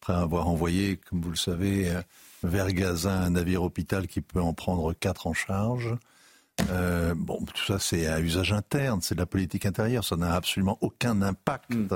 après 0.00 0.14
avoir 0.14 0.48
envoyé, 0.48 0.96
comme 0.96 1.20
vous 1.20 1.30
le 1.30 1.36
savez, 1.36 1.90
euh, 1.90 2.00
vers 2.44 2.72
Gaza 2.72 3.12
un 3.12 3.30
navire 3.30 3.62
hôpital 3.62 4.06
qui 4.06 4.20
peut 4.22 4.40
en 4.40 4.54
prendre 4.54 4.94
quatre 4.94 5.26
en 5.26 5.34
charge. 5.34 5.94
Euh, 6.70 7.14
bon, 7.14 7.44
tout 7.44 7.64
ça, 7.66 7.78
c'est 7.78 8.06
à 8.06 8.20
usage 8.20 8.52
interne, 8.54 9.00
c'est 9.02 9.14
de 9.16 9.20
la 9.20 9.26
politique 9.26 9.66
intérieure. 9.66 10.04
Ça 10.04 10.16
n'a 10.16 10.34
absolument 10.34 10.78
aucun 10.80 11.20
impact 11.20 11.94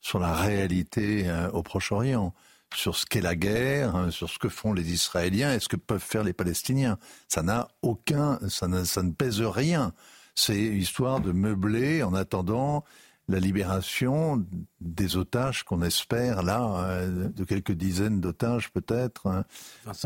sur 0.00 0.18
la 0.18 0.34
réalité 0.34 1.30
au 1.52 1.62
Proche-Orient, 1.62 2.32
sur 2.74 2.96
ce 2.96 3.06
qu'est 3.06 3.20
la 3.20 3.34
guerre, 3.36 3.96
hein, 3.96 4.10
sur 4.10 4.28
ce 4.28 4.38
que 4.38 4.48
font 4.48 4.72
les 4.72 4.92
Israéliens 4.92 5.54
et 5.54 5.58
ce 5.60 5.68
que 5.68 5.76
peuvent 5.76 6.02
faire 6.02 6.24
les 6.24 6.32
Palestiniens. 6.32 6.98
Ça 7.28 7.42
n'a 7.42 7.68
aucun, 7.82 8.38
ça, 8.48 8.68
n'a- 8.68 8.84
ça 8.84 9.02
ne 9.02 9.12
pèse 9.12 9.40
rien. 9.40 9.92
C'est 10.34 10.58
histoire 10.58 11.20
de 11.20 11.32
meubler 11.32 12.02
en 12.02 12.14
attendant 12.14 12.84
la 13.30 13.40
libération 13.40 14.42
des 14.80 15.16
otages 15.18 15.62
qu'on 15.64 15.82
espère 15.82 16.42
là, 16.42 16.84
euh, 16.86 17.28
de 17.28 17.44
quelques 17.44 17.72
dizaines 17.72 18.20
d'otages 18.22 18.70
peut-être, 18.70 19.26
hein, 19.26 19.44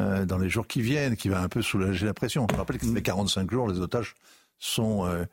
euh, 0.00 0.24
dans 0.26 0.38
les 0.38 0.48
jours 0.48 0.66
qui 0.66 0.82
viennent, 0.82 1.14
qui 1.16 1.28
va 1.28 1.40
un 1.40 1.48
peu 1.48 1.62
soulager 1.62 2.04
la 2.06 2.14
pression. 2.14 2.46
Je 2.50 2.56
rappelle 2.56 2.78
que 2.78 2.86
ça 2.86 2.92
fait 2.92 3.02
45 3.02 3.50
jours, 3.50 3.68
les 3.68 3.78
otages 3.78 4.14
sont 4.58 5.04
euh, 5.06 5.24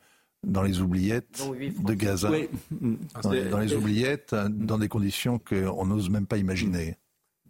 dans 0.46 0.62
les 0.62 0.80
oubliettes 0.80 1.42
de 1.82 1.94
Gaza. 1.94 2.30
Oui. 2.30 2.48
Dans, 3.22 3.30
dans 3.50 3.58
les 3.58 3.74
oubliettes, 3.74 4.34
dans 4.34 4.78
des 4.78 4.88
conditions 4.88 5.38
qu'on 5.40 5.86
n'ose 5.86 6.10
même 6.10 6.26
pas 6.26 6.36
imaginer. 6.36 6.96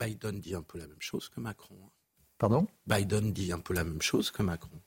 Biden 0.00 0.40
dit 0.40 0.54
un 0.54 0.62
peu 0.62 0.78
la 0.78 0.86
même 0.86 1.00
chose 1.00 1.28
que 1.28 1.40
Macron. 1.40 1.76
hein. 1.84 1.90
Pardon? 2.38 2.66
Biden 2.86 3.32
dit 3.32 3.52
un 3.52 3.58
peu 3.58 3.74
la 3.74 3.84
même 3.84 4.00
chose 4.00 4.30
que 4.30 4.42
Macron. 4.42 4.80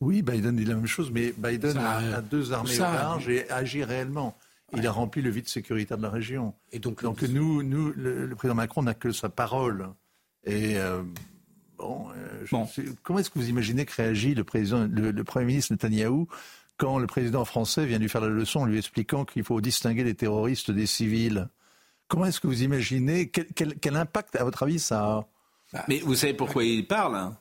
Oui, 0.00 0.22
Biden 0.22 0.56
dit 0.56 0.64
la 0.64 0.74
même 0.76 0.86
chose, 0.86 1.10
mais 1.10 1.32
Biden 1.36 1.74
Ça, 1.74 1.90
a, 1.90 2.02
euh, 2.02 2.18
a 2.18 2.20
deux 2.22 2.52
armées 2.52 2.72
ça, 2.72 2.90
au 2.90 2.94
large 2.94 3.28
et 3.28 3.50
agit 3.50 3.84
réellement. 3.84 4.36
Il 4.74 4.86
a 4.86 4.92
rempli 4.92 5.20
le 5.20 5.30
vide 5.30 5.48
sécuritaire 5.48 5.98
de 5.98 6.02
la 6.04 6.10
région. 6.10 6.54
Et 6.72 6.78
donc, 6.78 7.02
nous, 7.02 7.62
nous 7.62 7.92
le, 7.92 8.26
le 8.26 8.34
président 8.36 8.54
Macron 8.54 8.82
n'a 8.82 8.94
que 8.94 9.10
sa 9.12 9.28
parole. 9.28 9.88
Et 10.44 10.78
euh, 10.78 11.02
bon, 11.76 12.06
euh, 12.16 12.66
sais- 12.66 12.84
comment 13.02 13.18
est-ce 13.18 13.30
que 13.30 13.38
vous 13.40 13.48
imaginez 13.50 13.84
que 13.84 13.92
réagit 13.94 14.34
le 14.34 14.44
président, 14.44 14.86
le, 14.90 15.10
le 15.10 15.24
premier 15.24 15.44
ministre 15.46 15.72
Netanyahou 15.72 16.28
quand 16.78 16.98
le 16.98 17.06
président 17.06 17.44
français 17.44 17.84
vient 17.84 17.98
lui 17.98 18.08
faire 18.08 18.22
la 18.22 18.28
leçon 18.28 18.60
en 18.60 18.64
lui 18.64 18.78
expliquant 18.78 19.24
qu'il 19.26 19.44
faut 19.44 19.60
distinguer 19.60 20.04
les 20.04 20.14
terroristes 20.14 20.70
des 20.70 20.86
civils? 20.86 21.48
Comment 22.10 22.26
est-ce 22.26 22.40
que 22.40 22.46
vous 22.48 22.62
imaginez 22.64 23.28
quel, 23.28 23.46
quel- 23.54 23.78
quel 23.78 23.96
impact, 23.96 24.34
à 24.36 24.44
votre 24.44 24.64
avis, 24.64 24.78
ça 24.80 25.26
a 25.72 25.84
Mais 25.88 26.00
vous 26.00 26.14
savez 26.16 26.34
pourquoi 26.34 26.64
il 26.64 26.86
parle 26.86 27.14
hein 27.16 27.38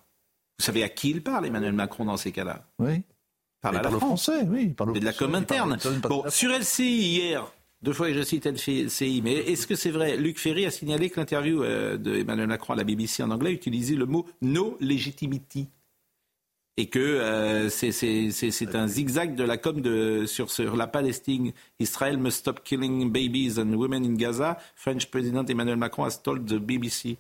Vous 0.60 0.64
savez 0.66 0.84
à 0.84 0.90
qui 0.90 1.10
il 1.10 1.24
parle, 1.24 1.48
Emmanuel 1.48 1.74
Macron, 1.74 2.06
dans 2.06 2.18
ces 2.18 2.32
cas-là? 2.32 2.66
Oui. 2.78 2.94
Il 2.98 3.62
parle 3.62 3.78
à 3.78 3.82
la 3.82 3.90
France. 3.90 4.00
français, 4.26 4.46
oui. 4.48 4.66
il 4.68 4.76
parle 4.76 4.92
au 4.92 4.94
C'est 4.94 5.00
de 5.02 5.06
la 5.06 5.14
com 5.14 5.34
interne. 5.36 5.76
de 5.84 6.08
Bon, 6.08 6.24
sur 6.30 6.52
LCI 6.52 6.84
hier, 7.02 7.52
deux 7.82 7.94
fois 7.94 8.08
que 8.10 8.14
je 8.14 8.22
cite 8.22 8.46
LCI, 8.46 9.22
mais 9.24 9.34
est-ce 9.34 9.66
que 9.68 9.76
c'est 9.76 9.90
vrai? 9.90 10.16
Luc 10.18 10.38
Ferry 10.40 10.66
a 10.68 10.72
signalé 10.72 11.10
que 11.10 11.20
l'interview 11.20 11.64
euh, 11.64 11.98
de 11.98 12.16
Emmanuel 12.18 12.48
Macron 12.48 12.74
à 12.74 12.76
la 12.78 12.84
BBC 12.84 13.24
en 13.24 13.32
anglais 13.32 13.52
utilisait 13.52 13.96
le 13.96 14.06
mot 14.06 14.26
no 14.42 14.78
legitimity. 14.80 15.68
Et 16.78 16.88
que 16.88 17.00
euh, 17.00 17.70
c'est- 17.70 17.92
c'est 17.92 18.32
c'est- 18.32 18.52
c'est 18.52 18.74
un 18.76 18.88
zigzag 18.88 19.36
de 19.36 19.44
la 19.44 19.58
com 19.58 19.82
de, 19.82 20.26
sur, 20.26 20.50
sur 20.50 20.78
la 20.78 20.88
Palestine. 20.88 21.52
Israel 21.80 22.18
must 22.18 22.38
stop 22.40 22.62
killing 22.64 23.12
babies 23.12 23.60
and 23.60 23.74
women 23.74 24.06
in 24.06 24.14
Gaza. 24.16 24.58
French 24.76 25.08
President 25.12 25.44
Emmanuel 25.50 25.76
Macron 25.78 26.06
has 26.06 26.22
told 26.24 26.46
the 26.48 26.58
BBC. 26.58 27.18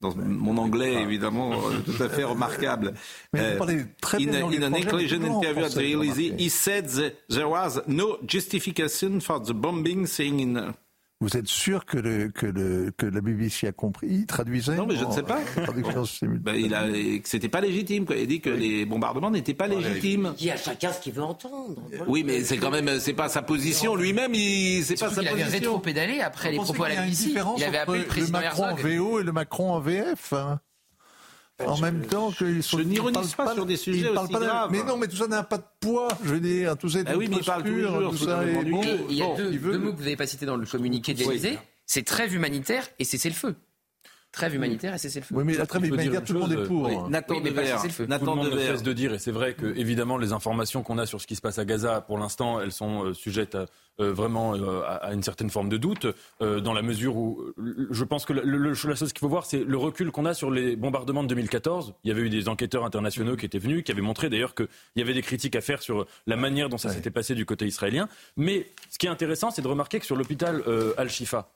Dans 0.00 0.16
mon 0.16 0.56
anglais, 0.58 0.94
évidemment, 1.00 1.52
euh, 1.52 1.78
tout 1.86 2.02
à 2.02 2.08
fait 2.08 2.24
remarquable. 2.24 2.94
Mais 3.32 3.52
vous 3.52 3.58
parlez 3.58 3.84
très 4.00 4.18
bien 4.18 4.32
in, 4.48 4.50
in 4.60 4.62
an 4.64 4.72
en 4.72 4.74
interview 4.74 5.64
at 5.64 5.68
the 5.70 5.76
Elysee, 5.78 6.34
he 6.36 6.50
said 6.50 6.88
that 6.88 7.12
there 7.28 7.48
was 7.48 7.80
no 7.86 8.18
justification 8.26 9.20
for 9.20 9.40
the 9.40 9.52
bombing, 9.52 10.06
saying 10.06 10.40
in... 10.40 10.72
Vous 11.22 11.36
êtes 11.36 11.46
sûr 11.46 11.84
que, 11.84 11.98
le, 11.98 12.30
que, 12.30 12.46
le, 12.46 12.90
que 12.96 13.06
la 13.06 13.20
BBC 13.20 13.68
a 13.68 13.72
compris 13.72 14.08
Il 14.10 14.26
traduisait 14.26 14.74
Non, 14.74 14.86
mais 14.86 14.96
je 14.96 15.04
ne 15.04 15.12
sais 15.12 15.22
pas. 15.22 15.38
Ben, 16.40 16.54
il 16.56 16.74
a, 16.74 16.88
que 16.88 17.28
c'était 17.28 17.48
pas 17.48 17.60
légitime. 17.60 18.04
Quoi. 18.06 18.16
Il 18.16 18.26
dit 18.26 18.40
que 18.40 18.50
les 18.50 18.84
bombardements 18.84 19.30
n'étaient 19.30 19.54
pas 19.54 19.68
légitimes. 19.68 20.32
Il 20.36 20.38
dit 20.38 20.50
à 20.50 20.56
chacun 20.56 20.92
ce 20.92 21.00
qu'il 21.00 21.12
veut 21.12 21.22
entendre. 21.22 21.80
Oui, 22.08 22.24
mais 22.26 22.42
c'est 22.42 22.56
quand 22.56 22.72
même, 22.72 22.98
c'est 22.98 23.12
pas 23.12 23.28
sa 23.28 23.40
position. 23.40 23.94
Lui-même, 23.94 24.34
il, 24.34 24.84
c'est 24.84 24.98
pas 24.98 25.10
sa 25.10 25.20
qu'il 25.20 25.28
avait 25.28 25.44
position. 25.44 25.60
rétro-pédalé 25.60 26.20
après 26.20 26.50
les 26.50 26.58
Vous 26.58 26.64
propos 26.64 26.84
à 26.84 26.90
y 26.90 26.96
la 26.96 27.02
a 27.02 27.04
BBC. 27.04 27.30
Il 27.56 27.64
avait 27.64 27.78
appelé 27.78 28.00
le 28.00 28.06
président 28.06 28.40
le 28.40 28.44
Macron 28.44 28.64
en. 28.64 28.74
VO 28.74 29.20
et 29.20 29.22
le 29.22 29.32
Macron 29.32 29.72
en 29.74 29.80
VF 29.80 30.32
hein 30.32 30.60
en 31.66 31.78
même 31.78 32.06
temps 32.06 32.30
qu'ils 32.32 32.62
sont. 32.62 32.78
je 32.78 32.82
n'ironise 32.82 33.34
pas 33.34 33.54
sur 33.54 33.66
des 33.66 33.76
sujets 33.76 34.08
ils 34.08 34.14
parlent 34.14 34.24
aussi 34.24 34.32
pas 34.32 34.40
graves. 34.40 34.70
Mais 34.72 34.82
non, 34.82 34.96
mais 34.96 35.08
tout 35.08 35.16
ça 35.16 35.26
n'a 35.26 35.42
pas 35.42 35.58
de 35.58 35.64
poids. 35.80 36.08
Je 36.24 36.30
veux 36.34 36.40
dire, 36.40 36.76
tout 36.76 36.88
ça 36.88 37.00
est 37.00 37.04
Ah 37.06 37.16
oui, 37.16 37.28
mais 37.28 37.36
il 37.36 37.44
parle 37.44 37.62
tous 37.62 37.68
les 37.68 37.82
posture, 37.82 38.00
jours, 38.00 38.10
tout 38.10 38.24
ça 38.24 38.44
est 38.44 38.64
bon. 38.64 38.82
Il 39.08 39.16
y 39.16 39.22
a 39.22 39.36
deux 39.36 39.78
mots 39.78 39.92
que 39.92 39.96
vous 39.96 40.02
n'avez 40.02 40.16
pas 40.16 40.26
cités 40.26 40.46
dans 40.46 40.56
le 40.56 40.66
communiqué 40.66 41.14
de 41.14 41.20
l'Élysée. 41.20 41.58
C'est 41.86 42.04
trêve 42.04 42.34
humanitaire 42.34 42.88
et 42.98 43.04
cessez 43.04 43.28
le 43.28 43.34
feu. 43.34 43.54
Trêve 44.32 44.54
humanitaire 44.54 44.94
et 44.94 44.98
cessez 44.98 45.20
le 45.20 45.26
feu. 45.26 45.34
Oui, 45.36 45.44
mais 45.44 45.52
la 45.54 45.66
trêve 45.66 45.84
humanitaire, 45.84 46.20
une 46.20 46.26
tout 46.26 46.32
le 46.32 46.38
monde 46.40 46.52
est 46.52 46.64
pour. 46.66 46.84
oui. 46.84 46.96
Nathan 47.10 47.34
Oui, 47.36 47.42
Devers. 47.42 47.76
cesser 47.76 47.88
le 47.88 47.92
feu. 47.92 48.04
Tout 48.04 48.10
le 48.10 48.18
Nathan 48.18 48.34
monde 48.36 48.50
ne 48.52 48.58
cesse 48.58 48.82
de 48.82 48.92
dire, 48.94 49.12
et 49.12 49.18
c'est 49.18 49.30
vrai 49.30 49.52
que 49.52 49.66
évidemment 49.76 50.16
les 50.16 50.32
informations 50.32 50.82
qu'on 50.82 50.96
a 50.96 51.04
sur 51.04 51.20
ce 51.20 51.26
qui 51.26 51.36
se 51.36 51.42
passe 51.42 51.58
à 51.58 51.66
Gaza, 51.66 52.00
pour 52.00 52.16
l'instant, 52.18 52.58
elles 52.58 52.72
sont 52.72 53.04
euh, 53.04 53.12
sujettes 53.12 53.54
à, 53.56 53.66
euh, 54.00 54.10
vraiment 54.14 54.54
euh, 54.54 54.80
à, 54.86 55.12
une 55.12 55.22
certaine 55.22 55.50
forme 55.50 55.68
de 55.68 55.76
doute, 55.76 56.06
euh, 56.40 56.60
dans 56.60 56.72
la 56.72 56.80
mesure 56.80 57.14
où 57.16 57.42
euh, 57.58 57.86
je 57.90 58.04
pense 58.04 58.24
que 58.24 58.32
le- 58.32 58.40
le- 58.42 58.70
la 58.70 58.94
chose 58.94 59.12
qu'il 59.12 59.20
faut 59.20 59.28
voir, 59.28 59.44
c'est 59.44 59.64
le 59.64 59.76
recul 59.76 60.10
qu'on 60.10 60.24
a 60.24 60.32
sur 60.32 60.50
les 60.50 60.76
bombardements 60.76 61.22
de 61.22 61.28
2014. 61.28 61.92
Il 62.04 62.08
y 62.08 62.10
avait 62.10 62.22
eu 62.22 62.30
des 62.30 62.48
enquêteurs 62.48 62.86
internationaux 62.86 63.36
qui 63.36 63.44
étaient 63.44 63.58
venus, 63.58 63.84
qui 63.84 63.92
avaient 63.92 64.00
montré 64.00 64.30
d'ailleurs 64.30 64.54
qu'il 64.54 64.66
y 64.96 65.02
avait 65.02 65.12
des 65.12 65.20
critiques 65.20 65.56
à 65.56 65.60
faire 65.60 65.82
sur 65.82 66.06
la 66.26 66.36
manière 66.36 66.70
dont 66.70 66.78
ça 66.78 66.88
s'était 66.88 67.10
passé 67.10 67.34
du 67.34 67.44
côté 67.44 67.66
israélien. 67.66 68.08
Mais 68.38 68.66
ce 68.88 68.96
qui 68.98 69.04
est 69.04 69.10
intéressant, 69.10 69.50
c'est 69.50 69.60
de 69.60 69.68
remarquer 69.68 70.00
que 70.00 70.06
sur 70.06 70.16
l'hôpital 70.16 70.62
euh, 70.66 70.94
Al-Shifa, 70.96 71.50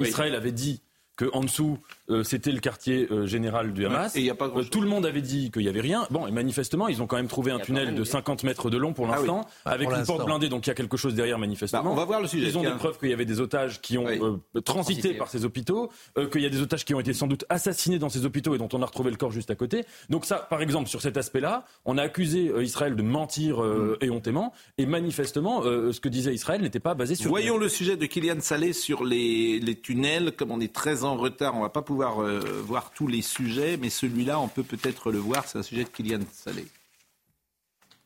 Oui. 0.00 0.08
Israël 0.08 0.34
avait 0.34 0.52
dit 0.52 0.80
qu'en 1.16 1.40
dessous, 1.40 1.78
euh, 2.10 2.22
c'était 2.24 2.50
le 2.52 2.60
quartier 2.60 3.06
euh, 3.10 3.26
général 3.26 3.72
du 3.72 3.86
Hamas. 3.86 4.16
et 4.16 4.22
y 4.22 4.30
a 4.30 4.34
pas 4.34 4.48
Euh, 4.48 4.62
tout 4.64 4.80
le 4.80 4.88
monde 4.88 5.06
avait 5.06 5.22
dit 5.22 5.50
qu'il 5.50 5.62
n'y 5.62 5.68
avait 5.68 5.80
rien. 5.80 6.06
Bon, 6.10 6.26
et 6.26 6.30
manifestement, 6.32 6.88
ils 6.88 7.00
ont 7.02 7.06
quand 7.06 7.16
même 7.16 7.28
trouvé 7.28 7.52
un 7.52 7.58
tunnel 7.60 7.94
de 7.94 8.04
50 8.04 8.42
mètres 8.44 8.68
de 8.70 8.76
long 8.76 8.92
pour 8.92 9.06
Ah 9.06 9.20
oui. 9.20 9.26
l'instant, 9.28 9.46
Ah, 9.64 9.70
avec 9.70 9.88
pour 9.88 9.96
une 9.98 10.04
porte 10.04 10.26
blindée, 10.26 10.48
donc 10.48 10.66
il 10.66 10.70
y 10.70 10.72
a 10.72 10.74
quelque 10.74 10.96
chose 10.96 11.14
derrière 11.14 11.38
manifestement. 11.38 11.82
Bah, 11.84 11.90
on 11.90 11.94
va 11.94 12.04
voir 12.04 12.20
le 12.20 12.26
sujet. 12.28 12.48
Ils 12.48 12.58
ont 12.58 12.62
des 12.62 12.70
preuves 12.72 12.98
qu'il 12.98 13.10
y 13.10 13.12
avait 13.12 13.24
des 13.24 13.40
otages 13.40 13.80
qui 13.80 13.96
ont 13.98 14.06
euh, 14.08 14.38
transité 14.60 15.00
Transité. 15.00 15.14
par 15.14 15.28
ces 15.28 15.44
hôpitaux, 15.44 15.90
euh, 16.18 16.28
qu'il 16.28 16.40
y 16.42 16.46
a 16.46 16.50
des 16.50 16.60
otages 16.60 16.84
qui 16.84 16.94
ont 16.94 17.00
été 17.00 17.12
sans 17.12 17.26
doute 17.26 17.44
assassinés 17.48 17.98
dans 17.98 18.08
ces 18.08 18.24
hôpitaux 18.26 18.54
et 18.54 18.58
dont 18.58 18.68
on 18.72 18.82
a 18.82 18.86
retrouvé 18.86 19.10
le 19.10 19.16
corps 19.16 19.30
juste 19.30 19.50
à 19.50 19.54
côté. 19.54 19.84
Donc 20.10 20.24
ça, 20.24 20.36
par 20.36 20.62
exemple, 20.62 20.88
sur 20.88 21.00
cet 21.00 21.16
aspect-là, 21.16 21.64
on 21.84 21.96
a 21.96 22.02
accusé 22.02 22.48
euh, 22.48 22.62
Israël 22.64 22.96
de 22.96 23.02
mentir 23.02 23.62
euh, 23.62 23.96
Mm. 24.00 24.04
éhontément, 24.04 24.52
et 24.78 24.86
manifestement, 24.86 25.62
euh, 25.64 25.92
ce 25.92 26.00
que 26.00 26.08
disait 26.08 26.34
Israël 26.34 26.60
n'était 26.60 26.80
pas 26.80 26.94
basé 26.94 27.14
sur... 27.14 27.30
Voyons 27.30 27.56
le 27.58 27.68
sujet 27.68 27.96
de 27.96 28.06
Kylian 28.06 28.40
Salé 28.40 28.72
sur 28.72 29.04
les, 29.04 29.60
les 29.60 29.74
tunnels. 29.78 30.32
Comme 30.36 30.50
on 30.50 30.60
est 30.60 30.72
très 30.72 31.03
en 31.04 31.16
retard, 31.16 31.56
on 31.56 31.60
va 31.60 31.70
pas 31.70 31.82
pouvoir 31.82 32.22
euh, 32.22 32.62
voir 32.64 32.90
tous 32.90 33.06
les 33.06 33.22
sujets, 33.22 33.76
mais 33.76 33.90
celui-là, 33.90 34.40
on 34.40 34.48
peut 34.48 34.62
peut-être 34.62 35.10
le 35.10 35.18
voir. 35.18 35.46
C'est 35.46 35.58
un 35.58 35.62
sujet 35.62 35.84
de 35.84 35.88
Kylian 35.88 36.20
Salé. 36.32 36.66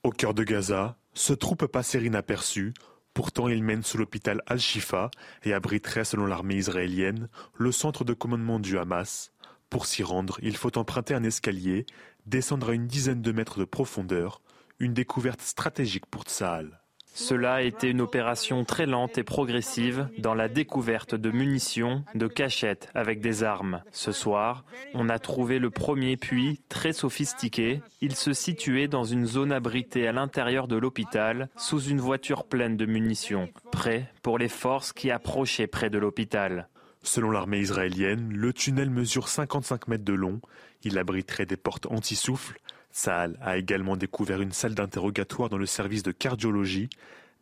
Au 0.03 0.11
cœur 0.11 0.35
de 0.35 0.45
Gaza, 0.45 0.97
ce 1.15 1.33
trou 1.33 1.57
peut 1.57 1.69
passer 1.69 2.05
inaperçu. 2.05 2.75
Pourtant, 3.15 3.49
il 3.49 3.65
mène 3.65 3.83
sous 3.83 3.99
l'hôpital 3.99 4.43
Al-Shifa 4.47 5.11
et 5.43 5.53
abriterait, 5.53 6.05
selon 6.05 6.27
l'armée 6.27 6.55
israélienne, 6.55 7.29
le 7.57 7.73
centre 7.73 8.05
de 8.05 8.15
commandement 8.15 8.61
du 8.61 8.79
Hamas. 8.79 9.33
Pour 9.71 9.87
s'y 9.87 10.03
rendre, 10.03 10.39
il 10.43 10.57
faut 10.57 10.79
emprunter 10.79 11.15
un 11.15 11.25
escalier, 11.25 11.85
descendre 12.27 12.71
à 12.71 12.75
une 12.75 12.87
dizaine 12.87 13.23
de 13.23 13.33
mètres 13.33 13.59
de 13.59 13.65
profondeur, 13.65 14.41
une 14.79 14.95
découverte 14.95 15.43
stratégique 15.43 16.07
pour 16.07 16.23
Tsahal. 16.23 16.81
Cela 17.19 17.55
a 17.55 17.63
été 17.63 17.89
une 17.89 18.01
opération 18.01 18.65
très 18.65 18.87
lente 18.87 19.19
et 19.19 19.25
progressive 19.25 20.09
dans 20.19 20.35
la 20.35 20.49
découverte 20.49 21.17
de 21.17 21.33
munitions, 21.33 22.05
de 22.15 22.29
cachettes 22.29 22.91
avec 22.95 23.21
des 23.21 23.43
armes. 23.43 23.83
Ce 23.91 24.13
soir, 24.13 24.65
on 24.95 25.09
a 25.09 25.19
trouvé 25.19 25.59
le 25.59 25.69
premier 25.69 26.17
puits 26.17 26.61
très 26.69 26.93
sophistiqué. 26.93 27.83
Il 28.01 28.15
se 28.15 28.33
situait 28.33 28.87
dans 28.87 29.03
une 29.03 29.27
zone 29.27 29.51
abritée 29.51 30.07
à 30.07 30.13
l'intérieur 30.13 30.69
de 30.69 30.77
l'hôpital, 30.77 31.49
sous 31.57 31.81
une 31.81 32.01
voiture 32.01 32.45
pleine 32.45 32.77
de 32.77 32.87
munitions, 32.87 33.49
prêt 33.73 34.13
pour 34.23 34.39
les 34.39 34.49
forces 34.49 34.93
qui 34.93 35.11
approchaient 35.11 35.67
près 35.67 35.91
de 35.91 35.99
l'hôpital. 35.99 36.69
Selon 37.03 37.33
l'armée 37.33 37.59
israélienne, 37.59 38.33
le 38.33 38.53
tunnel 38.53 38.91
mesure 38.91 39.29
55 39.29 39.89
mètres 39.89 40.05
de 40.05 40.13
long. 40.13 40.41
Il 40.85 40.97
abriterait 40.99 41.47
des 41.47 41.57
portes 41.57 41.87
anti-souffle. 41.87 42.61
Saal 42.99 43.39
a 43.41 43.57
également 43.57 43.97
découvert 43.97 44.43
une 44.43 44.51
salle 44.51 44.75
d'interrogatoire 44.75 45.49
dans 45.49 45.57
le 45.57 45.67
service 45.67 46.03
de 46.03 46.11
cardiologie, 46.11 46.91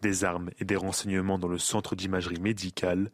des 0.02 0.22
armes 0.22 0.50
et 0.61 0.66
des 0.66 0.76
renseignements 0.76 1.38
dans 1.38 1.48
le 1.48 1.57
centre 1.57 1.96
d'imagerie 1.96 2.38
médicale. 2.38 3.11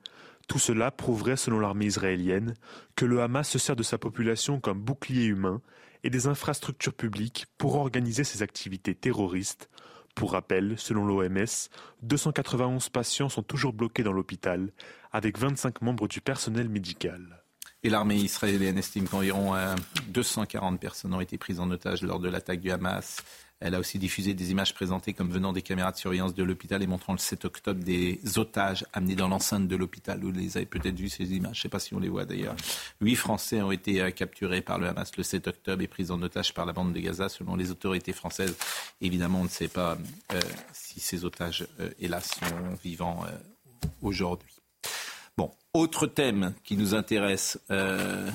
Tout 0.49 0.59
cela 0.59 0.90
prouverait, 0.90 1.36
selon 1.36 1.61
l'armée 1.61 1.86
israélienne, 1.86 2.55
que 2.97 3.05
le 3.05 3.22
Hamas 3.22 3.49
se 3.49 3.61
sert 3.61 3.76
de 3.76 3.84
sa 3.84 3.97
population 3.97 4.59
comme 4.59 4.80
bouclier 4.80 5.26
humain 5.26 5.61
et 6.03 6.11
des 6.11 6.26
infrastructures 6.26 6.95
publiques 6.95 7.47
pour 7.59 7.76
organiser 7.76 8.24
ses 8.24 8.43
activités 8.43 8.97
terroristes. 8.97 9.70
Pour 10.16 10.32
rappel, 10.32 10.74
selon 10.78 11.05
l'OMS, 11.05 11.68
291 12.03 12.88
patients 12.88 13.28
sont 13.28 13.45
toujours 13.45 13.72
bloqués 13.72 14.03
dans 14.03 14.12
l'hôpital, 14.12 14.72
avec 15.12 15.38
25 15.38 15.80
membres 15.80 16.09
du 16.09 16.20
personnel 16.20 16.68
médical. 16.68 17.41
Et 17.85 17.91
l'armée 17.91 18.16
israélienne 18.16 18.78
estime 18.78 19.09
qu'environ 19.09 19.57
euh, 19.57 19.74
240 20.09 20.78
personnes 20.78 21.14
ont 21.14 21.20
été 21.20 21.37
prises 21.37 21.59
en 21.59 21.68
otage 21.70 22.03
lors 22.03 22.20
de 22.20 22.28
l'attaque 22.28 22.61
du 22.61 22.70
Hamas. 22.70 23.22
Elle 23.59 23.76
a 23.76 23.80
aussi 23.80 23.99
diffusé 23.99 24.35
des 24.35 24.51
images 24.51 24.74
présentées 24.74 25.14
comme 25.14 25.30
venant 25.30 25.53
des 25.53 25.62
caméras 25.62 25.93
de 25.93 25.97
surveillance 25.97 26.35
de 26.35 26.43
l'hôpital 26.43 26.83
et 26.83 26.87
montrant 26.87 27.12
le 27.12 27.18
7 27.18 27.45
octobre 27.45 27.83
des 27.83 28.20
otages 28.37 28.85
amenés 28.93 29.14
dans 29.14 29.28
l'enceinte 29.28 29.68
de 29.68 29.76
l'hôpital. 29.76 30.20
Vous 30.20 30.33
les 30.33 30.57
avez 30.57 30.66
peut-être 30.66 30.97
vues 30.97 31.09
ces 31.09 31.33
images, 31.33 31.55
je 31.55 31.61
ne 31.61 31.62
sais 31.62 31.68
pas 31.68 31.78
si 31.78 31.95
on 31.95 32.01
les 32.01 32.09
voit 32.09 32.24
d'ailleurs. 32.24 32.57
Huit 33.01 33.16
Français 33.16 33.62
ont 33.62 33.70
été 33.70 34.01
euh, 34.01 34.11
capturés 34.11 34.62
par 34.62 34.78
le 34.78 34.89
Hamas 34.89 35.16
le 35.16 35.22
7 35.22 35.49
octobre 35.49 35.83
et 35.83 35.89
pris 35.89 36.11
en 36.11 36.20
otage 36.22 36.55
par 36.55 36.66
la 36.66 36.72
bande 36.72 36.93
de 36.93 37.01
Gaza 37.01 37.28
selon 37.28 37.55
les 37.57 37.70
autorités 37.70 38.12
françaises. 38.12 38.57
Évidemment, 39.01 39.41
on 39.41 39.45
ne 39.45 39.49
sait 39.49 39.68
pas 39.68 39.97
euh, 40.33 40.41
si 40.72 41.01
ces 41.01 41.24
otages, 41.24 41.66
euh, 41.80 41.91
hélas, 42.01 42.30
sont 42.41 42.74
vivants 42.83 43.24
euh, 43.26 43.87
aujourd'hui. 44.03 44.61
Bon, 45.37 45.51
autre 45.74 46.07
thème 46.07 46.55
qui 46.64 46.76
nous 46.76 46.95
intéresse, 46.95 47.59
euh, 47.70 48.30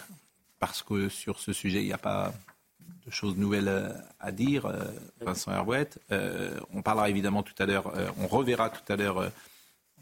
parce 0.60 0.82
que 0.82 1.10
sur 1.10 1.40
ce 1.40 1.54
sujet, 1.54 1.82
il 1.82 1.86
n'y 1.86 1.94
a 1.94 1.98
pas 1.98 2.34
de 3.08 3.12
choses 3.12 3.38
nouvelles 3.38 3.70
euh, 3.70 3.90
à 4.20 4.32
dire, 4.32 4.66
euh, 4.66 4.84
Vincent 5.22 5.52
Herouette. 5.52 6.00
Euh, 6.12 6.60
on 6.74 6.82
parlera 6.82 7.10
évidemment 7.10 7.42
tout 7.42 7.54
à 7.58 7.66
l'heure, 7.66 7.92
on 8.20 8.28
reverra 8.28 8.70
tout 8.70 8.92
à 8.92 8.96
l'heure, 8.98 9.32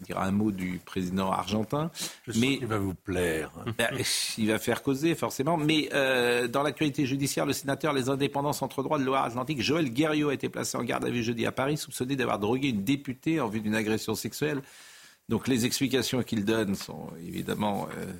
on 0.01 0.03
dira 0.03 0.25
un 0.25 0.31
mot 0.31 0.51
du 0.51 0.81
président 0.83 1.31
argentin. 1.31 1.91
mais 2.35 2.53
il 2.53 2.65
va 2.65 2.79
vous 2.79 2.95
plaire. 2.95 3.51
Ben, 3.77 3.89
il 4.37 4.47
va 4.47 4.57
faire 4.57 4.81
causer, 4.81 5.13
forcément. 5.13 5.55
Mais 5.55 5.89
dans 6.49 6.63
l'actualité 6.63 7.05
judiciaire, 7.05 7.45
le 7.45 7.53
sénateur 7.53 7.93
Les 7.93 8.09
Indépendants 8.09 8.53
Centre 8.53 8.81
Droit 8.81 8.97
de 8.97 9.03
Loire-Atlantique, 9.03 9.61
Joël 9.61 9.89
Guerriot, 9.91 10.29
a 10.29 10.33
été 10.33 10.49
placé 10.49 10.77
en 10.77 10.83
garde 10.83 11.05
à 11.05 11.09
vue 11.09 11.23
jeudi 11.23 11.45
à 11.45 11.51
Paris, 11.51 11.77
soupçonné 11.77 12.15
d'avoir 12.15 12.39
drogué 12.39 12.69
une 12.69 12.83
députée 12.83 13.39
en 13.39 13.47
vue 13.47 13.61
d'une 13.61 13.75
agression 13.75 14.15
sexuelle. 14.15 14.61
Donc 15.29 15.47
les 15.47 15.65
explications 15.65 16.21
qu'il 16.23 16.45
donne 16.45 16.75
sont 16.75 17.09
évidemment 17.25 17.87
euh, 17.97 18.13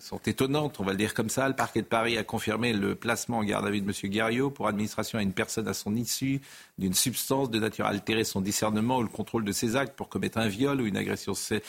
sont 0.00 0.18
étonnantes, 0.26 0.80
on 0.80 0.84
va 0.84 0.90
le 0.92 0.98
dire 0.98 1.14
comme 1.14 1.28
ça. 1.30 1.48
Le 1.48 1.54
parquet 1.54 1.80
de 1.80 1.86
Paris 1.86 2.18
a 2.18 2.24
confirmé 2.24 2.72
le 2.72 2.94
placement 2.94 3.38
en 3.38 3.44
garde 3.44 3.66
à 3.66 3.70
vue 3.70 3.80
de 3.80 3.86
M. 3.86 4.10
Guerriot 4.10 4.50
pour 4.50 4.66
administration 4.68 5.18
à 5.18 5.22
une 5.22 5.32
personne 5.32 5.68
à 5.68 5.72
son 5.72 5.94
issue 5.96 6.40
d'une 6.78 6.94
substance 6.94 7.48
de 7.50 7.58
nature 7.58 7.86
à 7.86 7.90
altérer 7.90 8.24
son 8.24 8.40
discernement 8.40 8.98
ou 8.98 9.02
le 9.02 9.08
contrôle 9.08 9.44
de 9.44 9.52
ses 9.52 9.76
actes 9.76 9.94
pour 9.96 10.08
commettre 10.08 10.38
un 10.38 10.48
viol 10.48 10.80
ou 10.80 10.86
une 10.86 10.96
agression 10.96 11.32
se- 11.32 11.60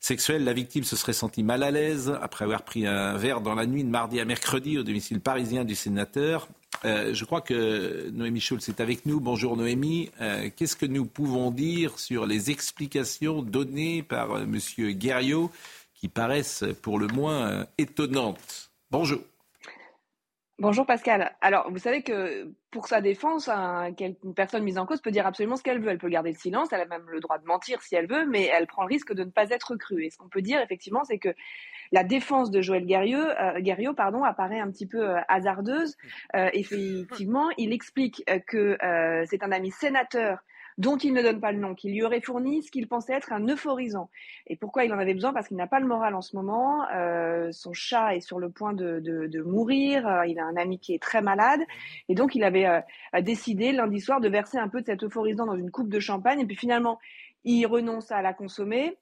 sexuelle. 0.00 0.44
La 0.44 0.52
victime 0.52 0.84
se 0.84 0.96
serait 0.96 1.12
sentie 1.12 1.42
mal 1.42 1.62
à 1.62 1.70
l'aise 1.70 2.12
après 2.20 2.44
avoir 2.44 2.62
pris 2.62 2.86
un 2.86 3.16
verre 3.16 3.40
dans 3.40 3.54
la 3.54 3.66
nuit 3.66 3.84
de 3.84 3.88
mardi 3.88 4.18
à 4.18 4.24
mercredi 4.24 4.78
au 4.78 4.82
domicile 4.82 5.20
parisien 5.20 5.64
du 5.64 5.74
sénateur. 5.74 6.48
Euh, 6.84 7.12
je 7.12 7.24
crois 7.24 7.42
que 7.42 8.08
Noémie 8.10 8.40
Schulz 8.40 8.68
est 8.68 8.80
avec 8.80 9.04
nous. 9.04 9.20
Bonjour 9.20 9.56
Noémie. 9.56 10.10
Euh, 10.20 10.48
Qu'est-ce 10.56 10.76
que 10.76 10.86
nous 10.86 11.04
pouvons 11.04 11.50
dire 11.50 11.98
sur 11.98 12.26
les 12.26 12.50
explications 12.50 13.42
données 13.42 14.02
par 14.02 14.32
euh, 14.32 14.44
M. 14.44 14.58
Guerriot 14.92 15.50
qui 15.94 16.08
paraissent 16.08 16.64
pour 16.80 16.98
le 16.98 17.06
moins 17.08 17.66
étonnantes? 17.76 18.70
Bonjour. 18.90 19.20
Bonjour 20.60 20.84
Pascal. 20.84 21.34
Alors, 21.40 21.70
vous 21.70 21.78
savez 21.78 22.02
que 22.02 22.52
pour 22.70 22.86
sa 22.86 23.00
défense, 23.00 23.48
une 23.48 24.34
personne 24.36 24.62
mise 24.62 24.76
en 24.76 24.84
cause 24.84 25.00
peut 25.00 25.10
dire 25.10 25.26
absolument 25.26 25.56
ce 25.56 25.62
qu'elle 25.62 25.80
veut. 25.80 25.88
Elle 25.88 25.96
peut 25.96 26.10
garder 26.10 26.32
le 26.32 26.36
silence, 26.36 26.70
elle 26.70 26.82
a 26.82 26.84
même 26.84 27.06
le 27.08 27.18
droit 27.20 27.38
de 27.38 27.46
mentir 27.46 27.80
si 27.80 27.94
elle 27.94 28.06
veut, 28.06 28.26
mais 28.26 28.44
elle 28.44 28.66
prend 28.66 28.82
le 28.82 28.88
risque 28.88 29.14
de 29.14 29.24
ne 29.24 29.30
pas 29.30 29.48
être 29.48 29.74
crue. 29.76 30.04
Et 30.04 30.10
ce 30.10 30.18
qu'on 30.18 30.28
peut 30.28 30.42
dire, 30.42 30.60
effectivement, 30.60 31.02
c'est 31.02 31.16
que 31.16 31.30
la 31.92 32.04
défense 32.04 32.50
de 32.50 32.60
Joël 32.60 32.84
Guerriot, 32.84 33.18
euh, 33.18 33.58
Guerriot 33.60 33.94
pardon, 33.94 34.22
apparaît 34.22 34.60
un 34.60 34.70
petit 34.70 34.86
peu 34.86 35.00
euh, 35.00 35.20
hasardeuse. 35.28 35.96
Euh, 36.36 36.50
effectivement, 36.52 37.48
il 37.56 37.72
explique 37.72 38.22
euh, 38.28 38.38
que 38.46 38.76
c'est 39.30 39.42
un 39.42 39.52
ami 39.52 39.70
sénateur 39.70 40.44
dont 40.80 40.96
il 40.96 41.12
ne 41.12 41.20
donne 41.20 41.40
pas 41.40 41.52
le 41.52 41.58
nom, 41.58 41.74
qui 41.74 41.90
lui 41.90 42.02
aurait 42.02 42.22
fourni 42.22 42.62
ce 42.62 42.70
qu'il 42.70 42.88
pensait 42.88 43.12
être 43.12 43.34
un 43.34 43.46
euphorisant. 43.46 44.08
Et 44.46 44.56
pourquoi 44.56 44.86
il 44.86 44.92
en 44.94 44.98
avait 44.98 45.12
besoin? 45.12 45.34
Parce 45.34 45.46
qu'il 45.46 45.58
n'a 45.58 45.66
pas 45.66 45.78
le 45.78 45.86
moral 45.86 46.14
en 46.14 46.22
ce 46.22 46.34
moment. 46.34 46.88
Euh, 46.94 47.52
son 47.52 47.74
chat 47.74 48.16
est 48.16 48.20
sur 48.20 48.38
le 48.38 48.48
point 48.48 48.72
de, 48.72 48.98
de, 48.98 49.26
de 49.26 49.42
mourir. 49.42 50.08
Euh, 50.08 50.26
il 50.26 50.38
a 50.38 50.44
un 50.46 50.56
ami 50.56 50.78
qui 50.78 50.94
est 50.94 51.02
très 51.02 51.20
malade. 51.20 51.60
Et 52.08 52.14
donc, 52.14 52.34
il 52.34 52.42
avait 52.44 52.64
euh, 52.64 52.80
décidé 53.20 53.72
lundi 53.72 54.00
soir 54.00 54.22
de 54.22 54.28
verser 54.30 54.56
un 54.56 54.68
peu 54.68 54.80
de 54.80 54.86
cet 54.86 55.04
euphorisant 55.04 55.44
dans 55.44 55.54
une 55.54 55.70
coupe 55.70 55.90
de 55.90 56.00
champagne. 56.00 56.40
Et 56.40 56.46
puis 56.46 56.56
finalement, 56.56 56.98
il 57.44 57.66
renonce 57.66 58.10
à 58.10 58.22
la 58.22 58.32
consommer. 58.32 58.96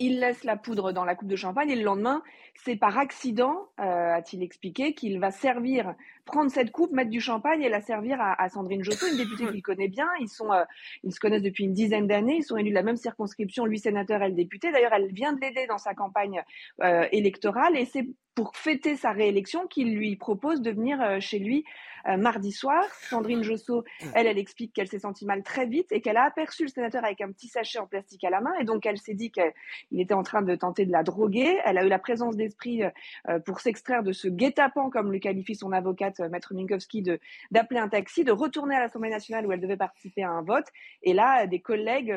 Il 0.00 0.20
laisse 0.20 0.44
la 0.44 0.56
poudre 0.56 0.92
dans 0.92 1.04
la 1.04 1.14
coupe 1.14 1.28
de 1.28 1.36
champagne 1.36 1.70
et 1.70 1.76
le 1.76 1.82
lendemain, 1.82 2.22
c'est 2.54 2.76
par 2.76 2.98
accident, 2.98 3.68
euh, 3.80 4.14
a-t-il 4.14 4.42
expliqué, 4.42 4.94
qu'il 4.94 5.18
va 5.18 5.30
servir, 5.30 5.94
prendre 6.24 6.50
cette 6.50 6.70
coupe, 6.70 6.92
mettre 6.92 7.10
du 7.10 7.20
champagne 7.20 7.62
et 7.62 7.68
la 7.68 7.80
servir 7.80 8.20
à, 8.20 8.40
à 8.40 8.48
Sandrine 8.48 8.84
Josso, 8.84 9.06
une 9.06 9.16
députée 9.16 9.46
qu'il 9.46 9.62
connaît 9.62 9.88
bien. 9.88 10.08
Ils 10.20 10.28
sont, 10.28 10.52
euh, 10.52 10.64
ils 11.04 11.12
se 11.12 11.20
connaissent 11.20 11.42
depuis 11.42 11.64
une 11.64 11.72
dizaine 11.72 12.06
d'années. 12.06 12.36
Ils 12.36 12.44
sont 12.44 12.56
élus 12.56 12.70
de 12.70 12.74
la 12.74 12.82
même 12.82 12.96
circonscription, 12.96 13.64
lui 13.64 13.78
sénateur, 13.78 14.22
elle 14.22 14.34
députée. 14.34 14.70
D'ailleurs, 14.70 14.92
elle 14.92 15.12
vient 15.12 15.32
de 15.32 15.40
l'aider 15.40 15.66
dans 15.66 15.78
sa 15.78 15.94
campagne 15.94 16.42
euh, 16.82 17.06
électorale 17.10 17.76
et 17.76 17.86
c'est 17.86 18.06
pour 18.38 18.54
fêter 18.54 18.94
sa 18.94 19.10
réélection 19.10 19.66
qu'il 19.66 19.96
lui 19.96 20.14
propose 20.14 20.62
de 20.62 20.70
venir 20.70 21.02
euh, 21.02 21.18
chez 21.18 21.40
lui 21.40 21.64
euh, 22.06 22.16
mardi 22.16 22.52
soir. 22.52 22.84
Sandrine 23.10 23.42
Josso, 23.42 23.82
elle, 24.14 24.28
elle 24.28 24.38
explique 24.38 24.72
qu'elle 24.72 24.86
s'est 24.86 25.00
sentie 25.00 25.26
mal 25.26 25.42
très 25.42 25.66
vite 25.66 25.90
et 25.90 26.00
qu'elle 26.00 26.16
a 26.16 26.22
aperçu 26.22 26.62
le 26.62 26.68
sénateur 26.68 27.04
avec 27.04 27.20
un 27.20 27.32
petit 27.32 27.48
sachet 27.48 27.80
en 27.80 27.88
plastique 27.88 28.22
à 28.22 28.30
la 28.30 28.40
main 28.40 28.52
et 28.60 28.64
donc 28.64 28.86
elle 28.86 28.98
s'est 28.98 29.14
dit 29.14 29.32
qu'il 29.32 30.00
était 30.00 30.14
en 30.14 30.22
train 30.22 30.42
de 30.42 30.54
tenter 30.54 30.86
de 30.86 30.92
la 30.92 31.02
droguer. 31.02 31.58
Elle 31.64 31.78
a 31.78 31.84
eu 31.84 31.88
la 31.88 31.98
présence 31.98 32.36
d'esprit 32.36 32.84
euh, 32.84 33.40
pour 33.40 33.58
s'extraire 33.58 34.04
de 34.04 34.12
ce 34.12 34.28
guet-apens, 34.28 34.90
comme 34.90 35.10
le 35.10 35.18
qualifie 35.18 35.56
son 35.56 35.72
avocate, 35.72 36.20
Maître 36.20 36.54
Minkowski, 36.54 37.02
d'appeler 37.50 37.80
un 37.80 37.88
taxi, 37.88 38.22
de 38.22 38.30
retourner 38.30 38.76
à 38.76 38.80
l'Assemblée 38.80 39.10
nationale 39.10 39.46
où 39.46 39.52
elle 39.52 39.60
devait 39.60 39.76
participer 39.76 40.22
à 40.22 40.30
un 40.30 40.42
vote. 40.42 40.66
Et 41.02 41.12
là, 41.12 41.48
des 41.48 41.60
collègues 41.60 42.14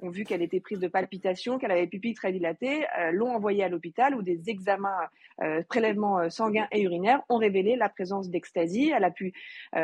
ont 0.00 0.10
vu 0.10 0.24
qu'elle 0.24 0.42
était 0.42 0.60
prise 0.60 0.80
de 0.80 0.88
palpitations, 0.88 1.58
qu'elle 1.58 1.72
avait 1.72 1.86
pupille 1.86 2.14
très 2.14 2.32
dilatée, 2.32 2.84
l'ont 3.12 3.34
envoyée 3.34 3.64
à 3.64 3.70
l'hôpital 3.70 4.14
où 4.14 4.22
des 4.22 4.50
examens 4.50 5.08
prélèvements 5.68 6.30
sanguins 6.30 6.68
et 6.72 6.82
urinaires 6.82 7.22
ont 7.28 7.36
révélé 7.36 7.76
la 7.76 7.88
présence 7.88 8.28
d'ecstasy. 8.28 8.92
Elle 8.94 9.04
a 9.04 9.10
pu 9.10 9.32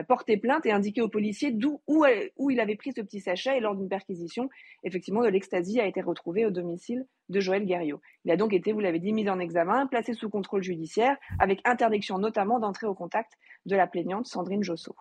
porter 0.07 0.37
plainte 0.37 0.67
et 0.67 0.73
indiquer 0.73 1.03
aux 1.03 1.09
policiers 1.09 1.51
d'où 1.51 1.81
où, 1.87 2.05
où, 2.37 2.51
il 2.51 2.61
avait 2.61 2.77
pris 2.77 2.93
ce 2.93 3.01
petit 3.01 3.21
sachet. 3.21 3.59
Et 3.59 3.61
lors 3.61 3.75
d'une 3.75 3.89
perquisition, 3.89 4.49
effectivement, 4.85 5.23
de 5.23 5.29
l'ecstasy 5.29 5.81
a 5.81 5.87
été 5.87 6.01
retrouvé 6.01 6.47
au 6.47 6.51
domicile 6.51 7.07
de 7.29 7.41
Joël 7.41 7.65
Guerriot. 7.65 8.01
Il 8.25 8.31
a 8.31 8.37
donc 8.37 8.53
été, 8.53 8.73
vous 8.73 8.81
l'avez 8.81 8.99
dit, 8.99 9.13
mis 9.13 9.29
en 9.29 9.39
examen, 9.39 9.87
placé 9.87 10.15
sous 10.15 10.31
contrôle 10.31 10.63
judiciaire, 10.63 11.17
avec 11.39 11.61
interdiction 11.65 12.19
notamment 12.19 12.59
d'entrer 12.59 12.87
au 12.87 12.95
contact 12.95 13.33
de 13.67 13.77
la 13.77 13.87
plaignante 13.87 14.27
Sandrine 14.27 14.63
Josso. 14.63 14.95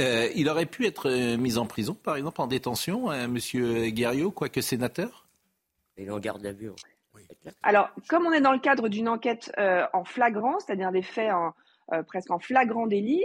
Euh, 0.00 0.30
il 0.34 0.48
aurait 0.48 0.66
pu 0.66 0.86
être 0.86 1.10
euh, 1.10 1.36
mis 1.36 1.58
en 1.58 1.66
prison, 1.66 1.94
par 1.94 2.16
exemple, 2.16 2.40
en 2.40 2.46
détention, 2.46 3.10
euh, 3.10 3.28
Monsieur 3.28 3.88
Guerriot, 3.88 4.30
quoique 4.30 4.60
sénateur? 4.60 5.26
Il 5.98 6.06
est 6.06 6.10
en 6.10 6.18
garde 6.18 6.44
à 6.46 6.52
vue. 6.52 6.70
Alors, 7.62 7.90
comme 8.08 8.26
on 8.26 8.32
est 8.32 8.40
dans 8.40 8.52
le 8.52 8.58
cadre 8.58 8.88
d'une 8.88 9.08
enquête 9.08 9.52
en 9.92 10.04
flagrant, 10.04 10.58
c'est-à-dire 10.60 10.92
des 10.92 11.02
faits 11.02 11.30
presque 12.06 12.30
en 12.30 12.38
flagrant 12.38 12.86
délit, 12.86 13.24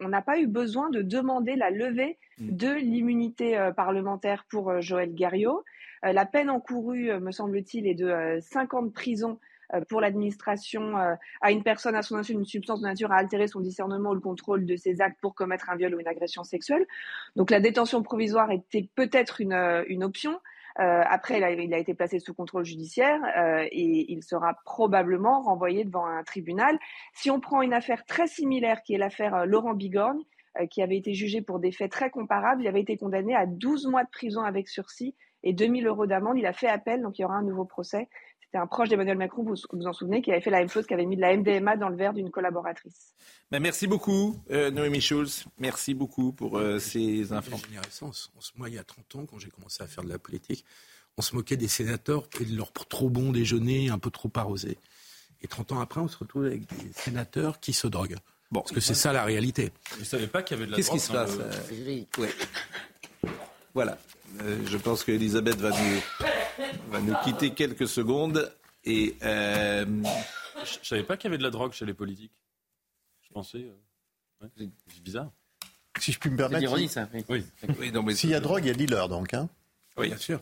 on 0.00 0.08
n'a 0.08 0.22
pas 0.22 0.38
eu 0.38 0.46
besoin 0.46 0.90
de 0.90 1.02
demander 1.02 1.56
la 1.56 1.70
levée 1.70 2.18
mm. 2.38 2.56
de 2.56 2.72
l'immunité 2.72 3.70
parlementaire 3.76 4.44
pour 4.50 4.80
Joël 4.80 5.14
Guerriot. 5.14 5.64
la 6.02 6.26
peine 6.26 6.50
encourue, 6.50 7.18
me 7.20 7.32
semble-t-il, 7.32 7.86
est 7.86 7.94
de 7.94 8.38
5 8.40 8.74
ans 8.74 8.82
de 8.82 8.90
prison 8.90 9.38
euh, 9.74 9.80
pour 9.88 10.00
l'administration 10.00 10.96
euh, 10.98 11.14
à 11.40 11.52
une 11.52 11.62
personne 11.62 11.94
à 11.94 12.02
son 12.02 12.16
insu 12.16 12.32
une 12.32 12.44
substance 12.44 12.80
de 12.80 12.86
nature 12.86 13.12
à 13.12 13.16
altérer 13.16 13.46
son 13.46 13.60
discernement 13.60 14.10
ou 14.10 14.14
le 14.14 14.20
contrôle 14.20 14.66
de 14.66 14.76
ses 14.76 15.00
actes 15.00 15.18
pour 15.20 15.34
commettre 15.34 15.70
un 15.70 15.76
viol 15.76 15.94
ou 15.94 16.00
une 16.00 16.08
agression 16.08 16.44
sexuelle. 16.44 16.86
Donc 17.36 17.50
la 17.50 17.60
détention 17.60 18.02
provisoire 18.02 18.50
était 18.50 18.88
peut-être 18.94 19.40
une, 19.40 19.52
euh, 19.52 19.84
une 19.88 20.02
option. 20.02 20.40
Euh, 20.78 21.02
après, 21.06 21.38
il 21.38 21.44
a, 21.44 21.50
il 21.50 21.74
a, 21.74 21.78
été 21.78 21.94
placé 21.94 22.20
sous 22.20 22.34
contrôle 22.34 22.64
judiciaire 22.64 23.20
euh, 23.36 23.66
et 23.70 24.12
il 24.12 24.22
sera 24.22 24.54
probablement 24.64 25.42
renvoyé 25.42 25.84
devant 25.84 26.06
un 26.06 26.22
tribunal. 26.22 26.78
Si 27.14 27.30
on 27.30 27.40
prend 27.40 27.62
une 27.62 27.74
affaire 27.74 28.04
très 28.06 28.28
similaire, 28.28 28.82
qui 28.82 28.94
est 28.94 28.98
l'affaire 28.98 29.46
Laurent 29.46 29.74
Bigorgne, 29.74 30.22
euh, 30.58 30.66
qui 30.66 30.82
avait 30.82 30.96
été 30.96 31.14
jugé 31.14 31.42
pour 31.42 31.60
des 31.60 31.72
faits 31.72 31.92
très 31.92 32.10
comparables, 32.10 32.62
il 32.62 32.68
avait 32.68 32.80
été 32.80 32.96
condamné 32.96 33.34
à 33.34 33.46
12 33.46 33.86
mois 33.86 34.04
de 34.04 34.10
prison 34.10 34.42
avec 34.42 34.68
sursis 34.68 35.14
et 35.42 35.52
2000 35.52 35.86
euros 35.86 36.06
d'amende. 36.06 36.38
Il 36.38 36.46
a 36.46 36.52
fait 36.52 36.68
appel, 36.68 37.02
donc 37.02 37.18
il 37.18 37.22
y 37.22 37.24
aura 37.24 37.36
un 37.36 37.42
nouveau 37.42 37.64
procès. 37.64 38.08
C'était 38.50 38.62
un 38.62 38.66
proche 38.66 38.88
d'Emmanuel 38.88 39.16
Macron, 39.16 39.44
vous 39.44 39.54
vous 39.72 39.86
en 39.86 39.92
souvenez, 39.92 40.22
qui 40.22 40.32
avait 40.32 40.40
fait 40.40 40.50
la 40.50 40.58
même 40.58 40.68
chose, 40.68 40.84
qui 40.84 40.92
avait 40.92 41.06
mis 41.06 41.14
de 41.14 41.20
la 41.20 41.36
MDMA 41.36 41.76
dans 41.76 41.88
le 41.88 41.94
verre 41.94 42.12
d'une 42.12 42.32
collaboratrice. 42.32 43.14
Ben 43.52 43.62
merci 43.62 43.86
beaucoup, 43.86 44.42
euh, 44.50 44.72
Noémie 44.72 45.00
Schulz. 45.00 45.44
Merci 45.58 45.94
beaucoup 45.94 46.32
pour 46.32 46.58
euh, 46.58 46.80
ces 46.80 47.32
informations. 47.32 48.10
Moi, 48.56 48.68
il 48.68 48.74
y 48.74 48.78
a 48.78 48.82
30 48.82 49.14
ans, 49.14 49.26
quand 49.26 49.38
j'ai 49.38 49.50
commencé 49.50 49.84
à 49.84 49.86
faire 49.86 50.02
de 50.02 50.08
la 50.08 50.18
politique, 50.18 50.64
on 51.16 51.22
se 51.22 51.36
moquait 51.36 51.56
des 51.56 51.68
sénateurs 51.68 52.24
et 52.40 52.44
de 52.44 52.56
leur 52.56 52.72
trop 52.72 53.08
bon 53.08 53.30
déjeuner 53.30 53.88
un 53.88 54.00
peu 54.00 54.10
trop 54.10 54.32
arrosé. 54.34 54.78
Et 55.42 55.46
30 55.46 55.70
ans 55.70 55.80
après, 55.80 56.00
on 56.00 56.08
se 56.08 56.18
retrouve 56.18 56.46
avec 56.46 56.62
des 56.66 56.92
sénateurs 56.92 57.60
qui 57.60 57.72
se 57.72 57.86
droguent. 57.86 58.18
Bon, 58.50 58.62
Parce 58.62 58.72
que 58.72 58.80
c'est 58.80 58.94
ça 58.94 59.12
la 59.12 59.22
réalité. 59.22 59.70
Vous 59.92 60.00
ne 60.00 60.04
savez 60.04 60.26
pas 60.26 60.42
qu'il 60.42 60.56
y 60.56 60.58
avait 60.58 60.66
de 60.66 60.72
la 60.72 60.76
Qu'est-ce 60.76 60.90
qui 60.90 60.98
se 60.98 61.12
passe 61.12 61.38
Voilà. 63.74 63.98
Euh, 64.42 64.58
je 64.66 64.76
pense 64.76 65.04
qu'Elisabeth 65.04 65.56
va 65.56 65.70
nous, 65.70 66.66
va 66.90 67.00
nous 67.00 67.14
quitter 67.24 67.50
quelques 67.50 67.88
secondes. 67.88 68.52
Et 68.84 69.16
euh... 69.22 69.84
Je 70.64 70.78
ne 70.78 70.84
savais 70.84 71.02
pas 71.02 71.16
qu'il 71.16 71.28
y 71.28 71.30
avait 71.30 71.38
de 71.38 71.42
la 71.42 71.50
drogue 71.50 71.72
chez 71.72 71.86
les 71.86 71.94
politiques. 71.94 72.32
Je 73.22 73.32
pensais. 73.32 73.66
Euh, 74.42 74.46
c'est 74.56 75.02
bizarre. 75.02 75.30
Si 75.98 76.12
je 76.12 76.18
puis 76.18 76.30
me 76.30 76.36
permettre. 76.36 76.78
C'est 76.78 76.86
ça. 76.88 77.08
Oui. 77.28 77.44
S'il 78.14 78.30
y 78.30 78.34
a 78.34 78.40
drogue, 78.40 78.64
il 78.64 78.68
y 78.68 78.70
a 78.70 78.74
dealer 78.74 79.08
donc. 79.08 79.34
Hein 79.34 79.48
oui, 79.96 80.08
bien 80.08 80.16
sûr. 80.16 80.40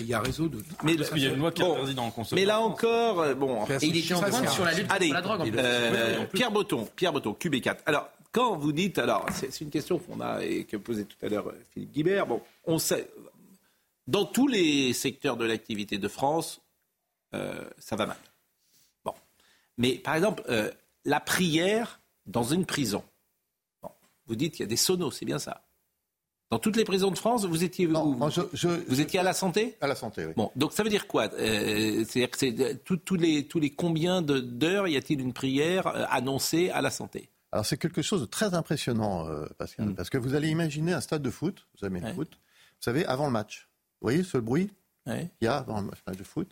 Il 0.00 0.06
y 0.06 0.14
a 0.14 0.20
réseau 0.20 0.48
de. 0.48 0.62
Mais 0.82 0.94
il 0.94 1.22
y 1.22 1.26
a 1.26 1.30
une 1.30 1.38
loi 1.38 1.52
qui 1.52 1.62
bon, 1.62 1.72
interdit 1.72 1.94
d'en 1.94 2.10
consommer. 2.10 2.40
Mais 2.40 2.46
là 2.46 2.60
encore, 2.60 3.20
euh, 3.20 3.34
bon. 3.34 3.64
Et 3.66 3.86
il 3.86 3.96
est 3.96 4.02
sur 4.02 4.20
la 4.20 4.28
lutte 4.74 4.88
contre 4.88 5.12
la 5.12 5.20
drogue. 5.20 5.52
Euh, 5.56 6.24
Pierre 6.32 6.50
Botton, 6.50 6.88
Pierre 6.96 7.12
Botton, 7.12 7.36
QB4. 7.38 7.78
Alors, 7.86 8.10
quand 8.32 8.56
vous 8.56 8.72
dites, 8.72 8.98
alors, 8.98 9.26
c'est 9.32 9.60
une 9.60 9.70
question 9.70 9.98
qu'on 9.98 10.20
a 10.20 10.44
et 10.44 10.64
que 10.64 10.76
posait 10.76 11.04
tout 11.04 11.16
à 11.22 11.28
l'heure 11.28 11.52
Philippe 11.72 11.92
Guibert. 11.92 12.26
Bon, 12.26 12.42
on 12.64 12.78
sait, 12.78 13.08
dans 14.06 14.24
tous 14.24 14.48
les 14.48 14.92
secteurs 14.92 15.36
de 15.36 15.44
l'activité 15.44 15.98
de 15.98 16.08
France, 16.08 16.60
euh, 17.34 17.68
ça 17.78 17.96
va 17.96 18.06
mal. 18.06 18.16
Bon. 19.04 19.14
Mais 19.76 19.94
par 19.96 20.14
exemple, 20.14 20.42
euh, 20.48 20.70
la 21.04 21.20
prière 21.20 22.00
dans 22.26 22.44
une 22.44 22.66
prison. 22.66 23.02
Vous 24.26 24.36
dites 24.36 24.52
qu'il 24.52 24.60
y 24.60 24.64
a 24.64 24.68
des 24.68 24.76
sonos, 24.76 25.10
c'est 25.10 25.24
bien 25.24 25.38
ça. 25.38 25.62
Dans 26.50 26.58
toutes 26.58 26.76
les 26.76 26.84
prisons 26.84 27.10
de 27.10 27.16
France, 27.16 27.46
vous 27.46 27.64
étiez 27.64 27.86
non, 27.86 28.12
vous, 28.12 29.00
étiez 29.00 29.20
à 29.20 29.22
la 29.22 29.32
santé? 29.32 29.76
À 29.80 29.86
la 29.86 29.94
santé, 29.94 30.26
oui. 30.26 30.32
Bon, 30.36 30.50
donc 30.56 30.72
ça 30.72 30.82
veut 30.82 30.90
dire 30.90 31.06
quoi? 31.06 31.30
Euh, 31.34 32.04
C'est-à-dire 32.04 32.30
que 32.30 32.38
c'est 32.38 32.84
tous 32.84 33.16
les 33.16 33.46
tous 33.46 33.58
les 33.58 33.70
combien 33.70 34.22
d'heures 34.22 34.86
y 34.88 34.96
a-t-il 34.96 35.20
une 35.20 35.32
prière 35.34 35.86
annoncée 36.12 36.70
à 36.70 36.80
la 36.82 36.90
santé? 36.90 37.30
Alors 37.52 37.64
c'est 37.64 37.78
quelque 37.78 38.02
chose 38.02 38.20
de 38.20 38.26
très 38.26 38.54
impressionnant, 38.54 39.26
Pascal, 39.56 39.86
hmm. 39.86 39.94
parce 39.94 40.10
que 40.10 40.18
vous 40.18 40.34
allez 40.34 40.48
imaginer 40.48 40.92
un 40.92 41.00
stade 41.00 41.22
de 41.22 41.30
foot, 41.30 41.66
vous 41.78 41.86
avez 41.86 42.00
le 42.00 42.12
foot, 42.12 42.30
vous 42.32 42.82
savez, 42.82 43.06
avant 43.06 43.26
le 43.26 43.32
match. 43.32 43.68
Vous 44.00 44.06
voyez 44.06 44.22
ce 44.22 44.38
bruit 44.38 44.70
qu'il 45.06 45.30
y 45.40 45.46
a 45.46 45.56
avant 45.56 45.80
le 45.80 45.86
match 45.86 46.16
de 46.18 46.24
foot? 46.24 46.50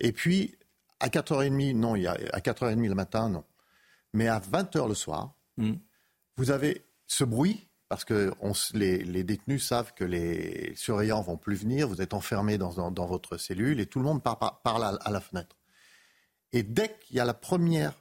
Et 0.00 0.12
puis, 0.12 0.56
à 1.00 1.08
4h30, 1.08 1.76
non, 1.76 1.96
il 1.96 2.02
y 2.02 2.06
a, 2.06 2.12
à 2.32 2.40
4h30 2.40 2.88
le 2.88 2.94
matin, 2.94 3.28
non. 3.28 3.44
Mais 4.12 4.28
à 4.28 4.38
20h 4.38 4.86
le 4.88 4.94
soir, 4.94 5.34
hmm. 5.56 5.74
vous 6.36 6.50
avez 6.50 6.84
ce 7.06 7.24
bruit, 7.24 7.66
parce 7.88 8.04
que 8.04 8.32
les, 8.74 9.24
détenus 9.24 9.66
savent 9.66 9.92
que 9.94 10.04
les 10.04 10.74
surveillants 10.76 11.22
vont 11.22 11.36
plus 11.36 11.56
venir, 11.56 11.88
vous 11.88 12.00
êtes 12.00 12.14
enfermé 12.14 12.58
dans, 12.58 12.90
dans, 12.90 13.06
votre 13.06 13.36
cellule 13.36 13.80
et 13.80 13.86
tout 13.86 13.98
le 13.98 14.04
monde 14.04 14.22
parle, 14.22 14.98
à, 15.00 15.10
la 15.10 15.20
fenêtre. 15.20 15.56
Et 16.52 16.62
dès 16.62 16.96
qu'il 17.00 17.16
y 17.16 17.20
a 17.20 17.24
la 17.24 17.34
première, 17.34 17.94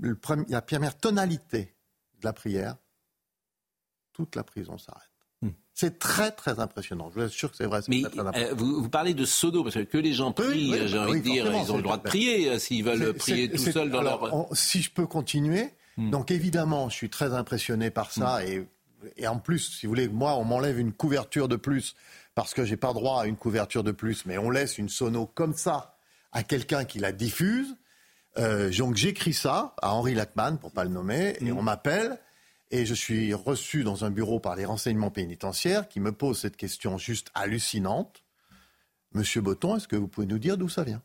la 0.00 0.62
première 0.62 0.98
tonalité 0.98 1.74
de 2.20 2.24
la 2.24 2.32
prière, 2.32 2.76
toute 4.12 4.36
la 4.36 4.44
prison 4.44 4.78
s'arrête. 4.78 5.10
C'est 5.80 5.98
très 5.98 6.30
très 6.30 6.60
impressionnant. 6.60 7.08
Je 7.08 7.20
vous 7.20 7.26
assure 7.26 7.50
que 7.50 7.56
c'est 7.56 7.64
vrai. 7.64 7.80
Mais 7.88 8.02
euh, 8.04 8.52
vous, 8.54 8.90
parlez 8.90 9.14
de 9.14 9.24
sodo 9.24 9.62
parce 9.62 9.82
que 9.82 9.96
les 9.96 10.12
gens 10.12 10.30
prient, 10.30 10.86
j'ai 10.86 10.98
envie 10.98 11.20
de 11.20 11.24
dire, 11.24 11.50
ils 11.50 11.72
ont 11.72 11.78
le 11.78 11.82
droit 11.82 11.96
de 11.96 12.02
prier 12.02 12.58
s'ils 12.58 12.84
veulent 12.84 13.14
prier 13.14 13.50
tout 13.50 13.56
seuls 13.56 13.90
dans 13.90 14.02
leur. 14.02 14.46
si 14.52 14.82
je 14.82 14.90
peux 14.90 15.06
continuer, 15.06 15.70
hmm. 15.96 16.10
donc 16.10 16.30
évidemment, 16.30 16.90
je 16.90 16.96
suis 16.96 17.08
très 17.08 17.32
impressionné 17.32 17.90
par 17.90 18.10
ça 18.12 18.40
hmm. 18.40 18.66
et, 19.16 19.26
en 19.26 19.38
plus, 19.38 19.78
si 19.78 19.86
vous 19.86 19.92
voulez, 19.92 20.08
moi, 20.08 20.34
on 20.34 20.44
m'enlève 20.44 20.78
une 20.78 20.92
couverture 20.92 21.48
de 21.48 21.56
plus 21.56 21.94
parce 22.34 22.52
que 22.52 22.66
j'ai 22.66 22.76
pas 22.76 22.92
droit 22.92 23.22
à 23.22 23.26
une 23.26 23.36
couverture 23.36 23.82
de 23.82 23.92
plus, 23.92 24.26
mais 24.26 24.36
on 24.36 24.50
laisse 24.50 24.76
une 24.76 24.90
sono 24.90 25.24
comme 25.24 25.54
ça 25.54 25.96
à 26.32 26.42
quelqu'un 26.42 26.84
qui 26.84 26.98
la 26.98 27.12
diffuse. 27.12 27.74
Euh, 28.38 28.70
donc 28.70 28.96
j'écris 28.96 29.34
ça 29.34 29.74
à 29.82 29.92
Henri 29.92 30.14
Lachman 30.14 30.56
pour 30.58 30.72
pas 30.72 30.84
le 30.84 30.90
nommer 30.90 31.36
et 31.40 31.50
hmm. 31.50 31.58
on 31.58 31.62
m'appelle 31.62 32.18
et 32.70 32.86
je 32.86 32.94
suis 32.94 33.34
reçu 33.34 33.82
dans 33.82 34.04
un 34.04 34.10
bureau 34.10 34.38
par 34.38 34.54
les 34.54 34.64
renseignements 34.64 35.10
pénitentiaires 35.10 35.88
qui 35.88 35.98
me 35.98 36.12
posent 36.12 36.40
cette 36.40 36.56
question 36.56 36.98
juste 36.98 37.30
hallucinante. 37.34 38.22
Monsieur 39.12 39.40
Botton, 39.40 39.76
est-ce 39.76 39.88
que 39.88 39.96
vous 39.96 40.06
pouvez 40.06 40.28
nous 40.28 40.38
dire 40.38 40.56
d'où 40.56 40.68
ça 40.68 40.84
vient? 40.84 41.02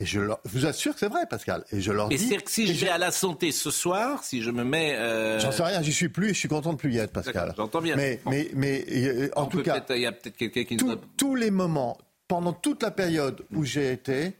Et 0.00 0.06
je, 0.06 0.20
vous 0.44 0.64
assure 0.64 0.94
que 0.94 0.98
c'est 0.98 1.08
vrai, 1.08 1.26
Pascal. 1.28 1.62
Et 1.72 1.82
je 1.82 1.92
leur 1.92 2.08
dis. 2.08 2.32
Et 2.32 2.36
que 2.38 2.50
si 2.50 2.66
je 2.66 2.84
vais 2.86 2.90
à 2.90 2.96
la 2.96 3.10
santé 3.10 3.52
ce 3.52 3.70
soir, 3.70 4.24
si 4.24 4.42
je 4.42 4.50
me 4.50 4.64
mets. 4.64 4.96
Euh... 4.96 5.38
J'en 5.38 5.52
sais 5.52 5.62
rien, 5.62 5.82
j'y 5.82 5.92
suis 5.92 6.08
plus 6.08 6.30
et 6.30 6.34
je 6.34 6.38
suis 6.38 6.48
content 6.48 6.72
de 6.72 6.78
plus 6.78 6.94
y 6.94 6.98
être, 6.98 7.12
Pascal. 7.12 7.52
J'entends 7.54 7.82
bien. 7.82 7.96
Mais, 7.96 8.18
mais, 8.24 8.50
mais 8.54 8.84
euh, 8.88 9.28
en 9.36 9.44
tout 9.44 9.62
cas, 9.62 9.84
il 9.90 10.00
y 10.00 10.06
a 10.06 10.12
peut-être 10.12 10.36
quelqu'un 10.36 10.64
qui 10.64 10.76
nous 10.76 10.96
Tous 11.18 11.34
les 11.34 11.50
moments, 11.50 11.98
pendant 12.28 12.54
toute 12.54 12.82
la 12.82 12.90
période 12.90 13.44
où 13.54 13.64
j'ai 13.64 13.92
été, 13.92 14.32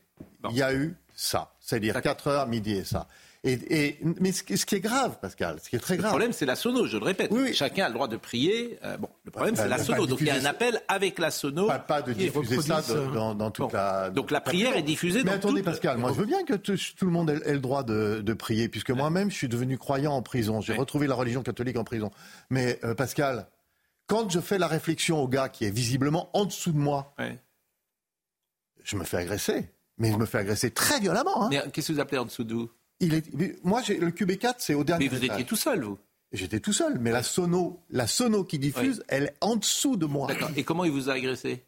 il 0.51 0.57
y 0.57 0.63
a 0.63 0.75
eu 0.75 0.97
ça. 1.15 1.53
C'est-à-dire 1.61 2.01
4 2.01 2.29
heures, 2.29 2.47
midi 2.47 2.73
et 2.73 2.85
ça. 2.85 3.07
Et, 3.43 3.99
mais 4.21 4.33
ce, 4.33 4.43
qui 4.43 4.75
est 4.75 4.81
grave, 4.81 5.19
Pascal, 5.19 5.59
ce 5.63 5.71
qui 5.71 5.77
est 5.77 5.79
très 5.79 5.97
grave. 5.97 6.09
Le 6.09 6.11
problème, 6.11 6.33
c'est 6.35 6.45
la 6.45 6.57
sono, 6.57 6.87
je 6.87 6.99
le 6.99 7.05
répète. 7.05 7.33
Chacun 7.55 7.87
a 7.87 7.89
le 7.89 7.95
droit 7.95 8.07
de 8.07 8.19
prier. 8.19 8.79
Euh, 8.85 8.99
bon, 8.99 9.09
le 9.25 9.31
problème, 9.31 9.57
c'est 9.57 9.67
la 9.67 9.79
sono. 9.79 10.07
Donc 10.07 10.21
il 10.21 10.27
y 10.27 10.31
a 10.31 10.35
un 10.35 10.45
appel 10.45 10.83
avec 10.89 11.19
la 11.19 11.31
sono. 11.31 11.67
Pas, 11.67 11.79
pas 11.79 12.03
de 12.03 12.13
diffuser 12.13 12.61
ça 12.61 12.83
dans, 13.15 13.35
dans, 13.35 13.51
toute 13.51 13.73
la. 13.73 14.11
Donc 14.11 14.31
la 14.31 14.43
prière 14.43 14.77
est 14.77 14.83
diffusée 14.83 15.25
mais 15.25 15.33
attendez, 15.33 15.63
Pascal, 15.63 15.97
moi 15.97 16.13
je 16.13 16.21
veux 16.21 16.27
bien 16.27 16.45
que 16.45 16.55
tout, 16.55 16.77
le 17.01 17.11
monde 17.11 17.31
ait, 17.31 17.53
le 17.53 17.61
droit 17.61 17.83
de, 17.83 18.21
de 18.21 18.33
prier, 18.35 18.69
puisque 18.69 18.91
moi-même, 18.91 19.31
je 19.31 19.37
suis 19.37 19.49
devenu 19.49 19.79
croyant 19.79 20.13
en 20.13 20.23
prison. 20.23 20.61
J'ai 20.61 20.75
retrouvé 20.75 21.07
la 21.07 21.15
religion 21.15 21.43
catholique 21.43 21.79
en 21.79 21.85
prison. 21.85 22.11
Mais 22.51 22.79
euh, 22.85 22.95
Pascal, 22.95 23.47
quand 24.07 24.31
je 24.31 24.41
fais 24.41 24.59
la 24.59 24.67
réflexion 24.67 25.23
au 25.23 25.29
gars 25.29 25.49
qui 25.49 25.65
est 25.65 25.71
visiblement 25.71 26.29
en 26.35 26.45
dessous 26.45 26.73
de 26.73 26.79
moi, 26.79 27.15
je 28.85 28.97
me 28.97 29.05
fais 29.05 29.17
agresser. 29.17 29.71
Mais 30.01 30.11
je 30.11 30.17
me 30.17 30.27
fais 30.27 30.39
agresser 30.39 30.73
très 30.73 30.99
violemment. 30.99 31.45
Hein. 31.45 31.49
Mais 31.51 31.63
qu'est-ce 31.73 31.89
que 31.89 31.93
vous 31.93 32.01
appelez 32.01 32.19
en 32.19 32.25
dessous 32.25 32.45
de 32.45 32.55
vous 32.55 32.71
il 33.01 33.15
est, 33.15 33.65
moi, 33.65 33.81
le 33.89 34.11
QB4, 34.11 34.57
c'est 34.59 34.75
au 34.75 34.85
dernier. 34.85 35.09
Mais 35.09 35.17
vous 35.17 35.25
étiez 35.25 35.45
tout 35.45 35.57
seul, 35.57 35.83
vous 35.83 35.99
J'étais 36.33 36.61
tout 36.61 36.73
seul, 36.73 36.99
mais 37.01 37.11
la 37.11 37.25
sono, 37.25 37.83
la 37.91 38.07
sono 38.07 38.45
qui 38.45 38.59
diffuse, 38.61 39.03
elle 39.09 39.25
est 39.25 39.37
en 39.41 39.57
dessous 39.57 39.97
de 39.97 40.07
moi. 40.07 40.29
Et 40.55 40.63
comment 40.63 40.85
il 40.85 40.93
vous 40.93 41.11
a 41.11 41.15
agressé? 41.15 41.65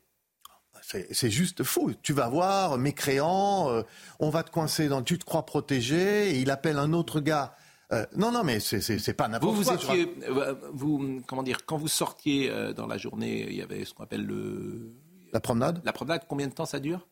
C'est 0.82 1.30
juste 1.30 1.62
fou. 1.62 1.92
Tu 2.02 2.12
vas 2.12 2.28
voir, 2.28 2.76
mécréant, 2.76 3.70
euh, 3.70 3.82
on 4.18 4.30
va 4.30 4.42
te 4.42 4.50
coincer 4.50 4.88
dans. 4.88 5.02
Tu 5.02 5.18
te 5.18 5.24
crois 5.24 5.46
protégé, 5.46 6.30
et 6.30 6.40
il 6.40 6.50
appelle 6.50 6.78
un 6.78 6.92
autre 6.92 7.20
gars. 7.20 7.56
Euh, 7.92 8.04
non, 8.14 8.30
non, 8.30 8.44
mais 8.44 8.60
c'est 8.60 9.14
pas 9.14 9.28
n'importe 9.28 9.64
quoi. 9.64 9.76
Vous 9.76 9.92
étiez, 9.92 10.14
euh, 10.28 10.54
vous, 10.72 11.22
comment 11.26 11.42
dire, 11.42 11.64
quand 11.64 11.78
vous 11.78 11.88
sortiez 11.88 12.52
dans 12.74 12.86
la 12.86 12.98
journée, 12.98 13.46
il 13.48 13.56
y 13.56 13.62
avait 13.62 13.84
ce 13.84 13.94
qu'on 13.94 14.04
appelle 14.04 14.26
le. 14.26 14.92
La 15.32 15.40
promenade. 15.40 15.80
La 15.84 15.92
promenade, 15.92 16.22
combien 16.28 16.46
de 16.46 16.52
temps 16.52 16.66
ça 16.66 16.78
dure? 16.78 17.08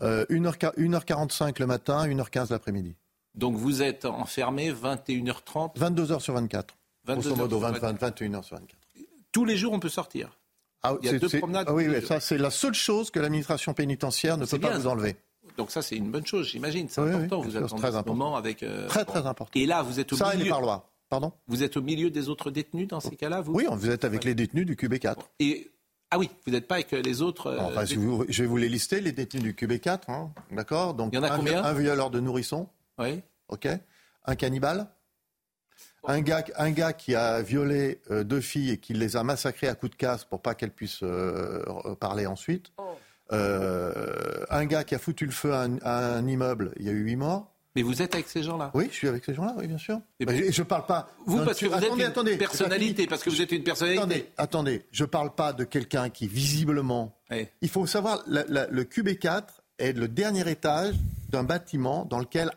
1h, 0.00 0.74
1h45 0.76 1.60
le 1.60 1.66
matin, 1.66 2.06
1h15 2.06 2.50
l'après-midi. 2.50 2.94
Donc 3.34 3.56
vous 3.56 3.82
êtes 3.82 4.04
enfermé 4.04 4.72
21h30 4.72 5.76
22h 5.76 6.20
sur 6.20 6.34
24. 6.34 6.74
22 7.04 7.20
Grosso 7.20 7.36
modo, 7.36 7.60
21h 7.60 8.42
sur 8.42 8.56
24. 8.56 8.76
Tous 9.32 9.44
les 9.44 9.56
jours, 9.56 9.72
on 9.72 9.80
peut 9.80 9.88
sortir 9.88 10.38
ah, 10.82 10.96
Il 11.02 11.10
y 11.10 11.14
a 11.14 11.18
deux 11.18 11.28
promenades. 11.28 11.66
Ah 11.68 11.74
oui, 11.74 11.88
oui 11.88 12.04
ça, 12.04 12.20
c'est 12.20 12.38
la 12.38 12.50
seule 12.50 12.74
chose 12.74 13.10
que 13.10 13.20
l'administration 13.20 13.74
pénitentiaire 13.74 14.36
ne 14.36 14.46
peut 14.46 14.58
pas 14.58 14.76
vous 14.76 14.86
enlever. 14.86 15.16
Donc 15.56 15.70
ça, 15.70 15.82
c'est 15.82 15.96
une 15.96 16.10
bonne 16.10 16.26
chose, 16.26 16.48
j'imagine. 16.48 16.88
C'est 16.88 17.00
important. 17.00 17.42
vous 17.42 17.56
êtes 17.56 17.66
très 17.66 17.92
ce 17.92 18.06
moment 18.06 18.36
avec... 18.36 18.62
Euh, 18.62 18.86
très, 18.88 19.04
très 19.04 19.26
important. 19.26 19.58
Et 19.58 19.66
là, 19.66 19.82
vous 19.82 20.00
êtes 20.00 20.12
au 20.12 20.16
ça, 20.16 20.34
milieu... 20.34 20.52
Pardon? 21.08 21.32
Vous 21.48 21.64
êtes 21.64 21.76
au 21.76 21.82
milieu 21.82 22.08
des 22.08 22.28
autres 22.28 22.52
détenus 22.52 22.86
dans 22.86 23.00
ces 23.00 23.16
cas-là, 23.16 23.40
vous? 23.40 23.52
Oui, 23.52 23.66
vous 23.68 23.90
êtes 23.90 24.04
avec 24.04 24.22
les 24.22 24.34
détenus 24.34 24.64
du 24.64 24.76
QB4. 24.76 25.16
Et 25.40 25.68
ah 26.10 26.18
oui, 26.18 26.28
vous 26.44 26.52
n'êtes 26.52 26.66
pas 26.66 26.76
avec 26.76 26.90
les 26.90 27.22
autres. 27.22 27.46
Euh, 27.46 27.58
enfin, 27.60 27.84
je 27.84 28.42
vais 28.42 28.46
vous 28.48 28.56
les 28.56 28.68
lister, 28.68 29.00
les 29.00 29.12
détenus 29.12 29.42
du 29.42 29.52
QB4, 29.54 30.00
hein, 30.08 30.30
d'accord 30.50 30.94
Donc, 30.94 31.12
Il 31.12 31.16
y 31.16 31.18
en 31.18 31.22
a 31.22 31.32
un, 31.32 31.36
combien 31.36 31.62
Un 31.62 31.72
violeur 31.72 32.10
de 32.10 32.18
nourrissons. 32.18 32.68
Oui. 32.98 33.20
Ok. 33.48 33.68
Un 34.24 34.34
cannibale. 34.34 34.88
Un 36.04 36.20
gars, 36.20 36.44
un 36.56 36.70
gars 36.70 36.92
qui 36.92 37.14
a 37.14 37.42
violé 37.42 38.00
euh, 38.10 38.24
deux 38.24 38.40
filles 38.40 38.70
et 38.70 38.78
qui 38.78 38.94
les 38.94 39.16
a 39.16 39.22
massacrées 39.22 39.68
à 39.68 39.74
coups 39.74 39.92
de 39.92 39.96
casse 39.96 40.24
pour 40.24 40.40
pas 40.40 40.54
qu'elles 40.54 40.72
puissent 40.72 41.02
euh, 41.02 41.62
parler 42.00 42.26
ensuite. 42.26 42.72
Oh. 42.78 42.96
un 43.30 44.64
gars 44.64 44.82
qui 44.82 44.96
a 44.96 44.98
foutu 44.98 45.26
le 45.26 45.30
feu 45.30 45.52
à 45.52 45.62
un 45.62 46.26
immeuble, 46.26 46.72
il 46.80 46.86
y 46.86 46.88
a 46.88 46.92
eu 46.92 47.02
huit 47.02 47.16
morts. 47.16 47.54
Mais 47.76 47.82
vous 47.82 48.02
êtes 48.02 48.14
avec 48.14 48.28
ces 48.28 48.42
gens-là? 48.42 48.70
Oui, 48.74 48.88
je 48.90 48.96
suis 48.96 49.08
avec 49.08 49.24
ces 49.24 49.32
gens-là, 49.32 49.54
oui, 49.56 49.68
bien 49.68 49.78
sûr. 49.78 50.00
Et 50.18 50.24
bah, 50.24 50.32
je 50.34 50.60
ne 50.60 50.66
parle 50.66 50.86
pas. 50.86 51.08
Vous, 51.26 51.44
parce 51.44 51.60
que 51.60 51.66
vous 51.66 51.74
êtes 51.74 51.94
une 51.94 52.02
attendez, 52.02 52.36
personnalité, 52.36 53.06
parce 53.06 53.22
que 53.22 53.30
vous 53.30 53.40
êtes 53.40 53.52
une 53.52 53.62
personnalité. 53.62 54.00
Attendez, 54.00 54.26
attendez, 54.36 54.82
je 54.90 55.04
ne 55.04 55.08
parle 55.08 55.34
pas 55.34 55.52
de 55.52 55.64
quelqu'un 55.64 56.10
qui, 56.10 56.26
visiblement. 56.26 57.16
Il 57.62 57.68
faut 57.68 57.86
savoir, 57.86 58.24
le 58.26 58.82
QB4 58.82 59.44
est 59.78 59.92
le 59.92 60.08
dernier 60.08 60.50
étage 60.50 60.94
d'un 61.28 61.44
bâtiment 61.44 62.04
dans 62.04 62.18
lequel 62.18 62.50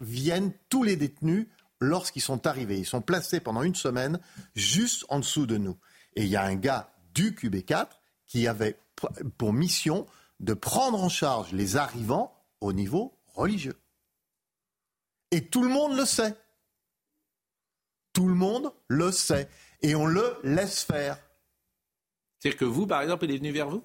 viennent 0.00 0.52
tous 0.68 0.84
les 0.84 0.96
détenus 0.96 1.48
lorsqu'ils 1.80 2.22
sont 2.22 2.46
arrivés. 2.46 2.78
Ils 2.78 2.86
sont 2.86 3.00
placés 3.00 3.40
pendant 3.40 3.62
une 3.62 3.74
semaine 3.74 4.20
juste 4.54 5.04
en 5.08 5.18
dessous 5.18 5.46
de 5.46 5.56
nous. 5.56 5.76
Et 6.14 6.22
il 6.22 6.28
y 6.28 6.36
a 6.36 6.44
un 6.44 6.54
gars 6.54 6.90
du 7.12 7.32
QB4 7.32 7.86
qui 8.26 8.46
avait 8.46 8.76
pour 9.36 9.52
mission 9.52 10.06
de 10.38 10.54
prendre 10.54 11.02
en 11.02 11.08
charge 11.08 11.52
les 11.52 11.76
arrivants 11.76 12.32
au 12.60 12.72
niveau 12.72 13.16
religieux. 13.34 13.76
Et 15.30 15.46
tout 15.46 15.62
le 15.62 15.68
monde 15.68 15.96
le 15.96 16.04
sait. 16.04 16.34
Tout 18.12 18.28
le 18.28 18.34
monde 18.34 18.72
le 18.88 19.12
sait. 19.12 19.48
Et 19.82 19.94
on 19.94 20.06
le 20.06 20.38
laisse 20.42 20.82
faire. 20.82 21.18
C'est-à-dire 22.38 22.58
que 22.58 22.64
vous, 22.64 22.86
par 22.86 23.02
exemple, 23.02 23.24
il 23.24 23.32
est 23.32 23.38
venu 23.38 23.52
vers 23.52 23.68
vous? 23.68 23.84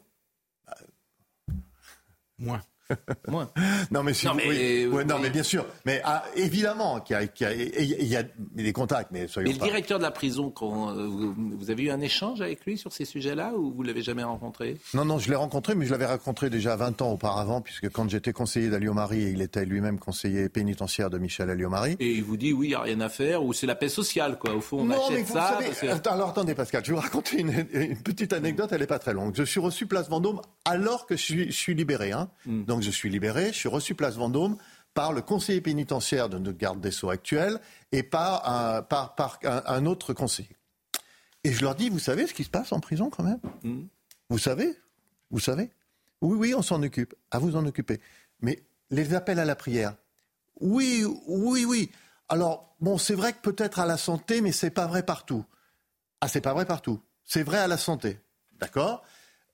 Moi. 2.37 2.61
Moi. 3.27 3.51
Non 3.91 4.03
mais, 4.03 4.13
non, 4.23 4.33
mais, 4.35 5.03
non, 5.05 5.19
mais 5.19 5.29
bien 5.29 5.43
sûr. 5.43 5.65
Mais 5.85 6.01
ah, 6.03 6.23
évidemment 6.35 6.99
qu'il 6.99 7.17
y, 7.39 8.05
y, 8.05 8.15
a 8.15 8.23
des 8.53 8.73
contacts. 8.73 9.11
Mais, 9.11 9.27
mais 9.37 9.43
le 9.43 9.53
directeur 9.53 9.97
de 9.97 10.03
la 10.03 10.11
prison, 10.11 10.51
quand, 10.51 10.91
euh, 10.91 11.07
vous, 11.07 11.69
avez 11.69 11.83
eu 11.83 11.91
un 11.91 12.01
échange 12.01 12.41
avec 12.41 12.65
lui 12.65 12.77
sur 12.77 12.91
ces 12.91 13.05
sujets-là 13.05 13.53
ou 13.55 13.73
vous 13.73 13.83
l'avez 13.83 14.01
jamais 14.01 14.23
rencontré? 14.23 14.77
Non, 14.93 15.05
non, 15.05 15.19
je 15.19 15.29
l'ai 15.29 15.35
rencontré, 15.35 15.75
mais 15.75 15.85
je 15.85 15.91
l'avais 15.91 16.05
rencontré 16.05 16.49
déjà 16.49 16.75
20 16.75 17.01
ans 17.01 17.11
auparavant, 17.11 17.61
puisque 17.61 17.89
quand 17.89 18.09
j'étais 18.09 18.33
conseiller 18.33 18.69
d'Aliomari, 18.69 19.31
il 19.33 19.41
était 19.41 19.65
lui-même 19.65 19.99
conseiller 19.99 20.49
pénitentiaire 20.49 21.09
de 21.09 21.17
Michel 21.17 21.49
Aliomari. 21.49 21.95
Et 21.99 22.11
il 22.13 22.23
vous 22.23 22.37
dit 22.37 22.53
oui, 22.53 22.67
il 22.67 22.69
n'y 22.69 22.75
a 22.75 22.81
rien 22.81 23.01
à 23.01 23.09
faire, 23.09 23.43
ou 23.43 23.53
c'est 23.53 23.67
la 23.67 23.75
paix 23.75 23.89
sociale, 23.89 24.37
quoi. 24.37 24.53
Au 24.53 24.61
fond, 24.61 24.81
on 24.81 24.85
non, 24.85 25.07
achète 25.07 25.27
ça. 25.27 25.59
Alors 26.11 26.29
attendez, 26.29 26.55
Pascal, 26.55 26.83
je 26.85 26.91
vais 26.91 26.95
vous 26.95 27.01
raconter 27.01 27.39
une, 27.39 27.97
petite 28.03 28.33
anecdote, 28.33 28.69
elle 28.71 28.81
n'est 28.81 28.87
pas 28.87 28.99
très 28.99 29.13
longue. 29.13 29.33
Je 29.35 29.43
suis 29.43 29.59
reçu 29.59 29.85
place 29.85 30.09
Vendôme 30.09 30.41
alors 30.65 31.05
que 31.05 31.15
je 31.15 31.21
suis, 31.21 31.45
je 31.47 31.57
suis 31.57 31.73
libéré. 31.73 32.11
Hein. 32.11 32.29
Hmm. 32.45 32.63
Donc 32.63 32.74
je 32.81 32.91
suis 32.91 33.09
libéré, 33.09 33.47
je 33.47 33.57
suis 33.57 33.69
reçu 33.69 33.95
place 33.95 34.15
Vendôme 34.15 34.57
par 34.93 35.13
le 35.13 35.21
conseiller 35.21 35.61
pénitentiaire 35.61 36.29
de 36.29 36.37
notre 36.39 36.57
garde 36.57 36.79
des 36.79 36.91
Sceaux 36.91 37.09
actuel 37.09 37.59
et 37.91 38.01
par 38.01 38.49
un, 38.49 38.81
par, 38.81 39.15
par 39.15 39.39
un, 39.43 39.85
autre 39.85 40.13
conseiller. 40.13 40.55
Et 41.43 41.51
je 41.51 41.61
leur 41.61 41.75
dis, 41.75 41.89
vous 41.89 41.99
savez 41.99 42.25
ce 42.27 42.33
qui 42.33 42.43
se 42.43 42.49
passe 42.49 42.71
en 42.71 42.79
prison 42.79 43.09
quand 43.09 43.23
même? 43.23 43.39
Hmm. 43.63 43.83
Vous 44.29 44.39
savez? 44.39 44.75
Vous 45.29 45.39
savez? 45.39 45.69
Oui, 46.21 46.37
oui, 46.37 46.53
on 46.55 46.61
s'en 46.61 46.81
occupe. 46.81 47.13
À 47.29 47.39
vous 47.39 47.55
en 47.55 47.65
occuper. 47.65 47.99
Mais 48.41 48.63
les 48.89 49.13
appels 49.13 49.39
à 49.39 49.45
la 49.45 49.55
prière 49.55 49.95
Oui, 50.61 51.05
oui, 51.27 51.65
oui. 51.65 51.91
Alors, 52.29 52.75
bon, 52.79 52.97
c'est 52.97 53.15
vrai 53.15 53.33
que 53.33 53.39
peut-être 53.39 53.79
à 53.79 53.85
la 53.85 53.97
santé, 53.97 54.41
mais 54.41 54.51
c'est 54.51 54.71
pas 54.71 54.87
vrai 54.87 55.03
partout. 55.03 55.45
Ah, 56.21 56.27
c'est 56.27 56.41
pas 56.41 56.53
vrai 56.53 56.65
partout. 56.65 57.01
C'est 57.25 57.43
vrai 57.43 57.59
à 57.59 57.67
la 57.67 57.77
santé. 57.77 58.19
D'accord? 58.59 59.03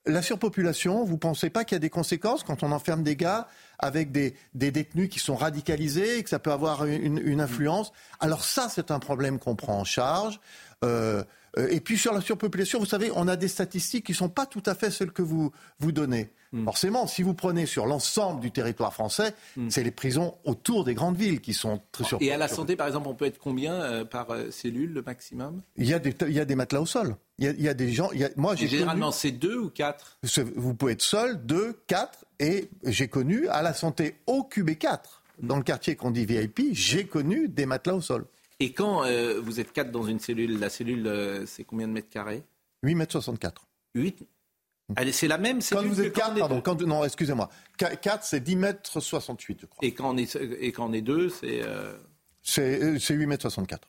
La 0.06 0.22
surpopulation, 0.22 1.04
vous 1.04 1.14
ne 1.14 1.20
pensez 1.20 1.50
pas 1.50 1.64
qu'il 1.64 1.76
y 1.76 1.78
a 1.78 1.80
des 1.80 1.90
conséquences 1.90 2.44
quand 2.44 2.64
on 2.64 2.72
enferme 2.72 3.04
des 3.04 3.16
gars 3.16 3.48
avec 3.78 4.12
des, 4.12 4.36
détenus 4.54 5.10
qui 5.10 5.20
sont 5.20 5.36
radicalisés 5.36 6.20
et 6.20 6.24
que 6.24 6.30
ça 6.30 6.40
peut 6.40 6.52
avoir 6.52 6.86
une, 6.86 7.42
influence? 7.42 7.92
Alors 8.20 8.44
ça, 8.44 8.68
c'est 8.70 8.92
un 8.92 9.00
problème 9.00 9.40
qu'on 9.40 9.56
prend 9.56 9.80
en 9.80 9.84
charge. 9.84 10.40
Euh, 10.84 11.24
euh, 11.58 11.68
et 11.70 11.82
puis 11.82 11.98
sur 11.98 12.14
la 12.14 12.22
surpopulation, 12.22 12.80
vous 12.80 12.86
savez, 12.86 13.12
on 13.16 13.28
a 13.28 13.36
des 13.36 13.48
statistiques 13.48 14.06
qui 14.06 14.14
ne 14.14 14.18
sont 14.18 14.30
pas 14.30 14.46
tout 14.46 14.64
à 14.66 14.74
fait 14.74 14.90
celles 14.90 15.12
que 15.12 15.22
vous, 15.22 15.52
vous 15.80 15.92
donnez. 15.92 16.32
Hmm. 16.54 16.64
Forcément, 16.66 17.08
si 17.08 17.24
vous 17.24 17.34
prenez 17.34 17.66
sur 17.66 17.86
l'ensemble 17.86 18.42
du 18.42 18.52
territoire 18.52 18.94
français, 18.94 19.36
hmm. 19.56 19.70
c'est 19.70 19.84
les 19.84 19.92
prisons 19.92 20.36
autour 20.46 20.84
des 20.84 20.94
grandes 20.94 21.18
villes 21.18 21.42
qui 21.42 21.54
sont 21.54 21.82
très 21.92 22.04
surpeuplées. 22.04 22.28
Et 22.28 22.34
à 22.34 22.38
la 22.38 22.48
santé, 22.48 22.76
par 22.76 22.88
exemple, 22.88 23.08
on 23.08 23.14
peut 23.14 23.26
être 23.26 23.40
combien 23.40 23.74
euh, 23.74 24.06
par 24.06 24.28
cellule, 24.50 24.94
le 24.94 25.02
maximum? 25.02 25.62
Il 25.78 25.88
y, 25.88 25.94
a 25.94 26.00
des, 26.00 26.16
il 26.28 26.34
y 26.34 26.40
a 26.40 26.46
des 26.46 26.56
matelas 26.56 26.82
au 26.82 26.86
sol. 26.86 27.16
Il 27.42 27.60
y 27.60 27.68
a, 27.68 27.74
des 27.74 27.92
gens. 27.92 28.12
moi, 28.38 28.56
généralement, 28.56 29.12
c'est 29.12 29.32
deux 29.32 29.58
ou 29.58 29.70
quatre? 29.72 30.20
Vous 30.56 30.76
pouvez 30.76 30.92
être 30.94 31.02
seul, 31.02 31.44
deux, 31.44 31.76
quatre. 31.88 32.26
Et 32.40 32.70
j'ai 32.84 33.08
connu 33.08 33.48
à 33.48 33.64
la 33.64 33.74
santé 33.74 34.16
au 34.28 34.44
QB4, 34.44 35.00
dans 35.42 35.58
le 35.58 35.64
quartier 35.64 35.96
qu'on 35.96 36.12
dit 36.12 36.26
VIP, 36.26 36.74
j'ai 36.74 37.06
connu 37.06 37.48
des 37.50 37.66
matelas 37.66 37.96
au 37.96 38.02
sol. 38.02 38.26
Et 38.60 38.74
quand 38.74 39.04
euh, 39.06 39.40
vous 39.42 39.60
êtes 39.60 39.72
quatre 39.72 39.92
dans 39.92 40.04
une 40.04 40.20
cellule, 40.20 40.60
la 40.60 40.70
cellule, 40.70 41.08
euh, 41.08 41.46
c'est 41.48 41.64
combien 41.64 41.88
de 41.88 41.94
mètres 41.94 42.10
carrés? 42.10 42.44
8 42.84 42.96
mètres 42.96 43.12
64. 43.14 43.66
8 43.96 44.28
c'est 45.12 45.28
la 45.28 45.38
même 45.38 45.62
cellule 45.62 45.84
Quand 45.84 45.90
vous 45.90 46.02
êtes 46.02 46.14
4, 46.14 46.38
pardon, 46.38 46.62
quand, 46.62 46.82
non, 46.82 47.06
excusez-moi. 47.06 47.50
4, 47.78 48.24
c'est 48.24 48.42
10 48.42 48.56
mètres 48.58 49.02
68, 49.02 49.60
je 49.62 49.66
crois. 49.66 49.88
Et 49.88 49.94
quand 49.94 50.14
on 50.14 50.18
est, 50.18 50.36
et 50.36 50.72
quand 50.72 50.90
on 50.90 50.94
est 50.94 51.02
2, 51.02 51.30
c'est... 51.30 51.62
Euh... 51.64 51.98
C'est 52.44 53.14
8 53.14 53.26
mètres 53.26 53.44
64. 53.44 53.88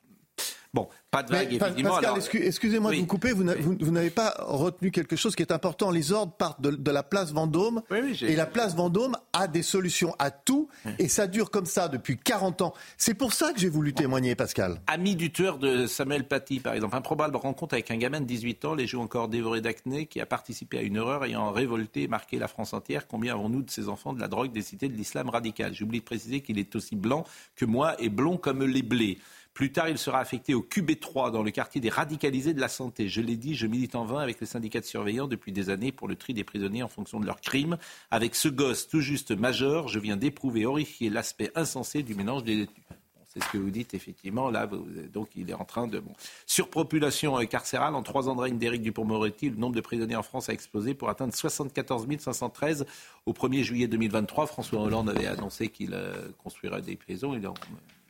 Bon, 0.73 0.87
pas 1.11 1.21
de 1.21 1.31
vague, 1.31 1.53
évidemment. 1.53 2.01
Pascal, 2.01 2.41
excusez-moi 2.41 2.91
de 2.91 2.97
vous 2.97 3.05
couper, 3.05 3.31
vous 3.31 3.43
n'avez 3.43 4.09
pas 4.09 4.33
retenu 4.39 4.89
quelque 4.89 5.15
chose 5.15 5.35
qui 5.35 5.43
est 5.43 5.51
important. 5.51 5.91
Les 5.91 6.11
ordres 6.11 6.33
partent 6.33 6.61
de, 6.61 6.91
la 6.91 7.03
place 7.03 7.31
Vendôme, 7.31 7.83
et 7.91 8.35
la 8.35 8.47
place 8.47 8.75
Vendôme 8.75 9.15
a 9.33 9.47
des 9.47 9.61
solutions 9.61 10.15
à 10.17 10.31
tout, 10.31 10.69
et 10.97 11.07
ça 11.07 11.27
dure 11.27 11.51
comme 11.51 11.67
ça 11.67 11.89
depuis 11.89 12.17
40 12.17 12.63
ans. 12.63 12.73
C'est 12.97 13.13
pour 13.13 13.33
ça 13.33 13.53
que 13.53 13.59
j'ai 13.59 13.69
voulu 13.69 13.93
témoigner, 13.93 14.33
Pascal. 14.33 14.81
Ami 14.87 15.15
du 15.15 15.31
tueur 15.31 15.59
de 15.59 15.85
Samuel 15.85 16.27
Paty, 16.27 16.59
par 16.59 16.73
exemple, 16.73 16.95
improbable 16.95 17.35
rencontre 17.35 17.75
avec 17.75 17.91
un 17.91 17.97
gamin 17.97 18.21
de 18.21 18.25
18 18.25 18.65
ans, 18.65 18.73
les 18.73 18.87
joues 18.87 19.01
encore 19.01 19.27
dévorés 19.27 19.61
d'acné, 19.61 20.07
qui 20.07 20.21
a 20.21 20.25
participé 20.25 20.79
à 20.79 20.81
une 20.81 20.95
erreur 20.95 21.23
ayant 21.23 21.51
révolté 21.51 22.03
et 22.03 22.07
marqué 22.07 22.39
la 22.39 22.47
France 22.47 22.73
entière. 22.73 23.07
Combien 23.07 23.33
avons-nous 23.33 23.61
de 23.61 23.69
ces 23.69 23.89
enfants 23.89 24.13
de 24.13 24.19
la 24.19 24.27
drogue, 24.27 24.51
des 24.51 24.63
cités 24.63 24.87
de 24.87 24.95
l'islam 24.95 25.29
radical? 25.29 25.71
J'ai 25.75 25.83
oublié 25.83 25.99
de 25.99 26.05
préciser 26.05 26.41
qu'il 26.41 26.57
est 26.57 26.75
aussi 26.75 26.95
blanc 26.95 27.25
que 27.55 27.65
moi 27.65 27.95
et 27.99 28.09
blond 28.09 28.37
comme 28.37 28.63
les 28.63 28.81
blés. 28.81 29.19
Plus 29.53 29.71
tard, 29.71 29.87
il 29.87 29.99
sera 29.99 30.19
affecté 30.19 30.55
au 30.55 30.61
QB3 30.61 31.31
dans 31.31 31.43
le 31.43 31.51
quartier 31.51 31.79
des 31.79 31.89
radicalisés 31.89 32.55
de 32.55 32.59
la 32.59 32.67
santé. 32.67 33.07
Je 33.07 33.21
l'ai 33.21 33.37
dit, 33.37 33.53
je 33.53 33.67
milite 33.67 33.93
en 33.93 34.03
vain 34.03 34.19
avec 34.19 34.39
les 34.41 34.47
syndicats 34.47 34.79
de 34.79 34.85
surveillants 34.85 35.27
depuis 35.27 35.51
des 35.51 35.69
années 35.69 35.91
pour 35.91 36.07
le 36.07 36.15
tri 36.15 36.33
des 36.33 36.43
prisonniers 36.43 36.81
en 36.81 36.87
fonction 36.87 37.19
de 37.19 37.25
leurs 37.27 37.39
crimes. 37.39 37.77
Avec 38.09 38.33
ce 38.33 38.47
gosse 38.47 38.87
tout 38.87 39.01
juste 39.01 39.31
majeur, 39.31 39.89
je 39.89 39.99
viens 39.99 40.17
d'éprouver 40.17 40.65
horrifié 40.65 41.11
l'aspect 41.11 41.51
insensé 41.53 42.01
du 42.01 42.15
mélange 42.15 42.43
des 42.43 42.57
détenus. 42.57 42.83
C'est 43.27 43.43
ce 43.43 43.49
que 43.49 43.57
vous 43.57 43.71
dites, 43.71 43.95
effectivement. 43.95 44.49
Là, 44.51 44.67
donc, 45.11 45.29
il 45.35 45.49
est 45.49 45.55
en 45.55 45.65
train 45.65 45.87
de. 45.87 46.03
Surpopulation 46.45 47.35
carcérale. 47.45 47.95
En 47.95 48.03
trois 48.03 48.29
ans 48.29 48.35
de 48.35 48.41
règne 48.41 48.57
d'Éric 48.59 48.83
Dupond-Moretti, 48.83 49.49
le 49.49 49.55
nombre 49.55 49.75
de 49.75 49.81
prisonniers 49.81 50.15
en 50.15 50.23
France 50.23 50.49
a 50.49 50.53
explosé 50.53 50.93
pour 50.93 51.09
atteindre 51.09 51.33
74 51.33 52.07
513 52.19 52.85
au 53.25 53.33
1er 53.33 53.63
juillet 53.63 53.87
2023. 53.87 54.45
François 54.45 54.81
Hollande 54.81 55.09
avait 55.09 55.25
annoncé 55.25 55.69
qu'il 55.69 55.93
euh, 55.93 56.29
construirait 56.43 56.81
des 56.83 56.95
prisons. 56.95 57.33
Il 57.33 57.41
ne 57.41 57.49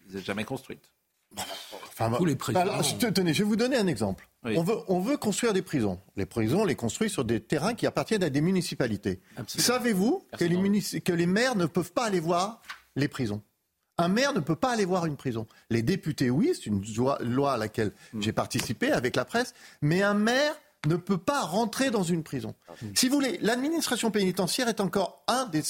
les 0.10 0.18
a 0.18 0.22
jamais 0.22 0.44
construites. 0.44 0.93
Enfin, 1.38 2.12
les 2.26 2.36
tenez, 2.36 3.34
je 3.34 3.44
vais 3.44 3.50
vous 3.50 3.56
donner 3.56 3.78
un 3.78 3.88
exemple. 3.88 4.28
On, 4.44 4.64
veut, 4.64 4.78
on 4.88 5.00
veut 5.00 5.18
construire 5.18 5.54
des 5.54 5.62
prisons. 5.62 6.00
Les 6.16 6.26
prisons, 6.26 6.62
on 6.62 6.66
les 6.66 6.76
construit 6.76 7.10
sur 7.10 7.24
des 7.24 7.40
terrains 7.40 7.76
qui 7.76 7.86
appartiennent 7.88 8.24
à 8.24 8.30
des 8.30 8.42
municipalités. 8.42 9.22
Savez-vous 9.48 10.26
que 10.38 10.44
les, 10.44 11.02
que 11.02 11.14
les 11.14 11.26
maires 11.26 11.56
ne 11.56 11.66
peuvent 11.66 11.94
pas 11.94 12.06
aller 12.06 12.20
voir 12.20 12.62
les 12.96 13.08
prisons? 13.08 13.42
Un 14.00 14.08
maire 14.08 14.34
ne 14.34 14.40
peut 14.40 14.56
pas 14.56 14.72
aller 14.72 14.86
voir 14.86 15.06
une 15.06 15.18
prison. 15.18 15.48
Les 15.70 15.84
députés, 15.84 16.32
oui, 16.32 16.52
c'est 16.56 16.66
une 16.66 16.84
loi, 16.96 17.54
à 17.54 17.58
laquelle 17.58 17.92
mm. 18.14 18.22
j'ai 18.22 18.34
participé 18.34 18.92
avec 18.92 19.16
la 19.16 19.24
presse, 19.24 19.54
mais 19.82 20.02
un 20.02 20.16
maire 20.16 20.56
ne 20.88 20.96
peut 20.96 21.20
pas 21.20 21.42
rentrer 21.42 21.92
dans 21.92 22.04
une 22.04 22.24
prison. 22.24 22.56
Mm. 22.82 22.88
Si 22.96 23.08
vous 23.08 23.16
voulez, 23.16 23.38
l'administration 23.42 24.10
pénitentiaire 24.10 24.68
est 24.68 24.82
encore 24.82 25.24
un 25.28 25.46
des, 25.46 25.62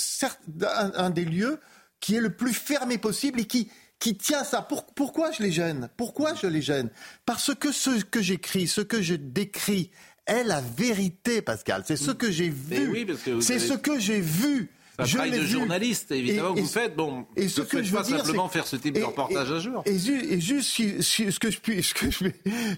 un 0.63 1.09
des 1.09 1.25
lieux 1.25 1.59
qui 1.99 2.15
est 2.15 2.21
le 2.21 2.33
plus 2.33 2.53
fermé 2.53 2.97
possible 2.97 3.41
et 3.41 3.45
qui, 3.45 3.69
qui 4.03 4.17
tient 4.17 4.43
ça. 4.43 4.67
pourquoi 4.95 5.31
je 5.31 5.41
les 5.41 5.51
gêne? 5.51 5.87
Pourquoi 5.95 6.35
je 6.35 6.45
les 6.45 6.61
gêne? 6.61 6.89
Parce 7.25 7.55
que 7.55 7.71
ce 7.71 8.03
que 8.03 8.21
j'écris, 8.21 8.67
ce 8.67 8.81
que 8.81 9.01
je 9.01 9.15
décris 9.15 9.91
est 10.25 10.43
la 10.43 10.59
vérité, 10.59 11.41
Pascal. 11.41 11.83
C'est 11.85 11.95
ce 11.95 12.11
que 12.11 12.29
j'ai 12.29 12.49
vu. 12.49 13.07
c'est 13.39 13.59
ce 13.59 13.73
que 13.73 13.97
j'ai 13.99 14.19
vu. 14.19 14.71
Un 14.99 15.05
je 15.05 15.13
travail 15.15 15.31
de 15.31 15.37
vu. 15.39 15.47
journaliste, 15.47 16.11
évidemment, 16.11 16.51
Et- 16.51 16.53
que 16.53 16.59
et- 16.59 16.61
vous 16.63 16.67
faites. 16.67 16.95
Bon, 16.95 17.25
et 17.35 17.47
ce 17.47 17.61
que 17.61 17.81
je 17.81 17.91
veux 17.91 17.97
pas 17.97 18.03
dire, 18.03 18.17
simplement 18.19 18.47
faire 18.49 18.67
ce 18.67 18.75
type 18.75 18.95
de 18.95 19.03
reportage 19.03 19.51
à 19.51 19.59
jour. 19.59 19.81
Et, 19.85 19.97
ju- 19.97 20.25
et 20.31 20.39
juste, 20.39 20.69
si, 20.69 21.01
si- 21.01 21.31
ce 21.31 21.39
que 21.39 21.49
je 21.49 21.59
puis, 21.59 21.81
ce 21.83 21.93
que 21.93 22.11
je, 22.11 22.25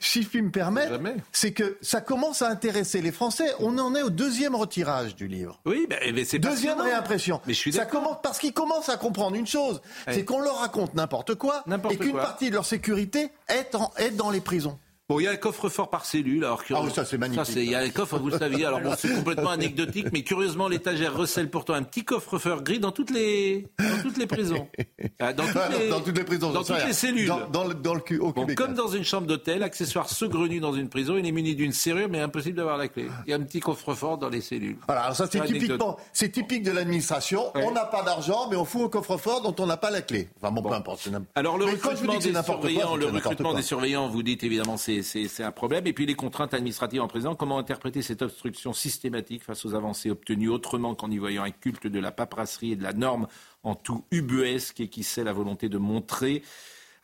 si 0.01 0.23
je 0.23 0.27
puis 0.27 0.41
me 0.41 0.51
permettre, 0.51 0.99
c'est 1.31 1.51
que 1.51 1.77
ça 1.81 2.01
commence 2.01 2.41
à 2.41 2.49
intéresser 2.49 3.01
les 3.01 3.11
Français. 3.11 3.49
On 3.59 3.77
en 3.77 3.93
est 3.95 4.01
au 4.01 4.09
deuxième 4.09 4.55
retirage 4.55 5.15
du 5.15 5.27
livre. 5.27 5.59
Oui, 5.65 5.85
ben, 5.89 5.99
mais 6.13 6.23
c'est 6.25 6.39
Deuxième 6.39 6.79
réimpression. 6.79 7.41
Mais 7.47 7.53
je 7.53 7.59
suis 7.59 7.73
ça 7.73 7.79
d'accord. 7.79 8.01
commence 8.03 8.17
parce 8.23 8.39
qu'ils 8.39 8.53
commencent 8.53 8.89
à 8.89 8.97
comprendre 8.97 9.35
une 9.35 9.47
chose, 9.47 9.81
c'est 10.09 10.23
qu'on 10.23 10.39
leur 10.39 10.59
raconte 10.59 10.93
n'importe 10.95 11.35
quoi 11.35 11.63
et 11.91 11.97
qu'une 11.97 12.13
partie 12.13 12.49
de 12.49 12.53
leur 12.55 12.65
sécurité 12.65 13.29
est, 13.49 13.75
en- 13.75 13.91
est 13.97 14.11
dans 14.11 14.29
les 14.31 14.41
prisons. 14.41 14.77
Bon, 15.07 15.19
il 15.19 15.23
y 15.23 15.27
a 15.27 15.31
un 15.31 15.35
coffre-fort 15.35 15.89
par 15.91 16.03
cellule. 16.03 16.43
Alors 16.45 16.65
que, 16.65 16.73
Ah 16.73 16.81
oui, 16.83 16.89
ça, 16.91 17.05
c'est 17.05 17.19
magnifique. 17.19 17.55
il 17.55 17.69
y 17.69 17.75
a 17.75 17.79
un 17.79 17.89
coffre, 17.89 18.17
vous 18.17 18.29
le 18.29 18.39
saviez. 18.39 18.65
Alors 18.65 18.81
bon, 18.81 18.93
c'est 18.97 19.13
complètement 19.13 19.51
anecdotique, 19.51 20.07
mais 20.11 20.23
curieusement, 20.23 20.67
l'étagère 20.67 21.15
recèle 21.15 21.51
pourtant 21.51 21.73
un 21.75 21.83
petit 21.83 22.03
coffre-fort 22.03 22.63
gris 22.63 22.79
dans 22.79 22.91
toutes 22.91 23.11
les, 23.11 23.67
dans 23.79 24.01
toutes 24.01 24.17
les 24.17 24.25
prisons. 24.27 24.67
Ah, 25.19 25.31
Dans 25.31 25.45
toutes 25.45 25.79
les, 25.79 25.89
dans 25.89 26.01
toutes 26.01 26.17
les 26.17 26.23
prisons, 26.25 26.51
dans 26.51 26.63
toutes 26.63 26.83
les 26.85 26.91
cellules. 26.93 27.27
Dans, 27.27 27.47
dans 27.49 27.63
le, 27.65 27.73
dans 27.73 27.93
le 27.93 28.01
cul, 28.01 28.19
au 28.19 28.33
Bon, 28.33 28.41
Québec. 28.41 28.57
comme 28.57 28.73
dans 28.73 28.89
une 28.89 29.05
chambre 29.05 29.27
d'hôtel, 29.27 29.63
accessoire 29.63 30.09
saugrenu 30.09 30.59
dans 30.59 30.73
une 30.73 30.89
prison, 30.89 31.15
il 31.17 31.25
est 31.25 31.31
muni 31.31 31.55
d'une 31.55 31.71
serrure, 31.71 32.09
mais 32.09 32.19
impossible 32.19 32.57
d'avoir 32.57 32.77
la 32.77 32.89
clé. 32.89 33.07
Il 33.25 33.29
y 33.29 33.33
a 33.33 33.37
un 33.37 33.41
petit 33.41 33.61
coffre-fort 33.61 34.17
dans 34.17 34.27
les 34.27 34.41
cellules. 34.41 34.75
Voilà, 34.87 35.03
alors 35.03 35.15
ça 35.15 35.27
c'est 35.31 35.41
typiquement, 35.45 35.97
c'est 36.11 36.29
typique 36.31 36.63
de 36.63 36.71
l'administration. 36.71 37.45
On 37.55 37.71
n'a 37.71 37.85
pas 37.85 38.03
d'argent, 38.03 38.47
mais 38.49 38.57
on 38.57 38.65
fout 38.65 38.81
au 38.81 38.89
coffre-fort 38.89 39.41
dont 39.41 39.55
on 39.59 39.67
n'a 39.67 39.77
pas 39.77 39.89
la 39.91 40.01
clé. 40.01 40.27
Enfin 40.41 40.51
bon, 40.51 40.61
peu 40.67 40.73
importe. 40.75 41.07
Alors 41.35 41.57
le 41.57 41.65
Mais 41.65 41.71
recrutement 41.71 42.17
des 42.17 42.33
surveillants, 42.43 42.95
le 42.97 43.05
recrutement 43.07 43.53
des 43.53 43.61
surveillants, 43.61 44.09
vous 44.09 44.23
dites 44.23 44.43
évidemment 44.43 44.75
c'est 44.77 44.94
c'est 45.01 45.43
un 45.43 45.51
problème. 45.51 45.87
Et 45.87 45.93
puis 45.93 46.05
les 46.05 46.15
contraintes 46.15 46.53
administratives 46.53 47.01
en 47.01 47.07
présent, 47.07 47.35
comment 47.35 47.57
interpréter 47.57 48.01
cette 48.01 48.21
obstruction 48.21 48.73
systématique 48.73 49.43
face 49.43 49.65
aux 49.65 49.75
avancées 49.75 50.09
obtenues 50.09 50.49
autrement 50.49 50.95
qu'en 50.95 51.09
y 51.11 51.17
voyant 51.17 51.43
un 51.43 51.51
culte 51.51 51.87
de 51.87 51.99
la 51.99 52.11
paperasserie 52.11 52.73
et 52.73 52.75
de 52.75 52.83
la 52.83 52.93
norme 52.93 53.27
en 53.63 53.75
tout 53.75 54.05
ubuesque 54.11 54.79
et 54.79 54.87
qui 54.87 55.03
sait 55.03 55.23
la 55.23 55.33
volonté 55.33 55.69
de 55.69 55.77
montrer 55.77 56.43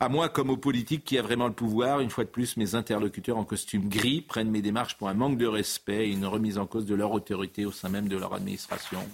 à 0.01 0.09
moi 0.09 0.29
comme 0.29 0.49
aux 0.49 0.57
politiques 0.57 1.03
qui 1.03 1.19
a 1.19 1.21
vraiment 1.21 1.47
le 1.47 1.53
pouvoir, 1.53 1.99
une 1.99 2.09
fois 2.09 2.23
de 2.23 2.29
plus, 2.29 2.57
mes 2.57 2.73
interlocuteurs 2.73 3.37
en 3.37 3.45
costume 3.45 3.87
gris 3.87 4.21
prennent 4.21 4.49
mes 4.49 4.63
démarches 4.63 4.97
pour 4.97 5.09
un 5.09 5.13
manque 5.13 5.37
de 5.37 5.45
respect 5.45 6.07
et 6.07 6.11
une 6.11 6.25
remise 6.25 6.57
en 6.57 6.65
cause 6.65 6.87
de 6.87 6.95
leur 6.95 7.11
autorité 7.11 7.65
au 7.65 7.71
sein 7.71 7.89
même 7.89 8.07
de 8.07 8.17
leur 8.17 8.33
administration. 8.33 9.07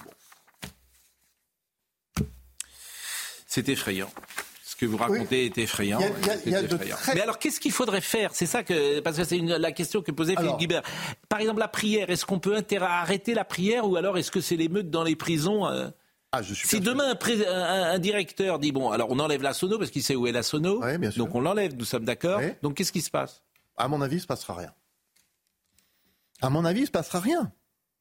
C'est 3.46 3.68
effrayant. 3.68 4.10
Ce 4.78 4.86
que 4.86 4.86
vous 4.86 4.98
racontez 4.98 5.48
est 5.48 5.58
effrayant. 5.58 6.00
A- 6.00 6.04
a- 6.06 6.38
très- 6.38 7.16
Mais 7.16 7.22
alors, 7.22 7.40
qu'est-ce 7.40 7.60
qu'il 7.60 7.72
faudrait 7.72 8.00
faire? 8.00 8.36
C'est 8.36 8.46
ça 8.46 8.62
que 8.62 9.00
parce 9.00 9.18
que 9.18 9.24
c'est 9.24 9.38
une- 9.40 9.56
la 9.56 9.72
question 9.72 10.04
que 10.04 10.12
posait 10.12 10.36
Philippe 10.36 10.58
Guibert. 10.60 10.84
Par 11.30 11.40
exemple, 11.40 11.60
la 11.60 11.68
prière. 11.68 12.12
Est-ce 12.12 12.28
qu'on 12.28 12.38
peut 12.38 12.56
inter- 12.56 12.78
arrêter 12.84 13.34
la 13.34 13.44
prière 13.44 13.90
ou 13.90 13.96
alors 13.96 14.20
est-ce 14.20 14.30
que 14.30 14.40
c'est 14.40 14.56
l'émeute 14.56 14.92
dans 14.92 15.04
les 15.04 15.16
prisons 15.16 15.66
euh? 15.66 15.90
Ah, 16.32 16.44
je 16.44 16.54
suis 16.54 16.68
si 16.68 16.80
demain 16.80 17.10
un, 17.10 17.16
pré- 17.16 17.48
un- 17.48 17.86
un 17.94 17.98
directeur 17.98 18.60
dit 18.60 18.72
bon, 18.72 18.92
alors 18.92 19.08
on 19.10 19.18
enlève 19.18 19.42
la 19.42 19.54
sono 19.54 19.80
parce 19.80 19.90
qu'il 19.90 20.04
sait 20.04 20.14
où 20.16 20.28
est 20.28 20.32
la 20.32 20.44
sono, 20.44 20.80
donc 21.18 21.34
on 21.34 21.40
l'enlève, 21.42 21.74
nous 21.76 21.86
sommes 21.86 22.06
d'accord. 22.06 22.40
Donc 22.62 22.76
qu'est-ce 22.76 22.92
qui 22.92 23.02
se 23.02 23.10
passe? 23.10 23.42
À 23.78 23.88
mon 23.88 24.00
avis, 24.02 24.18
il 24.18 24.22
se 24.22 24.28
passera 24.28 24.54
rien. 24.54 24.74
À 26.42 26.50
mon 26.52 26.66
avis, 26.66 26.82
il 26.82 26.86
se 26.86 26.92
passera 26.92 27.20
rien. 27.20 27.52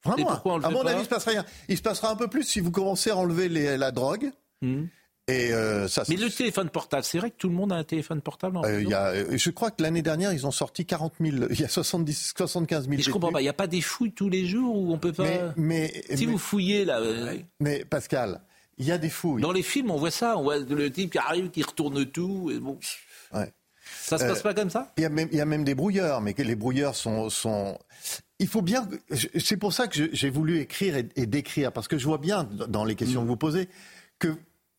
Vraiment. 0.04 0.18
Et 0.18 0.24
pourquoi 0.30 0.54
on 0.54 0.58
le 0.58 0.64
à 0.66 0.70
mon 0.70 0.82
pas? 0.82 0.90
avis, 0.90 1.00
il 1.00 1.04
se 1.04 1.08
passera 1.08 1.30
rien. 1.30 1.44
Il 1.68 1.76
se 1.78 1.82
passera 1.82 2.10
un 2.10 2.16
peu 2.16 2.28
plus 2.28 2.42
si 2.42 2.60
vous 2.60 2.70
commencez 2.70 3.10
à 3.10 3.16
enlever 3.16 3.48
les- 3.48 3.78
la 3.78 3.92
drogue. 3.92 4.30
Et 5.28 5.52
euh, 5.52 5.88
ça. 5.88 6.04
Mais 6.08 6.14
le 6.16 6.30
téléphone 6.30 6.68
portable, 6.70 7.02
c'est 7.02 7.18
vrai 7.18 7.30
que 7.32 7.36
tout 7.36 7.48
le 7.48 7.54
monde 7.54 7.72
a 7.72 7.76
un 7.76 7.82
téléphone 7.84 8.20
portable. 8.20 8.58
en 8.58 8.64
Euh, 8.64 8.82
y 8.82 8.94
a, 8.94 9.06
euh, 9.08 9.36
je 9.36 9.50
crois 9.50 9.72
que 9.72 9.82
l'année 9.82 10.02
dernière, 10.02 10.32
ils 10.32 10.46
ont 10.46 10.52
sorti 10.52 10.86
40 10.86 11.14
000. 11.20 11.46
Il 11.50 11.60
y 11.60 11.64
a 11.64 11.68
70, 11.68 12.34
75 12.36 12.84
000. 12.84 12.96
Mais 12.96 13.02
je 13.02 13.10
comprends 13.10 13.32
pas. 13.32 13.40
Il 13.40 13.44
n'y 13.44 13.48
a 13.48 13.52
pas 13.52 13.66
des 13.66 13.80
fouilles 13.80 14.12
tous 14.12 14.28
les 14.28 14.46
jours 14.46 14.76
où 14.76 14.92
on 14.92 14.98
peut 14.98 15.12
pas. 15.12 15.24
Mais, 15.24 15.40
mais- 15.56 16.04
si 16.14 16.26
mais- 16.26 16.32
vous 16.32 16.38
fouillez 16.38 16.84
là. 16.84 17.00
euh, 17.00 17.36
Mais 17.58 17.84
Pascal, 17.84 18.40
il 18.78 18.86
y 18.86 18.92
a 18.92 18.98
des 18.98 19.08
fouilles. 19.10 19.42
Dans 19.42 19.50
les 19.50 19.64
films, 19.64 19.90
on 19.90 19.96
voit 19.96 20.12
ça. 20.12 20.36
On 20.38 20.44
voit 20.44 20.58
le 20.58 20.90
type 20.92 21.10
qui 21.12 21.18
arrive, 21.18 21.50
qui 21.50 21.64
retourne 21.64 22.06
tout. 22.06 22.52
Et 22.54 22.60
bon. 22.60 22.78
Ouais. 23.34 23.52
Ça 24.02 24.18
se 24.18 24.24
passe 24.24 24.38
Euh, 24.38 24.42
pas 24.42 24.54
comme 24.54 24.70
ça? 24.70 24.92
Il 24.96 25.02
y, 25.02 25.06
a 25.06 25.08
même, 25.08 25.28
il 25.32 25.38
y 25.38 25.40
a 25.40 25.44
même 25.44 25.64
des 25.64 25.74
brouilleurs, 25.74 26.20
mais 26.20 26.34
les 26.38 26.54
brouilleurs 26.54 26.94
sont. 26.94 27.30
sont... 27.30 27.76
Il 28.38 28.46
faut 28.46 28.62
bien. 28.62 28.86
C'est 29.40 29.56
pour 29.56 29.72
ça 29.72 29.88
que 29.88 30.08
j'ai 30.12 30.30
voulu 30.30 30.60
écrire 30.60 30.96
et, 30.96 31.08
et 31.16 31.26
décrire, 31.26 31.72
parce 31.72 31.88
que 31.88 31.98
je 31.98 32.04
vois 32.06 32.18
bien 32.18 32.44
dans 32.68 32.84
les 32.84 32.94
questions 32.94 33.22
que 33.22 33.28
vous 33.28 33.36
posez 33.36 33.68
que 34.20 34.28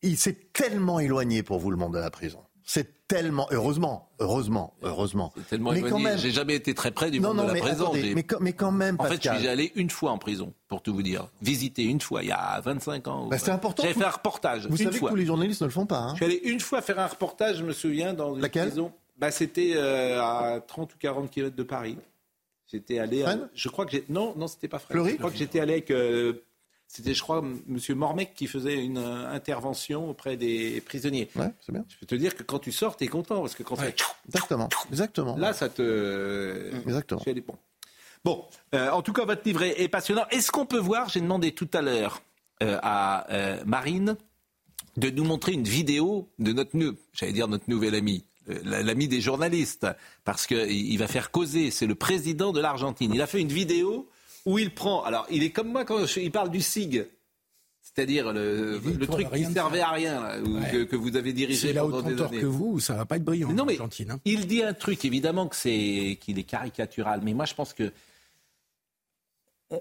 il 0.02 0.16
s'est 0.18 0.36
tellement 0.52 1.00
éloigné 1.00 1.42
pour 1.42 1.58
vous 1.58 1.70
le 1.70 1.76
monde 1.76 1.94
de 1.94 1.98
la 1.98 2.10
prison. 2.10 2.40
C'est 2.64 3.06
tellement. 3.08 3.46
Heureusement, 3.50 4.10
heureusement, 4.18 4.74
heureusement. 4.82 5.32
Tellement 5.48 5.72
mais 5.72 5.80
quand 5.80 5.86
éloigné. 5.86 6.04
même. 6.04 6.18
J'ai 6.18 6.30
jamais 6.30 6.54
été 6.54 6.74
très 6.74 6.90
près 6.90 7.10
du 7.10 7.18
Non, 7.18 7.28
monde 7.28 7.38
non, 7.38 7.42
de 7.44 7.48
la 7.48 7.54
mais 7.54 7.60
prison. 7.60 7.84
attendez, 7.84 8.02
J'ai- 8.02 8.14
mais, 8.14 8.22
quand- 8.24 8.40
mais 8.40 8.52
quand 8.52 8.70
même, 8.72 8.96
En 8.98 9.04
fait, 9.04 9.22
je 9.24 9.34
suis 9.38 9.48
allé 9.48 9.72
une 9.74 9.88
fois 9.88 10.10
en 10.10 10.18
prison, 10.18 10.52
pour 10.68 10.82
tout 10.82 10.92
vous 10.92 11.02
dire. 11.02 11.28
Visiter 11.40 11.84
une 11.84 12.00
fois, 12.02 12.22
il 12.22 12.28
y 12.28 12.32
a 12.32 12.60
25 12.60 13.08
ans. 13.08 13.26
Bah, 13.28 13.38
c'est 13.38 13.50
important. 13.50 13.84
Vous- 13.84 13.98
fait 13.98 14.04
un 14.04 14.10
reportage. 14.10 14.66
Vous 14.66 14.76
une 14.76 14.84
savez 14.84 14.98
fois. 14.98 15.08
que 15.08 15.14
tous 15.14 15.18
les 15.18 15.24
journalistes 15.24 15.62
ne 15.62 15.66
le 15.66 15.72
font 15.72 15.86
pas. 15.86 15.98
hein. 16.00 16.10
Je 16.10 16.16
suis 16.16 16.24
allé 16.26 16.40
une 16.44 16.60
fois 16.60 16.82
faire 16.82 16.98
un 16.98 17.06
reportage, 17.06 17.56
je 17.56 17.64
me 17.64 17.72
souviens, 17.72 18.12
dans 18.12 18.34
une 18.34 18.42
Laquelle 18.42 18.66
prison. 18.68 18.92
Bah, 19.16 19.30
c'était 19.30 19.72
euh, 19.74 20.20
à 20.22 20.60
30 20.60 20.92
ou 20.94 20.98
40 20.98 21.30
km 21.30 21.56
de 21.56 21.62
Paris. 21.62 21.96
J'étais 22.70 22.98
allé. 22.98 23.22
à- 23.22 23.38
Je 23.54 23.68
crois 23.70 23.86
que 23.86 23.92
j'ai. 23.92 24.04
Non, 24.10 24.34
non, 24.36 24.46
c'était 24.46 24.68
pas 24.68 24.78
Fresnes. 24.78 24.92
Fleury? 24.96 25.12
Je 25.12 25.16
crois 25.16 25.30
que 25.30 25.38
j'étais 25.38 25.58
allé 25.60 25.72
avec. 25.72 25.90
euh, 25.90 26.44
C'était, 26.90 27.12
je 27.12 27.20
crois, 27.22 27.38
M. 27.40 27.60
Monsieur 27.66 27.94
Mormec 27.94 28.32
qui 28.34 28.46
faisait 28.46 28.82
une 28.82 28.96
euh, 28.98 29.30
intervention 29.30 30.08
auprès 30.08 30.36
des 30.38 30.80
prisonniers. 30.80 31.28
Ouais, 31.36 31.52
c'est 31.60 31.70
bien. 31.72 31.84
Je 31.88 31.96
peux 31.98 32.06
te 32.06 32.14
dire 32.14 32.34
que 32.34 32.42
quand 32.42 32.58
tu 32.58 32.72
sors, 32.72 32.96
t'es 32.96 33.08
content 33.08 33.40
parce 33.42 33.54
que 33.54 33.62
quand 33.62 33.76
ça 33.76 33.84
fait 33.84 33.96
Exactement. 34.26 34.68
Exactement. 34.90 35.36
Là, 35.36 35.52
ça 35.52 35.68
te. 35.68 36.70
Exactement. 36.86 37.20
Tu 37.20 37.28
as 37.30 37.34
des 37.34 37.42
ponts. 37.42 37.58
Bon, 38.24 38.44
euh, 38.74 38.90
en 38.90 39.02
tout 39.02 39.12
cas, 39.12 39.24
votre 39.26 39.42
livre 39.44 39.62
est, 39.62 39.80
est 39.82 39.88
passionnant. 39.88 40.26
Est-ce 40.30 40.50
qu'on 40.50 40.66
peut 40.66 40.78
voir, 40.78 41.08
j'ai 41.10 41.20
demandé 41.20 41.52
tout 41.52 41.68
à 41.74 41.82
l'heure 41.82 42.22
euh, 42.62 42.78
à 42.82 43.30
euh, 43.32 43.62
Marine 43.66 44.16
de 44.96 45.10
nous 45.10 45.24
montrer 45.24 45.52
une 45.52 45.62
vidéo 45.64 46.28
de 46.38 46.52
notre, 46.52 46.76
nou- 46.76 46.96
j'allais 47.12 47.32
dire 47.32 47.46
notre 47.48 47.68
nouvel 47.68 47.94
ami, 47.94 48.24
euh, 48.48 48.58
l'ami 48.64 49.06
des 49.08 49.20
journalistes, 49.20 49.86
parce 50.24 50.46
qu'il 50.46 50.70
il 50.70 50.96
va 50.96 51.06
faire 51.06 51.30
causer, 51.30 51.70
c'est 51.70 51.86
le 51.86 51.94
président 51.94 52.50
de 52.52 52.60
l'Argentine. 52.60 53.12
Il 53.14 53.22
a 53.22 53.26
fait 53.28 53.40
une 53.40 53.52
vidéo 53.52 54.08
où 54.46 54.58
il 54.58 54.70
prend, 54.74 55.02
alors 55.04 55.26
il 55.30 55.42
est 55.42 55.50
comme 55.50 55.68
moi 55.72 55.84
quand 55.84 56.06
je- 56.06 56.20
il 56.20 56.30
parle 56.30 56.50
du 56.50 56.60
SIG, 56.60 57.06
c'est-à-dire 57.82 58.32
le, 58.32 58.80
truc 59.06 59.30
qui 59.32 59.44
servait 59.46 59.80
à 59.80 59.90
rien, 59.90 60.20
là, 60.22 60.38
ou 60.40 60.58
Ouais. 60.58 60.70
que, 60.70 60.82
que 60.84 60.96
vous 60.96 61.16
avez 61.16 61.32
dirigé 61.32 61.72
pendant 61.74 62.02
des 62.02 62.14
30 62.14 62.20
heures 62.20 62.28
années. 62.28 62.40
que 62.40 62.46
vous, 62.46 62.80
ça 62.80 62.94
va 62.94 63.04
pas 63.06 63.16
être 63.16 63.24
brillant. 63.24 63.52
Non, 63.52 63.64
mais 63.64 63.72
Argentine, 63.74 64.10
hein. 64.12 64.20
il 64.24 64.46
dit 64.46 64.62
un 64.62 64.74
truc, 64.74 65.04
évidemment 65.04 65.46
que 65.48 65.56
c'est 65.56 66.18
qu'il 66.20 66.38
est 66.38 66.44
caricatural, 66.44 67.20
mais 67.24 67.32
moi 67.34 67.44
je 67.46 67.54
pense 67.54 67.72
que 67.72 67.92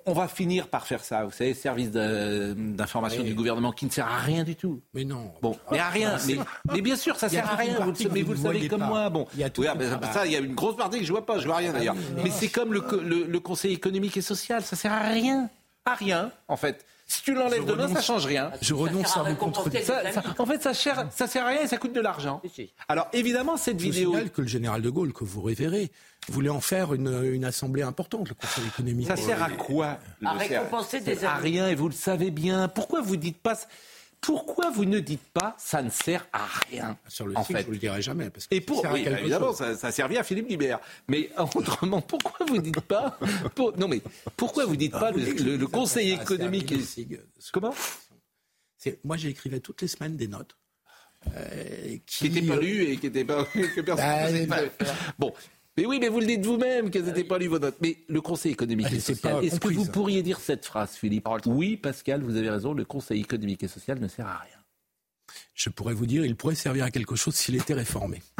on, 0.05 0.13
va 0.13 0.27
finir 0.27 0.67
par 0.67 0.85
faire 0.85 1.03
ça. 1.03 1.23
Vous 1.25 1.31
savez, 1.31 1.53
service 1.53 1.91
d'information 1.91 3.21
Oui. 3.21 3.29
du 3.29 3.35
gouvernement 3.35 3.71
qui 3.71 3.85
ne 3.85 3.91
sert 3.91 4.07
à 4.07 4.17
rien 4.17 4.43
du 4.43 4.55
tout. 4.55 4.81
Mais 4.93 5.03
non. 5.05 5.31
Bon, 5.41 5.57
mais 5.71 5.79
à 5.79 5.89
rien. 5.89 6.17
Ah, 6.17 6.45
Mais, 6.73 6.81
bien 6.81 6.95
sûr, 6.95 7.15
ça 7.17 7.29
sert 7.29 7.49
à 7.49 7.55
rien. 7.55 7.79
Vous 7.79 7.93
mais 8.11 8.21
vous 8.21 8.27
vous 8.33 8.43
le 8.43 8.53
savez 8.53 8.67
comme 8.67 8.79
pas. 8.81 8.87
moi. 8.87 9.09
Bon, 9.09 9.27
Il 9.33 9.39
y 9.39 9.43
a 9.43 9.49
Oui, 9.57 9.67
mais 9.77 9.85
ah 9.91 9.95
bah. 9.97 10.11
ça, 10.11 10.25
il 10.25 10.31
y 10.31 10.35
a 10.35 10.39
une 10.39 10.55
grosse 10.55 10.75
partie 10.75 10.99
que 10.99 11.05
je 11.05 11.11
vois 11.11 11.25
pas. 11.25 11.39
Je 11.39 11.45
vois 11.47 11.57
rien 11.57 11.71
d'ailleurs. 11.73 11.95
Mais 12.23 12.29
c'est 12.31 12.49
comme 12.49 12.73
le, 12.73 12.81
co- 12.81 12.99
le, 12.99 13.23
le 13.23 13.39
Conseil 13.39 13.73
économique 13.73 14.17
et 14.17 14.21
social. 14.21 14.61
Ça 14.63 14.75
sert 14.75 14.91
à 14.91 14.99
rien. 14.99 15.49
À 15.85 15.93
rien, 15.95 16.31
en 16.49 16.57
fait. 16.57 16.85
Si 17.09 17.21
tu 17.23 17.33
l'enlèves 17.33 17.63
demain, 17.63 17.83
ça 17.87 17.93
renonce- 17.93 18.05
change 18.05 18.25
rien. 18.25 18.51
Je 18.61 18.73
renonce 18.73 19.15
à 19.15 19.19
vous 19.21 19.25
récompenser 19.27 19.69
contredire. 19.69 19.85
Ça- 19.85 20.11
ça- 20.11 20.23
en 20.37 20.45
fait, 20.45 20.61
ça, 20.61 20.73
sert- 20.73 21.07
ça 21.11 21.27
sert 21.27 21.45
à 21.45 21.47
rien 21.47 21.61
et 21.61 21.67
ça 21.67 21.77
coûte 21.77 21.93
de 21.93 22.01
l'argent. 22.01 22.41
Alors, 22.89 23.07
évidemment, 23.13 23.55
cette 23.55 23.79
Je 23.79 23.85
vous 23.85 23.91
vidéo. 23.93 24.17
que 24.33 24.41
le 24.41 24.47
général 24.49 24.81
de 24.81 24.89
Gaulle, 24.89 25.13
que 25.13 25.23
vous 25.23 25.41
révérez, 25.41 25.89
voulait 26.29 26.49
en 26.49 26.61
faire 26.61 26.93
une, 26.93 27.23
une 27.33 27.45
assemblée 27.45 27.81
importante, 27.83 28.29
le 28.29 28.35
Conseil 28.35 28.65
économique. 28.67 29.07
Ça 29.07 29.15
sert 29.15 29.41
à 29.41 29.49
quoi 29.49 29.97
À 30.25 30.33
récompenser 30.33 30.99
des 31.01 31.23
À 31.25 31.35
rien, 31.35 31.69
et 31.69 31.75
vous 31.75 31.87
le 31.89 31.93
savez 31.95 32.31
bien. 32.31 32.67
Pourquoi 32.67 33.01
vous 33.01 33.15
dites 33.17 33.37
pas 33.37 33.57
Pourquoi 34.21 34.69
vous 34.71 34.85
ne 34.85 34.99
dites 34.99 35.23
pas 35.33 35.55
ça 35.57 35.81
ne 35.81 35.89
sert 35.89 36.27
à 36.33 36.45
rien 36.69 36.97
Sur 37.07 37.27
le 37.27 37.37
en 37.37 37.43
site, 37.43 37.55
fait. 37.55 37.61
je 37.61 37.65
vous 37.67 37.71
le 37.73 37.77
dirai 37.77 38.01
jamais. 38.01 38.29
Parce 38.29 38.47
que 38.47 38.55
Et 38.55 38.61
pour 38.61 38.77
ça 38.77 38.81
sert 38.83 38.91
à 38.91 38.93
oui, 38.95 39.03
quelque 39.03 39.19
évidemment, 39.19 39.47
chose. 39.47 39.57
ça, 39.57 39.75
ça 39.77 39.87
a 39.87 39.91
servi 39.91 40.17
à 40.17 40.23
Philippe 40.23 40.49
Libert. 40.49 40.79
Mais 41.07 41.29
autrement, 41.55 42.01
pourquoi 42.01 42.45
vous 42.45 42.57
dites 42.57 42.81
pas 42.81 43.17
pour- 43.55 43.77
Non 43.77 43.87
mais 43.87 44.01
pourquoi 44.35 44.65
vous 44.65 44.75
dites 44.75 44.91
pas 44.93 45.11
le, 45.11 45.21
le- 45.23 45.55
le 45.57 45.67
Conseil 45.67 46.11
économique 46.11 46.71
et 46.73 46.81
comment 47.53 47.73
Moi, 49.03 49.17
j'écrivais 49.17 49.59
toutes 49.59 49.81
les 49.81 49.87
semaines 49.87 50.17
des 50.17 50.27
notes. 50.27 50.57
euh, 51.35 51.97
qui 52.05 52.29
n'étaient 52.29 52.47
pas 52.47 52.55
euh, 52.55 52.61
lus 52.61 52.83
et 52.83 52.97
qui 52.97 53.07
n'étaient 53.07 53.25
pas 53.25 53.43
que 53.53 53.81
personne 53.81 54.45
Bah, 54.47 54.57
faire. 54.79 54.95
Bon. 55.19 55.33
Mais 55.77 55.85
oui, 55.85 55.99
mais 55.99 56.07
vous 56.09 56.19
le 56.19 56.25
dites 56.25 56.45
vous-même 56.45 56.89
qu'elles 56.89 57.05
n'étaient 57.05 57.23
pas 57.23 57.37
lues 57.37 57.47
vos 57.47 57.59
notes. 57.59 57.77
Mais 57.81 57.97
le 58.07 58.19
Conseil 58.21 58.51
économique 58.53 58.87
Ah, 58.89 58.95
et 58.95 58.99
social, 58.99 59.33
pas 59.35 59.43
est-ce 59.43 59.59
que 59.59 59.67
vous 59.69 59.85
pourriez 59.85 60.23
dire 60.23 60.39
cette 60.39 60.65
phrase, 60.65 60.95
Philippe 60.95 61.27
Oui, 61.45 61.77
Pascal, 61.77 62.21
vous 62.23 62.35
avez 62.35 62.49
raison, 62.49 62.73
le 62.73 62.83
Conseil 62.85 63.21
économique 63.21 63.61
et 63.63 63.67
social 63.67 63.99
ne 63.99 64.07
sert 64.07 64.25
à 64.27 64.37
rien. 64.39 64.51
Je 65.53 65.69
pourrais 65.69 65.93
vous 65.93 66.05
dire, 66.05 66.25
il 66.25 66.35
pourrait 66.35 66.55
servir 66.55 66.83
à 66.85 66.91
quelque 66.91 67.15
chose 67.15 67.35
s'il 67.35 67.55
était 67.55 67.73
réformé. 67.73 68.21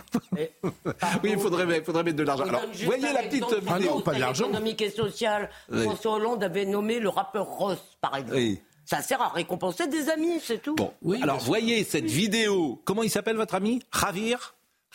Oui, 1.23 1.31
il 1.31 1.37
faudrait, 1.39 1.77
il 1.79 1.83
faudrait 1.83 2.03
mettre 2.03 2.17
de 2.17 2.23
l'argent. 2.23 2.45
Alors, 2.45 2.61
voyez 2.85 3.11
la 3.13 3.23
petite. 3.23 3.43
Ah 3.67 3.77
vidéo. 3.77 3.95
non, 3.95 4.01
pas 4.01 4.11
de 4.11 4.15
Conseil 4.15 4.19
l'argent. 4.19 4.45
économique 4.49 4.81
et 4.81 4.89
social. 4.89 5.49
Oui. 5.71 5.83
François 5.83 6.13
Hollande 6.13 6.43
avait 6.43 6.65
nommé 6.65 6.99
le 6.99 7.09
rappeur 7.09 7.45
Ross, 7.45 7.77
par 8.01 8.15
exemple. 8.15 8.35
Oui. 8.37 8.59
Ça 8.85 9.01
sert 9.01 9.21
à 9.21 9.29
récompenser 9.29 9.87
des 9.87 10.09
amis, 10.09 10.39
c'est 10.41 10.61
tout. 10.61 10.75
Bon, 10.75 10.93
alors 11.21 11.39
voyez 11.39 11.83
cette 11.83 12.05
vidéo. 12.05 12.81
Comment 12.85 13.03
il 13.03 13.09
s'appelle 13.09 13.35
votre 13.35 13.55
ami? 13.55 13.81
Javier? 13.93 14.37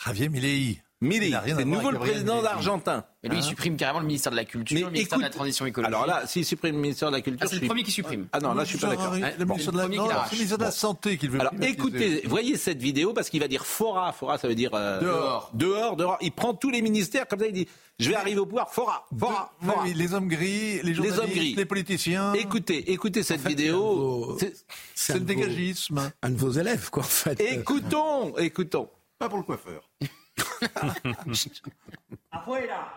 Javier 0.03 0.29
Milei. 0.29 0.81
À 1.03 1.43
c'est 1.45 1.55
le 1.55 1.63
nouveau 1.65 1.91
président 1.91 2.35
Milei. 2.37 2.43
d'Argentin. 2.47 3.05
Mais 3.23 3.29
lui, 3.29 3.37
il 3.37 3.39
Hein 3.39 3.43
supprime 3.43 3.77
carrément 3.77 3.99
le 3.99 4.05
ministère 4.05 4.31
de 4.31 4.35
la 4.37 4.45
Culture, 4.45 4.87
le 4.87 4.91
ministère 4.91 5.17
de 5.17 5.23
la 5.23 5.27
écoute- 5.29 5.37
Transition 5.37 5.65
écologique. 5.65 5.95
Alors 5.95 6.05
là, 6.07 6.27
s'il 6.27 6.43
supprime 6.45 6.75
le 6.75 6.81
ministère 6.81 7.09
de 7.09 7.15
la 7.15 7.21
Culture, 7.21 7.39
Ah, 7.43 7.47
c'est 7.49 7.59
le 7.61 7.67
premier 7.67 7.83
qui 7.83 7.91
supprime. 7.91 8.27
Ah 8.33 8.39
non, 8.39 8.53
là, 8.53 8.63
je 8.63 8.69
suis 8.69 8.77
pas 8.79 8.87
d'accord. 8.89 9.13
Le 9.13 9.45
Bon, 9.45 9.53
ministre 9.53 9.71
de 9.71 9.77
le 9.77 9.81
la, 9.83 9.87
premier 9.87 9.97
non, 9.97 10.03
qui 10.03 10.09
c'est 10.09 10.13
l'arrache. 10.15 10.31
le 10.31 10.37
ministre 10.37 10.57
de 10.57 10.63
la 10.63 10.71
Santé 10.71 11.17
qu'il 11.17 11.29
veut 11.29 11.39
Alors 11.39 11.53
écoutez, 11.61 12.21
voyez 12.25 12.57
cette 12.57 12.81
vidéo 12.81 13.13
parce 13.13 13.29
qu'il 13.29 13.39
va 13.39 13.47
dire 13.47 13.65
fora. 13.65 14.11
Fora, 14.13 14.37
ça 14.37 14.47
veut 14.47 14.55
dire 14.55 14.71
euh, 14.73 14.99
Dehors. 15.01 15.51
dehors, 15.53 15.95
dehors. 15.95 16.17
Il 16.21 16.31
prend 16.31 16.53
tous 16.53 16.69
les 16.69 16.81
ministères 16.81 17.27
comme 17.27 17.39
ça. 17.39 17.47
Il 17.47 17.53
dit 17.53 17.67
je 17.99 18.09
vais 18.09 18.15
arriver 18.15 18.39
au 18.39 18.45
pouvoir. 18.45 18.69
Fora, 18.73 19.05
fora, 19.17 19.53
fora. 19.63 19.83
oui, 19.83 19.93
les 19.93 20.13
hommes 20.13 20.27
gris, 20.27 20.81
les 20.81 20.93
journalistes, 20.95 21.19
hommes 21.23 21.29
gris. 21.29 21.53
les 21.55 21.65
politiciens. 21.65 22.33
Écoutez, 22.33 22.91
écoutez 22.91 23.21
cette 23.23 23.45
vidéo. 23.47 24.35
C'est- 24.39 24.65
C'est 24.95 25.13
le 25.13 25.19
dégagisme. 25.21 26.11
Un 26.23 26.29
de 26.31 26.37
vos 26.37 26.51
élèves, 26.51 26.89
quoi, 26.89 27.03
en 27.03 27.05
fait. 27.05 27.39
Écoutons, 27.39 28.35
écoutons. 28.37 28.89
Pas 29.19 29.29
pour 29.29 29.37
le 29.37 29.43
coiffeur. 29.43 29.89
Afuera. 32.31 32.93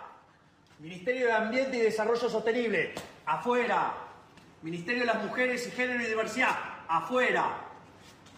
Ministerio 0.79 1.27
de 1.27 1.33
Ambiente 1.33 1.77
y 1.77 1.81
Desarrollo 1.81 2.29
Sostenible. 2.29 2.95
Afuera. 3.25 3.95
Ministerio 4.63 5.01
de 5.01 5.07
las 5.07 5.23
Mujeres 5.23 5.67
y 5.67 5.71
Género 5.71 6.03
y 6.03 6.07
Diversidad. 6.07 6.57
Afuera. 6.89 7.59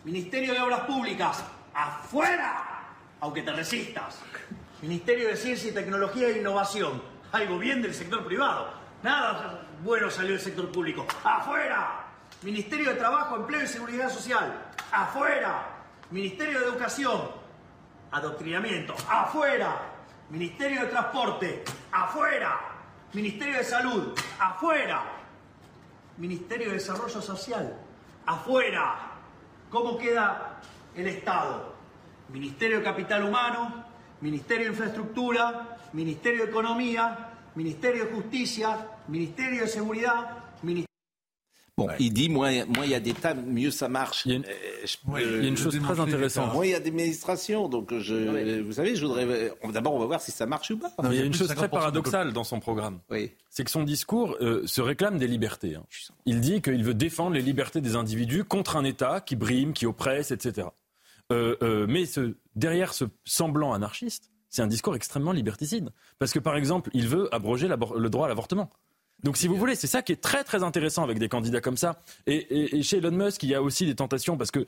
Ministerio 0.05 0.55
de 0.55 0.61
Obras 0.61 0.81
Públicas. 0.81 1.45
Afuera. 1.75 2.87
Aunque 3.21 3.43
te 3.43 3.53
resistas. 3.53 4.21
Ministerio 4.83 5.29
de 5.29 5.37
Ciencia 5.37 5.71
y 5.71 5.75
Tecnología 5.75 6.29
e 6.29 6.39
Innovación. 6.39 7.03
Algo 7.33 7.59
bien 7.59 7.83
del 7.83 7.95
sector 7.95 8.25
privado. 8.25 8.73
Nada 9.03 9.67
bueno 9.83 10.11
salió 10.11 10.33
del 10.33 10.41
sector 10.41 10.71
público. 10.71 11.07
Afuera. 11.25 12.05
Ministerio 12.43 12.91
de 12.91 12.97
Trabajo, 12.97 13.37
Empleo 13.37 13.63
y 13.63 13.67
Seguridad 13.67 14.11
Social. 14.11 14.71
Afuera. 14.93 15.67
Ministerio 16.11 16.61
de 16.61 16.67
Educación. 16.67 17.38
Adoctrinamiento. 18.11 18.95
Afuera. 19.09 19.81
Ministerio 20.31 20.83
de 20.83 20.87
Transporte. 20.89 21.65
Afuera. 21.93 22.59
Ministerio 23.13 23.59
de 23.59 23.65
Salud. 23.65 24.19
Afuera. 24.39 25.03
Ministerio 26.17 26.69
de 26.69 26.75
Desarrollo 26.75 27.21
Social. 27.21 27.79
Afuera. 28.27 28.97
¿Cómo 29.71 29.99
queda 29.99 30.61
el 30.95 31.07
Estado? 31.09 31.75
Ministerio 32.29 32.79
de 32.79 32.85
Capital 32.85 33.25
Humano, 33.25 33.85
Ministerio 34.21 34.65
de 34.67 34.71
Infraestructura, 34.73 35.79
Ministerio 35.93 36.45
de 36.45 36.51
Economía, 36.51 37.31
Ministerio 37.55 38.05
de 38.05 38.13
Justicia, 38.13 38.87
Ministerio 39.09 39.63
de 39.63 39.69
Seguridad, 39.69 40.45
Ministerio... 40.63 40.88
Bon, 41.79 41.89
il 42.01 42.13
dit 42.13 42.29
moins 42.29 42.65
moins 42.67 42.85
il 42.85 42.91
y 42.91 42.95
a 42.95 43.01
d'États, 43.01 43.35
mieux 43.35 43.71
ça 43.71 43.89
marche. 43.89 44.27
Il 44.27 44.33
y 44.33 44.35
a 44.35 44.37
une, 44.39 44.45
Euh, 44.45 44.85
je- 44.85 44.97
il 45.39 45.43
y 45.43 45.47
a 45.47 45.49
une 45.49 45.57
chose 45.57 45.79
très 45.81 46.01
intéressante. 46.01 46.53
Moins 46.53 46.67
il 46.67 46.73
y 46.73 46.75
a 46.75 46.81
d'administration, 46.81 47.69
donc 47.69 47.97
je, 47.97 48.61
vous 48.63 48.73
savez, 48.73 48.97
je 48.97 49.07
voudrais. 49.07 49.53
D'abord, 49.73 49.95
on 49.95 49.99
va 50.01 50.07
voir 50.07 50.21
si 50.21 50.31
ça 50.33 50.45
marche 50.45 50.71
ou 50.73 50.77
pas. 50.79 50.93
Non, 51.03 51.11
il 51.13 51.19
y 51.19 51.23
a 51.23 51.25
une 51.25 51.33
chose 51.35 51.49
très 51.55 51.69
paradoxale 51.69 52.33
dans 52.33 52.45
son 52.45 52.61
programme. 52.61 52.99
Oui. 53.11 53.31
C'est 53.49 53.65
que 53.65 53.71
son 53.71 53.85
discours 53.85 54.37
euh, 54.41 54.67
se 54.67 54.81
réclame 54.81 55.19
des 55.19 55.27
libertés. 55.29 55.77
hein. 55.77 55.85
Il 56.27 56.41
dit 56.41 56.61
qu'il 56.61 56.83
veut 56.85 56.95
défendre 56.95 57.35
les 57.35 57.43
libertés 57.43 57.81
des 57.81 57.95
individus 57.97 58.45
contre 58.45 58.77
un 58.77 58.85
État 58.85 59.21
qui 59.21 59.37
brime, 59.37 59.73
qui 59.73 59.87
oppresse, 59.87 60.31
etc. 60.33 60.69
Euh, 61.33 61.57
euh, 61.63 61.87
mais 61.89 62.07
ce, 62.07 62.35
derrière 62.57 62.93
ce 62.93 63.05
semblant 63.25 63.73
anarchiste, 63.73 64.31
c'est 64.49 64.63
un 64.63 64.67
discours 64.67 64.97
extrêmement 64.97 65.33
liberticide. 65.33 65.91
Parce 66.19 66.33
que, 66.33 66.39
par 66.39 66.57
exemple, 66.57 66.91
il 66.95 67.07
veut 67.07 67.33
abroger 67.35 67.69
le 67.69 68.09
droit 68.11 68.25
à 68.27 68.29
l'avortement. 68.29 68.71
Donc, 69.25 69.37
si 69.37 69.49
vous 69.49 69.57
voulez, 69.57 69.75
c'est 69.75 69.87
ça 69.89 70.01
qui 70.03 70.13
est 70.13 70.21
très 70.23 70.45
très 70.45 70.63
intéressant 70.63 71.03
avec 71.03 71.19
des 71.19 71.29
candidats 71.29 71.61
comme 71.61 71.77
ça. 71.77 72.01
Et, 72.27 72.37
et- 72.37 72.77
et 72.79 72.83
chez 72.83 72.99
Elon 72.99 73.11
Musk, 73.11 73.43
il 73.43 73.49
y 73.51 73.55
a 73.55 73.63
aussi 73.63 73.85
des 73.85 73.95
tentations 73.97 74.37
parce 74.37 74.51
que 74.53 74.65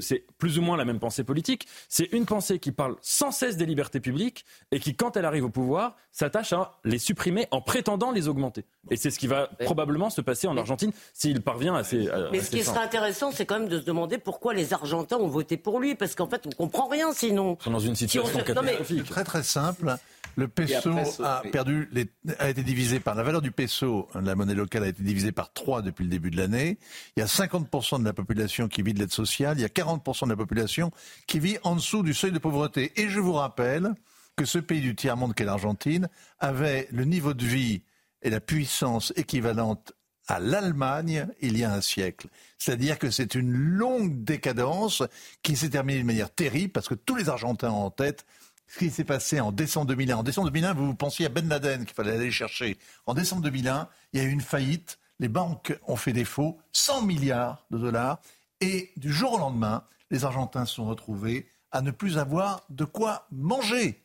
c'est 0.00 0.24
plus 0.38 0.58
ou 0.58 0.62
moins 0.62 0.76
la 0.76 0.84
même 0.84 0.98
pensée 0.98 1.24
politique. 1.24 1.66
C'est 1.88 2.12
une 2.12 2.26
pensée 2.26 2.58
qui 2.58 2.72
parle 2.72 2.96
sans 3.02 3.30
cesse 3.30 3.56
des 3.56 3.66
libertés 3.66 4.00
publiques 4.00 4.44
et 4.72 4.80
qui, 4.80 4.94
quand 4.94 5.16
elle 5.16 5.24
arrive 5.24 5.44
au 5.44 5.50
pouvoir, 5.50 5.96
s'attache 6.12 6.52
à 6.52 6.78
les 6.84 6.98
supprimer 6.98 7.46
en 7.50 7.60
prétendant 7.60 8.10
les 8.12 8.28
augmenter. 8.28 8.64
Et 8.90 8.96
c'est 8.96 9.10
ce 9.10 9.18
qui 9.18 9.26
va 9.26 9.48
probablement 9.64 10.10
se 10.10 10.20
passer 10.20 10.46
en 10.46 10.56
Argentine 10.56 10.92
s'il 11.12 11.40
parvient 11.40 11.74
à 11.74 11.84
ces. 11.84 12.08
à- 12.08 12.28
Mais 12.32 12.40
ce 12.40 12.50
qui 12.50 12.62
serait 12.62 12.80
intéressant, 12.84 13.30
c'est 13.32 13.46
quand 13.46 13.58
même 13.58 13.68
de 13.68 13.80
se 13.80 13.84
demander 13.84 14.18
pourquoi 14.18 14.54
les 14.54 14.72
Argentins 14.72 15.16
ont 15.16 15.28
voté 15.28 15.56
pour 15.56 15.80
lui, 15.80 15.94
parce 15.94 16.14
qu'en 16.14 16.28
fait, 16.28 16.46
on 16.46 16.50
comprend 16.50 16.88
rien 16.88 17.12
sinon. 17.12 17.56
Ils 17.60 17.64
sont 17.64 17.70
dans 17.70 17.78
une 17.80 17.94
Si 17.94 18.04
on 18.04 18.08
situation 18.24 18.44
se- 18.46 18.52
non, 18.52 18.62
mais- 18.62 18.72
catastrophique. 18.72 19.04
Très 19.08 19.24
très 19.24 19.42
simple. 19.42 19.96
Le 20.36 20.48
peso 20.48 20.90
après, 20.90 21.24
a 21.24 21.42
perdu, 21.52 21.88
les- 21.92 22.08
a 22.40 22.50
été 22.50 22.64
divisé 22.64 22.98
par 22.98 23.14
la 23.14 23.22
valeur 23.22 23.40
du 23.40 23.52
peso, 23.52 24.08
la 24.20 24.34
monnaie 24.34 24.54
locale 24.56 24.82
a 24.82 24.88
été 24.88 25.00
divisée 25.04 25.30
par 25.30 25.52
3 25.52 25.80
depuis 25.80 26.02
le 26.02 26.10
début 26.10 26.32
de 26.32 26.36
l'année. 26.36 26.76
Il 27.16 27.20
y 27.20 27.22
a 27.22 27.28
50% 27.28 28.00
de 28.00 28.04
la 28.04 28.12
population 28.12 28.66
qui 28.66 28.82
vit 28.82 28.94
de 28.94 28.98
l'aide 28.98 29.12
sociale, 29.12 29.58
il 29.58 29.62
y 29.62 29.64
a 29.64 29.68
40% 29.74 30.24
de 30.24 30.30
la 30.30 30.36
population 30.36 30.90
qui 31.26 31.38
vit 31.38 31.58
en 31.62 31.76
dessous 31.76 32.02
du 32.02 32.14
seuil 32.14 32.32
de 32.32 32.38
pauvreté. 32.38 32.92
Et 32.96 33.08
je 33.08 33.20
vous 33.20 33.32
rappelle 33.32 33.94
que 34.36 34.44
ce 34.44 34.58
pays 34.58 34.80
du 34.80 34.94
tiers-monde 34.94 35.34
qu'est 35.34 35.44
l'Argentine 35.44 36.08
avait 36.38 36.88
le 36.90 37.04
niveau 37.04 37.34
de 37.34 37.44
vie 37.44 37.82
et 38.22 38.30
la 38.30 38.40
puissance 38.40 39.12
équivalente 39.16 39.92
à 40.26 40.40
l'Allemagne 40.40 41.28
il 41.40 41.58
y 41.58 41.64
a 41.64 41.72
un 41.72 41.80
siècle. 41.80 42.28
C'est-à-dire 42.58 42.98
que 42.98 43.10
c'est 43.10 43.34
une 43.34 43.52
longue 43.52 44.24
décadence 44.24 45.02
qui 45.42 45.56
s'est 45.56 45.70
terminée 45.70 46.00
de 46.00 46.06
manière 46.06 46.30
terrible 46.30 46.72
parce 46.72 46.88
que 46.88 46.94
tous 46.94 47.14
les 47.14 47.28
Argentins 47.28 47.70
ont 47.70 47.84
en 47.84 47.90
tête 47.90 48.24
ce 48.66 48.78
qui 48.78 48.90
s'est 48.90 49.04
passé 49.04 49.40
en 49.40 49.52
décembre 49.52 49.88
2001. 49.88 50.16
En 50.16 50.22
décembre 50.22 50.50
2001, 50.50 50.74
vous, 50.74 50.94
pensiez 50.94 51.26
à 51.26 51.28
Ben 51.28 51.48
Laden 51.48 51.84
qu'il 51.84 51.94
fallait 51.94 52.12
aller 52.12 52.30
chercher. 52.30 52.78
En 53.06 53.14
décembre 53.14 53.42
2001, 53.42 53.88
il 54.12 54.22
y 54.22 54.24
a 54.24 54.26
eu 54.26 54.30
une 54.30 54.40
faillite. 54.40 54.98
Les 55.20 55.28
banques 55.28 55.78
ont 55.86 55.96
fait 55.96 56.12
défaut, 56.12 56.58
100 56.72 57.02
milliards 57.02 57.66
de 57.70 57.78
dollars. 57.78 58.20
Et 58.60 58.92
du 58.96 59.12
jour 59.12 59.34
au 59.34 59.38
lendemain, 59.38 59.84
les 60.10 60.24
Argentins 60.24 60.66
se 60.66 60.74
sont 60.74 60.86
retrouvés 60.86 61.48
à 61.70 61.82
ne 61.82 61.90
plus 61.90 62.18
avoir 62.18 62.64
de 62.70 62.84
quoi 62.84 63.26
manger. 63.30 64.04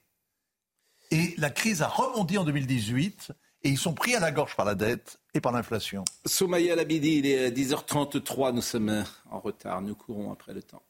Et 1.11 1.33
la 1.37 1.49
crise 1.49 1.81
a 1.81 1.87
rebondi 1.87 2.37
en 2.37 2.43
2018 2.43 3.31
et 3.63 3.69
ils 3.69 3.77
sont 3.77 3.93
pris 3.93 4.15
à 4.15 4.19
la 4.19 4.31
gorge 4.31 4.55
par 4.55 4.65
la 4.65 4.75
dette 4.75 5.19
et 5.33 5.41
par 5.41 5.51
l'inflation. 5.51 6.03
Somaya 6.25 6.75
Labidi, 6.75 7.17
il 7.17 7.25
est 7.25 7.51
10h33, 7.51 8.53
nous 8.53 8.61
sommes 8.61 9.03
en 9.29 9.39
retard, 9.39 9.81
nous 9.81 9.95
courons 9.95 10.31
après 10.31 10.53
le 10.53 10.63
temps. 10.63 10.83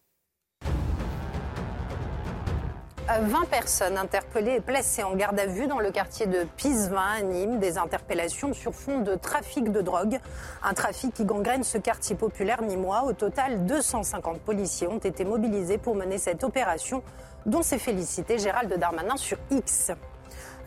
20 3.18 3.50
personnes 3.50 3.98
interpellées 3.98 4.56
et 4.56 4.62
placées 4.62 5.04
en 5.04 5.16
garde 5.16 5.40
à 5.40 5.48
vue 5.48 5.66
dans 5.66 5.80
le 5.80 5.90
quartier 5.90 6.28
de 6.28 6.46
Pisevin 6.58 7.02
à 7.18 7.22
Nîmes. 7.22 7.60
Des 7.60 7.80
interpellations 7.80 8.54
sur 8.54 8.76
fond 8.76 9.00
de 9.00 9.16
trafic 9.16 9.72
de 9.72 9.82
drogue. 9.82 10.20
Un 10.64 10.74
trafic 10.74 11.14
qui 11.14 11.26
gangrène 11.26 11.64
ce 11.64 11.80
quartier 11.80 12.16
populaire 12.16 12.62
nîmois. 12.62 13.04
Au 13.06 13.14
total, 13.14 13.66
250 13.66 14.42
policiers 14.42 14.88
ont 14.88 15.00
été 15.00 15.26
mobilisés 15.26 15.80
pour 15.80 15.96
mener 15.96 16.20
cette 16.20 16.44
opération 16.44 17.02
dont 17.48 17.64
s'est 17.64 17.80
félicité 17.80 18.38
Gérald 18.38 18.72
Darmanin 18.78 19.18
sur 19.18 19.38
X. 19.50 19.92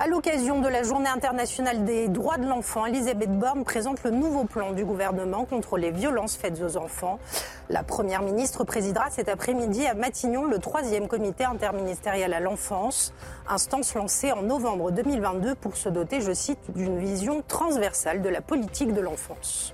À 0.02 0.08
l'occasion 0.08 0.60
de 0.60 0.66
la 0.66 0.82
Journée 0.82 1.08
internationale 1.08 1.84
des 1.84 2.08
droits 2.08 2.36
de 2.36 2.44
l'enfant, 2.44 2.86
Elisabeth 2.86 3.38
Borne 3.38 3.62
présente 3.62 4.02
le 4.02 4.10
nouveau 4.10 4.42
plan 4.42 4.72
du 4.72 4.84
gouvernement 4.84 5.44
contre 5.44 5.78
les 5.78 5.92
violences 5.92 6.34
faites 6.34 6.60
aux 6.60 6.76
enfants. 6.76 7.20
La 7.68 7.84
Première 7.84 8.22
ministre 8.22 8.64
présidera 8.64 9.10
cet 9.10 9.28
après-midi 9.28 9.86
à 9.86 9.94
Matignon 9.94 10.46
le 10.46 10.58
troisième 10.58 11.06
comité 11.06 11.44
interministériel 11.44 12.34
à 12.34 12.40
l'enfance, 12.40 13.14
instance 13.48 13.94
lancée 13.94 14.32
en 14.32 14.42
novembre 14.42 14.90
2022 14.90 15.54
pour 15.54 15.76
se 15.76 15.88
doter, 15.88 16.20
je 16.20 16.32
cite, 16.32 16.58
d'une 16.74 16.98
vision 16.98 17.44
transversale 17.46 18.22
de 18.22 18.28
la 18.28 18.40
politique 18.40 18.92
de 18.92 19.00
l'enfance. 19.00 19.72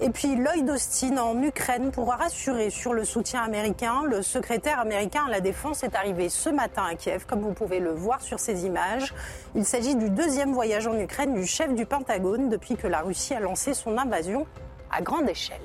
Et 0.00 0.10
puis 0.10 0.34
Lloyd 0.34 0.68
Austin 0.68 1.18
en 1.18 1.40
Ukraine 1.42 1.92
pourra 1.92 2.16
rassurer 2.16 2.70
sur 2.70 2.94
le 2.94 3.04
soutien 3.04 3.42
américain. 3.42 4.02
Le 4.04 4.22
secrétaire 4.22 4.80
américain 4.80 5.24
à 5.26 5.30
la 5.30 5.40
Défense 5.40 5.84
est 5.84 5.94
arrivé 5.94 6.28
ce 6.28 6.48
matin 6.48 6.84
à 6.90 6.94
Kiev, 6.96 7.26
comme 7.26 7.40
vous 7.40 7.52
pouvez 7.52 7.78
le 7.78 7.92
voir 7.92 8.20
sur 8.20 8.40
ces 8.40 8.66
images. 8.66 9.14
Il 9.54 9.64
s'agit 9.64 9.94
du 9.94 10.10
deuxième 10.10 10.52
voyage 10.52 10.86
en 10.86 10.98
Ukraine 10.98 11.34
du 11.34 11.46
chef 11.46 11.72
du 11.74 11.86
Pentagone 11.86 12.48
depuis 12.48 12.76
que 12.76 12.88
la 12.88 13.00
Russie 13.00 13.34
a 13.34 13.40
lancé 13.40 13.72
son 13.72 13.96
invasion 13.96 14.46
à 14.90 15.00
grande 15.00 15.28
échelle. 15.28 15.60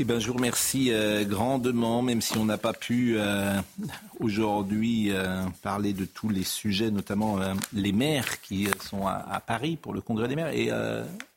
Eh 0.00 0.04
ben, 0.04 0.18
je 0.18 0.26
vous 0.26 0.34
remercie 0.34 0.90
euh, 0.92 1.24
grandement, 1.24 2.02
même 2.02 2.20
si 2.20 2.36
on 2.36 2.44
n'a 2.44 2.58
pas 2.58 2.72
pu 2.72 3.14
euh, 3.16 3.54
aujourd'hui 4.18 5.12
euh, 5.12 5.44
parler 5.62 5.92
de 5.92 6.04
tous 6.04 6.28
les 6.28 6.42
sujets, 6.42 6.90
notamment 6.90 7.38
les 7.72 7.92
maires 7.92 8.40
qui 8.40 8.68
sont 8.82 9.06
à, 9.06 9.24
à 9.30 9.38
Paris 9.40 9.76
pour 9.80 9.94
le 9.94 10.00
congrès 10.00 10.26
des 10.26 10.34
maires. 10.34 10.48
Et 10.52 10.70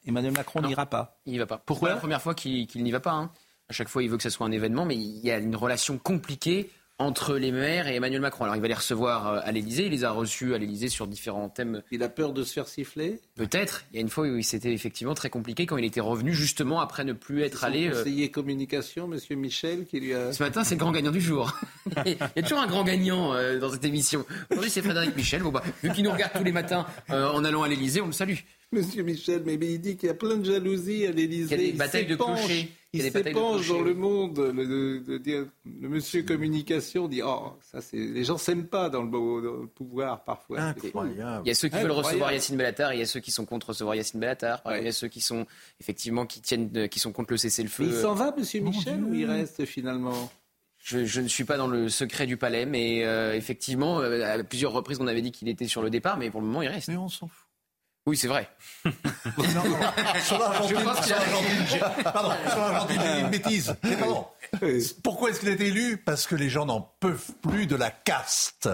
Emmanuel 0.08 0.34
Macron 0.34 0.62
n'ira 0.62 0.88
pas. 0.88 1.18
Il 1.28 1.34
n'y 1.34 1.38
va 1.40 1.46
pas. 1.46 1.62
Pourquoi? 1.64 1.90
C'est 1.90 1.96
la 1.96 2.00
première 2.00 2.22
fois 2.22 2.34
qu'il 2.34 2.66
qu'il 2.68 2.84
n'y 2.84 2.92
va 2.92 3.00
pas. 3.00 3.12
hein. 3.12 3.30
À 3.70 3.74
chaque 3.74 3.90
fois, 3.90 4.02
il 4.02 4.10
veut 4.10 4.18
que 4.18 4.24
ce 4.24 4.30
soit 4.30 4.48
un 4.48 4.52
événement, 4.52 4.86
mais 4.86 4.96
il 4.96 5.20
y 5.20 5.30
a 5.30 5.38
une 5.38 5.56
relation 5.56 5.98
compliquée 5.98 6.70
entre 7.00 7.36
les 7.36 7.52
maires 7.52 7.88
et 7.88 7.96
Emmanuel 7.96 8.22
Macron. 8.22 8.46
Alors, 8.46 8.56
il 8.56 8.62
va 8.62 8.68
les 8.68 8.74
recevoir 8.74 9.28
euh, 9.28 9.40
à 9.44 9.52
l'Élysée. 9.52 9.86
Il 9.86 9.92
les 9.92 10.04
a 10.04 10.10
reçus 10.12 10.56
à 10.56 10.58
l'Élysée 10.58 10.88
sur 10.90 11.06
différents 11.08 11.48
thèmes. 11.48 11.84
Il 11.92 12.02
a 12.02 12.10
peur 12.10 12.34
de 12.34 12.44
se 12.44 12.54
faire 12.54 12.68
siffler? 12.68 13.20
Peut-être. 13.36 13.84
Il 13.92 13.98
y 13.98 14.00
a 14.00 14.02
une 14.02 14.10
fois 14.10 14.26
où 14.28 14.42
c'était 14.42 14.74
effectivement 14.74 15.14
très 15.14 15.30
compliqué 15.30 15.66
quand 15.68 15.78
il 15.78 15.86
était 15.86 16.00
revenu 16.02 16.34
justement 16.34 16.80
après 16.80 17.04
ne 17.04 17.14
plus 17.14 17.44
être 17.44 17.60
Son 17.60 17.66
allé. 17.68 17.88
euh, 17.88 17.92
conseiller 17.92 18.32
communication, 18.32 19.08
Monsieur 19.08 19.36
Michel, 19.36 19.86
qui 19.86 20.00
lui 20.00 20.14
a. 20.16 20.34
Ce 20.34 20.42
matin, 20.42 20.64
c'est 20.64 20.76
le 20.76 20.80
grand 20.80 20.92
gagnant 20.92 21.12
du 21.12 21.22
jour. 21.22 21.54
Il 22.06 22.18
y 22.36 22.40
a 22.40 22.42
toujours 22.42 22.60
un 22.60 22.68
grand 22.68 22.84
gagnant 22.84 23.34
euh, 23.34 23.60
dans 23.60 23.70
cette 23.72 23.86
émission. 23.86 24.26
Aujourd'hui, 24.50 24.72
c'est 24.72 24.82
Frédéric 24.82 25.16
Michel. 25.16 25.44
Bon, 25.44 25.52
bah, 25.52 25.62
vu 25.84 25.92
qu'il 25.92 26.04
nous 26.04 26.12
regarde 26.12 26.32
tous 26.36 26.44
les 26.44 26.52
matins 26.52 26.88
euh, 27.12 27.30
en 27.30 27.44
allant 27.46 27.62
à 27.64 27.68
l'Élysée, 27.68 28.02
on 28.02 28.08
le 28.08 28.12
salue. 28.12 28.38
Monsieur 28.74 29.04
Michel, 29.04 29.44
mais 29.46 29.56
il 29.56 29.80
dit 29.80 29.96
qu'il 29.96 30.08
y 30.08 30.10
a 30.10 30.14
plein 30.14 30.36
de 30.36 30.46
jalousie 30.46 31.06
à 31.06 31.12
l'Élysée. 31.12 31.56
Il 31.56 31.62
y 31.62 31.70
a 31.70 31.72
des 31.72 31.78
batailles 31.78 32.06
de 32.06 32.16
clochers. 32.16 32.70
Il 32.94 33.02
s'épanche 33.02 33.68
dans 33.68 33.82
le 33.82 33.94
monde. 33.94 34.40
Le, 34.40 34.64
le, 34.64 35.48
le, 35.66 35.90
monsieur 35.90 36.24
communication 36.24 37.08
dit 37.08 37.22
Oh, 37.24 37.54
ça 37.62 37.82
c'est. 37.82 37.98
Les 37.98 38.24
gens 38.24 38.38
s'aiment 38.38 38.68
pas 38.68 38.90
dans 38.90 39.04
le, 39.04 39.10
dans 39.10 39.62
le, 39.62 39.68
pouvoir 39.68 40.24
parfois. 40.24 40.60
Incroyable. 40.60 41.44
Il 41.46 41.48
y 41.48 41.52
a 41.52 41.56
ceux 41.56 41.70
qui 41.70 41.78
veulent 41.78 41.92
recevoir 41.92 42.32
Yacine 42.32 42.58
Bellatar, 42.58 42.94
il 42.94 43.00
y 43.00 43.02
a 43.02 43.06
ceux 43.06 43.20
qui 43.20 43.32
sont 43.32 43.46
contre 43.46 43.70
recevoir 43.70 43.96
Yacine 43.96 44.20
Bellatar, 44.20 44.62
ouais. 44.66 44.82
il 44.82 44.86
y 44.86 44.90
a 44.90 44.94
ceux 44.94 45.08
qui 45.08 45.22
sont 45.22 45.46
effectivement 45.80 46.26
qui 46.26 46.42
tiennent, 46.42 46.90
qui 46.90 47.00
sont 47.00 47.12
contre 47.12 47.32
le 47.32 47.38
cessez-le-feu. 47.38 47.86
Il 47.88 47.96
s'en 47.96 48.16
va, 48.16 48.34
monsieur 48.38 48.62
Michel, 48.62 49.04
ou 49.04 49.14
il 49.14 49.26
reste 49.26 49.66
finalement? 49.66 50.32
Je, 50.80 51.06
je, 51.06 51.20
ne 51.20 51.28
suis 51.28 51.44
pas 51.44 51.58
dans 51.58 51.68
le 51.68 51.90
secret 51.90 52.28
du 52.28 52.38
palais, 52.38 52.66
mais 52.66 53.04
euh, 53.04 53.36
effectivement, 53.36 54.00
euh, 54.00 54.40
à 54.40 54.44
plusieurs 54.44 54.72
reprises, 54.72 55.00
on 55.02 55.08
avait 55.08 55.22
dit 55.22 55.34
qu'il 55.34 55.50
était 55.50 55.68
sur 55.68 55.82
le 55.82 55.90
départ, 55.90 56.18
mais 56.18 56.32
pour 56.32 56.40
le 56.40 56.48
moment, 56.48 56.62
il 56.62 56.70
reste. 56.70 56.88
Mais 56.88 56.96
on 56.96 57.10
s'en 57.10 57.28
fout. 57.28 57.47
Oui, 58.08 58.16
c'est 58.16 58.30
vrai. 58.30 58.50
non, 58.86 58.94
non, 59.54 59.80
sur 60.24 60.40
l'Argentine, 60.40 60.78
pardon, 62.06 62.32
sur 62.50 62.60
l'Argentine, 62.60 63.02
il 63.04 63.20
une 63.26 63.30
bêtise. 63.30 63.76
Mais 63.84 63.98
pardon. 63.98 64.26
Pourquoi 65.04 65.30
est-ce 65.30 65.42
qu'il 65.42 65.50
a 65.50 65.52
été 65.52 65.68
élu? 65.68 65.98
Parce 65.98 66.26
que 66.26 66.36
les 66.36 66.50
gens 66.50 66.66
n'en 66.66 66.80
peuvent 66.80 67.32
plus 67.42 67.68
de 67.68 67.76
la 67.76 67.92
caste. 67.92 68.70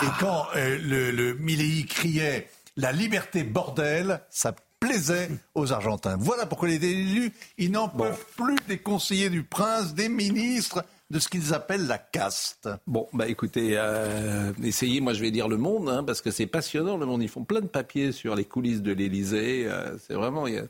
Et 0.00 0.06
quand 0.20 0.46
euh, 0.54 0.78
le, 0.80 1.10
le 1.10 1.34
Milley 1.34 1.84
criait 1.84 2.48
la 2.76 2.92
liberté 2.92 3.42
bordel, 3.42 4.20
ça 4.30 4.54
plaisait 4.78 5.30
aux 5.56 5.72
Argentins. 5.72 6.16
Voilà 6.16 6.46
pourquoi 6.46 6.68
il 6.68 6.74
a 6.74 6.76
été 6.76 6.92
élu. 6.92 7.32
Ils 7.56 7.72
n'en 7.72 7.88
bon. 7.88 8.04
peuvent 8.04 8.24
plus 8.36 8.58
des 8.68 8.78
conseillers 8.78 9.30
du 9.30 9.42
prince, 9.42 9.94
des 9.94 10.08
ministres 10.08 10.84
de 11.10 11.18
ce 11.18 11.28
qu'ils 11.28 11.54
appellent 11.54 11.86
la 11.86 11.98
caste. 11.98 12.68
Bon, 12.86 13.08
bah 13.12 13.28
écoutez, 13.28 13.78
euh, 13.78 14.52
essayez, 14.62 15.00
moi 15.00 15.14
je 15.14 15.20
vais 15.20 15.30
dire 15.30 15.48
le 15.48 15.56
monde, 15.56 15.88
hein, 15.88 16.04
parce 16.04 16.20
que 16.20 16.30
c'est 16.30 16.46
passionnant 16.46 16.96
le 16.96 17.06
monde. 17.06 17.22
Ils 17.22 17.28
font 17.28 17.44
plein 17.44 17.60
de 17.60 17.66
papiers 17.66 18.12
sur 18.12 18.34
les 18.34 18.44
coulisses 18.44 18.82
de 18.82 18.92
l'Élysée. 18.92 19.66
Euh, 19.66 19.96
c'est 19.98 20.14
vraiment, 20.14 20.46
a, 20.46 20.62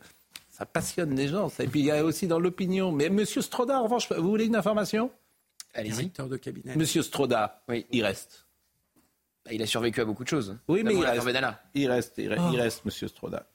ça 0.51 0.65
passionne 0.67 1.15
les 1.15 1.29
gens. 1.29 1.49
Ça. 1.49 1.65
Et 1.65 1.67
puis 1.67 1.81
il 1.81 1.87
y 1.87 1.91
a 1.91 2.05
aussi 2.05 2.27
dans 2.27 2.39
l'opinion. 2.39 2.93
Mais 2.93 3.11
Monsieur 3.11 3.43
Stroda, 3.43 3.81
en 3.81 3.85
revanche, 3.85 4.11
vous 4.13 4.29
voulez 4.29 4.47
une 4.47 4.57
information? 4.57 5.11
Allez-y. 5.75 6.11
de 6.11 6.37
cabinet. 6.37 6.77
Monsieur 6.77 7.03
Stroda, 7.03 7.63
oui. 7.69 7.87
il 7.91 8.05
reste. 8.05 8.47
Bah, 9.45 9.53
il 9.53 9.63
a 9.63 9.67
survécu 9.67 10.01
à 10.01 10.05
beaucoup 10.05 10.25
de 10.25 10.29
choses. 10.29 10.57
Oui, 10.69 10.83
mais 10.85 10.95
il 10.95 11.05
reste, 11.05 11.27
il 11.75 11.89
reste, 11.89 12.15
il 12.19 12.29
reste, 12.29 12.43
oh. 12.45 12.51
il 12.53 12.61
reste, 12.61 12.85
Monsieur 12.85 13.09
Stroda. 13.09 13.47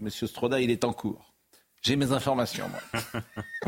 Monsieur 0.00 0.26
Stroda, 0.26 0.60
il 0.60 0.70
est 0.70 0.84
en 0.84 0.92
cours. 0.92 1.31
J'ai 1.82 1.96
mes 1.96 2.12
informations, 2.12 2.66
moi. 2.68 3.02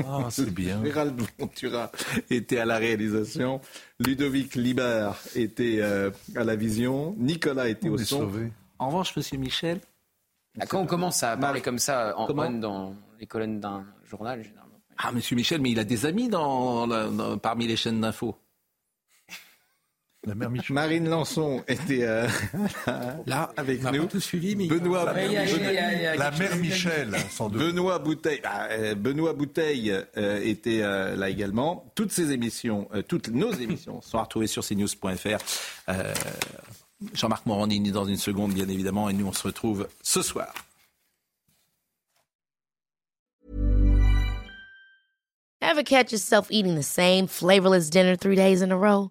oh, 0.07 0.27
c'est 0.31 0.55
bien. 0.55 0.83
Gérald 0.85 1.21
Ventura 1.39 1.91
était 2.31 2.59
à 2.59 2.65
la 2.65 2.79
réalisation. 2.79 3.61
Ludovic 3.99 4.55
Libert 4.55 5.17
était 5.35 5.79
euh, 5.81 6.11
à 6.37 6.45
la 6.45 6.55
vision. 6.55 7.17
Nicolas 7.19 7.69
était 7.69 7.89
On 7.89 7.95
au 7.95 7.99
son. 7.99 8.21
Sauvé. 8.21 8.53
En 8.79 8.87
revanche, 8.87 9.17
monsieur 9.17 9.37
Michel. 9.37 9.81
Ah, 10.61 10.67
quand 10.67 10.81
on 10.81 10.87
commence 10.87 11.25
à 11.25 11.37
parler 11.37 11.61
comme 11.61 11.81
ça 11.81 12.15
en 12.17 12.29
on 12.31 12.51
dans 12.53 12.95
les 13.19 13.27
colonnes 13.27 13.59
d'un 13.59 13.85
journal, 14.05 14.45
généralement. 14.45 14.79
Ah, 14.97 15.11
monsieur 15.11 15.35
Michel, 15.35 15.61
mais 15.61 15.73
il 15.73 15.81
a 15.81 15.85
des 15.85 16.07
amis 16.07 16.29
dans, 16.29 16.87
dans, 16.87 17.37
parmi 17.39 17.67
les 17.67 17.77
chaînes 17.77 18.01
d'infos. 18.01 18.37
La 20.27 20.35
mère 20.35 20.51
Michel. 20.51 20.75
Marine 20.75 21.09
Lançon 21.09 21.63
était 21.69 22.03
euh, 22.03 22.27
là 23.27 23.51
avec 23.57 23.85
on 23.85 23.93
nous. 23.93 24.07
Tout 24.07 24.21
suivi, 24.21 24.57
mais 24.57 24.67
Benoît, 24.67 25.09
a, 25.09 25.13
la 25.13 26.31
mère 26.31 26.57
Michel, 26.57 27.15
sans 27.31 27.49
doute. 27.49 27.61
Benoît 27.61 27.99
Bouteille, 27.99 28.41
bah, 28.43 28.69
euh, 28.71 28.95
Benoît 28.95 29.35
Bouteille 29.35 29.93
euh, 30.17 30.41
était 30.43 30.81
euh, 30.83 31.15
là 31.17 31.29
également. 31.29 31.93
Toutes 31.95 32.13
ces 32.13 32.31
émissions, 32.33 32.89
euh, 32.95 33.03
toutes 33.03 33.29
nos 33.29 33.53
émissions 33.53 34.01
sont 34.01 34.21
retrouvées 34.21 34.47
sur 34.47 34.65
cnews.fr. 34.65 35.93
Jean-Marc 37.13 37.45
Morandini 37.45 37.91
dans 37.91 38.07
une 38.07 38.17
seconde, 38.17 38.55
bien 38.55 38.69
évidemment, 38.69 39.11
et 39.11 39.13
nous 39.13 39.27
on 39.27 39.33
se 39.33 39.43
retrouve 39.43 39.89
ce 40.03 40.23
soir. 40.23 40.55
Ever 45.61 45.83
catch 45.83 46.13
yourself 46.13 46.47
eating 46.51 46.77
the 46.77 46.83
same 46.85 47.27
flavorless 47.27 47.91
dinner 47.91 48.17
three 48.17 48.37
days 48.37 48.63
in 48.63 48.71
a 48.71 48.77
row? 48.77 49.11